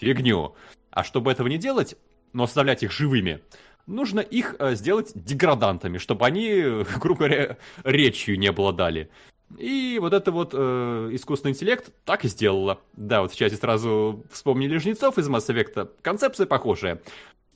[0.00, 0.54] фигню.
[0.90, 1.96] А чтобы этого не делать,
[2.32, 3.40] но оставлять их живыми,
[3.86, 9.10] нужно их э, сделать деградантами, чтобы они, грубо говоря, речью не обладали.
[9.56, 12.80] И вот это вот э, искусственный интеллект так и сделала.
[12.94, 15.90] Да, вот в чате сразу вспомнили Жнецов из Mass Effect.
[16.02, 17.00] Концепция похожая.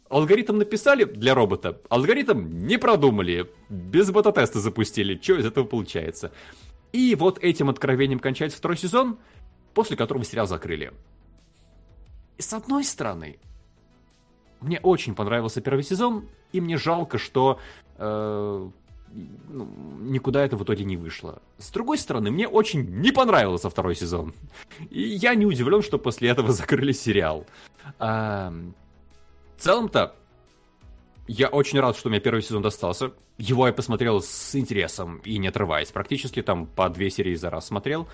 [0.09, 5.19] Алгоритм написали для робота, алгоритм не продумали, без бета-теста запустили.
[5.21, 6.33] Что из этого получается?
[6.93, 9.19] И вот этим откровением кончается второй сезон,
[9.73, 10.93] после которого сериал закрыли.
[12.43, 13.39] С одной стороны,
[14.61, 17.61] мне очень понравился первый сезон, и мне жалко, что
[17.99, 18.71] э,
[19.49, 19.69] ну,
[20.01, 21.41] никуда это в итоге не вышло.
[21.59, 24.35] С другой стороны, мне очень не понравился второй сезон.
[24.91, 27.47] И я не удивлен, что после этого закрыли сериал.
[27.99, 28.53] А,
[29.57, 30.15] в целом-то,
[31.29, 33.13] я очень рад, что у меня первый сезон достался.
[33.39, 35.93] Его я посмотрел с интересом и не отрываясь.
[35.93, 38.09] Практически там по две серии за раз смотрел.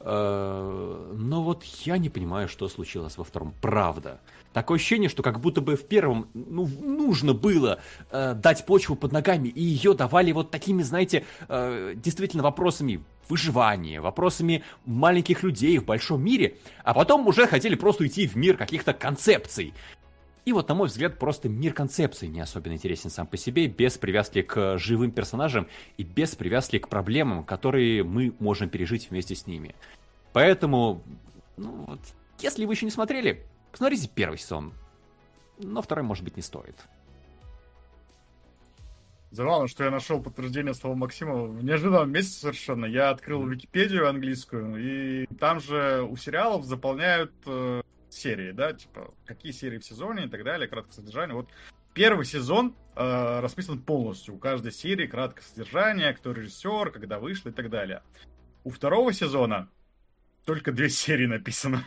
[0.00, 3.54] А, но вот я не понимаю, что случилось во втором.
[3.60, 4.20] Правда.
[4.52, 9.12] Такое ощущение, что как будто бы в первом ну, нужно было э, дать почву под
[9.12, 15.84] ногами, и ее давали вот такими, знаете, э, действительно вопросами выживания, вопросами маленьких людей в
[15.84, 19.74] большом мире, а потом уже хотели просто уйти в мир каких-то концепций.
[20.48, 23.98] И вот, на мой взгляд, просто мир концепций не особенно интересен сам по себе, без
[23.98, 25.68] привязки к живым персонажам
[25.98, 29.74] и без привязки к проблемам, которые мы можем пережить вместе с ними.
[30.32, 31.02] Поэтому,
[31.56, 32.00] ну вот,
[32.40, 34.72] если вы еще не смотрели, Посмотрите первый сезон.
[35.58, 36.76] Но второй, может быть, не стоит.
[39.30, 42.86] Забавно, что я нашел подтверждение слова Максима в неожиданном месте совершенно.
[42.86, 49.52] Я открыл Википедию английскую, и там же у сериалов заполняют э, серии, да, типа, какие
[49.52, 51.34] серии в сезоне и так далее, краткое содержание.
[51.34, 51.48] Вот
[51.94, 54.34] первый сезон э, расписан полностью.
[54.34, 58.02] У каждой серии краткое содержание, кто режиссер, когда вышло и так далее.
[58.64, 59.68] У второго сезона
[60.44, 61.84] только две серии написано.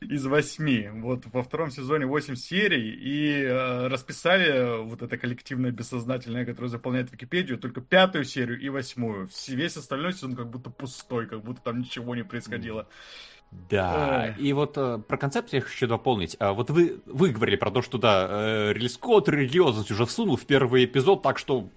[0.00, 0.88] Из восьми.
[0.92, 2.90] Вот во втором сезоне восемь серий.
[2.90, 9.28] И э, расписали вот это коллективное бессознательное, которое заполняет Википедию, только пятую серию и восьмую.
[9.46, 12.88] Весь остальной сезон как будто пустой, как будто там ничего не происходило.
[13.50, 14.44] Да, Ой.
[14.44, 16.36] и вот э, про концепцию я хочу дополнить.
[16.38, 20.46] А, вот вы, вы говорили про то, что да, э, код, религиозность уже всунул в
[20.46, 21.68] первый эпизод, так что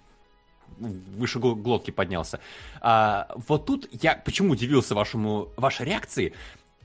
[0.77, 2.39] выше глотки поднялся.
[2.81, 6.33] А, вот тут я почему удивился вашему, вашей реакции?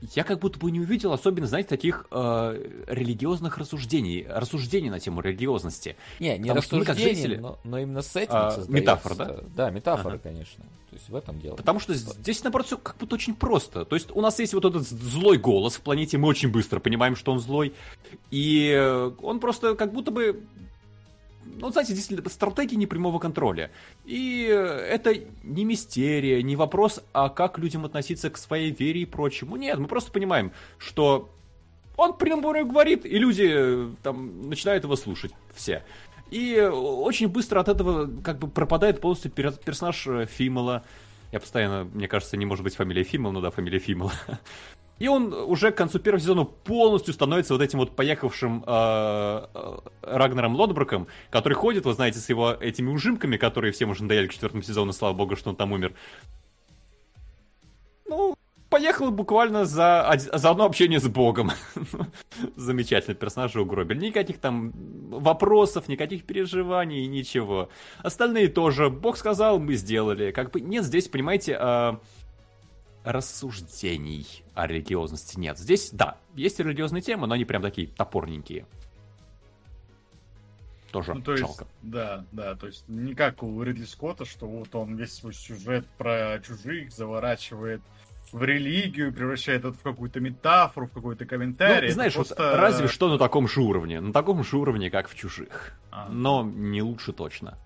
[0.01, 5.21] Я как будто бы не увидел особенно, знаете, таких э, религиозных рассуждений, рассуждений на тему
[5.21, 5.97] религиозности.
[6.19, 9.39] Не, не рассуждений, как зрители, но, но именно с этим а, Метафора, да?
[9.55, 10.23] Да, метафора, ага.
[10.23, 10.63] конечно.
[10.89, 11.55] То есть в этом дело.
[11.55, 13.83] Потому что здесь, наоборот, все как будто очень просто.
[13.83, 17.15] То есть у нас есть вот этот злой голос в планете, мы очень быстро понимаем,
[17.15, 17.73] что он злой,
[18.31, 20.43] и он просто как будто бы
[21.57, 23.71] ну, знаете, действительно, стратегия непрямого контроля.
[24.05, 25.13] И это
[25.43, 29.55] не мистерия, не вопрос, а как людям относиться к своей вере и прочему.
[29.55, 31.29] Нет, мы просто понимаем, что
[31.97, 35.83] он прямо говорит, и люди э, там начинают его слушать все.
[36.31, 40.83] И очень быстро от этого как бы пропадает полностью персонаж э, Фимела.
[41.31, 44.11] Я постоянно, мне кажется, не может быть фамилия Фимел, но да, фамилия Фимел.
[44.99, 49.77] И он уже к концу первого сезона полностью становится вот этим вот поехавшим э, э,
[50.01, 54.33] Рагнером Лотброком, который ходит, вы знаете, с его этими ужимками, которые всем уже надоели к
[54.33, 55.93] четвертому сезону, слава богу, что он там умер.
[58.05, 58.35] Ну,
[58.69, 61.51] поехал буквально за, за одно общение с Богом.
[62.55, 63.99] Замечательный персонаж у Гробель.
[63.99, 64.71] Никаких там
[65.09, 67.69] вопросов, никаких переживаний, ничего.
[67.99, 68.89] Остальные тоже.
[68.89, 70.31] Бог сказал, мы сделали.
[70.31, 71.93] Как бы нет здесь, понимаете, э,
[73.11, 75.57] рассуждений о религиозности нет.
[75.57, 78.65] Здесь, да, есть религиозные темы, но они прям такие топорненькие.
[80.91, 81.65] Тоже ну, то жалко.
[81.65, 85.33] Есть, да, да, то есть не как у Ридли Скотта, что вот он весь свой
[85.33, 87.81] сюжет про чужих заворачивает
[88.31, 91.89] в религию, превращает это в какую-то метафору, в какой-то комментарий.
[91.89, 92.35] Ну, знаешь, просто...
[92.35, 94.01] вот разве что на таком же уровне.
[94.01, 95.73] На таком же уровне, как в чужих.
[95.91, 96.07] А.
[96.09, 97.57] Но не лучше точно.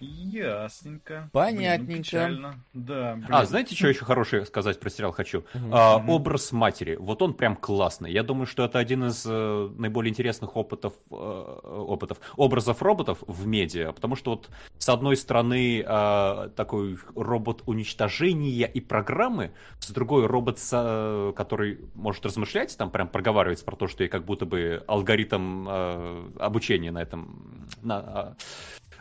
[0.00, 1.28] Ясненько.
[1.32, 2.26] Понятненько.
[2.26, 3.14] Блин, ну, да.
[3.14, 3.26] Блин.
[3.30, 5.44] А, знаете, что еще хорошее сказать про сериал хочу?
[5.72, 6.96] А, образ матери.
[6.96, 8.12] Вот он прям классный.
[8.12, 13.46] Я думаю, что это один из э, наиболее интересных опытов, э, опытов, образов роботов в
[13.46, 13.92] медиа.
[13.92, 20.58] Потому что вот с одной стороны э, такой робот уничтожения и программы, с другой робот,
[20.72, 25.66] э, который может размышлять, там прям проговаривается про то, что и как будто бы алгоритм
[25.68, 27.68] э, обучения на этом...
[27.82, 28.36] На,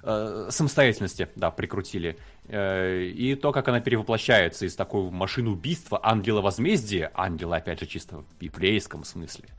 [0.07, 2.17] э, самостоятельности, да, прикрутили.
[2.47, 7.85] Э, и то, как она перевоплощается из такой машины убийства, ангела возмездия, ангела, опять же,
[7.85, 9.49] чисто в библейском смысле,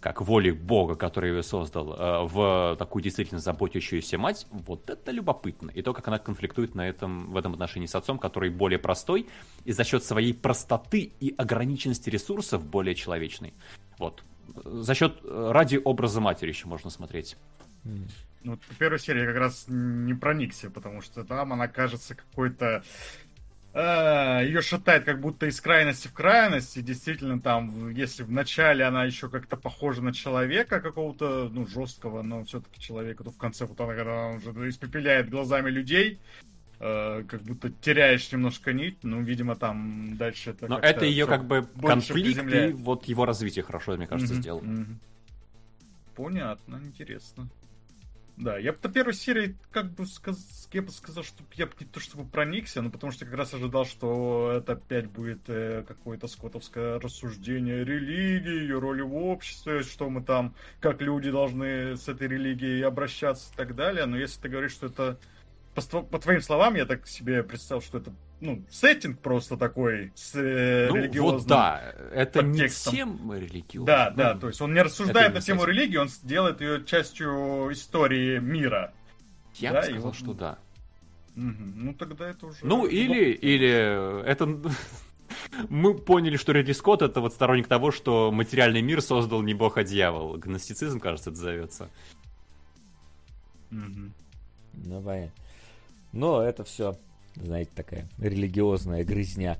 [0.00, 5.70] как воли Бога, который ее создал, э, в такую действительно заботящуюся мать, вот это любопытно.
[5.70, 9.26] И то, как она конфликтует на этом, в этом отношении с отцом, который более простой,
[9.64, 13.54] и за счет своей простоты и ограниченности ресурсов более человечный.
[13.98, 14.22] Вот.
[14.64, 17.36] За счет, ради образа матери еще можно смотреть.
[18.46, 22.84] Ну, по первой серии я как раз не проникся, потому что там она кажется какой-то...
[23.74, 28.84] А, ее шатает как будто из крайности в крайность, и действительно там, если в начале
[28.84, 33.66] она еще как-то похожа на человека какого-то, ну, жесткого, но все-таки человека, то в конце
[33.66, 36.20] вот она, когда она уже испепеляет глазами людей,
[36.78, 41.44] э, как будто теряешь немножко нить, ну, видимо, там дальше это Но это ее как
[41.44, 44.70] бы конфликт и вот его развитие хорошо, мне кажется, mm-hmm, сделано.
[44.70, 44.96] Mm-hmm.
[46.14, 47.50] Понятно, интересно.
[48.36, 50.68] Да, я бы по первой серии как бы сказ...
[50.70, 53.54] я бы сказал, что я бы не то чтобы проникся, но потому что как раз
[53.54, 60.10] ожидал, что это опять будет э, какое-то скотовское рассуждение религии, ее роли в обществе, что
[60.10, 64.04] мы там, как люди должны с этой религией обращаться и так далее.
[64.04, 65.18] Но если ты говоришь, что это
[65.74, 70.34] по, по твоим словам, я так себе представил, что это ну, сеттинг просто такой с
[70.34, 72.92] э, ну, религиозным вот да, это подтекстом.
[72.92, 73.86] не тем религиозным.
[73.86, 78.38] Да, да, то есть он не рассуждает на тему религии, он делает ее частью истории
[78.38, 78.92] мира.
[79.54, 80.14] Я да, бы сказал, вот...
[80.16, 80.58] что да.
[81.34, 81.64] Угу.
[81.76, 82.58] Ну, тогда это уже...
[82.64, 84.46] Ну, или, или это...
[85.68, 89.76] Мы поняли, что Ридли Скотт это вот сторонник того, что материальный мир создал не бог,
[89.76, 90.36] а дьявол.
[90.36, 91.90] Гностицизм, кажется, это зовется.
[93.70, 94.12] Угу.
[94.74, 95.32] Ну, понятно.
[96.12, 96.96] Но это все,
[97.36, 99.58] знаете, такая религиозная грызня.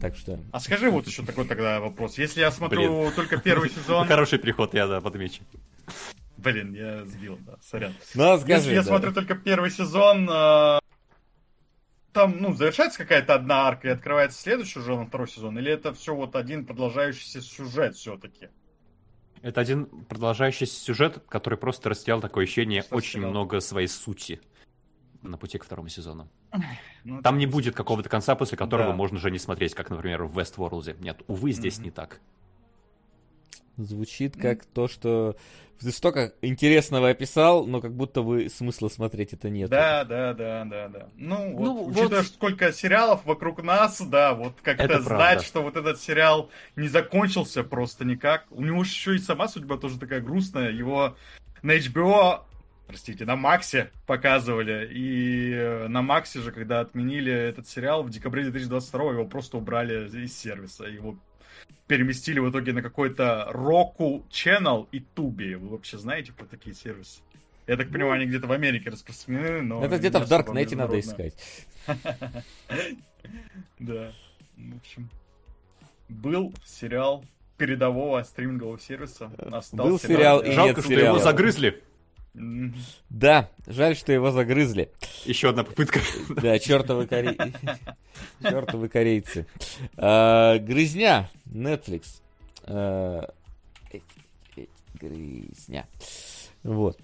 [0.00, 0.38] Так что...
[0.52, 2.18] А скажи вот еще такой тогда вопрос.
[2.18, 3.12] Если я смотрю Блин.
[3.12, 4.06] только первый сезон...
[4.08, 5.42] Хороший приход, я да, подмечу.
[6.36, 7.94] Блин, я сбил, да, сорян.
[8.14, 10.78] Ну, а скажи, Если я смотрю только первый сезон, э,
[12.12, 15.92] там, ну, завершается какая-то одна арка и открывается следующий уже на второй сезон, или это
[15.94, 18.48] все вот один продолжающийся сюжет все-таки?
[19.42, 24.40] Это один продолжающийся сюжет, который просто растерял такое ощущение очень много своей сути
[25.22, 26.28] на пути к второму сезону.
[27.04, 28.96] Ну, Там не будет какого-то конца, после которого да.
[28.96, 31.00] можно же не смотреть, как, например, в Westworld.
[31.00, 31.84] Нет, увы, здесь mm-hmm.
[31.84, 32.20] не так.
[33.76, 34.68] Звучит как mm-hmm.
[34.72, 35.36] то, что
[35.80, 39.70] ты столько интересного описал, но как будто бы смысла смотреть это нет.
[39.70, 41.08] Да, да, да, да, да.
[41.16, 42.26] Ну, вот, ну учитывая, вот...
[42.26, 45.44] сколько сериалов вокруг нас, да, вот как-то знать, правда.
[45.44, 48.46] что вот этот сериал не закончился просто никак.
[48.50, 50.70] У него еще и сама судьба тоже такая грустная.
[50.70, 51.16] Его
[51.62, 52.40] на HBO
[52.88, 54.88] простите, на Максе показывали.
[54.90, 60.08] И э, на Максе же, когда отменили этот сериал, в декабре 2022 его просто убрали
[60.24, 60.84] из сервиса.
[60.84, 61.16] Его
[61.86, 65.54] переместили в итоге на какой-то Roku Channel и Туби.
[65.54, 67.20] Вы вообще знаете, кто такие сервисы?
[67.66, 69.84] Я так понимаю, они где-то в Америке распространены, но...
[69.84, 71.34] Это где-то в Даркнете надо искать.
[73.78, 74.12] Да.
[74.56, 75.08] В общем,
[76.08, 77.24] был сериал
[77.58, 79.30] передового стримингового сервиса.
[79.72, 81.82] Был сериал и Жалко, что его загрызли.
[83.08, 84.90] Да, жаль, что его загрызли.
[85.24, 86.00] Еще одна попытка.
[86.28, 87.36] Да, чертовы, коре...
[88.42, 89.46] чертовы корейцы.
[89.96, 92.20] А, грызня, Netflix.
[92.64, 93.28] А,
[94.94, 95.86] грызня.
[96.62, 96.98] Вот.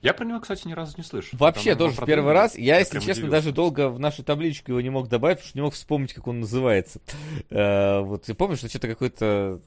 [0.00, 1.36] Я про него, кстати, ни разу не слышу.
[1.36, 2.56] Вообще, тоже в первый раз.
[2.56, 3.30] Я, я если честно, удивился.
[3.30, 6.26] даже долго в нашу табличку его не мог добавить, потому что не мог вспомнить, как
[6.28, 7.00] он называется.
[7.50, 9.60] Uh, вот, ты помнишь, что что-то какой-то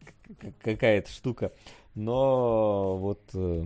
[0.63, 1.51] какая-то штука.
[1.95, 3.65] Но вот Э,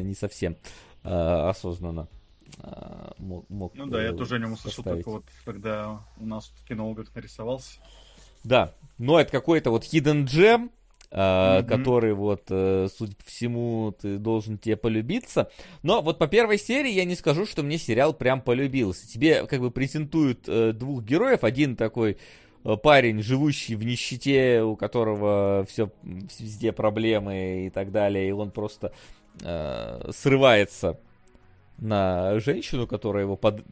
[0.00, 0.56] не совсем
[1.02, 2.08] э, осознанно
[2.62, 6.52] э, мог, мог Ну да, я тоже о нем услышал только вот когда у нас
[6.56, 7.80] в кинологах нарисовался.
[8.44, 10.70] Да, но это какой-то вот hidden gem,
[11.12, 11.16] Uh,
[11.58, 11.66] mm-hmm.
[11.66, 15.50] который вот, судя по всему, ты должен тебе полюбиться.
[15.82, 19.08] Но вот по первой серии я не скажу, что мне сериал прям полюбился.
[19.08, 20.42] Тебе как бы презентуют
[20.78, 21.42] двух героев.
[21.42, 22.16] Один такой
[22.82, 28.92] парень, живущий в нищете, у которого все везде проблемы и так далее, и он просто
[29.42, 30.98] э, срывается
[31.78, 33.64] на женщину, которая его под...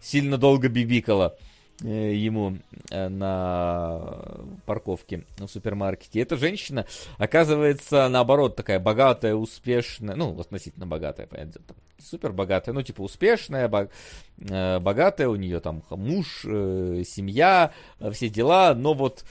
[0.00, 1.36] сильно долго бибикала
[1.82, 2.58] э, ему
[2.90, 6.20] э, на парковке в супермаркете.
[6.20, 6.86] эта женщина
[7.18, 11.60] оказывается, наоборот, такая богатая, успешная, ну, относительно богатая, понятно,
[11.98, 13.88] супер богатая, ну, типа успешная, бог,
[14.38, 19.24] э, богатая, у нее там муж, э, семья, э, все дела, но вот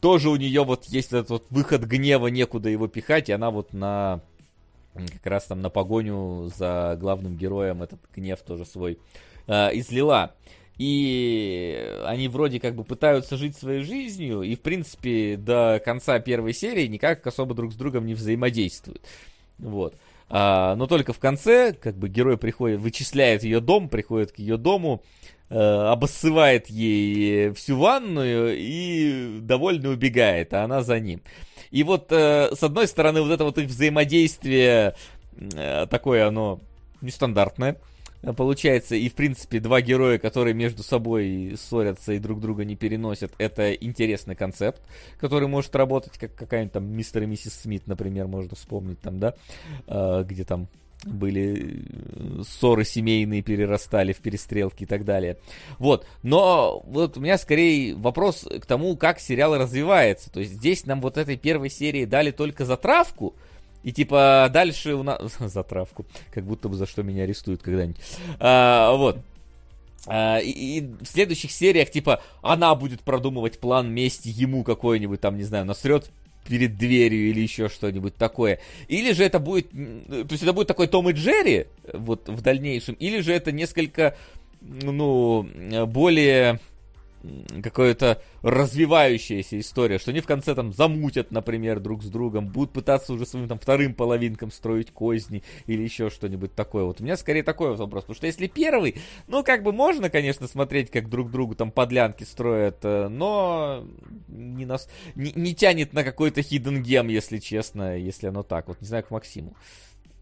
[0.00, 3.72] тоже у нее вот есть этот вот выход гнева, некуда его пихать, и она вот
[3.72, 4.20] на
[5.06, 8.98] как раз там на погоню за главным героем этот гнев тоже свой
[9.46, 10.34] э, излила.
[10.78, 16.52] И они вроде как бы пытаются жить своей жизнью, и в принципе до конца первой
[16.52, 19.00] серии никак особо друг с другом не взаимодействуют.
[19.58, 19.94] Вот.
[20.28, 24.56] А, но только в конце, как бы герой приходит, вычисляет ее дом, приходит к ее
[24.58, 25.02] дому,
[25.48, 31.22] э, обоссывает ей всю ванную и довольно убегает, а она за ним.
[31.76, 34.94] И вот, э, с одной стороны, вот это вот их взаимодействие
[35.38, 36.58] э, такое, оно
[37.02, 37.76] нестандартное
[38.22, 38.94] э, получается.
[38.94, 43.74] И, в принципе, два героя, которые между собой ссорятся и друг друга не переносят, это
[43.74, 44.80] интересный концепт,
[45.20, 49.34] который может работать, как какая-нибудь там мистер и миссис Смит, например, можно вспомнить там, да,
[49.86, 50.68] э, где там
[51.04, 55.38] были э, ссоры семейные, перерастали в перестрелки и так далее.
[55.78, 60.30] Вот, но вот у меня скорее вопрос к тому, как сериал развивается.
[60.30, 63.34] То есть здесь нам вот этой первой серии дали только затравку,
[63.82, 65.20] и типа дальше у нас...
[65.38, 66.06] Затравку.
[66.32, 68.00] Как будто бы за что меня арестуют когда-нибудь.
[68.40, 69.18] А, вот.
[70.06, 75.44] А, и, в следующих сериях, типа, она будет продумывать план мести ему какой-нибудь, там, не
[75.44, 76.10] знаю, насрет
[76.46, 78.60] перед дверью или еще что-нибудь такое.
[78.88, 82.94] Или же это будет, то есть это будет такой Том и Джерри вот в дальнейшем,
[82.94, 84.16] или же это несколько,
[84.60, 85.46] ну,
[85.86, 86.60] более
[87.62, 93.12] какая-то развивающаяся история, что они в конце там замутят, например, друг с другом, будут пытаться
[93.12, 96.84] уже своим там вторым половинкам строить козни или еще что-нибудь такое.
[96.84, 98.96] Вот у меня скорее такой вот вопрос, потому что если первый,
[99.26, 103.84] ну как бы можно, конечно, смотреть, как друг другу там подлянки строят, э, но
[104.28, 108.68] не, нас, не, не тянет на какой-то hidden gem, если честно, если оно так.
[108.68, 109.56] Вот не знаю, к Максиму.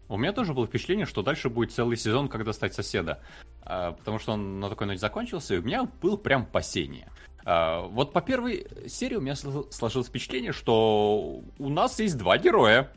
[0.07, 3.21] У меня тоже было впечатление, что дальше будет целый сезон, когда стать соседа.
[3.63, 7.09] А, потому что он на такой ноте закончился, и у меня был прям пасение.
[7.43, 12.91] А, вот по первой серии у меня сложилось впечатление, что у нас есть два героя.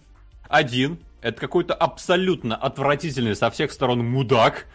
[0.49, 4.67] Один— это какой-то абсолютно отвратительный со всех сторон мудак,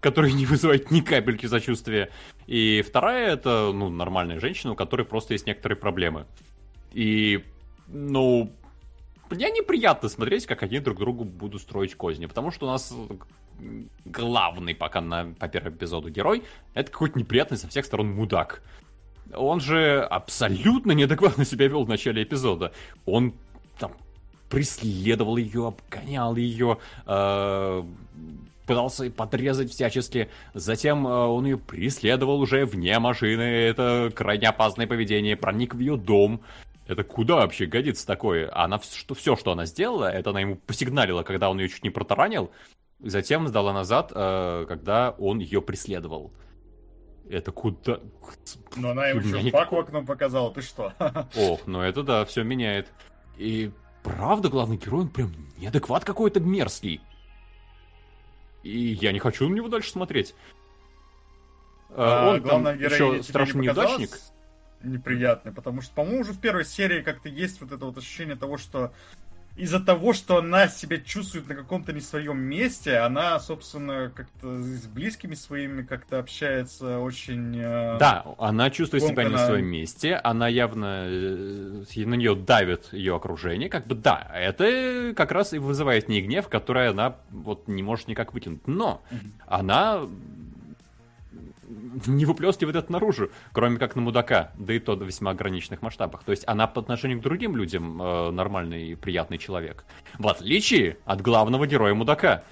[0.00, 2.10] который не вызывает ни капельки сочувствия.
[2.46, 6.26] И вторая— это, ну, нормальная женщина, у которой просто есть некоторые проблемы.
[6.92, 7.44] И,
[7.88, 8.52] ну,
[9.30, 12.94] мне неприятно смотреть, как они друг другу будут строить козни, потому что у нас
[14.04, 18.62] главный пока на, по первому эпизоду герой это какой-то неприятный со всех сторон мудак.
[19.34, 22.72] Он же абсолютно неадекватно себя вел в начале эпизода.
[23.04, 23.34] Он
[23.78, 23.92] там
[24.48, 27.82] преследовал ее, обгонял ее, э,
[28.66, 30.30] пытался подрезать всячески.
[30.54, 33.42] Затем э, он ее преследовал уже вне машины.
[33.42, 35.36] Это крайне опасное поведение.
[35.36, 36.40] Проник в ее дом.
[36.88, 38.50] Это куда вообще годится такое?
[38.52, 41.90] Она что, все, что она сделала, это она ему посигналила, когда он ее чуть не
[41.90, 42.50] протаранил.
[42.98, 46.32] Затем сдала назад, э, когда он ее преследовал.
[47.28, 48.00] Это куда...
[48.74, 50.94] Но она ему еще фак в окно показала, ты что?
[51.36, 52.90] Ох, ну это да, все меняет.
[53.36, 53.70] И
[54.02, 57.02] правда, главный герой, он прям неадекват какой-то мерзкий.
[58.62, 60.34] И я не хочу на него дальше смотреть.
[61.90, 64.10] А, он там еще страшный неудачник
[64.82, 68.58] неприятный, потому что, по-моему, уже в первой серии как-то есть вот это вот ощущение того,
[68.58, 68.92] что
[69.58, 74.86] из-за того, что она себя чувствует на каком-то не своем месте, она, собственно, как-то с
[74.86, 77.56] близкими своими как-то общается очень...
[77.58, 81.06] Э, да, она чувствует себя не на своем месте, она явно...
[81.08, 86.22] Э, на нее давит ее окружение, как бы да, это как раз и вызывает не
[86.22, 89.02] гнев, который она вот не может никак вытянуть, но
[89.46, 90.08] она
[92.06, 96.22] не выплескивает это наружу, кроме как на мудака, да и то в весьма ограниченных масштабах.
[96.24, 99.84] То есть она по отношению к другим людям э, нормальный и приятный человек.
[100.18, 102.44] В отличие от главного героя мудака.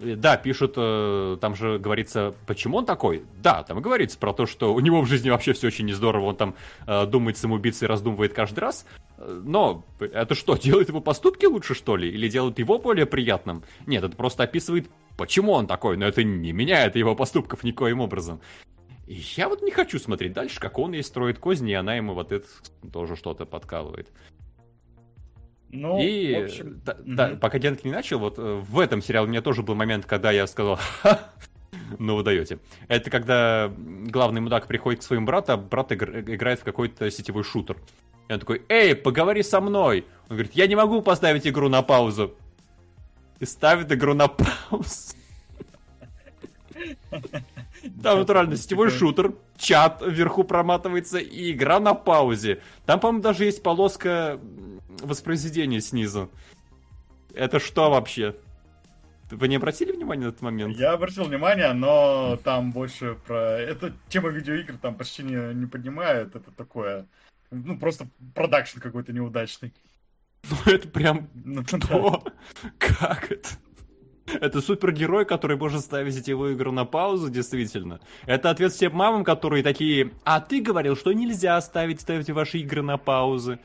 [0.00, 3.24] Э, да, пишут, э, там же говорится, почему он такой.
[3.42, 6.36] Да, там говорится про то, что у него в жизни вообще все очень нездорово, он
[6.36, 6.54] там
[6.86, 8.86] э, думает самоубийцей, раздумывает каждый раз.
[9.18, 12.08] Но это что, делает его поступки лучше, что ли?
[12.08, 13.62] Или делает его более приятным?
[13.86, 14.88] Нет, это просто описывает,
[15.20, 18.40] почему он такой, но это не меняет его поступков никоим образом.
[19.06, 22.14] И я вот не хочу смотреть дальше, как он ей строит козни, и она ему
[22.14, 22.46] вот это
[22.90, 24.08] тоже что-то подкалывает.
[25.68, 26.80] Ну, и в общем...
[26.82, 27.02] да, угу.
[27.04, 30.06] да, пока Генки не начал, вот э, в этом сериале у меня тоже был момент,
[30.06, 31.30] когда я сказал, Ха!
[31.98, 32.58] ну вы даете.
[32.88, 37.76] Это когда главный мудак приходит к своему брату, а брат играет в какой-то сетевой шутер.
[38.30, 40.06] И он такой, эй, поговори со мной.
[40.30, 42.34] Он говорит, я не могу поставить игру на паузу.
[43.40, 45.16] И ставит игру на паузу.
[48.02, 52.62] Там натурально сетевой шутер, чат вверху проматывается и игра на паузе.
[52.86, 54.38] Там, по-моему, даже есть полоска
[55.02, 56.30] воспроизведения снизу.
[57.34, 58.36] Это что вообще?
[59.30, 60.76] Вы не обратили внимания на этот момент?
[60.76, 63.58] Я обратил внимание, но там больше про...
[63.58, 66.34] Это тема видеоигр там почти не, не поднимает.
[66.34, 67.06] Это такое...
[67.50, 69.72] Ну, просто продакшн какой-то неудачный.
[70.48, 71.28] Ну, это прям...
[71.34, 72.22] Ну, что?
[72.78, 73.48] Как это?
[74.26, 78.00] Это супергерой, который может ставить сетевую игру на паузу, действительно.
[78.26, 82.82] Это ответ всем мамам, которые такие, а ты говорил, что нельзя ставить, ставить ваши игры
[82.82, 83.58] на паузы.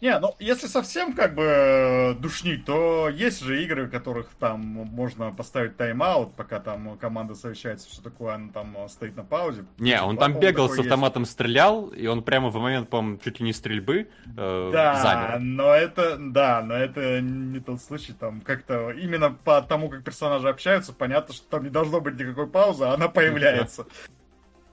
[0.00, 4.60] Не, ну если совсем как бы э, душнить, то есть же игры, в которых там
[4.60, 9.64] можно поставить тайм-аут, пока там команда совещается, все такое, она там э, стоит на паузе.
[9.78, 11.32] Не, он там бегал с автоматом, есть.
[11.32, 15.40] стрелял, и он прямо в момент, по-моему, чуть ли не стрельбы э, да, замер.
[15.40, 20.48] но это, да, но это не тот случай, там как-то именно по тому, как персонажи
[20.48, 23.86] общаются, понятно, что там не должно быть никакой паузы, а она появляется.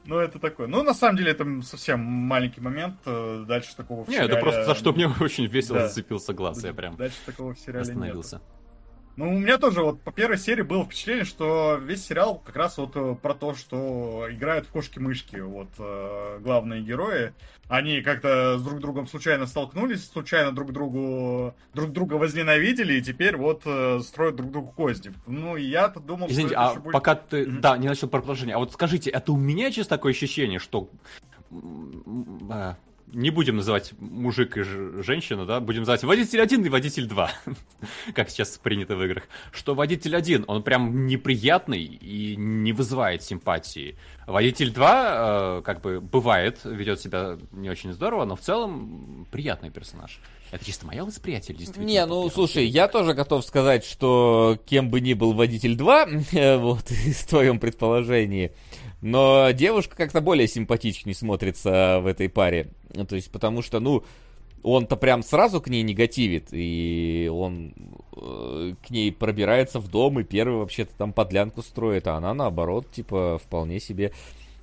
[0.06, 0.68] Ну, это такое.
[0.68, 2.96] Ну, на самом деле, это совсем маленький момент.
[3.06, 4.34] Э, дальше такого в Не, сериале...
[4.34, 5.88] это просто за что мне очень весело да.
[5.88, 6.64] зацепился глаз.
[6.64, 8.36] Я прям Дальше такого в сериале остановился.
[8.36, 8.55] Нет.
[9.18, 12.78] Ну, у меня тоже вот по первой серии было впечатление, что весь сериал как раз
[12.78, 15.38] вот э, про то, что играют в кошки-мышки.
[15.38, 17.34] Вот э, главные герои,
[17.70, 23.38] они как-то с друг другом случайно столкнулись, случайно друг другу друг друга возненавидели, и теперь
[23.38, 25.14] вот э, строят друг другу козни.
[25.28, 26.94] Ну, я-то думал, Извините, что а будет...
[26.94, 27.60] пока ты, mm-hmm.
[27.62, 30.90] да, не начал про продолжение, а вот скажите, это у меня чисто такое ощущение, что
[33.16, 37.32] не будем называть мужик и женщина, да, будем называть водитель один и водитель два,
[38.14, 43.98] как сейчас принято в играх, что водитель один, он прям неприятный и не вызывает симпатии.
[44.28, 49.70] Водитель 2, э, как бы, бывает, ведет себя не очень здорово, но в целом приятный
[49.70, 50.20] персонаж.
[50.52, 51.86] Это чисто мое восприятие, действительно.
[51.86, 56.06] Не, ну, слушай, я тоже готов сказать, что кем бы ни был водитель 2,
[56.58, 58.52] вот, в твоем предположении,
[59.02, 62.72] но девушка как-то более симпатичнее смотрится в этой паре.
[63.08, 64.04] То есть, потому что, ну,
[64.66, 67.74] он-то прям сразу к ней негативит, и он
[68.16, 72.92] э, к ней пробирается в дом, и первый вообще-то там подлянку строит, а она наоборот,
[72.92, 74.12] типа, вполне себе...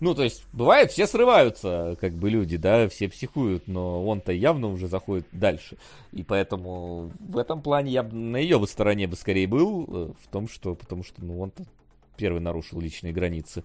[0.01, 4.67] Ну, то есть, бывает, все срываются, как бы люди, да, все психуют, но он-то явно
[4.67, 5.77] уже заходит дальше.
[6.11, 10.29] И поэтому в этом плане я на ее бы стороне бы скорее был, э, в
[10.33, 11.63] том, что, потому что, ну, он-то
[12.17, 13.63] первый нарушил личные границы.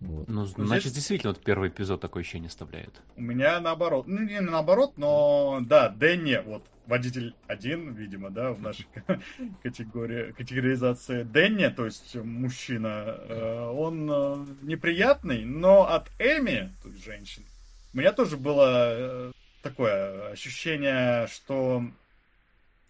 [0.00, 0.28] Вот.
[0.28, 0.94] Ну, значит, Здесь...
[0.94, 3.02] действительно, вот первый эпизод такое ощущение оставляет.
[3.16, 4.06] У меня наоборот.
[4.06, 8.86] Ну, не наоборот, но да, Дэнни, вот водитель один, видимо, да, в нашей
[9.62, 11.22] категории, категоризации.
[11.22, 17.44] Дэнни, то есть мужчина, э, он э, неприятный, но от Эми, то есть женщин,
[17.92, 21.84] у меня тоже было э, такое ощущение, что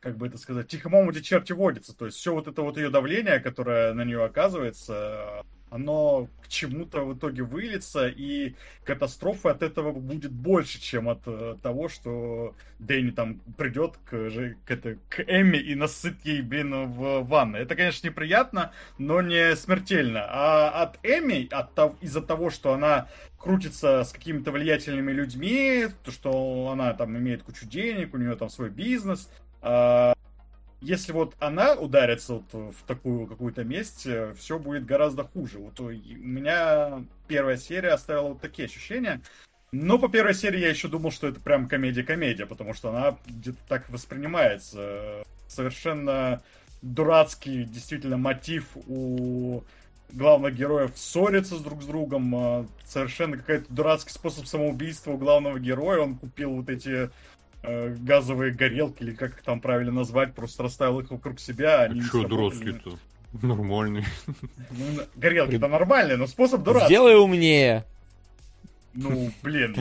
[0.01, 1.95] как бы это сказать, тихом омуте черти водится.
[1.95, 7.05] То есть все вот это вот ее давление, которое на нее оказывается, оно к чему-то
[7.05, 13.11] в итоге выльется, и катастрофы от этого будет больше, чем от э, того, что Дэнни
[13.11, 14.31] там придет к,
[14.65, 17.61] к, это, к Эмми и насыт ей, блин, в ванной.
[17.61, 20.27] Это, конечно, неприятно, но не смертельно.
[20.29, 23.09] А от Эми, от, из-за того, что она
[23.39, 28.51] крутится с какими-то влиятельными людьми, то, что она там имеет кучу денег, у нее там
[28.51, 29.31] свой бизнес,
[29.63, 30.13] э,
[30.81, 34.07] если вот она ударится вот в такую какую-то месть,
[34.39, 35.59] все будет гораздо хуже.
[35.59, 39.21] Вот у меня первая серия оставила вот такие ощущения.
[39.73, 43.59] Но по первой серии я еще думал, что это прям комедия-комедия, потому что она где-то
[43.69, 45.23] так воспринимается.
[45.47, 46.43] Совершенно
[46.83, 49.63] дурацкий действительно мотив у
[50.13, 52.69] главных героев ссориться с друг с другом.
[52.85, 56.01] Совершенно какой-то дурацкий способ самоубийства у главного героя.
[56.01, 57.11] Он купил вот эти
[57.63, 61.83] э, газовые горелки, или как их там правильно назвать, просто расставил их вокруг себя.
[61.83, 62.99] Они а что дурацкий-то?
[63.43, 64.05] Нормальный.
[64.27, 66.89] Ну, горелки-то нормальные, но способ дурацкий.
[66.89, 67.85] Сделай умнее.
[68.93, 69.77] Ну, блин.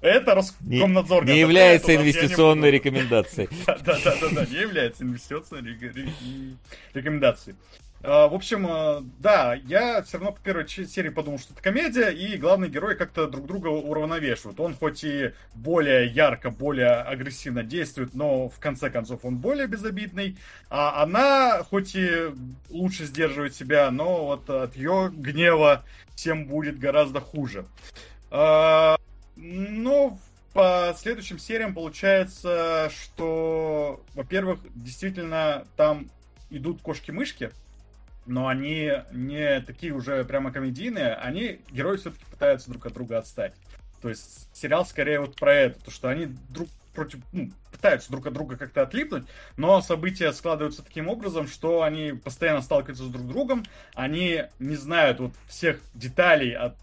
[0.00, 1.24] Это Роскомнадзор.
[1.24, 3.48] Не, не является инвестиционной рекомендацией.
[3.66, 5.78] Да, да, да, да, не является инвестиционной
[6.92, 7.56] рекомендацией.
[8.04, 12.08] А, в общем, а, да, я все равно по первой серии подумал, что это комедия,
[12.10, 14.58] и главные герои как-то друг друга уравновешивают.
[14.58, 20.36] Он хоть и более ярко, более агрессивно действует, но в конце концов он более безобидный.
[20.68, 22.30] А она хоть и
[22.70, 25.84] лучше сдерживает себя, но вот от ее гнева
[26.16, 27.66] всем будет гораздо хуже.
[28.30, 28.96] А,
[29.36, 30.18] ну,
[30.52, 36.10] по следующим сериям получается, что, во-первых, действительно там
[36.50, 37.50] идут кошки-мышки,
[38.26, 43.54] но они не такие уже прямо комедийные, они, герои все-таки пытаются друг от друга отстать.
[44.00, 48.26] То есть сериал скорее вот про это, то что они друг против, ну, пытаются друг
[48.26, 49.24] от друга как-то отлипнуть,
[49.56, 55.20] но события складываются таким образом, что они постоянно сталкиваются с друг другом, они не знают
[55.20, 56.76] вот всех деталей от,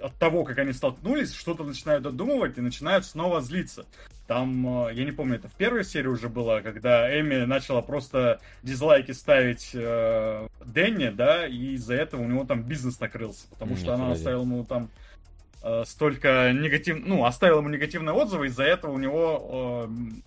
[0.00, 3.86] от, того, как они столкнулись, что-то начинают додумывать и начинают снова злиться.
[4.26, 8.40] Там, э, я не помню, это в первой серии уже было, когда Эми начала просто
[8.62, 13.94] дизлайки ставить э, Дэнни, да, и из-за этого у него там бизнес накрылся, потому что
[13.94, 14.90] она оставила ему там
[15.62, 17.04] э, столько негатив...
[17.04, 20.20] ну, оставила ему негативные отзывы, из-за этого у него э,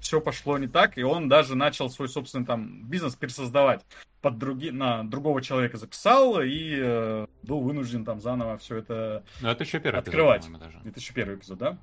[0.00, 3.84] все пошло не так, и он даже начал свой собственный там бизнес пересоздавать
[4.20, 4.70] под други...
[4.70, 9.64] на другого человека записал и э, был вынужден там заново все это Но ну, это
[9.64, 10.44] еще первый открывать.
[10.44, 10.78] Эпизод, даже.
[10.84, 11.78] Это еще первый эпизод, да?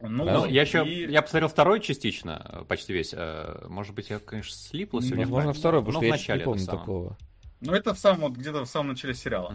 [0.00, 1.10] Ну, ну я еще и...
[1.10, 3.14] я посмотрел второй частично, почти весь.
[3.16, 5.24] Э, может быть, я, конечно, слипло сегодня.
[5.24, 7.16] Возможно, второй, потому что я начале не помню такого.
[7.60, 9.54] Ну, это в самом, вот где-то в самом начале сериала.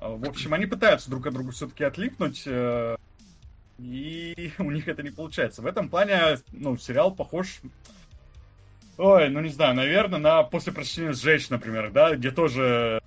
[0.00, 0.16] Uh-huh.
[0.16, 2.96] В общем, они пытаются друг от друга все-таки отлипнуть, э,
[3.78, 5.62] и у них это не получается.
[5.62, 7.60] В этом плане, ну, сериал похож
[8.96, 13.02] Ой, ну не знаю, наверное, на после прочтения сжечь, например, да, где тоже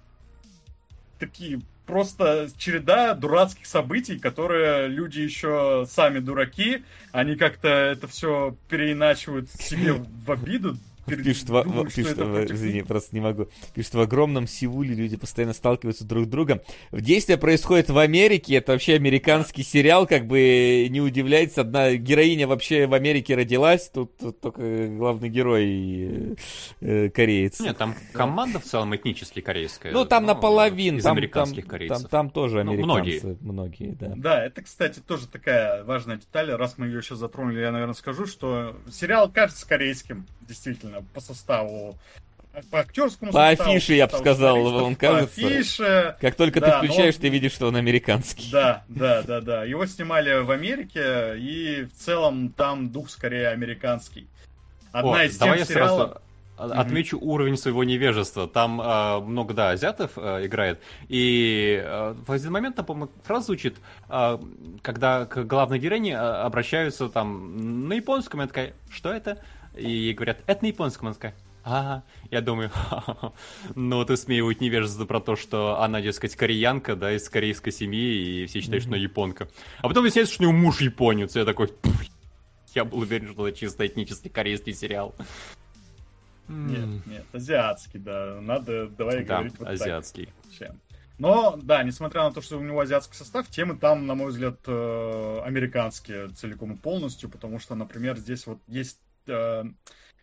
[1.17, 9.49] такие просто череда дурацких событий, которые люди еще сами дураки, они как-то это все переиначивают
[9.49, 10.77] себе в обиду.
[11.07, 13.47] Пишет, думают, пишет извини, просто не могу.
[13.73, 16.61] Пишет, в огромном Сеуле люди постоянно сталкиваются друг с другом.
[16.91, 22.87] Действие происходит в Америке, это вообще американский сериал, как бы не удивляйтесь, одна героиня вообще
[22.87, 26.35] в Америке родилась, тут, тут только главный герой
[26.81, 27.59] э, кореец.
[27.59, 29.91] Нет, там команда в целом этнически корейская.
[29.91, 30.97] Ну, там ну, наполовину.
[30.97, 32.01] Из там, американских там, корейцев.
[32.01, 33.37] Там, там тоже ну, американцы.
[33.41, 33.77] Ну, многие.
[33.79, 34.13] многие, да.
[34.15, 36.51] Да, это, кстати, тоже такая важная деталь.
[36.51, 41.97] Раз мы ее сейчас затронули, я, наверное, скажу, что сериал кажется корейским, действительно, по составу
[42.71, 45.41] по актерскому По составу, афише, я бы сказал, он кажется.
[45.41, 46.15] По афише.
[46.19, 47.21] Как только да, ты включаешь, он...
[47.21, 48.49] ты видишь, что он американский.
[48.51, 49.63] Да, да, да, да.
[49.63, 54.27] Его снимали в Америке, и в целом там дух скорее американский.
[54.91, 55.67] Одна О, из тем сериалов...
[55.67, 56.21] Сразу
[56.57, 57.23] отмечу mm-hmm.
[57.23, 58.47] уровень своего невежества.
[58.47, 60.79] Там э, много, да, азиатов э, играет.
[61.07, 63.77] И э, в один момент, там, по-моему, фраза звучит,
[64.09, 64.39] э,
[64.81, 69.37] когда к главной героине э, обращаются там на японском, я такая, что это?
[69.77, 72.71] И ей говорят, это на японском, она такая, а, я думаю,
[73.75, 78.45] ну, ты смеивают невежество про то, что она, дескать, кореянка, да, из корейской семьи, и
[78.45, 78.87] все считают, mm-hmm.
[78.87, 79.49] что она японка.
[79.79, 81.73] А потом выясняется, что у нее муж японец, я такой,
[82.73, 85.13] я был уверен, что это чисто этнический корейский сериал.
[86.47, 88.39] Нет, нет, азиатский, да.
[88.39, 90.29] Надо, давай да, говорить вот азиатский.
[90.57, 90.71] так.
[91.17, 94.59] Но, да, несмотря на то, что у него азиатский состав, темы там, на мой взгляд,
[94.67, 99.63] э, американские целиком и полностью, потому что, например, здесь вот есть э,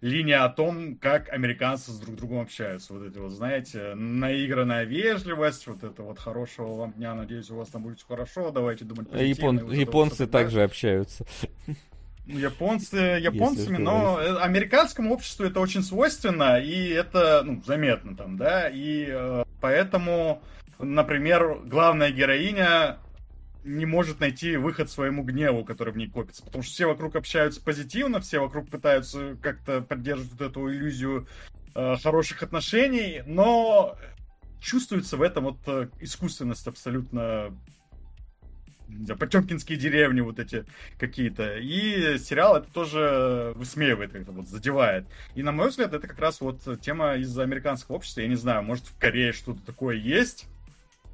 [0.05, 2.93] линия о том, как американцы с друг другом общаются.
[2.93, 7.71] Вот эти вот, знаете, наигранная вежливость, вот это вот хорошего вам дня, надеюсь, у вас
[7.71, 9.31] там будет все хорошо, давайте думать позитивно.
[9.31, 9.59] Япон...
[9.67, 10.65] Вот японцы вот, также да.
[10.65, 11.25] общаются.
[12.27, 18.69] Японцы японцами, но э, американскому обществу это очень свойственно, и это ну, заметно там, да,
[18.69, 20.43] и э, поэтому,
[20.79, 22.99] например, главная героиня
[23.65, 27.63] не может найти выход своему гневу, который в ней копится, потому что все вокруг общаются
[27.63, 31.27] позитивно, все вокруг пытаются как-то поддерживать вот эту иллюзию
[31.75, 33.97] э, хороших отношений, но
[34.61, 37.57] чувствуется в этом вот э, искусственность абсолютно
[39.19, 40.67] Потемкинские деревни вот эти
[40.99, 41.57] какие-то.
[41.57, 45.07] И сериал это тоже высмеивает, как-то вот задевает.
[45.35, 48.21] И на мой взгляд, это как раз вот тема из американского общества.
[48.21, 50.47] Я не знаю, может в Корее что-то такое есть.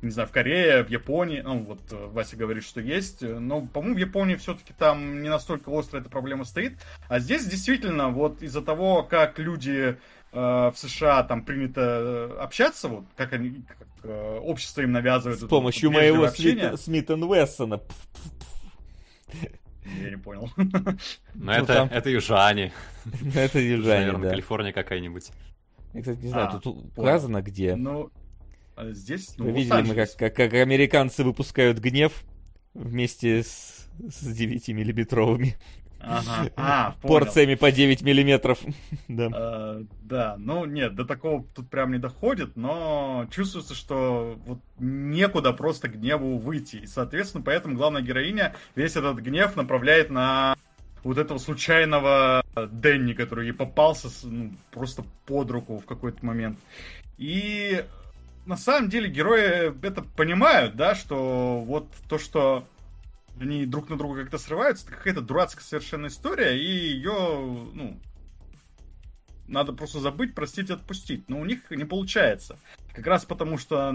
[0.02, 3.96] Не знаю, в Корее, в Японии, ну вот э, Вася говорит, что есть, но, по-моему,
[3.96, 6.78] в Японии все-таки там не настолько остро эта проблема стоит.
[7.08, 9.98] А здесь действительно вот из-за того, как люди
[10.32, 15.40] э, в США там принято э, общаться, вот как они, как Э, общество им навязывает.
[15.40, 17.80] С помощью моего Смита, Смита Вессона.
[19.84, 20.50] Я не понял.
[20.56, 20.66] Но
[21.34, 21.88] ну, это, там...
[21.88, 22.72] это южане.
[23.34, 24.30] Это южане, Наверное, да.
[24.30, 25.30] Калифорния какая-нибудь.
[25.94, 27.74] Я, кстати, не знаю, а, тут указано где.
[27.76, 28.10] Ну,
[28.80, 32.24] а здесь, ну, видели мы, как, как, как американцы выпускают гнев
[32.74, 35.54] вместе с, с 9-миллиметровыми
[36.02, 36.50] Ага.
[36.56, 38.58] А, порциями по 9 миллиметров.
[39.08, 39.28] да.
[39.32, 45.52] А, да, ну нет, до такого тут прям не доходит, но чувствуется, что вот некуда
[45.52, 46.76] просто гневу выйти.
[46.76, 50.56] И, соответственно, поэтому главная героиня весь этот гнев направляет на
[51.02, 56.58] вот этого случайного Дэнни, который ей попался ну, просто под руку в какой-то момент.
[57.18, 57.84] И
[58.46, 62.66] на самом деле герои это понимают, да, что вот то, что
[63.40, 67.12] они друг на друга как-то срываются, это какая-то дурацкая совершенно история, и ее,
[67.72, 67.98] ну,
[69.48, 71.28] надо просто забыть, простить, отпустить.
[71.28, 72.58] Но у них не получается.
[72.94, 73.94] Как раз потому, что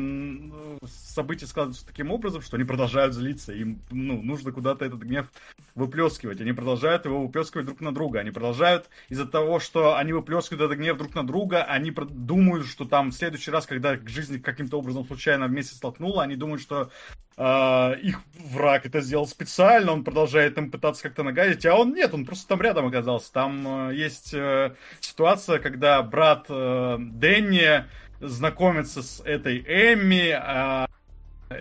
[0.85, 3.53] события складываются таким образом, что они продолжают злиться.
[3.53, 5.31] Им ну, нужно куда-то этот гнев
[5.75, 6.41] выплескивать.
[6.41, 8.19] Они продолжают его выплескивать друг на друга.
[8.19, 12.85] Они продолжают из-за того, что они выплескивают этот гнев друг на друга, они думают, что
[12.85, 16.91] там в следующий раз, когда к жизни каким-то образом случайно вместе столкнула, они думают, что
[17.37, 22.13] э, их враг это сделал специально, он продолжает им пытаться как-то нагадить, а он нет,
[22.13, 23.31] он просто там рядом оказался.
[23.31, 27.85] Там э, есть э, ситуация, когда брат э, Дэнни
[28.19, 30.87] знакомиться с этой Эмми, а,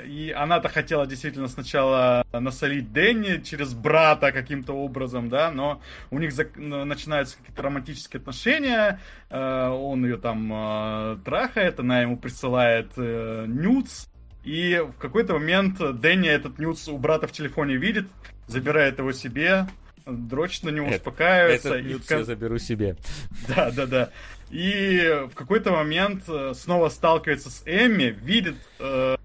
[0.07, 6.33] и она-то хотела действительно сначала насолить Дэнни через брата каким-то образом, да, но у них
[6.33, 13.45] зак- начинаются какие-то романтические отношения, э, он ее там э, трахает, она ему присылает э,
[13.47, 14.07] нюц,
[14.43, 18.09] и в какой-то момент Дэнни этот нюц у брата в телефоне видит,
[18.47, 19.67] забирает его себе,
[20.07, 21.75] дрочит на него, успокаивается.
[21.75, 22.11] Этот и в...
[22.11, 22.97] я заберу себе.
[23.49, 24.11] Да, да, да.
[24.51, 29.17] И в какой-то момент э, снова сталкивается с Эмми, видит э,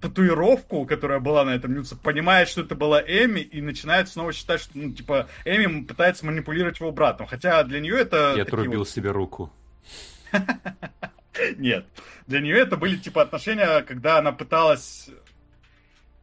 [0.00, 4.60] татуировку, которая была на этом нюце, понимает, что это была Эми, и начинает снова считать,
[4.60, 7.26] что, ну, типа, Эми пытается манипулировать его братом.
[7.26, 8.34] Хотя для нее это...
[8.36, 8.88] Я отрубил вот...
[8.88, 9.52] себе руку.
[11.56, 11.86] Нет.
[12.26, 15.10] Для нее это были, типа, отношения, когда она пыталась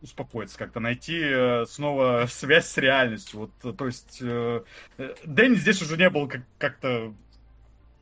[0.08, 3.52] успокоиться, как-то найти э, снова связь с реальностью.
[3.62, 4.62] Вот, то есть, э,
[5.26, 7.14] Дэнни здесь уже не был как- как-то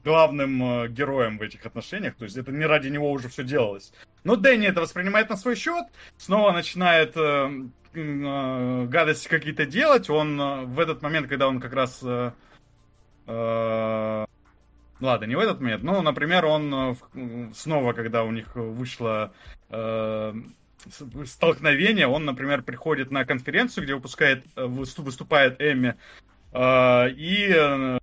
[0.05, 3.91] главным э, героем в этих отношениях, то есть это не ради него уже все делалось.
[4.23, 5.85] Но Дэнни это воспринимает на свой счет,
[6.17, 7.49] снова начинает э,
[7.93, 10.09] э, гадости какие-то делать.
[10.09, 12.01] Он э, в этот момент, когда он как раз...
[12.03, 12.31] Э,
[13.27, 14.25] э,
[14.99, 19.33] ладно, не в этот момент, но, например, он э, снова, когда у них вышло
[19.69, 20.33] э,
[21.25, 25.95] столкновение, он, например, приходит на конференцию, где выпускает, э, выступает Эми,
[26.53, 27.99] э, и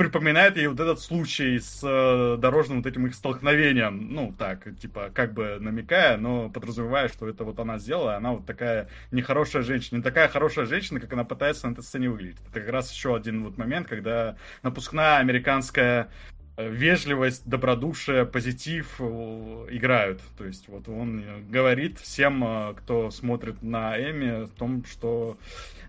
[0.00, 4.14] припоминает ей вот этот случай с э, дорожным вот этим их столкновением.
[4.14, 8.46] Ну, так, типа, как бы намекая, но подразумевая, что это вот она сделала, она вот
[8.46, 9.98] такая нехорошая женщина.
[9.98, 12.38] Не такая хорошая женщина, как она пытается на этой сцене выглядеть.
[12.48, 19.66] Это как раз еще один вот момент, когда напускная американская э, вежливость, добродушие, позитив э,
[19.70, 20.20] играют.
[20.36, 25.38] То есть вот он говорит всем, кто смотрит на Эми, о том, что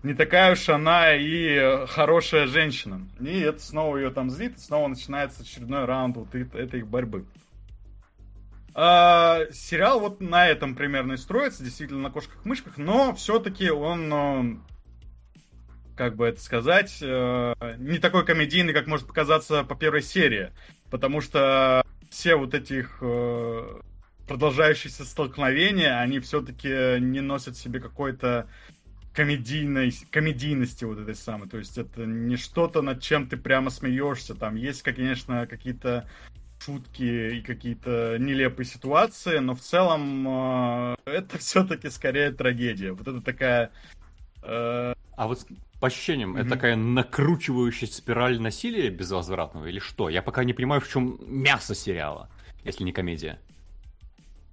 [0.02, 3.06] не такая уж она и хорошая женщина.
[3.20, 7.24] И это снова ее там злит, снова начинается очередной раунд вот этой борьбы.
[8.74, 14.56] А, сериал вот на этом примерно и строится, действительно на кошках-мышках, но все-таки он, э,
[15.96, 20.50] как бы это сказать, э, не такой комедийный, как может показаться по первой серии,
[20.90, 23.80] потому что все вот этих э,
[24.26, 28.48] продолжающиеся столкновения, они все-таки не носят в себе какой-то
[29.14, 31.48] комедийной, комедийности вот этой самой.
[31.48, 34.34] То есть это не что-то, над чем ты прямо смеешься.
[34.34, 36.08] Там есть, конечно, какие-то
[36.64, 42.92] шутки и какие-то нелепые ситуации, но в целом э, это все-таки скорее трагедия.
[42.92, 43.70] Вот это такая...
[44.42, 44.94] Э...
[45.14, 45.46] А вот
[45.82, 46.40] по ощущениям, mm-hmm.
[46.40, 50.08] это такая накручивающая спираль насилия безвозвратного или что?
[50.08, 52.30] Я пока не понимаю, в чем мясо сериала,
[52.62, 53.40] если не комедия.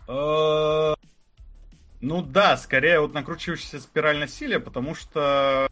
[0.07, 0.95] Э,
[2.01, 5.69] ну да, скорее вот накручивающаяся спираль насилия, потому что...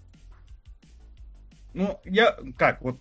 [1.73, 2.37] Ну, я...
[2.55, 2.99] Как, вот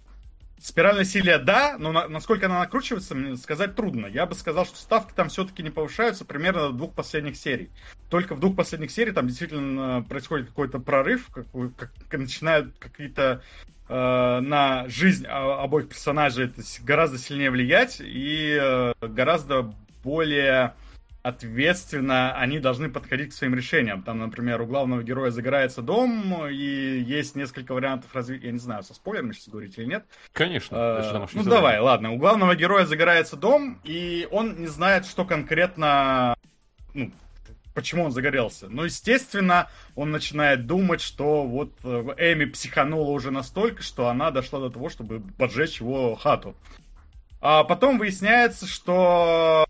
[0.66, 4.06] Спираль насилия, да, но на, насколько она накручивается, сказать трудно.
[4.06, 7.70] Я бы сказал, что ставки там все-таки не повышаются примерно до двух последних серий.
[8.10, 11.46] Только в двух последних серий там действительно происходит какой-то прорыв, как,
[11.76, 13.44] как начинают какие-то
[13.88, 19.72] э, на жизнь обоих персонажей это гораздо сильнее влиять и э, гораздо
[20.02, 20.74] более
[21.26, 24.02] ответственно они должны подходить к своим решениям.
[24.02, 28.46] Там, например, у главного героя загорается дом, и есть несколько вариантов развития.
[28.46, 30.04] Я не знаю, со спойлерами сейчас говорить или нет.
[30.32, 30.76] Конечно.
[30.78, 32.12] А, ну, давай, ладно.
[32.12, 36.36] У главного героя загорается дом, и он не знает, что конкретно...
[36.94, 37.10] Ну,
[37.74, 38.68] почему он загорелся.
[38.68, 44.60] Ну, естественно, он начинает думать, что вот э, Эми психанула уже настолько, что она дошла
[44.60, 46.54] до того, чтобы поджечь его хату.
[47.40, 49.66] А потом выясняется, что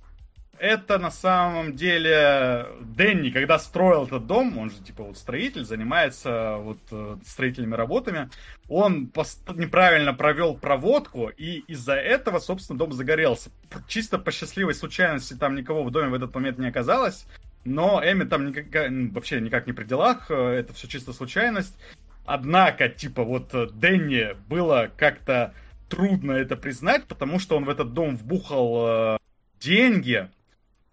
[0.58, 6.56] это на самом деле Дэнни, когда строил этот дом, он же типа вот строитель, занимается
[6.58, 8.30] вот э, строительными работами,
[8.68, 9.12] он
[9.54, 13.50] неправильно провел проводку, и из-за этого, собственно, дом загорелся.
[13.88, 17.26] Чисто по счастливой случайности там никого в доме в этот момент не оказалось,
[17.64, 21.76] но Эми там никак, вообще никак не при делах, э, это все чисто случайность.
[22.24, 25.54] Однако, типа, вот э, Дэнни было как-то
[25.88, 29.18] трудно это признать, потому что он в этот дом вбухал
[29.60, 30.28] деньги,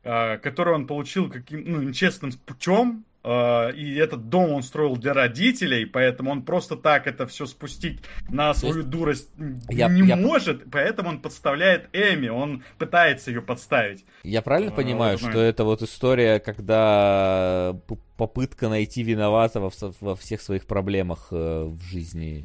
[0.04, 5.86] который он получил каким ну, нечестным путем, а, и этот дом он строил для родителей,
[5.86, 8.90] поэтому он просто так это все спустить на свою есть...
[8.90, 9.30] дурость
[9.70, 10.18] я, не я...
[10.18, 14.04] может, поэтому он подставляет Эми, он пытается ее подставить.
[14.24, 17.74] Я правильно а, понимаю, что это вот история, когда
[18.18, 22.44] попытка найти виноватого во всех своих проблемах э, в жизни?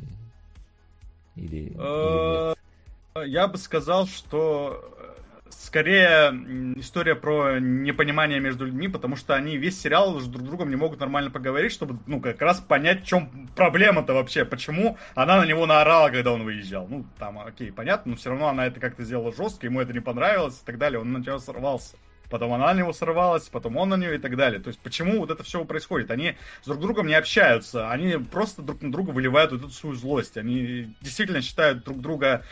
[1.35, 5.17] Или, или Я бы сказал, что
[5.51, 6.31] скорее
[6.77, 11.01] история про непонимание между людьми, потому что они весь сериал друг с другом не могут
[11.01, 15.67] нормально поговорить, чтобы, ну, как раз понять, в чем проблема-то вообще, почему она на него
[15.67, 16.87] наорала, когда он выезжал.
[16.89, 20.01] Ну, там, окей, понятно, но все равно она это как-то сделала жестко, ему это не
[20.01, 21.97] понравилось и так далее, он на него сорвался.
[22.31, 24.61] Потом она на него сорвалась, потом он на нее и так далее.
[24.61, 26.11] То есть почему вот это все происходит?
[26.11, 29.95] Они с друг другом не общаются, они просто друг на друга выливают вот эту свою
[29.95, 30.37] злость.
[30.37, 32.45] Они действительно считают друг друга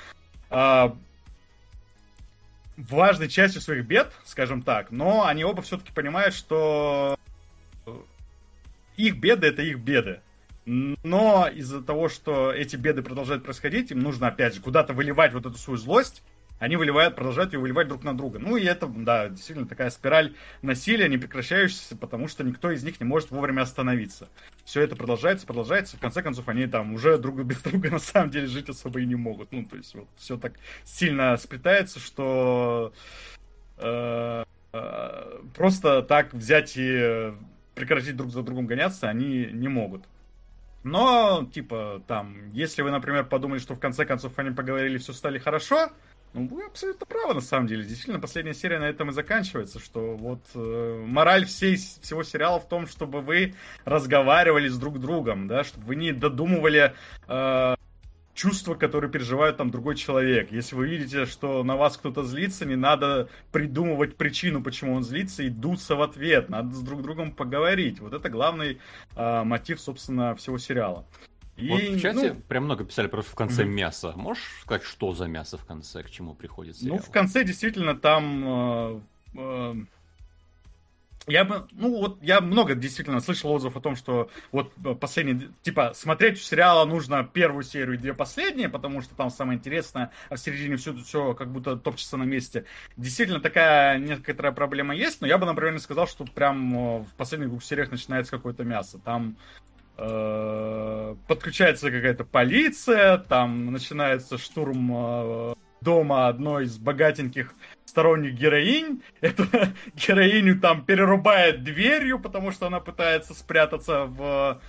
[0.49, 0.97] а,
[2.77, 7.19] важной частью своих бед, скажем так, но они оба все-таки понимают, что
[8.97, 10.21] их беды это их беды.
[10.65, 15.47] Но из-за того, что эти беды продолжают происходить, им нужно, опять же, куда-то выливать вот
[15.47, 16.23] эту свою злость,
[16.59, 18.39] они выливают, продолжают ее выливать друг на друга.
[18.39, 22.99] Ну и это, да, действительно такая спираль насилия, не прекращающаяся, потому что никто из них
[23.01, 24.29] не может вовремя остановиться.
[24.65, 28.31] Все это продолжается, продолжается, в конце концов они там уже друг без друга на самом
[28.31, 29.53] деле жить особо и не могут.
[29.53, 30.55] Ну, то есть вот все так
[30.85, 32.93] сильно сплетается, что
[33.79, 37.33] э, э, просто так взять и
[37.75, 40.05] прекратить друг за другом гоняться они не могут.
[40.83, 45.39] Но, типа, там, если вы, например, подумали, что в конце концов они поговорили, все стали
[45.39, 45.91] хорошо,
[46.37, 47.83] Ну, вы абсолютно правы, на самом деле.
[47.83, 52.69] Действительно, последняя серия на этом и заканчивается, что вот э, мораль всей, всего сериала в
[52.69, 53.55] том, чтобы вы
[53.87, 56.95] разговаривали с друг другом, да, чтобы вы не додумывали
[57.27, 57.75] э,
[58.35, 60.53] чувства, которые переживает там другой человек.
[60.53, 65.43] Если вы видите, что на вас кто-то злится, не надо придумывать причину, почему он злится,
[65.43, 66.51] и дуться в ответ.
[66.51, 67.99] Надо с друг другом поговорить.
[68.01, 68.79] Вот это главный
[69.17, 71.07] э, мотив, собственно, всего сериала.
[71.57, 73.71] И, вот в чате ну, прям много писали просто в конце угу.
[73.71, 74.13] мясо.
[74.17, 76.97] Можешь сказать, что за мясо в конце, к чему приходит сериал?
[76.97, 78.45] Ну, в конце действительно там...
[78.47, 79.01] Э,
[79.35, 79.75] э,
[81.29, 85.93] я бы, ну вот, я много действительно слышал отзывов о том, что вот последний, типа,
[85.95, 90.39] смотреть сериала нужно первую серию и две последние, потому что там самое интересное, а в
[90.39, 92.65] середине все, все как будто топчется на месте.
[92.97, 97.15] Действительно, такая некоторая проблема есть, но я бы, например, не сказал, что прям э, в
[97.17, 99.01] последних двух сериях начинается какое-то мясо.
[99.05, 99.37] Там
[99.97, 109.03] подключается какая-то полиция, там начинается штурм э, дома одной из богатеньких сторонних героинь.
[109.21, 109.47] Эту
[109.95, 114.61] героиню там перерубает дверью, потому что она пытается спрятаться в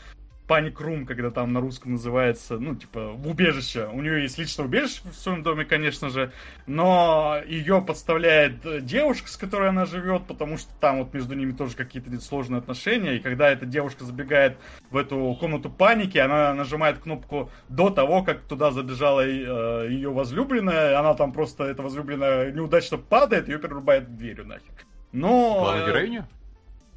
[0.48, 3.88] Паник Рум, когда там на русском называется, ну, типа, в убежище.
[3.92, 6.32] У нее есть личное убежище в своем доме, конечно же,
[6.66, 11.76] но ее подставляет девушка, с которой она живет, потому что там вот между ними тоже
[11.76, 14.58] какие-то сложные отношения, и когда эта девушка забегает
[14.90, 20.98] в эту комнату паники, она нажимает кнопку до того, как туда забежала э, ее возлюбленная,
[20.98, 24.86] она там просто, эта возлюбленная, неудачно падает, ее перерубает дверью нафиг.
[25.12, 25.60] Но...
[25.60, 26.28] Главную э, героиню?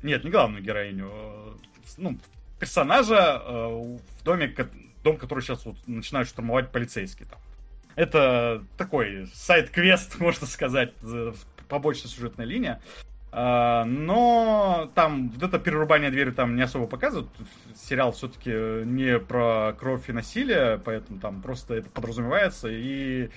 [0.02, 1.10] Нет, не главную героиню.
[1.98, 2.16] Ну,
[2.60, 4.54] персонажа э, в доме,
[5.02, 7.40] дом, который сейчас вот начинают штурмовать полицейские там.
[7.96, 10.92] Это такой сайт-квест, можно сказать,
[11.68, 12.80] побочная сюжетная линия.
[13.32, 17.30] Uh, но там вот это перерубание двери там не особо показывают.
[17.76, 18.50] Сериал все-таки
[18.84, 22.66] не про кровь и насилие, поэтому там просто это подразумевается.
[22.68, 23.30] И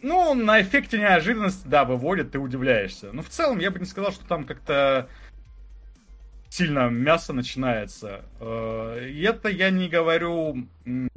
[0.00, 3.10] ну, на эффекте неожиданности, да, выводит, ты удивляешься.
[3.12, 5.08] Но в целом я бы не сказал, что там как-то
[6.52, 8.26] сильно мясо начинается.
[8.38, 10.68] Э, и это я не говорю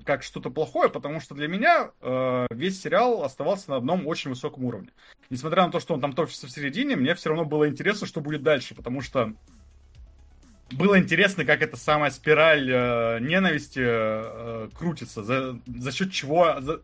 [0.06, 4.64] как что-то плохое, потому что для меня э, весь сериал оставался на одном очень высоком
[4.64, 4.92] уровне.
[5.30, 8.22] Несмотря на то, что он там точится в середине, мне все равно было интересно, что
[8.22, 9.34] будет дальше, потому что
[10.72, 16.82] было интересно, как эта самая спираль э, ненависти крутится, за, за счет чего, за,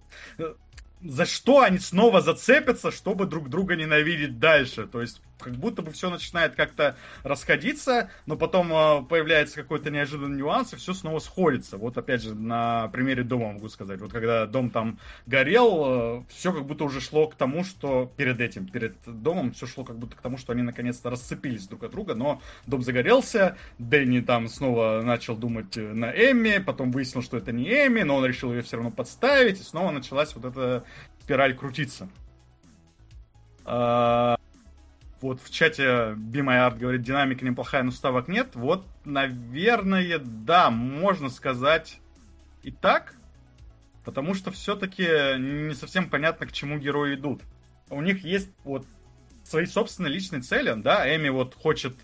[1.01, 4.87] за что они снова зацепятся, чтобы друг друга ненавидеть дальше.
[4.87, 10.37] То есть как будто бы все начинает как-то расходиться, но потом э, появляется какой-то неожиданный
[10.37, 11.77] нюанс, и все снова сходится.
[11.77, 13.99] Вот опять же, на примере дома могу сказать.
[13.99, 18.39] Вот когда дом там горел, э, все как будто уже шло к тому, что перед
[18.39, 21.91] этим, перед домом, все шло как будто к тому, что они наконец-то расцепились друг от
[21.91, 27.51] друга, но дом загорелся, Дэнни там снова начал думать на Эмми, потом выяснил, что это
[27.51, 30.83] не Эмми, но он решил ее все равно подставить, и снова началась вот эта
[31.21, 32.09] спираль крутиться.
[35.21, 38.55] Вот в чате Be My Art говорит, динамика неплохая, но ставок нет.
[38.55, 41.99] Вот, наверное, да, можно сказать
[42.63, 43.15] и так.
[44.03, 45.03] Потому что все-таки
[45.37, 47.43] не совсем понятно, к чему герои идут.
[47.89, 48.85] У них есть вот
[49.43, 51.95] свои собственные личные цели, да, Эми вот хочет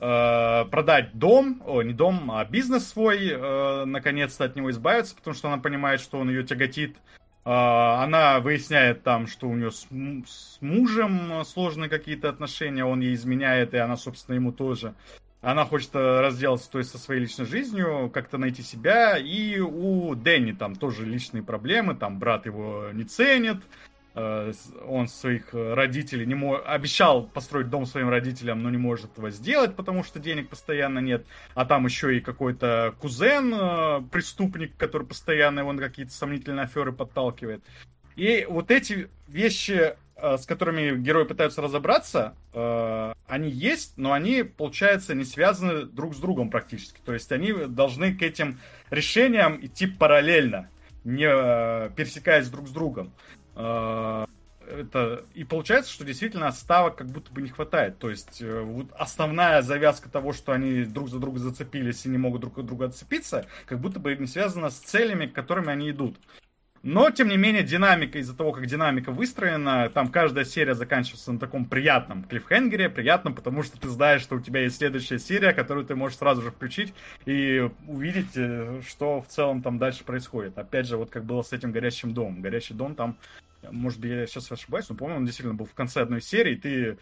[0.00, 5.34] э, продать дом, о, не дом, а бизнес свой, э, наконец-то от него избавиться, потому
[5.34, 6.96] что она понимает, что он ее тяготит
[7.44, 9.88] она выясняет там, что у нее с,
[10.26, 14.94] с мужем сложные какие-то отношения, он ей изменяет, и она, собственно, ему тоже.
[15.40, 19.18] Она хочет э, разделаться, то есть, со своей личной жизнью, как-то найти себя.
[19.18, 23.56] И у Дэнни там тоже личные проблемы, там брат его не ценит,
[24.14, 29.30] он своих э, родителей не мог, обещал построить дом своим родителям, но не может этого
[29.30, 31.24] сделать, потому что денег постоянно нет.
[31.54, 36.92] А там еще и какой-то кузен, э, преступник, который постоянно его на какие-то сомнительные аферы
[36.92, 37.64] подталкивает.
[38.14, 45.24] И вот эти вещи, с которыми герои пытаются разобраться, они есть, но они, получается, не
[45.24, 47.00] связаны друг с другом практически.
[47.02, 48.60] То есть они должны к этим
[48.90, 50.68] решениям идти параллельно,
[51.04, 51.24] не
[51.96, 53.14] пересекаясь друг с другом.
[53.54, 54.26] А,
[54.66, 57.98] это и получается, что действительно ставок как будто бы не хватает.
[57.98, 62.18] То есть э, вот основная завязка того, что они друг за друга зацепились и не
[62.18, 65.90] могут друг от друга отцепиться, как будто бы не связана с целями, к которым они
[65.90, 66.16] идут.
[66.82, 71.38] Но, тем не менее, динамика, из-за того, как динамика выстроена, там каждая серия заканчивается на
[71.38, 75.86] таком приятном клиффхенгере, приятном, потому что ты знаешь, что у тебя есть следующая серия, которую
[75.86, 76.92] ты можешь сразу же включить
[77.24, 80.58] и увидеть, э, что в целом там дальше происходит.
[80.58, 82.42] Опять же, вот как было с этим горящим домом.
[82.42, 83.16] Горящий дом там,
[83.70, 86.98] может быть, я сейчас ошибаюсь, но, по-моему, он действительно был в конце одной серии, ты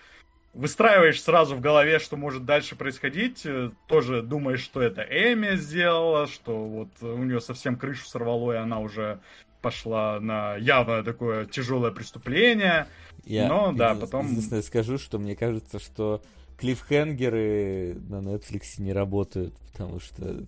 [0.53, 6.27] выстраиваешь сразу в голове, что может дальше происходить, э, тоже думаешь, что это Эми сделала,
[6.27, 9.21] что вот у нее совсем крышу сорвало, и она уже
[9.61, 12.87] пошла на явное такое тяжелое преступление.
[13.25, 14.29] Я но да, потом...
[14.31, 16.23] Единственное скажу, что мне кажется, что
[16.59, 20.45] клиффхенгеры на Netflix не работают, потому что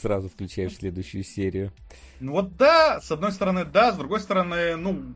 [0.00, 1.72] сразу включаешь следующую серию.
[2.20, 5.14] Ну вот да, с одной стороны да, с другой стороны, ну,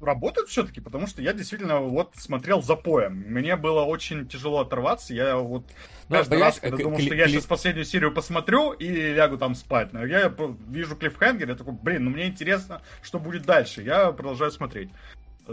[0.00, 3.24] работают все-таки, потому что я действительно вот смотрел за поем.
[3.28, 5.14] Мне было очень тяжело оторваться.
[5.14, 5.64] Я вот
[6.08, 9.92] ну, каждый раз, когда думал, что я сейчас последнюю серию посмотрю и лягу там спать,
[9.92, 10.32] но я
[10.68, 13.82] вижу клиффхенгер, я такой, блин, ну мне интересно, что будет дальше.
[13.82, 14.90] Я продолжаю смотреть.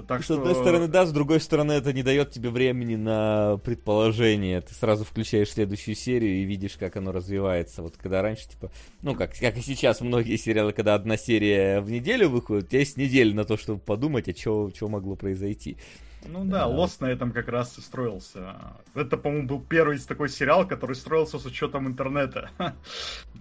[0.07, 0.35] Так с что...
[0.35, 4.61] одной стороны, да, с другой стороны, это не дает тебе времени на предположение.
[4.61, 7.83] Ты сразу включаешь следующую серию и видишь, как оно развивается.
[7.83, 8.71] Вот когда раньше, типа,
[9.03, 12.79] ну, как, как и сейчас многие сериалы, когда одна серия в неделю выходит, у тебя
[12.79, 15.77] есть неделя на то, чтобы подумать, а что могло произойти.
[16.25, 18.55] Ну да, Лос на этом как раз и строился.
[18.95, 22.49] Это, по-моему, был первый из такой сериал, который строился с учетом интернета.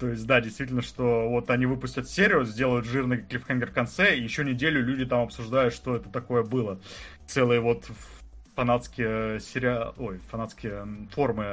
[0.00, 4.22] То есть, да, действительно, что вот они выпустят серию, сделают жирный клиффхенгер в конце, и
[4.22, 6.80] еще неделю люди там обсуждают, что это такое было.
[7.26, 7.88] Целые вот
[8.54, 11.44] фанатские сериалы, ой, фанатские форумы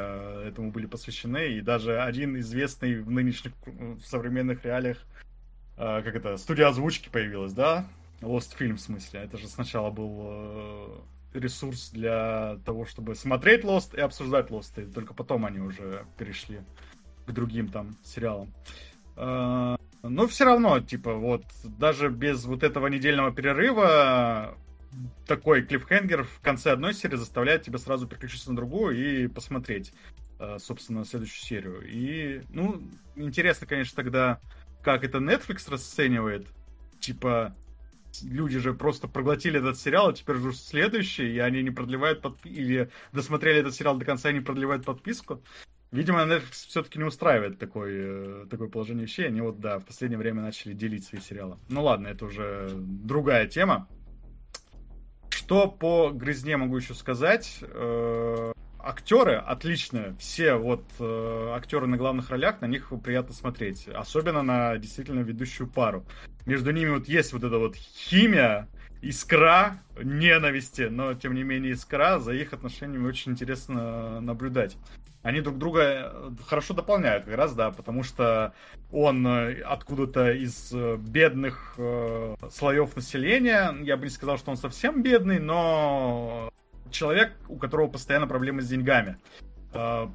[0.45, 4.97] этому были посвящены, и даже один известный в нынешних в современных реалиях,
[5.77, 7.85] э, как это, студия озвучки появилась, да?
[8.21, 9.21] Lost Film в смысле.
[9.21, 10.97] Это же сначала был э,
[11.33, 16.61] ресурс для того, чтобы смотреть Lost и обсуждать Lost, и только потом они уже перешли
[17.25, 18.53] к другим там сериалам.
[19.15, 24.57] А, но все равно, типа, вот, даже без вот этого недельного перерыва
[25.27, 29.93] такой клиффхенгер в конце одной серии заставляет тебя сразу переключиться на другую и посмотреть,
[30.39, 31.81] а, собственно, следующую серию.
[31.87, 32.81] И, ну,
[33.15, 34.39] интересно, конечно, тогда,
[34.81, 36.47] как это Netflix расценивает.
[36.99, 37.55] Типа,
[38.23, 42.49] люди же просто проглотили этот сериал, а теперь ждут следующий, и они не продлевают подписку,
[42.49, 45.41] или досмотрели этот сериал до конца и не продлевают подписку.
[45.91, 49.27] Видимо, Netflix все-таки не устраивает такой, э, такое положение вещей.
[49.27, 51.57] Они вот, да, в последнее время начали делить свои сериалы.
[51.67, 53.87] Ну ладно, это уже другая тема.
[55.31, 57.63] Что по грызне могу еще сказать?
[58.81, 60.15] Актеры отличные.
[60.19, 63.87] Все вот э, актеры на главных ролях, на них приятно смотреть.
[63.89, 66.05] Особенно на действительно ведущую пару.
[66.45, 68.69] Между ними вот есть вот эта вот химия,
[69.01, 74.77] искра ненависти, но тем не менее искра, за их отношениями очень интересно наблюдать.
[75.21, 78.53] Они друг друга э, хорошо дополняют как раз, да, потому что
[78.91, 84.57] он э, откуда-то из э, бедных э, слоев населения, я бы не сказал, что он
[84.57, 86.49] совсем бедный, но
[86.91, 89.17] человек, у которого постоянно проблемы с деньгами.
[89.73, 90.11] А,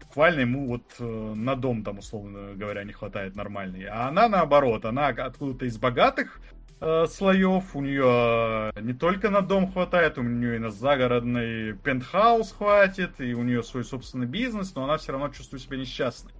[0.00, 3.84] буквально ему вот э, на дом там, условно говоря, не хватает нормальный.
[3.86, 6.40] А она наоборот, она откуда-то из богатых
[6.80, 12.52] э, слоев, у нее не только на дом хватает, у нее и на загородный пентхаус
[12.52, 16.32] хватит, и у нее свой собственный бизнес, но она все равно чувствует себя несчастной.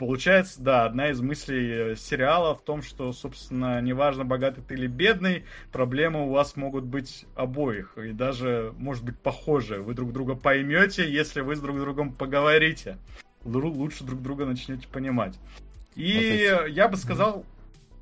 [0.00, 4.86] Получается, да, одна из мыслей э, сериала в том, что, собственно, неважно, богатый ты или
[4.86, 9.82] бедный, проблемы у вас могут быть обоих, и даже, может быть, похожие.
[9.82, 12.96] Вы друг друга поймете, если вы с друг другом поговорите.
[13.44, 15.38] Лучше друг друга начнете понимать.
[15.96, 17.44] И вот я бы сказал,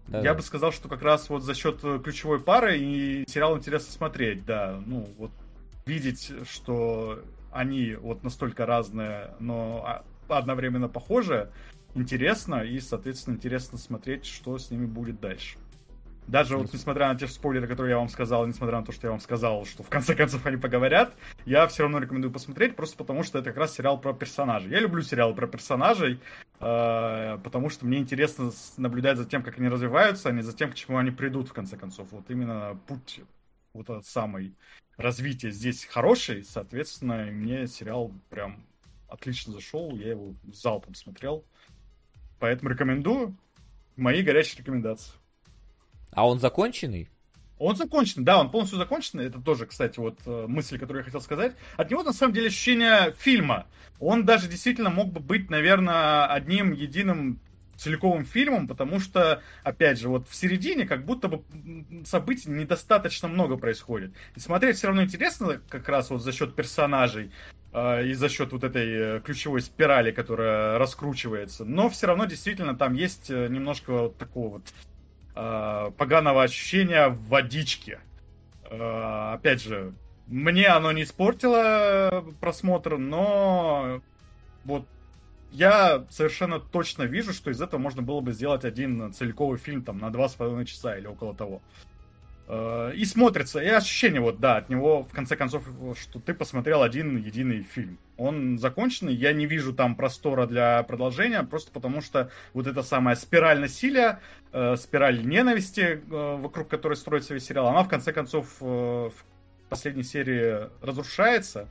[0.07, 0.35] да, я да.
[0.35, 4.81] бы сказал, что как раз вот за счет ключевой пары и сериал интересно смотреть, да.
[4.87, 5.33] Ну, вот
[5.85, 11.51] видеть, что они вот настолько разные, но а, одновременно похожие,
[11.95, 15.59] интересно, и, соответственно, интересно смотреть, что с ними будет дальше.
[16.29, 19.13] Даже вот несмотря на те спойлеры, которые я вам сказал, несмотря на то, что я
[19.13, 21.15] вам сказал, что в конце концов они поговорят,
[21.47, 24.71] я все равно рекомендую посмотреть, просто потому что это как раз сериал про персонажей.
[24.71, 26.21] Я люблю сериалы про персонажей,
[26.61, 30.71] э, потому что мне интересно наблюдать за тем, как они развиваются, а не за тем,
[30.71, 32.09] к чему они придут в конце концов.
[32.11, 33.21] Вот именно путь,
[33.73, 34.55] вот этот самый
[34.99, 38.67] развитие здесь хороший, соответственно, мне сериал прям
[39.09, 41.47] отлично зашел, я его залпом смотрел.
[42.39, 43.37] Поэтому рекомендую.
[43.97, 45.13] Мои горячие рекомендации.
[46.13, 47.09] А он законченный?
[47.59, 49.27] Он законченный, да, он полностью законченный.
[49.27, 51.57] Это тоже, кстати, вот э, мысль, которую я хотел сказать.
[51.77, 53.67] От него, на самом деле, ощущение фильма.
[53.99, 57.41] Он даже действительно мог бы быть, наверное, одним единым
[57.79, 61.43] целиковым фильмом, потому что, опять же, вот в середине как будто бы
[62.05, 64.13] событий недостаточно много происходит.
[64.37, 67.31] И смотреть все равно интересно, как раз вот за счет персонажей.
[67.81, 71.65] А, и за счет вот этой э, ключевой спирали, которая раскручивается.
[71.65, 74.63] Но все равно действительно там есть э, немножко вот такого вот
[75.37, 78.01] э, поганого ощущения в водичке.
[78.65, 79.93] Э, опять же,
[80.27, 84.03] мне оно не испортило просмотр, но
[84.65, 84.85] вот
[85.53, 89.99] я совершенно точно вижу, что из этого можно было бы сделать один целиковый фильм там
[89.99, 91.63] на два с половиной часа или около того.
[91.63, 91.88] Э,
[92.51, 95.65] и смотрится, и ощущение вот, да, от него, в конце концов,
[96.01, 97.99] что ты посмотрел один единый фильм.
[98.17, 103.17] Он законченный, я не вижу там простора для продолжения, просто потому что вот эта самая
[103.17, 104.21] спираль насилия,
[104.53, 109.69] э, спираль ненависти, э, вокруг которой строится весь сериал, она в конце концов э, в
[109.69, 111.69] последней серии разрушается.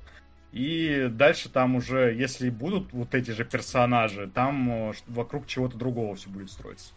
[0.52, 6.16] И дальше там уже, если будут вот эти же персонажи, там э, вокруг чего-то другого
[6.16, 6.94] все будет строиться.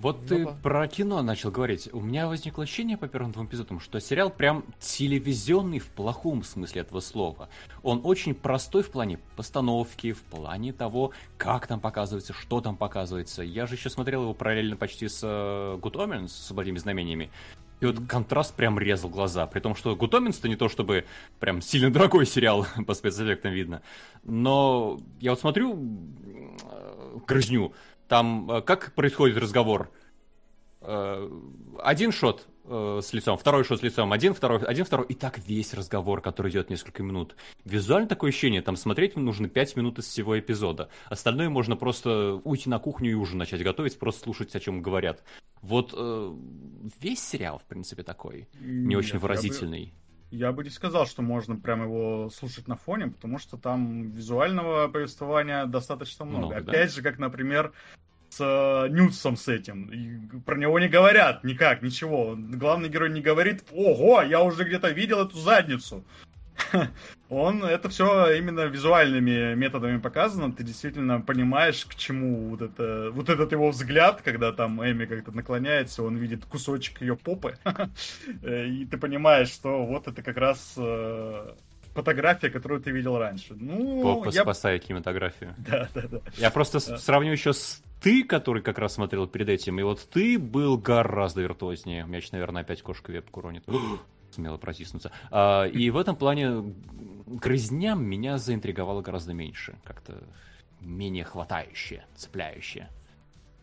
[0.00, 1.90] Вот ну, ты про кино начал говорить.
[1.92, 6.80] У меня возникло ощущение по первым двум эпизодам, что сериал прям телевизионный в плохом смысле
[6.80, 7.50] этого слова.
[7.82, 13.42] Он очень простой в плане постановки, в плане того, как там показывается, что там показывается.
[13.42, 17.30] Я же еще смотрел его параллельно почти с uh, Good Omens, с «Благими знамениями».
[17.80, 19.46] И вот контраст прям резал глаза.
[19.46, 21.06] При том, что Omens-то не то чтобы
[21.38, 23.82] прям сильно дорогой сериал по спецэффектам видно.
[24.22, 25.78] Но я вот смотрю,
[27.26, 27.72] грызню,
[28.10, 29.92] там э, как происходит разговор?
[30.80, 31.30] Э,
[31.78, 35.38] один шот э, с лицом, второй шот с лицом, один, второй, один, второй, и так
[35.38, 37.36] весь разговор, который идет несколько минут.
[37.64, 40.90] Визуально такое ощущение, там смотреть нужно 5 минут из всего эпизода.
[41.08, 45.22] Остальное можно просто уйти на кухню и ужин начать готовить, просто слушать, о чем говорят.
[45.62, 46.34] Вот э,
[47.00, 49.84] весь сериал, в принципе, такой, не Нет, очень выразительный.
[49.84, 54.88] Я бы не сказал, что можно прям его слушать на фоне, потому что там визуального
[54.88, 56.46] повествования достаточно много.
[56.46, 56.94] много Опять да?
[56.94, 57.72] же, как, например,
[58.30, 59.90] с э, Нюцем с этим.
[59.90, 62.36] И про него не говорят никак, ничего.
[62.38, 66.04] Главный герой не говорит, ого, я уже где-то видел эту задницу.
[67.28, 70.52] Он, это все именно визуальными методами показано.
[70.52, 75.32] Ты действительно понимаешь, к чему вот, это, вот этот его взгляд, когда там Эми как-то
[75.32, 77.56] наклоняется, он видит кусочек ее попы.
[78.42, 81.54] И ты понимаешь, что вот это как раз э,
[81.94, 83.54] фотография, которую ты видел раньше.
[83.54, 84.42] Ну, Попа я...
[84.42, 85.54] спасает кинематографию.
[85.70, 86.20] Да, да, да.
[86.36, 86.98] Я просто да.
[86.98, 91.42] сравню еще с ты, который как раз смотрел перед этим, и вот ты был гораздо
[91.42, 92.06] виртуознее.
[92.06, 93.64] Мяч, наверное, опять кошка вебку ронит.
[94.40, 95.12] Смело протиснуться.
[95.30, 96.74] А, и в этом плане
[97.26, 99.78] грызня меня заинтриговало гораздо меньше.
[99.84, 100.14] Как-то
[100.80, 102.88] менее хватающее, цепляющее.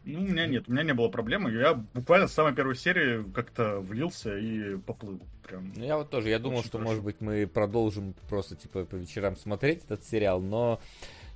[0.05, 1.51] Ну, у меня нет, у меня не было проблемы.
[1.51, 5.19] Я буквально с самой первой серии как-то влился и поплыл.
[5.45, 5.73] Прям.
[5.75, 6.89] Ну, я вот тоже, я думал, что, хорошо.
[6.89, 10.79] может быть, мы продолжим просто, типа, по вечерам смотреть этот сериал, но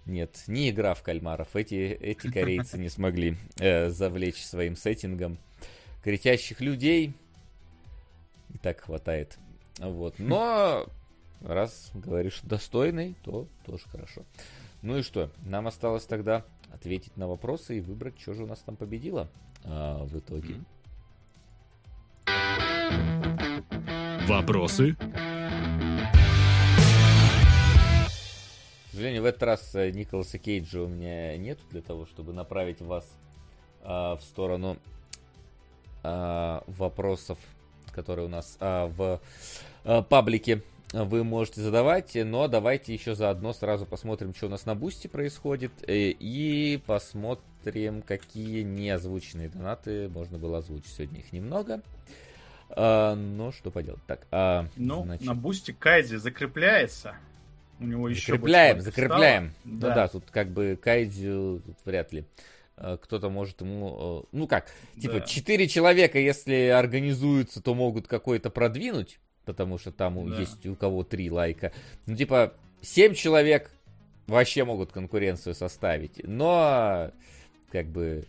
[0.06, 1.56] нет, не игра в кальмаров.
[1.56, 5.38] Эти, эти корейцы не смогли э, завлечь своим сеттингом
[6.03, 7.14] кричащих людей.
[8.54, 9.38] И так хватает.
[9.80, 10.16] Вот.
[10.20, 10.88] Но
[11.42, 14.24] раз говоришь достойный, то тоже хорошо.
[14.82, 15.30] Ну и что?
[15.46, 19.30] Нам осталось тогда ответить на вопросы и выбрать, что же у нас там победило
[19.64, 20.56] а, в итоге.
[24.28, 24.96] Вопросы?
[28.86, 32.82] К сожалению, в этот раз э, Николаса Кейджа у меня нету для того, чтобы направить
[32.82, 33.10] вас
[33.84, 34.78] а, в сторону
[36.04, 37.38] а, вопросов,
[37.92, 39.22] которые у нас а, в
[39.84, 40.61] а, паблике
[40.94, 45.72] вы можете задавать, но давайте еще заодно сразу посмотрим, что у нас на бусте происходит,
[45.88, 50.94] э, и посмотрим, какие неозвученные донаты можно было озвучить.
[50.94, 51.82] Сегодня их немного.
[52.70, 54.02] А, но что поделать.
[54.08, 55.26] Так, а, ну, значит...
[55.26, 57.16] на бусте Кайзи закрепляется.
[57.80, 59.53] У него еще Закрепляем, закрепляем.
[59.64, 59.88] Да.
[59.88, 62.26] Ну да, тут как бы Кайдзю тут вряд ли
[62.75, 64.27] кто-то может ему...
[64.32, 65.22] Ну как, типа, да.
[65.67, 70.40] человека, если организуются, то могут какой-то продвинуть потому что там да.
[70.40, 71.72] есть у кого три лайка.
[72.06, 73.72] Ну, типа, семь человек
[74.27, 77.11] вообще могут конкуренцию составить, но
[77.72, 78.25] как бы...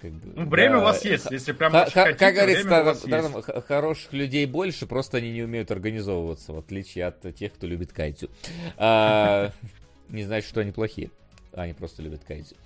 [0.00, 3.30] Как бы ну, время да, у вас есть, если прям х- хотите, Как говорится, да,
[3.30, 7.92] да, хороших людей больше, просто они не умеют организовываться, в отличие от тех, кто любит
[7.92, 8.28] кайтю.
[8.76, 9.50] А,
[10.08, 11.10] не значит, что они плохие.
[11.56, 12.56] Они просто любят кайдзю.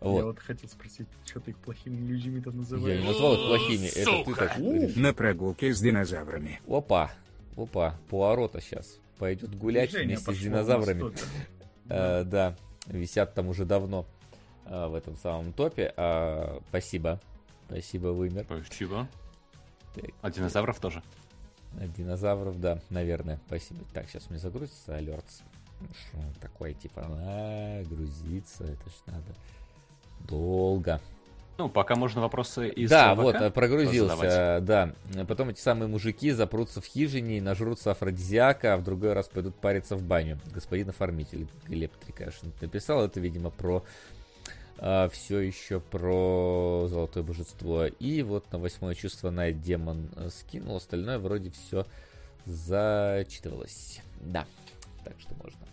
[0.00, 0.18] Вот.
[0.18, 2.96] Я вот хотел спросить, что ты их плохими людьми-то называешь?
[2.96, 6.60] Я не назвал их плохими, это ты так На прогулке с динозаврами.
[6.66, 7.10] Опа,
[7.56, 11.12] Опа, Пуарота сейчас пойдет гулять Движение вместе с динозаврами.
[11.90, 12.54] Э, да,
[12.86, 14.04] висят там уже давно
[14.66, 15.94] э, в этом самом топе.
[15.96, 17.18] А, спасибо.
[17.66, 18.44] Спасибо, вымер.
[18.44, 19.08] Спасибо.
[20.20, 21.02] А динозавров тоже?
[21.80, 23.40] А динозавров, да, наверное.
[23.46, 23.80] Спасибо.
[23.94, 25.24] Так, сейчас мне загрузится алерт.
[26.40, 29.34] Такой типа, а, грузиться, это ж надо
[30.28, 31.00] долго.
[31.58, 34.94] Ну, пока можно вопросы из Да, ВК вот, э, прогрузился, да.
[35.26, 39.56] Потом эти самые мужики запрутся в хижине и нажрутся афродизиака, а в другой раз пойдут
[39.56, 40.38] париться в баню.
[40.52, 43.84] Господин оформитель Глеб конечно, написал это, видимо, про
[44.78, 47.86] а, все еще про золотое божество.
[47.86, 51.86] И вот на восьмое чувство на демон э, скинул, остальное вроде все
[52.46, 54.00] зачитывалось.
[54.20, 54.46] Да,
[55.04, 55.67] так что можно.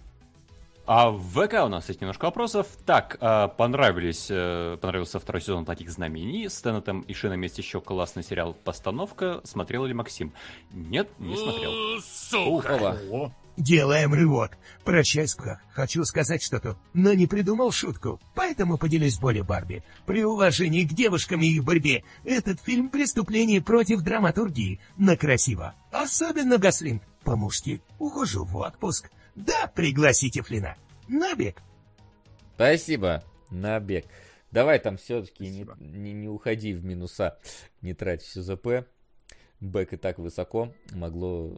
[0.88, 2.68] А в ВК у нас есть немножко вопросов.
[2.86, 6.48] Так, а, понравились, э, понравился второй сезон «Плохих знамений».
[6.48, 9.42] С Теннетом и Шином есть еще классный сериал «Постановка».
[9.44, 10.32] Смотрел ли Максим?
[10.72, 12.02] Нет, не смотрел.
[12.02, 13.32] Сука!
[13.58, 14.58] Делаем рывок.
[14.84, 15.62] Прощай, Скар.
[15.72, 18.20] Хочу сказать что-то, но не придумал шутку.
[18.36, 19.84] Поэтому поделюсь болью Барби.
[20.06, 25.74] При уважении к девушкам и их борьбе, этот фильм «Преступление против драматургии» на красиво.
[25.92, 27.02] Особенно Гаслин.
[27.24, 27.82] По-мужски.
[27.98, 29.10] Ухожу в отпуск.
[29.36, 30.76] Да, пригласите Флина.
[31.08, 31.62] Набег.
[32.56, 34.06] Спасибо, Набег.
[34.52, 37.38] Давай там все-таки не, не, не уходи в минуса,
[37.82, 38.88] не трать все ЗП.
[39.60, 41.58] Бэк и так высоко, могло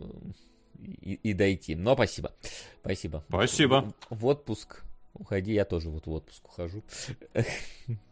[0.80, 1.76] и, и дойти.
[1.76, 2.34] Но спасибо.
[2.82, 3.24] Спасибо.
[3.28, 3.94] Спасибо.
[4.10, 4.84] В отпуск
[5.14, 6.84] уходи, я тоже вот в отпуск ухожу.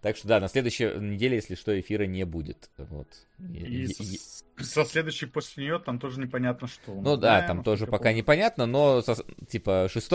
[0.00, 2.70] Так что да, на следующей неделе, если что, эфира не будет.
[2.76, 3.08] Вот.
[3.38, 4.20] И, и,
[4.62, 6.94] со, следующей после нее там тоже непонятно что.
[6.94, 8.18] Ну да, там тоже пока помню.
[8.18, 9.16] непонятно, но со,
[9.48, 10.12] типа 6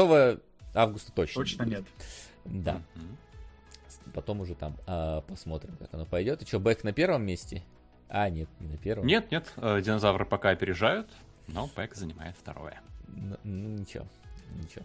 [0.74, 1.42] августа точно.
[1.42, 1.86] Точно нет.
[2.46, 2.82] Да.
[4.14, 6.42] Потом уже там а, посмотрим, как оно пойдет.
[6.42, 7.64] И что, Бэк на первом месте?
[8.08, 9.06] А, нет, не на первом.
[9.06, 11.12] Нет, нет, э, динозавры пока опережают,
[11.48, 12.82] но Бэк занимает второе.
[13.08, 14.08] Ну, ну ничего,
[14.56, 14.84] ничего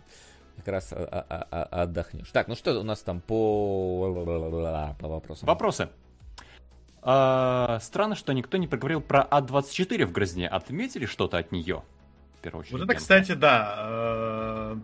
[0.57, 2.31] как раз а, а, а, отдохнешь.
[2.31, 5.47] Так, ну что у нас там по, по вопросам?
[5.47, 5.89] Вопросы.
[7.03, 10.49] А, странно, что никто не проговорил про А24 в Грозне.
[10.49, 11.83] Отметили что-то от нее?
[12.39, 12.81] В первую очередь.
[12.81, 13.75] Вот это, кстати, да.
[13.79, 14.77] Э,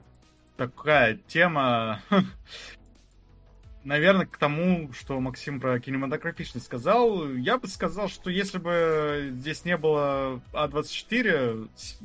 [0.58, 2.02] такая тема.
[3.84, 9.65] Наверное, к тому, что Максим про кинематографичность сказал, я бы сказал, что если бы здесь
[9.65, 11.99] не было А24 с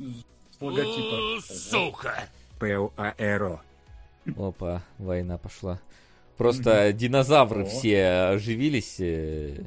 [0.58, 1.42] логотипа...
[1.42, 2.28] Сука!
[2.58, 3.62] ПОАЭРО.
[4.36, 5.80] Опа, война пошла.
[6.36, 9.64] Просто динозавры все оживились, э,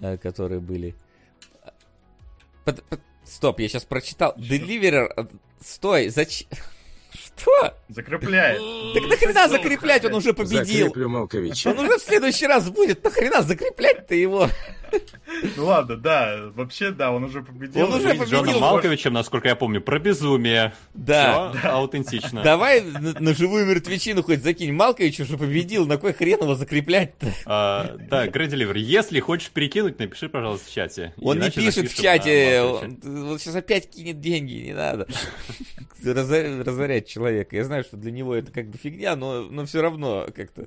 [0.00, 0.94] э, которые были.
[3.24, 4.34] Стоп, я сейчас прочитал.
[4.36, 5.12] Деливерер...
[5.16, 5.26] Э,
[5.60, 6.48] стой, зачем...
[7.36, 7.74] Что?
[7.88, 8.60] Закрепляет.
[8.94, 10.86] Так нахрена закреплять, он уже победил.
[10.86, 11.66] Закреплю Малкович.
[11.66, 13.02] Он уже в следующий раз будет.
[13.04, 14.48] Нахрена закреплять-то его?
[15.56, 17.86] Ну ладно, да, вообще, да, он уже победил.
[17.86, 18.44] Он уже победил.
[18.44, 20.72] Джоном Малковичем, насколько я помню, про безумие.
[20.94, 21.50] Да.
[21.50, 21.72] Все да.
[21.72, 22.42] аутентично.
[22.42, 24.72] Давай на, на живую мертвечину хоть закинь.
[24.72, 27.26] Малкович уже победил, на кой хрен его закреплять-то?
[27.46, 31.12] А, да, Грей Деливер, если хочешь перекинуть, напиши, пожалуйста, в чате.
[31.20, 35.08] Он не пишет в чате, он, вот сейчас опять кинет деньги, не надо.
[36.04, 37.23] Разорять человека.
[37.28, 40.66] Я знаю, что для него это как бы фигня, но, но все равно как-то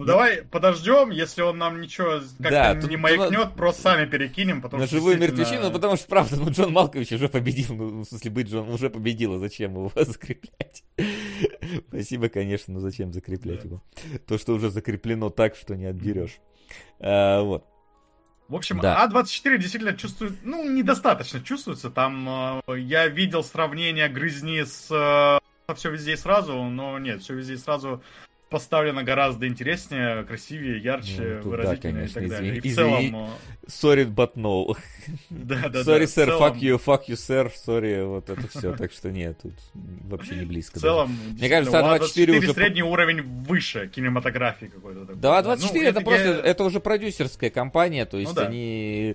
[0.00, 3.54] ну давай подождем, если он нам ничего как-то да, не тут, маякнет, тут...
[3.54, 5.42] просто сами перекинем, потому на что живую действительно...
[5.42, 8.70] мертвечину, ну потому что правда, ну Джон Малкович уже победил, ну в смысле быть Джон
[8.70, 10.84] уже победил, а зачем его закреплять?
[11.88, 13.66] Спасибо, конечно, но зачем закреплять да.
[13.66, 13.82] его?
[14.26, 16.40] То, что уже закреплено так, что не отберешь.
[16.98, 17.66] А, вот.
[18.50, 19.06] В общем, да.
[19.06, 21.88] А24 действительно чувствует, ну, недостаточно чувствуется.
[21.88, 27.34] Там э, я видел сравнение грызни с э, все везде и сразу, но нет, все
[27.34, 28.02] везде и сразу
[28.50, 32.58] поставлено гораздо интереснее, красивее, ярче, ну, выразительнее да, конечно, и так далее.
[32.58, 33.30] Извини, и в целом...
[33.66, 34.76] Sorry, but no.
[35.30, 36.42] Да, да, sorry, да, sir, целом...
[36.42, 38.74] fuck you, fuck you, sir, sorry, вот это все.
[38.80, 40.78] Так что нет, тут вообще не близко.
[40.78, 42.54] В целом, мне кажется, А24 уже...
[42.54, 45.14] средний уровень выше кинематографии какой-то.
[45.14, 48.46] Да, А24 ну, это, это просто, это уже продюсерская компания, то есть ну, да.
[48.46, 49.14] они Э,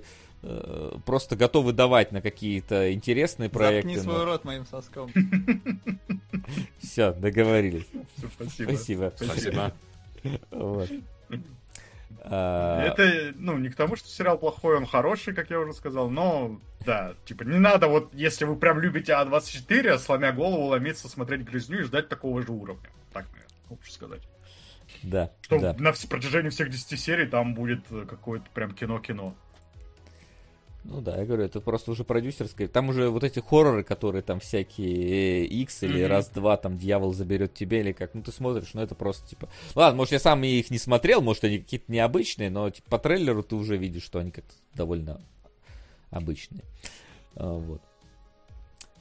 [1.06, 3.90] просто готовы давать на какие-то интересные проекты.
[3.90, 4.26] Заткни свой но...
[4.26, 5.12] рот моим соском.
[6.80, 7.88] Все, договорились.
[8.38, 9.14] Спасибо.
[9.16, 9.74] Спасибо.
[10.52, 10.90] Вот.
[12.28, 16.10] А, Это, ну, не к тому, что сериал плохой, он хороший, как я уже сказал,
[16.10, 21.42] но, да, типа, не надо вот, если вы прям любите А24, сломя голову, ломиться, смотреть
[21.42, 22.90] грязню и ждать такого же уровня.
[23.14, 24.22] Так, наверное, лучше сказать.
[25.04, 25.76] Да, Что да.
[25.78, 29.36] на протяжении всех 10 серий там будет какое-то прям кино-кино.
[30.88, 32.68] Ну да, я говорю, это просто уже продюсерское.
[32.68, 36.08] Там уже вот эти хорроры, которые там всякие X или mm-hmm.
[36.08, 38.14] раз-два там дьявол заберет тебя или как.
[38.14, 39.50] Ну ты смотришь, ну это просто типа.
[39.74, 43.42] Ладно, может я сам их не смотрел, может они какие-то необычные, но типа по трейлеру
[43.42, 45.22] ты уже видишь, что они как-то довольно
[46.12, 46.64] обычные.
[47.36, 47.82] А, вот.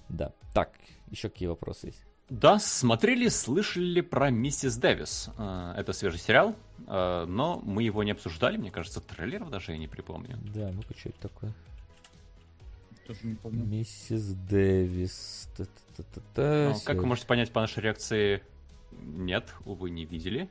[0.08, 0.32] Да.
[0.54, 0.72] Так,
[1.10, 2.02] еще какие вопросы есть?
[2.30, 5.28] Да, смотрели, слышали про Миссис Дэвис.
[5.36, 6.56] А, это свежий сериал,
[6.86, 10.38] а, но мы его не обсуждали, мне кажется, трейлеров даже я не припомню.
[10.54, 11.52] Да, ну-ка, что это такое?
[13.06, 13.64] Тоже не помню.
[13.64, 15.48] Миссис Дэвис.
[16.36, 18.42] Ну, как вы можете понять по нашей реакции?
[18.92, 20.48] Нет, увы, не видели.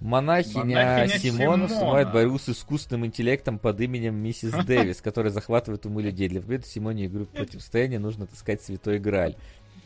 [0.00, 5.86] Монахиня, Монахиня Симона вступает в борьбу с искусственным интеллектом под именем Миссис Дэвис, который захватывает
[5.86, 6.28] умы людей.
[6.28, 9.36] Для победы Симоне игру противостояния нужно таскать Святой Грааль.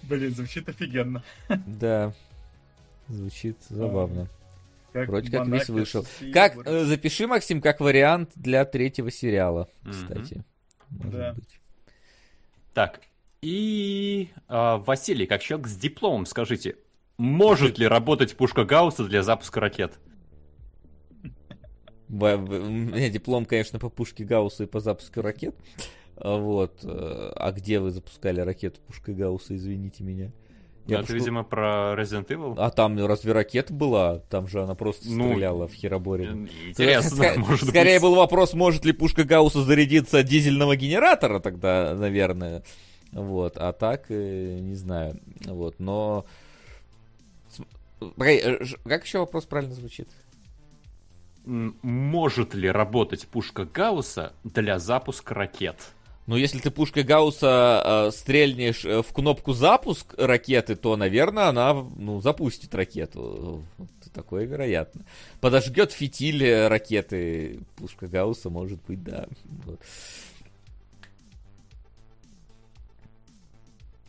[0.02, 1.22] Блин, звучит офигенно.
[1.66, 2.12] Да,
[3.08, 4.28] звучит забавно.
[4.92, 6.04] Как Вроде как весь вышел.
[6.34, 10.44] Как, э, запиши, Максим, как вариант для третьего сериала, кстати.
[10.90, 11.32] Может да.
[11.32, 11.61] быть.
[12.74, 13.00] Так,
[13.42, 16.76] И э, Василий, как человек с дипломом, скажите,
[17.18, 19.98] может ли работать пушка Гаусса для запуска ракет?
[22.08, 25.54] У меня диплом, конечно, по пушке Гаусса и по запуску ракет.
[26.16, 26.80] Вот.
[26.84, 30.30] А где вы запускали ракету пушкой Гаусса, извините меня?
[30.86, 31.14] Я это, пушку...
[31.14, 32.54] видимо, про Resident Evil.
[32.58, 34.18] А там разве ракета была?
[34.18, 36.48] Там же она просто ну, стреляла в Хероборе.
[36.66, 38.02] Интересно, Ск- может Скорее быть.
[38.02, 42.64] был вопрос, может ли пушка Гаусса зарядиться от дизельного генератора тогда, наверное.
[43.12, 45.20] Вот, а так, э, не знаю.
[45.44, 46.24] Вот, но...
[48.18, 50.08] Э, как еще вопрос правильно звучит?
[51.44, 55.76] Может ли работать пушка Гаусса для запуска ракет?
[56.26, 61.74] Ну, если ты пушкой Гаусса э, стрельнешь э, в кнопку запуск ракеты, то, наверное, она
[61.74, 63.64] ну, запустит ракету.
[64.14, 65.04] Такое вероятно.
[65.40, 67.60] Подожгет фитиль ракеты.
[67.76, 69.26] Пушка Гаусса может быть, да.
[69.64, 69.80] Вот.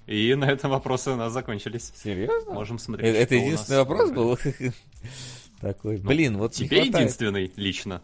[0.05, 1.91] И на этом вопросы у нас закончились.
[1.95, 2.53] Серьезно?
[2.53, 3.15] Можем смотреть.
[3.15, 4.37] Это единственный вопрос был?
[5.61, 5.97] Такой.
[5.97, 8.01] Ну, Блин, вот Тебе единственный лично.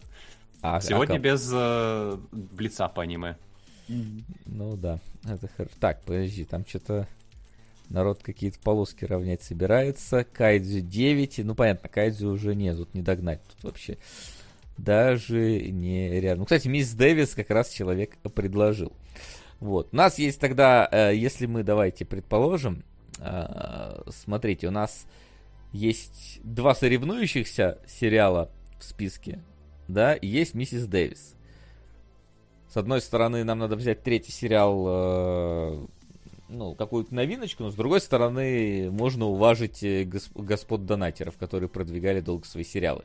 [0.61, 3.37] А, Сегодня а без э, блица по аниме.
[4.45, 5.73] Ну да, это хорошо.
[5.79, 7.07] Так, подожди, там что-то
[7.89, 10.23] народ какие-то полоски равнять собирается.
[10.23, 11.39] Кайдзю 9.
[11.39, 13.41] Ну, понятно, Кайдзю уже нет, тут не догнать.
[13.43, 13.97] Тут вообще
[14.77, 16.39] даже не рядом.
[16.39, 18.93] Ну, кстати, мисс Дэвис как раз человек предложил.
[19.59, 19.89] Вот.
[19.91, 22.83] У нас есть тогда, э, если мы, давайте предположим,
[23.19, 25.05] э, смотрите, у нас
[25.73, 29.39] есть два соревнующихся сериала в списке,
[29.87, 31.35] да, и есть миссис Дэвис.
[32.71, 35.85] С одной стороны, нам надо взять третий сериал, э,
[36.49, 42.21] ну, какую-то новиночку, но с другой стороны, можно уважить э, госп- господ донатеров, которые продвигали
[42.21, 43.03] долго свои сериалы.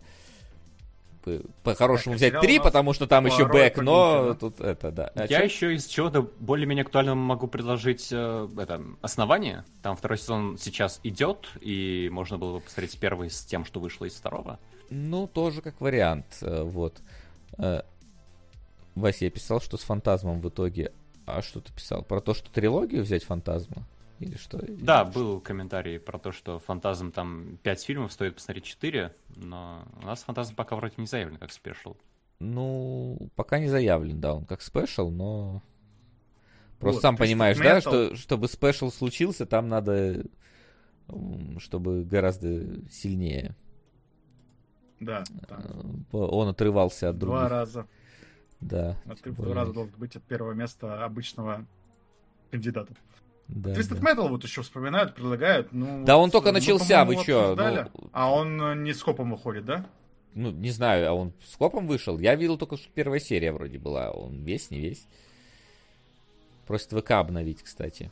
[1.62, 5.10] По-хорошему взять три, потому что там еще бэк, но тут это, да.
[5.14, 5.44] А Я чё?
[5.44, 9.64] еще из чего-то более-менее актуального могу предложить э, это основание.
[9.82, 14.04] Там второй сезон сейчас идет, и можно было бы посмотреть первый с тем, что вышло
[14.04, 14.58] из второго.
[14.90, 16.98] Ну, тоже как вариант, э, вот.
[18.94, 20.92] Вася, я писал, что с фантазмом в итоге.
[21.26, 22.02] А что ты писал?
[22.02, 23.86] Про то, что трилогию взять фантазма?
[24.20, 24.58] Или что?
[24.68, 29.84] Да, Или был комментарий про то, что фантазм там 5 фильмов, стоит посмотреть 4, но
[30.02, 31.96] у нас фантазм пока вроде не заявлен как спешл.
[32.38, 35.62] Ну, пока не заявлен, да, он как special, но...
[36.78, 40.24] Просто вот, сам понимаешь, да, что чтобы special случился, там надо,
[41.58, 43.56] чтобы гораздо сильнее.
[45.00, 45.24] Да.
[45.48, 45.58] да.
[46.12, 47.38] Э, он отрывался от других.
[47.38, 47.86] Два раза.
[48.60, 48.96] Да.
[49.06, 51.66] А ты в два раза должен быть от первого места обычного
[52.50, 52.94] кандидата.
[53.48, 54.12] Да, Twisted да.
[54.12, 55.72] Metal вот еще вспоминают, предлагают.
[55.72, 57.54] Ну, да, он только начался, вы что?
[57.56, 58.08] Ну...
[58.12, 59.86] А он э, не скопом выходит, да?
[60.34, 62.18] Ну, не знаю, а он с копом вышел?
[62.18, 64.10] Я видел только, что первая серия вроде была.
[64.10, 65.06] Он весь, не весь.
[66.66, 68.10] Просит ВК обновить, кстати.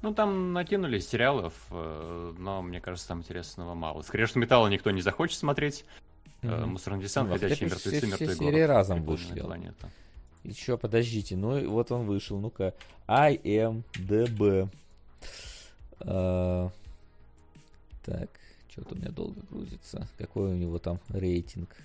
[0.00, 4.02] Ну, там накинули сериалов, э, но мне кажется, там интересного мало.
[4.02, 5.84] Скорее, что металла никто не захочет смотреть.
[6.42, 6.66] Mm-hmm.
[6.66, 9.40] Мусорный десант, ну, ходячие мертвецы, все, мертвый все серии разом вышли.
[9.40, 9.90] Планета.
[10.44, 12.74] Еще, подождите, ну вот он вышел, ну-ка.
[13.08, 14.70] IMDB.
[16.00, 16.70] А,
[18.04, 18.30] так,
[18.70, 20.08] что-то у меня долго грузится.
[20.16, 21.76] Какой у него там рейтинг?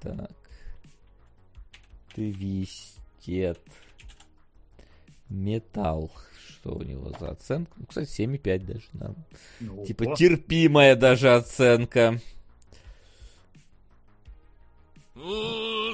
[0.00, 0.30] Так.
[2.14, 3.60] Твистет.
[5.28, 6.10] Металл
[6.60, 7.72] что у него за оценка.
[7.76, 8.84] Ну, кстати, 7,5 даже.
[8.92, 9.14] Да.
[9.60, 12.20] Ну, типа терпимая даже оценка.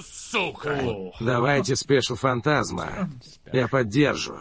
[0.03, 1.13] Сука!
[1.21, 3.11] Давайте спешл фантазма.
[3.53, 4.37] Я поддержу.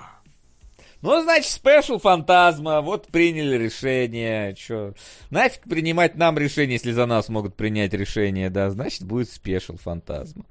[1.02, 4.56] Ну, значит, special фантазма, вот приняли решение.
[4.56, 4.96] Чё?
[5.30, 8.72] Нафиг принимать нам решение, если за нас могут принять решение, да?
[8.72, 10.46] Значит, будет special фантазма.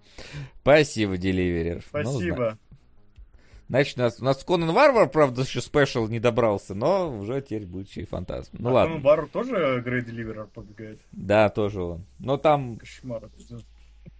[0.61, 1.83] Спасибо, Deliverer.
[1.93, 2.51] Ну, Спасибо.
[2.51, 2.59] Ну,
[3.69, 7.67] Значит, у нас, у нас Конан Варвар, правда, еще special не добрался, но уже теперь
[7.67, 8.51] будет еще и фантазм.
[8.59, 8.97] Ну а ладно.
[8.97, 11.01] Конан Варвар тоже Grey Deliverer побегает?
[11.13, 12.05] Да, тоже он.
[12.19, 12.77] Но там...
[12.77, 13.31] Кошмар.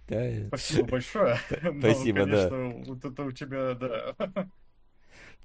[0.07, 0.47] Да.
[0.47, 1.37] Спасибо большое.
[1.79, 2.91] Спасибо, но, конечно, да.
[2.91, 4.15] Вот это у тебя, да.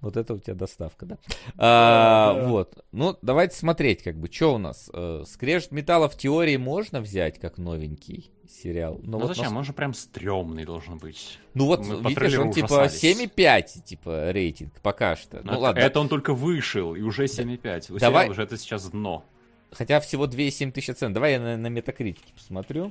[0.00, 1.18] Вот это у тебя доставка, да?
[1.58, 2.48] А, да.
[2.48, 2.84] Вот.
[2.92, 4.90] Ну, давайте смотреть, как бы, что у нас.
[4.92, 8.98] Э, скрежет металла в теории можно взять как новенький сериал.
[9.02, 9.52] Но ну, вот зачем?
[9.52, 9.58] Нас...
[9.58, 11.38] Он же прям стрёмный должен быть.
[11.54, 15.40] Ну вот, Мы видишь, он типа 7,5, типа, рейтинг пока что.
[15.44, 15.80] Ну, это, ладно.
[15.80, 17.92] Это он только вышел, и уже 7,5.
[17.92, 18.28] У Давай...
[18.28, 19.24] уже это сейчас дно.
[19.70, 21.14] Хотя всего 2,7 тысяч оценок.
[21.14, 22.90] Давай я на, на метакритике посмотрю.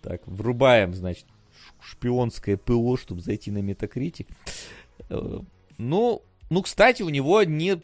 [0.00, 1.26] Так, врубаем, значит,
[1.82, 4.28] шпионское ПО, чтобы зайти на метакритик.
[5.80, 7.80] Э, ну, ну, кстати, у него не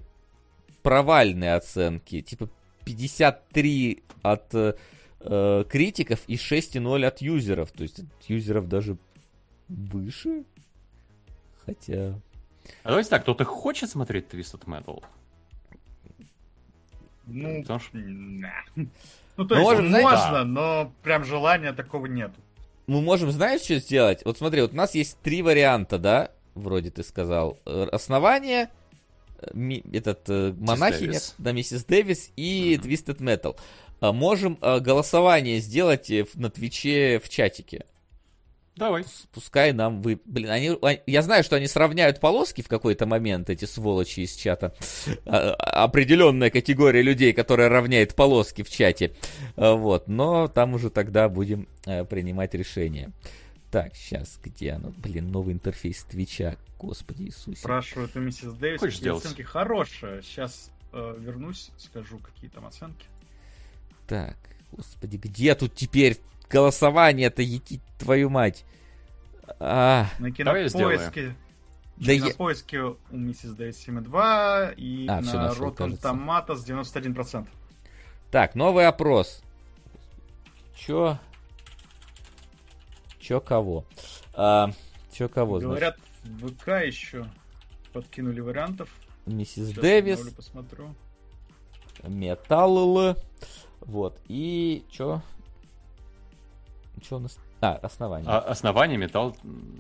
[0.83, 2.21] провальные оценки.
[2.21, 2.49] Типа
[2.85, 7.73] 53 от э, критиков и 6,0 от юзеров.
[7.73, 8.97] То есть от юзеров даже
[9.69, 10.45] выше.
[11.65, 12.21] хотя...
[12.83, 15.03] А давайте так, кто-то хочет смотреть Twisted Metal?
[17.27, 22.31] Ну, Потому что- ну то Ну, есть знаете- можно, но прям желания такого нет.
[22.87, 24.25] Мы можем, знаешь, что сделать?
[24.25, 26.31] Вот смотри, вот у нас есть три варианта, да?
[26.57, 27.59] Вроде ты сказал.
[27.67, 28.71] Э, Основание,
[29.41, 31.35] э, ми- этот э, монахиня, Дэвис.
[31.39, 33.57] да, миссис Дэвис и Twisted Metal.
[34.01, 37.85] А Можем голосование сделать на Твиче в чатике.
[38.77, 39.03] Давай.
[39.05, 40.21] Пус- Пускай нам вы...
[40.27, 40.77] Блин, они...
[40.83, 44.75] а- Я знаю, что они сравняют полоски в какой-то момент, эти сволочи из чата.
[45.25, 45.53] А-
[45.85, 49.15] Определенная категория людей, которая равняет полоски в чате.
[49.57, 50.09] Вот.
[50.09, 53.13] Но там уже тогда будем принимать решение.
[53.77, 54.89] Так, сейчас, где оно?
[54.97, 56.57] Блин, новый интерфейс Твича.
[56.79, 57.61] Господи Иисусе.
[57.61, 59.25] Спрашивают у миссис Дэвис, Хочешь какие сделать?
[59.27, 60.23] оценки хорошие.
[60.23, 63.05] Сейчас вернусь, скажу, какие там оценки.
[64.07, 64.39] Так,
[64.73, 66.17] господи, где тут теперь
[66.49, 68.65] голосование-то, ети твою мать?
[69.61, 71.35] А, На кинопоиске.
[71.99, 72.35] да на я...
[72.35, 76.01] поиске у миссис Дэвис 7,2 и А, на нашел, Rotten.
[76.01, 77.47] Tomatoes 91%.
[78.31, 79.43] Так, новый опрос.
[80.75, 81.19] Чё?
[83.27, 83.85] Чё кого?
[84.35, 84.71] А,
[85.11, 85.69] чё кого, значит?
[85.69, 87.27] Говорят, в ВК еще
[87.93, 88.89] подкинули вариантов.
[89.27, 90.95] Миссис Сейчас Дэвис, обновлю, посмотрю.
[92.05, 93.17] Металл.
[93.81, 94.21] Вот.
[94.29, 95.23] И чё?
[97.03, 97.37] Чё у нас?
[97.61, 98.31] А, основание.
[98.31, 99.37] А, основание, металл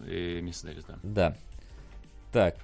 [0.08, 0.98] и мисс Дэвис, да.
[1.04, 1.36] Да.
[2.32, 2.56] Так.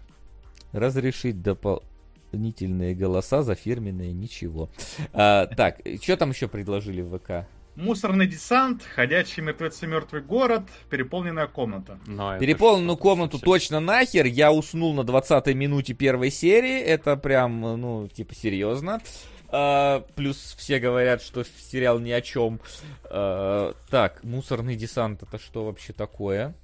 [0.73, 4.69] Разрешить дополнительные голоса за фирменные ничего.
[5.12, 7.47] А, так, что там еще предложили в ВК?
[7.75, 11.99] Мусорный десант, ходячие мертвецы, мертвый город, переполненная комната.
[12.07, 13.47] Но Переполненную комнату совсем.
[13.47, 14.26] точно нахер.
[14.26, 16.78] Я уснул на 20 минуте первой серии.
[16.81, 19.01] Это прям, ну, типа, серьезно.
[19.49, 22.60] А, плюс все говорят, что сериал ни о чем.
[23.05, 26.55] А, так, мусорный десант это что вообще такое?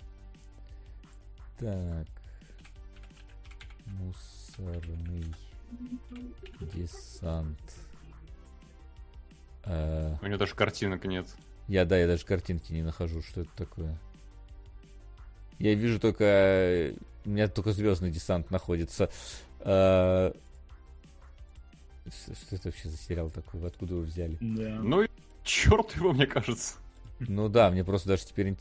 [1.58, 2.06] Так.
[3.86, 5.34] Мусорный
[6.74, 7.58] десант.
[9.68, 11.26] А, У него даже картинок нет.
[11.68, 13.96] я, да, я даже картинки не нахожу, что это такое.
[15.58, 16.24] Я вижу только...
[16.24, 16.94] э,
[17.26, 19.10] У меня только звездный десант находится.
[19.60, 20.32] А,
[22.06, 23.66] Что это вообще за сериал такой?
[23.66, 24.38] Откуда его взяли?
[24.40, 24.78] Да.
[24.82, 25.08] Ну и
[25.44, 26.76] черт его, мне кажется.
[27.20, 28.56] Ну да, мне просто даже теперь...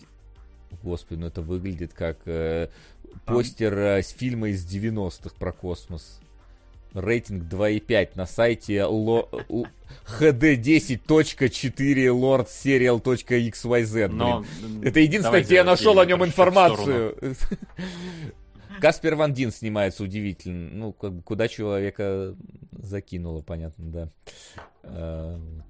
[0.84, 2.70] Господи, ну это выглядит как э,
[3.26, 6.20] постер э, с фильма из 90-х про космос.
[6.94, 9.66] Рейтинг 2,5 на сайте ло- у-
[10.20, 14.08] hd10.4 lordserial.xyz.
[14.10, 14.44] Но...
[14.84, 17.16] Это единственное, где я нашел о нем информацию.
[18.82, 20.70] Каспер Ван Дин снимается удивительно.
[20.72, 22.36] Ну, как бы, куда человека
[22.72, 24.10] закинуло, понятно, да.
[24.84, 25.66] А, вот.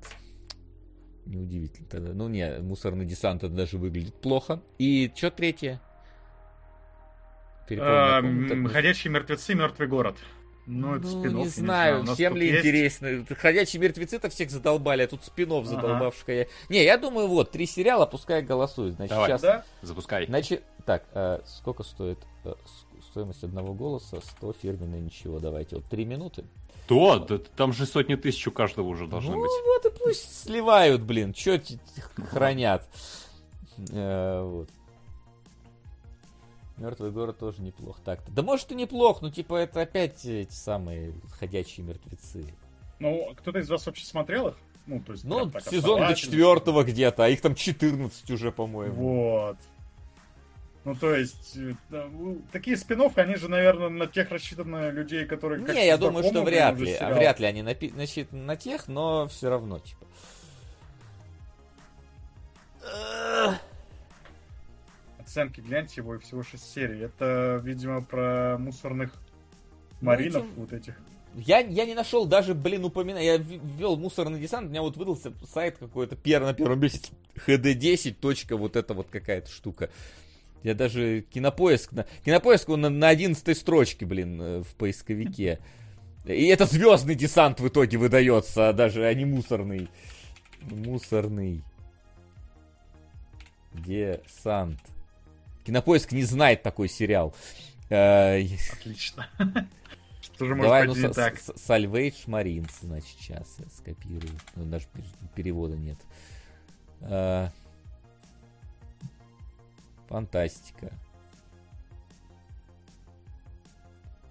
[1.25, 2.13] Неудивительно тогда.
[2.13, 4.61] Ну, не, мусорный десант это даже выглядит плохо.
[4.77, 5.79] И что третье?
[7.67, 8.53] Переполненная А, комната.
[8.53, 10.17] м, Ходячие мертвецы, мертвый город.
[10.69, 13.25] Ну, это Ну, спин не знаю, всем ли интересно.
[13.37, 15.75] Ходячие мертвецы-то всех задолбали, а тут спинов Ага.
[15.75, 16.27] задолбавших.
[16.27, 16.47] Я...
[16.67, 18.95] Не, я думаю, вот, три сериала, пускай голосуют.
[18.95, 19.29] Значит, Давай.
[19.29, 19.63] сейчас Да?
[19.81, 20.25] Запускай.
[20.25, 22.53] Значит, так, а сколько стоит э,
[23.11, 24.19] стоимость одного голоса?
[24.21, 25.39] 100 фирменное ничего.
[25.39, 26.43] Давайте, вот 3 минуты.
[26.87, 29.51] То, да, там же сотни тысяч у каждого уже должны ну быть.
[29.65, 31.79] вот и пусть сливают, блин, т-
[32.29, 32.85] хранят.
[33.91, 34.69] Э, вот.
[36.77, 37.99] Мертвый город тоже неплох.
[38.05, 42.45] Так, да может и неплох, ну типа это опять эти самые ходячие мертвецы.
[42.99, 44.55] Ну, кто-то из вас вообще смотрел их?
[44.85, 48.93] Ну, то есть, Ну, так сезон до четвертого где-то, а их там 14 уже, по-моему.
[48.95, 49.57] Вот.
[50.85, 55.61] Ну, то есть, э, ну, такие спин они же, наверное, на тех рассчитаны людей, которые...
[55.61, 56.93] Не, я думаю, что вряд ли.
[56.93, 57.17] А сериал.
[57.17, 60.05] вряд ли они напи- значит, на тех, но все равно, типа.
[65.37, 67.01] Оценки гляньте его, и всего 6 серий.
[67.01, 69.11] Это, видимо, про мусорных
[70.01, 70.95] маринов этим- вот этих.
[71.35, 73.33] Я, я не нашел даже, блин, упоминания.
[73.33, 77.11] Я ввел мусорный десант, у меня вот выдался сайт какой-то пер, на первом месте.
[77.35, 78.13] HD10.
[78.13, 79.91] точка, вот эта вот какая-то штука.
[80.63, 81.91] Я даже кинопоиск...
[81.91, 85.59] На, кинопоиск он на, на 11 строчке, блин, э, в поисковике.
[86.25, 89.87] И это звездный десант в итоге выдается, а даже, а не мусорный.
[90.63, 91.63] Мусорный.
[93.73, 94.79] Десант.
[95.67, 97.35] Кинопоиск не знает такой сериал.
[97.89, 98.39] Э,
[98.71, 99.27] Отлично.
[100.21, 101.35] Что же может Давай, ну, не так?
[101.35, 104.31] Salvage Marines, значит, сейчас я скопирую.
[104.55, 105.97] Ну, даже пер- перевода нет.
[107.01, 107.51] А,
[110.07, 110.89] Фантастика.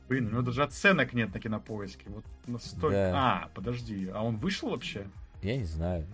[0.09, 2.09] Блин, у него даже оценок нет на кинопоиске.
[2.09, 2.97] Вот настолько...
[2.97, 3.13] Да.
[3.15, 5.07] А, подожди, а он вышел вообще?
[5.47, 6.05] Я не знаю.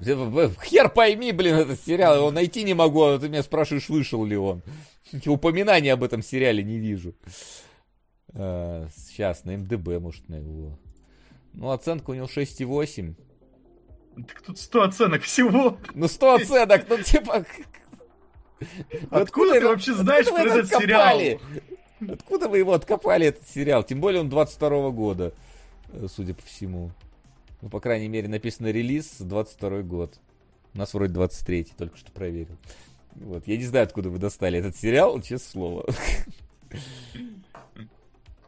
[0.63, 2.17] Хер пойми, блин, этот сериал.
[2.17, 4.63] Его найти не могу, а ты меня спрашиваешь, вышел ли он.
[5.25, 7.15] Упоминания об этом сериале не вижу.
[8.35, 10.79] А, сейчас, на МДБ, может, на его.
[11.55, 13.15] Ну, оценка у него 6,8.
[14.29, 15.79] Так тут 100 оценок всего.
[15.95, 17.47] Ну, 100 оценок, ну, типа...
[19.09, 21.41] Откуда ты вообще знаешь про этот сериал?
[22.07, 23.83] Откуда вы его откопали, этот сериал?
[23.83, 25.33] Тем более он 22 года,
[25.89, 26.91] э, судя по всему.
[27.63, 30.19] Ну, по крайней мере, написано релиз 22 год.
[30.75, 32.57] У нас вроде 23 только что проверил.
[33.15, 33.47] Вот.
[33.47, 35.87] Я не знаю, откуда вы достали этот сериал, честное слово.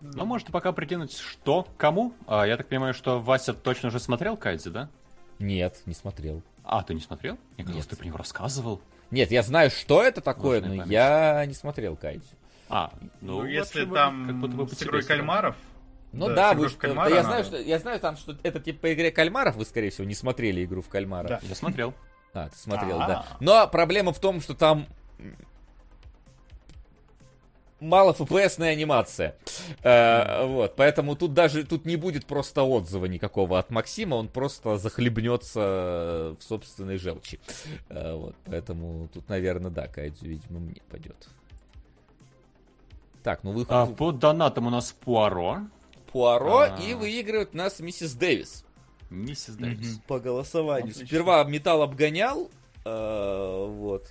[0.01, 2.13] Ну, можете пока прикинуть, что, кому?
[2.27, 4.91] А, я так понимаю, что Вася точно уже смотрел Кайдзи, да?
[5.39, 6.43] Нет, не смотрел.
[6.63, 7.39] А, ты не смотрел?
[7.57, 8.83] Мне казалось, ты про него рассказывал.
[9.11, 12.27] Нет, я знаю, что это такое, Можно но я не смотрел Кайдзи.
[12.69, 15.57] А, ну, ну если там как будто бы с игрой кальмаров,
[16.15, 18.81] ну да, да вы что, да, я знаю, что я знаю там, что это типа
[18.81, 21.29] по игре кальмаров, вы скорее всего не смотрели игру в кальмара.
[21.29, 21.95] Да, я смотрел.
[22.33, 23.09] А, ты смотрел, А-а-а.
[23.09, 23.27] да.
[23.41, 24.87] Но проблема в том, что там
[27.85, 29.37] мало FPS-ная анимация.
[29.83, 34.79] Э, вот, поэтому тут даже тут не будет просто отзыва никакого от Максима, он просто
[34.79, 37.39] захлебнется в собственной желчи.
[37.89, 41.29] Э, вот, поэтому тут, наверное, да, Кайдзю, видимо, мне пойдет.
[43.23, 43.65] Так, ну вы...
[43.69, 45.61] А, по донатам у нас Пуаро.
[46.15, 46.81] Пуаро, А-а-а.
[46.81, 48.65] и выигрывает нас миссис Дэвис.
[49.11, 49.99] Миссис Дэвис.
[50.07, 50.91] По голосованию.
[50.93, 51.09] Отлично.
[51.09, 52.53] Сперва металл обгонял,
[52.85, 54.07] э, вот.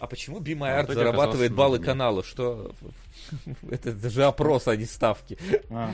[0.00, 2.24] А почему Be My Art зарабатывает баллы канала?
[2.24, 2.72] Что?
[3.70, 5.36] Это же опрос, а не ставки.
[5.68, 5.92] А.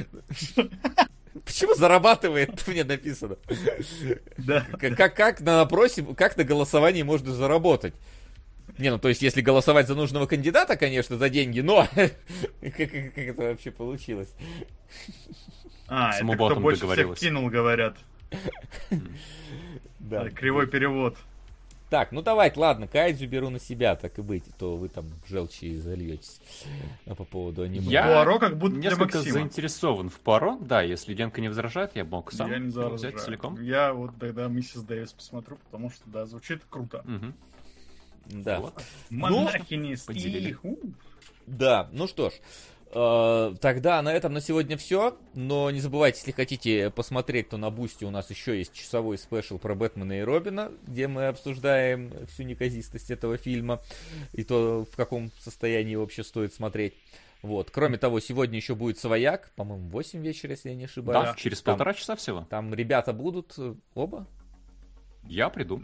[1.45, 2.65] Почему зарабатывает?
[2.69, 3.37] Мне написано.
[4.39, 4.65] Да.
[4.79, 7.95] Как, как на опросе, как на голосовании можно заработать?
[8.79, 12.13] Не, ну то есть, если голосовать за нужного кандидата, конечно, за деньги, но как,
[12.61, 14.35] как, как это вообще получилось?
[15.87, 17.97] А, С это кто больше всех кинул, говорят.
[20.01, 20.29] Да.
[20.31, 21.17] Кривой перевод.
[21.91, 25.77] Так, ну давайте, ладно, Кайдзю беру на себя, так и быть, то вы там желчи
[25.77, 26.41] зальетесь
[27.07, 27.85] а по поводу аниме.
[27.87, 32.33] Я Пуаро как будто несколько заинтересован в Пуаро, да, если Денка не возражает, я мог
[32.33, 33.61] сам я не взять целиком.
[33.63, 37.05] Я вот тогда Миссис Дэвис посмотрю, потому что, да, звучит круто.
[37.07, 37.33] Угу.
[38.27, 38.61] Да.
[38.61, 38.83] Вот.
[39.11, 39.49] Ну,
[41.47, 42.35] Да, ну что ж,
[42.97, 45.19] Э, тогда на этом на сегодня все.
[45.35, 49.59] Но не забывайте, если хотите посмотреть, то на Бусте у нас еще есть часовой спешл
[49.59, 53.83] про Бэтмена и Робина, где мы обсуждаем всю неказистость этого фильма
[54.33, 56.95] и то, в каком состоянии вообще стоит смотреть.
[57.43, 57.71] Вот.
[57.71, 61.31] Кроме того, сегодня еще будет свояк, по-моему, 8 вечера, если я не ошибаюсь.
[61.31, 62.47] Да, через там, полтора часа всего.
[62.49, 64.27] Там ребята будут э, оба.
[65.25, 65.83] Я приду.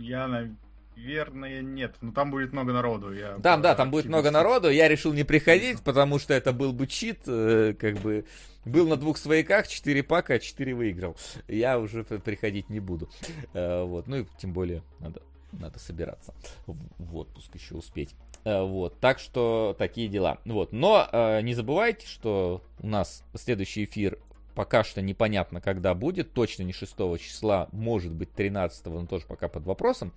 [0.00, 0.48] Я,
[0.96, 1.94] Наверное, нет.
[2.00, 3.12] Но там будет много народу.
[3.12, 4.70] Я там, да, там будет много народу.
[4.70, 7.20] Я решил не приходить, потому что это был бы чит.
[7.26, 8.24] Э, как бы
[8.64, 11.16] был на двух свояках, 4 пака, 4 выиграл.
[11.48, 13.08] Я уже приходить не буду.
[13.54, 14.06] Э, вот.
[14.06, 15.22] Ну и тем более надо,
[15.52, 16.34] надо собираться
[16.66, 18.14] в отпуск еще успеть.
[18.44, 20.38] Э, вот, так что такие дела.
[20.44, 24.18] Вот, но э, не забывайте, что у нас следующий эфир
[24.54, 26.32] Пока что непонятно, когда будет.
[26.32, 30.12] Точно не 6 числа, может быть 13, но тоже пока под вопросом.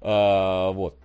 [0.00, 0.98] А, вот.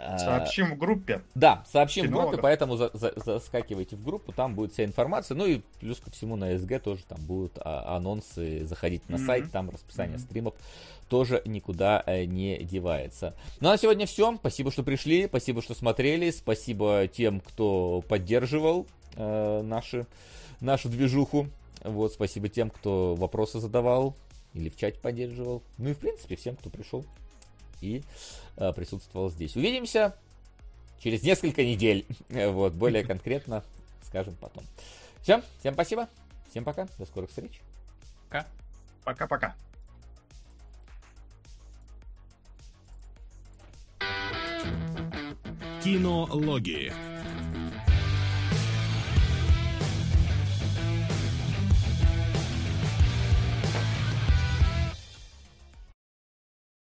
[0.00, 1.22] А, сообщим в группе.
[1.34, 2.26] Да, сообщим Кинологов.
[2.26, 5.34] в группе, поэтому за, за, заскакивайте в группу, там будет вся информация.
[5.34, 9.26] Ну и плюс ко всему на СГ тоже там будут а, анонсы, заходите на mm-hmm.
[9.26, 10.22] сайт, там расписание mm-hmm.
[10.22, 10.54] стримов
[11.08, 13.34] тоже никуда э, не девается.
[13.60, 14.36] Ну а на сегодня все.
[14.36, 18.86] Спасибо, что пришли, спасибо, что смотрели, спасибо тем, кто поддерживал
[19.16, 20.06] э, наши
[20.60, 21.48] нашу движуху.
[21.82, 24.16] Вот, спасибо тем, кто вопросы задавал
[24.54, 25.62] или в чате поддерживал.
[25.78, 27.04] Ну и, в принципе, всем, кто пришел
[27.80, 28.02] и
[28.56, 29.56] э, присутствовал здесь.
[29.56, 30.16] Увидимся
[30.98, 32.06] через несколько недель.
[32.28, 33.62] вот, более конкретно
[34.08, 34.64] скажем потом.
[35.22, 36.08] Все, всем спасибо.
[36.50, 36.88] Всем пока.
[36.98, 37.60] До скорых встреч.
[38.28, 38.46] Пока.
[39.04, 39.54] Пока-пока.
[45.82, 47.07] Кинологии.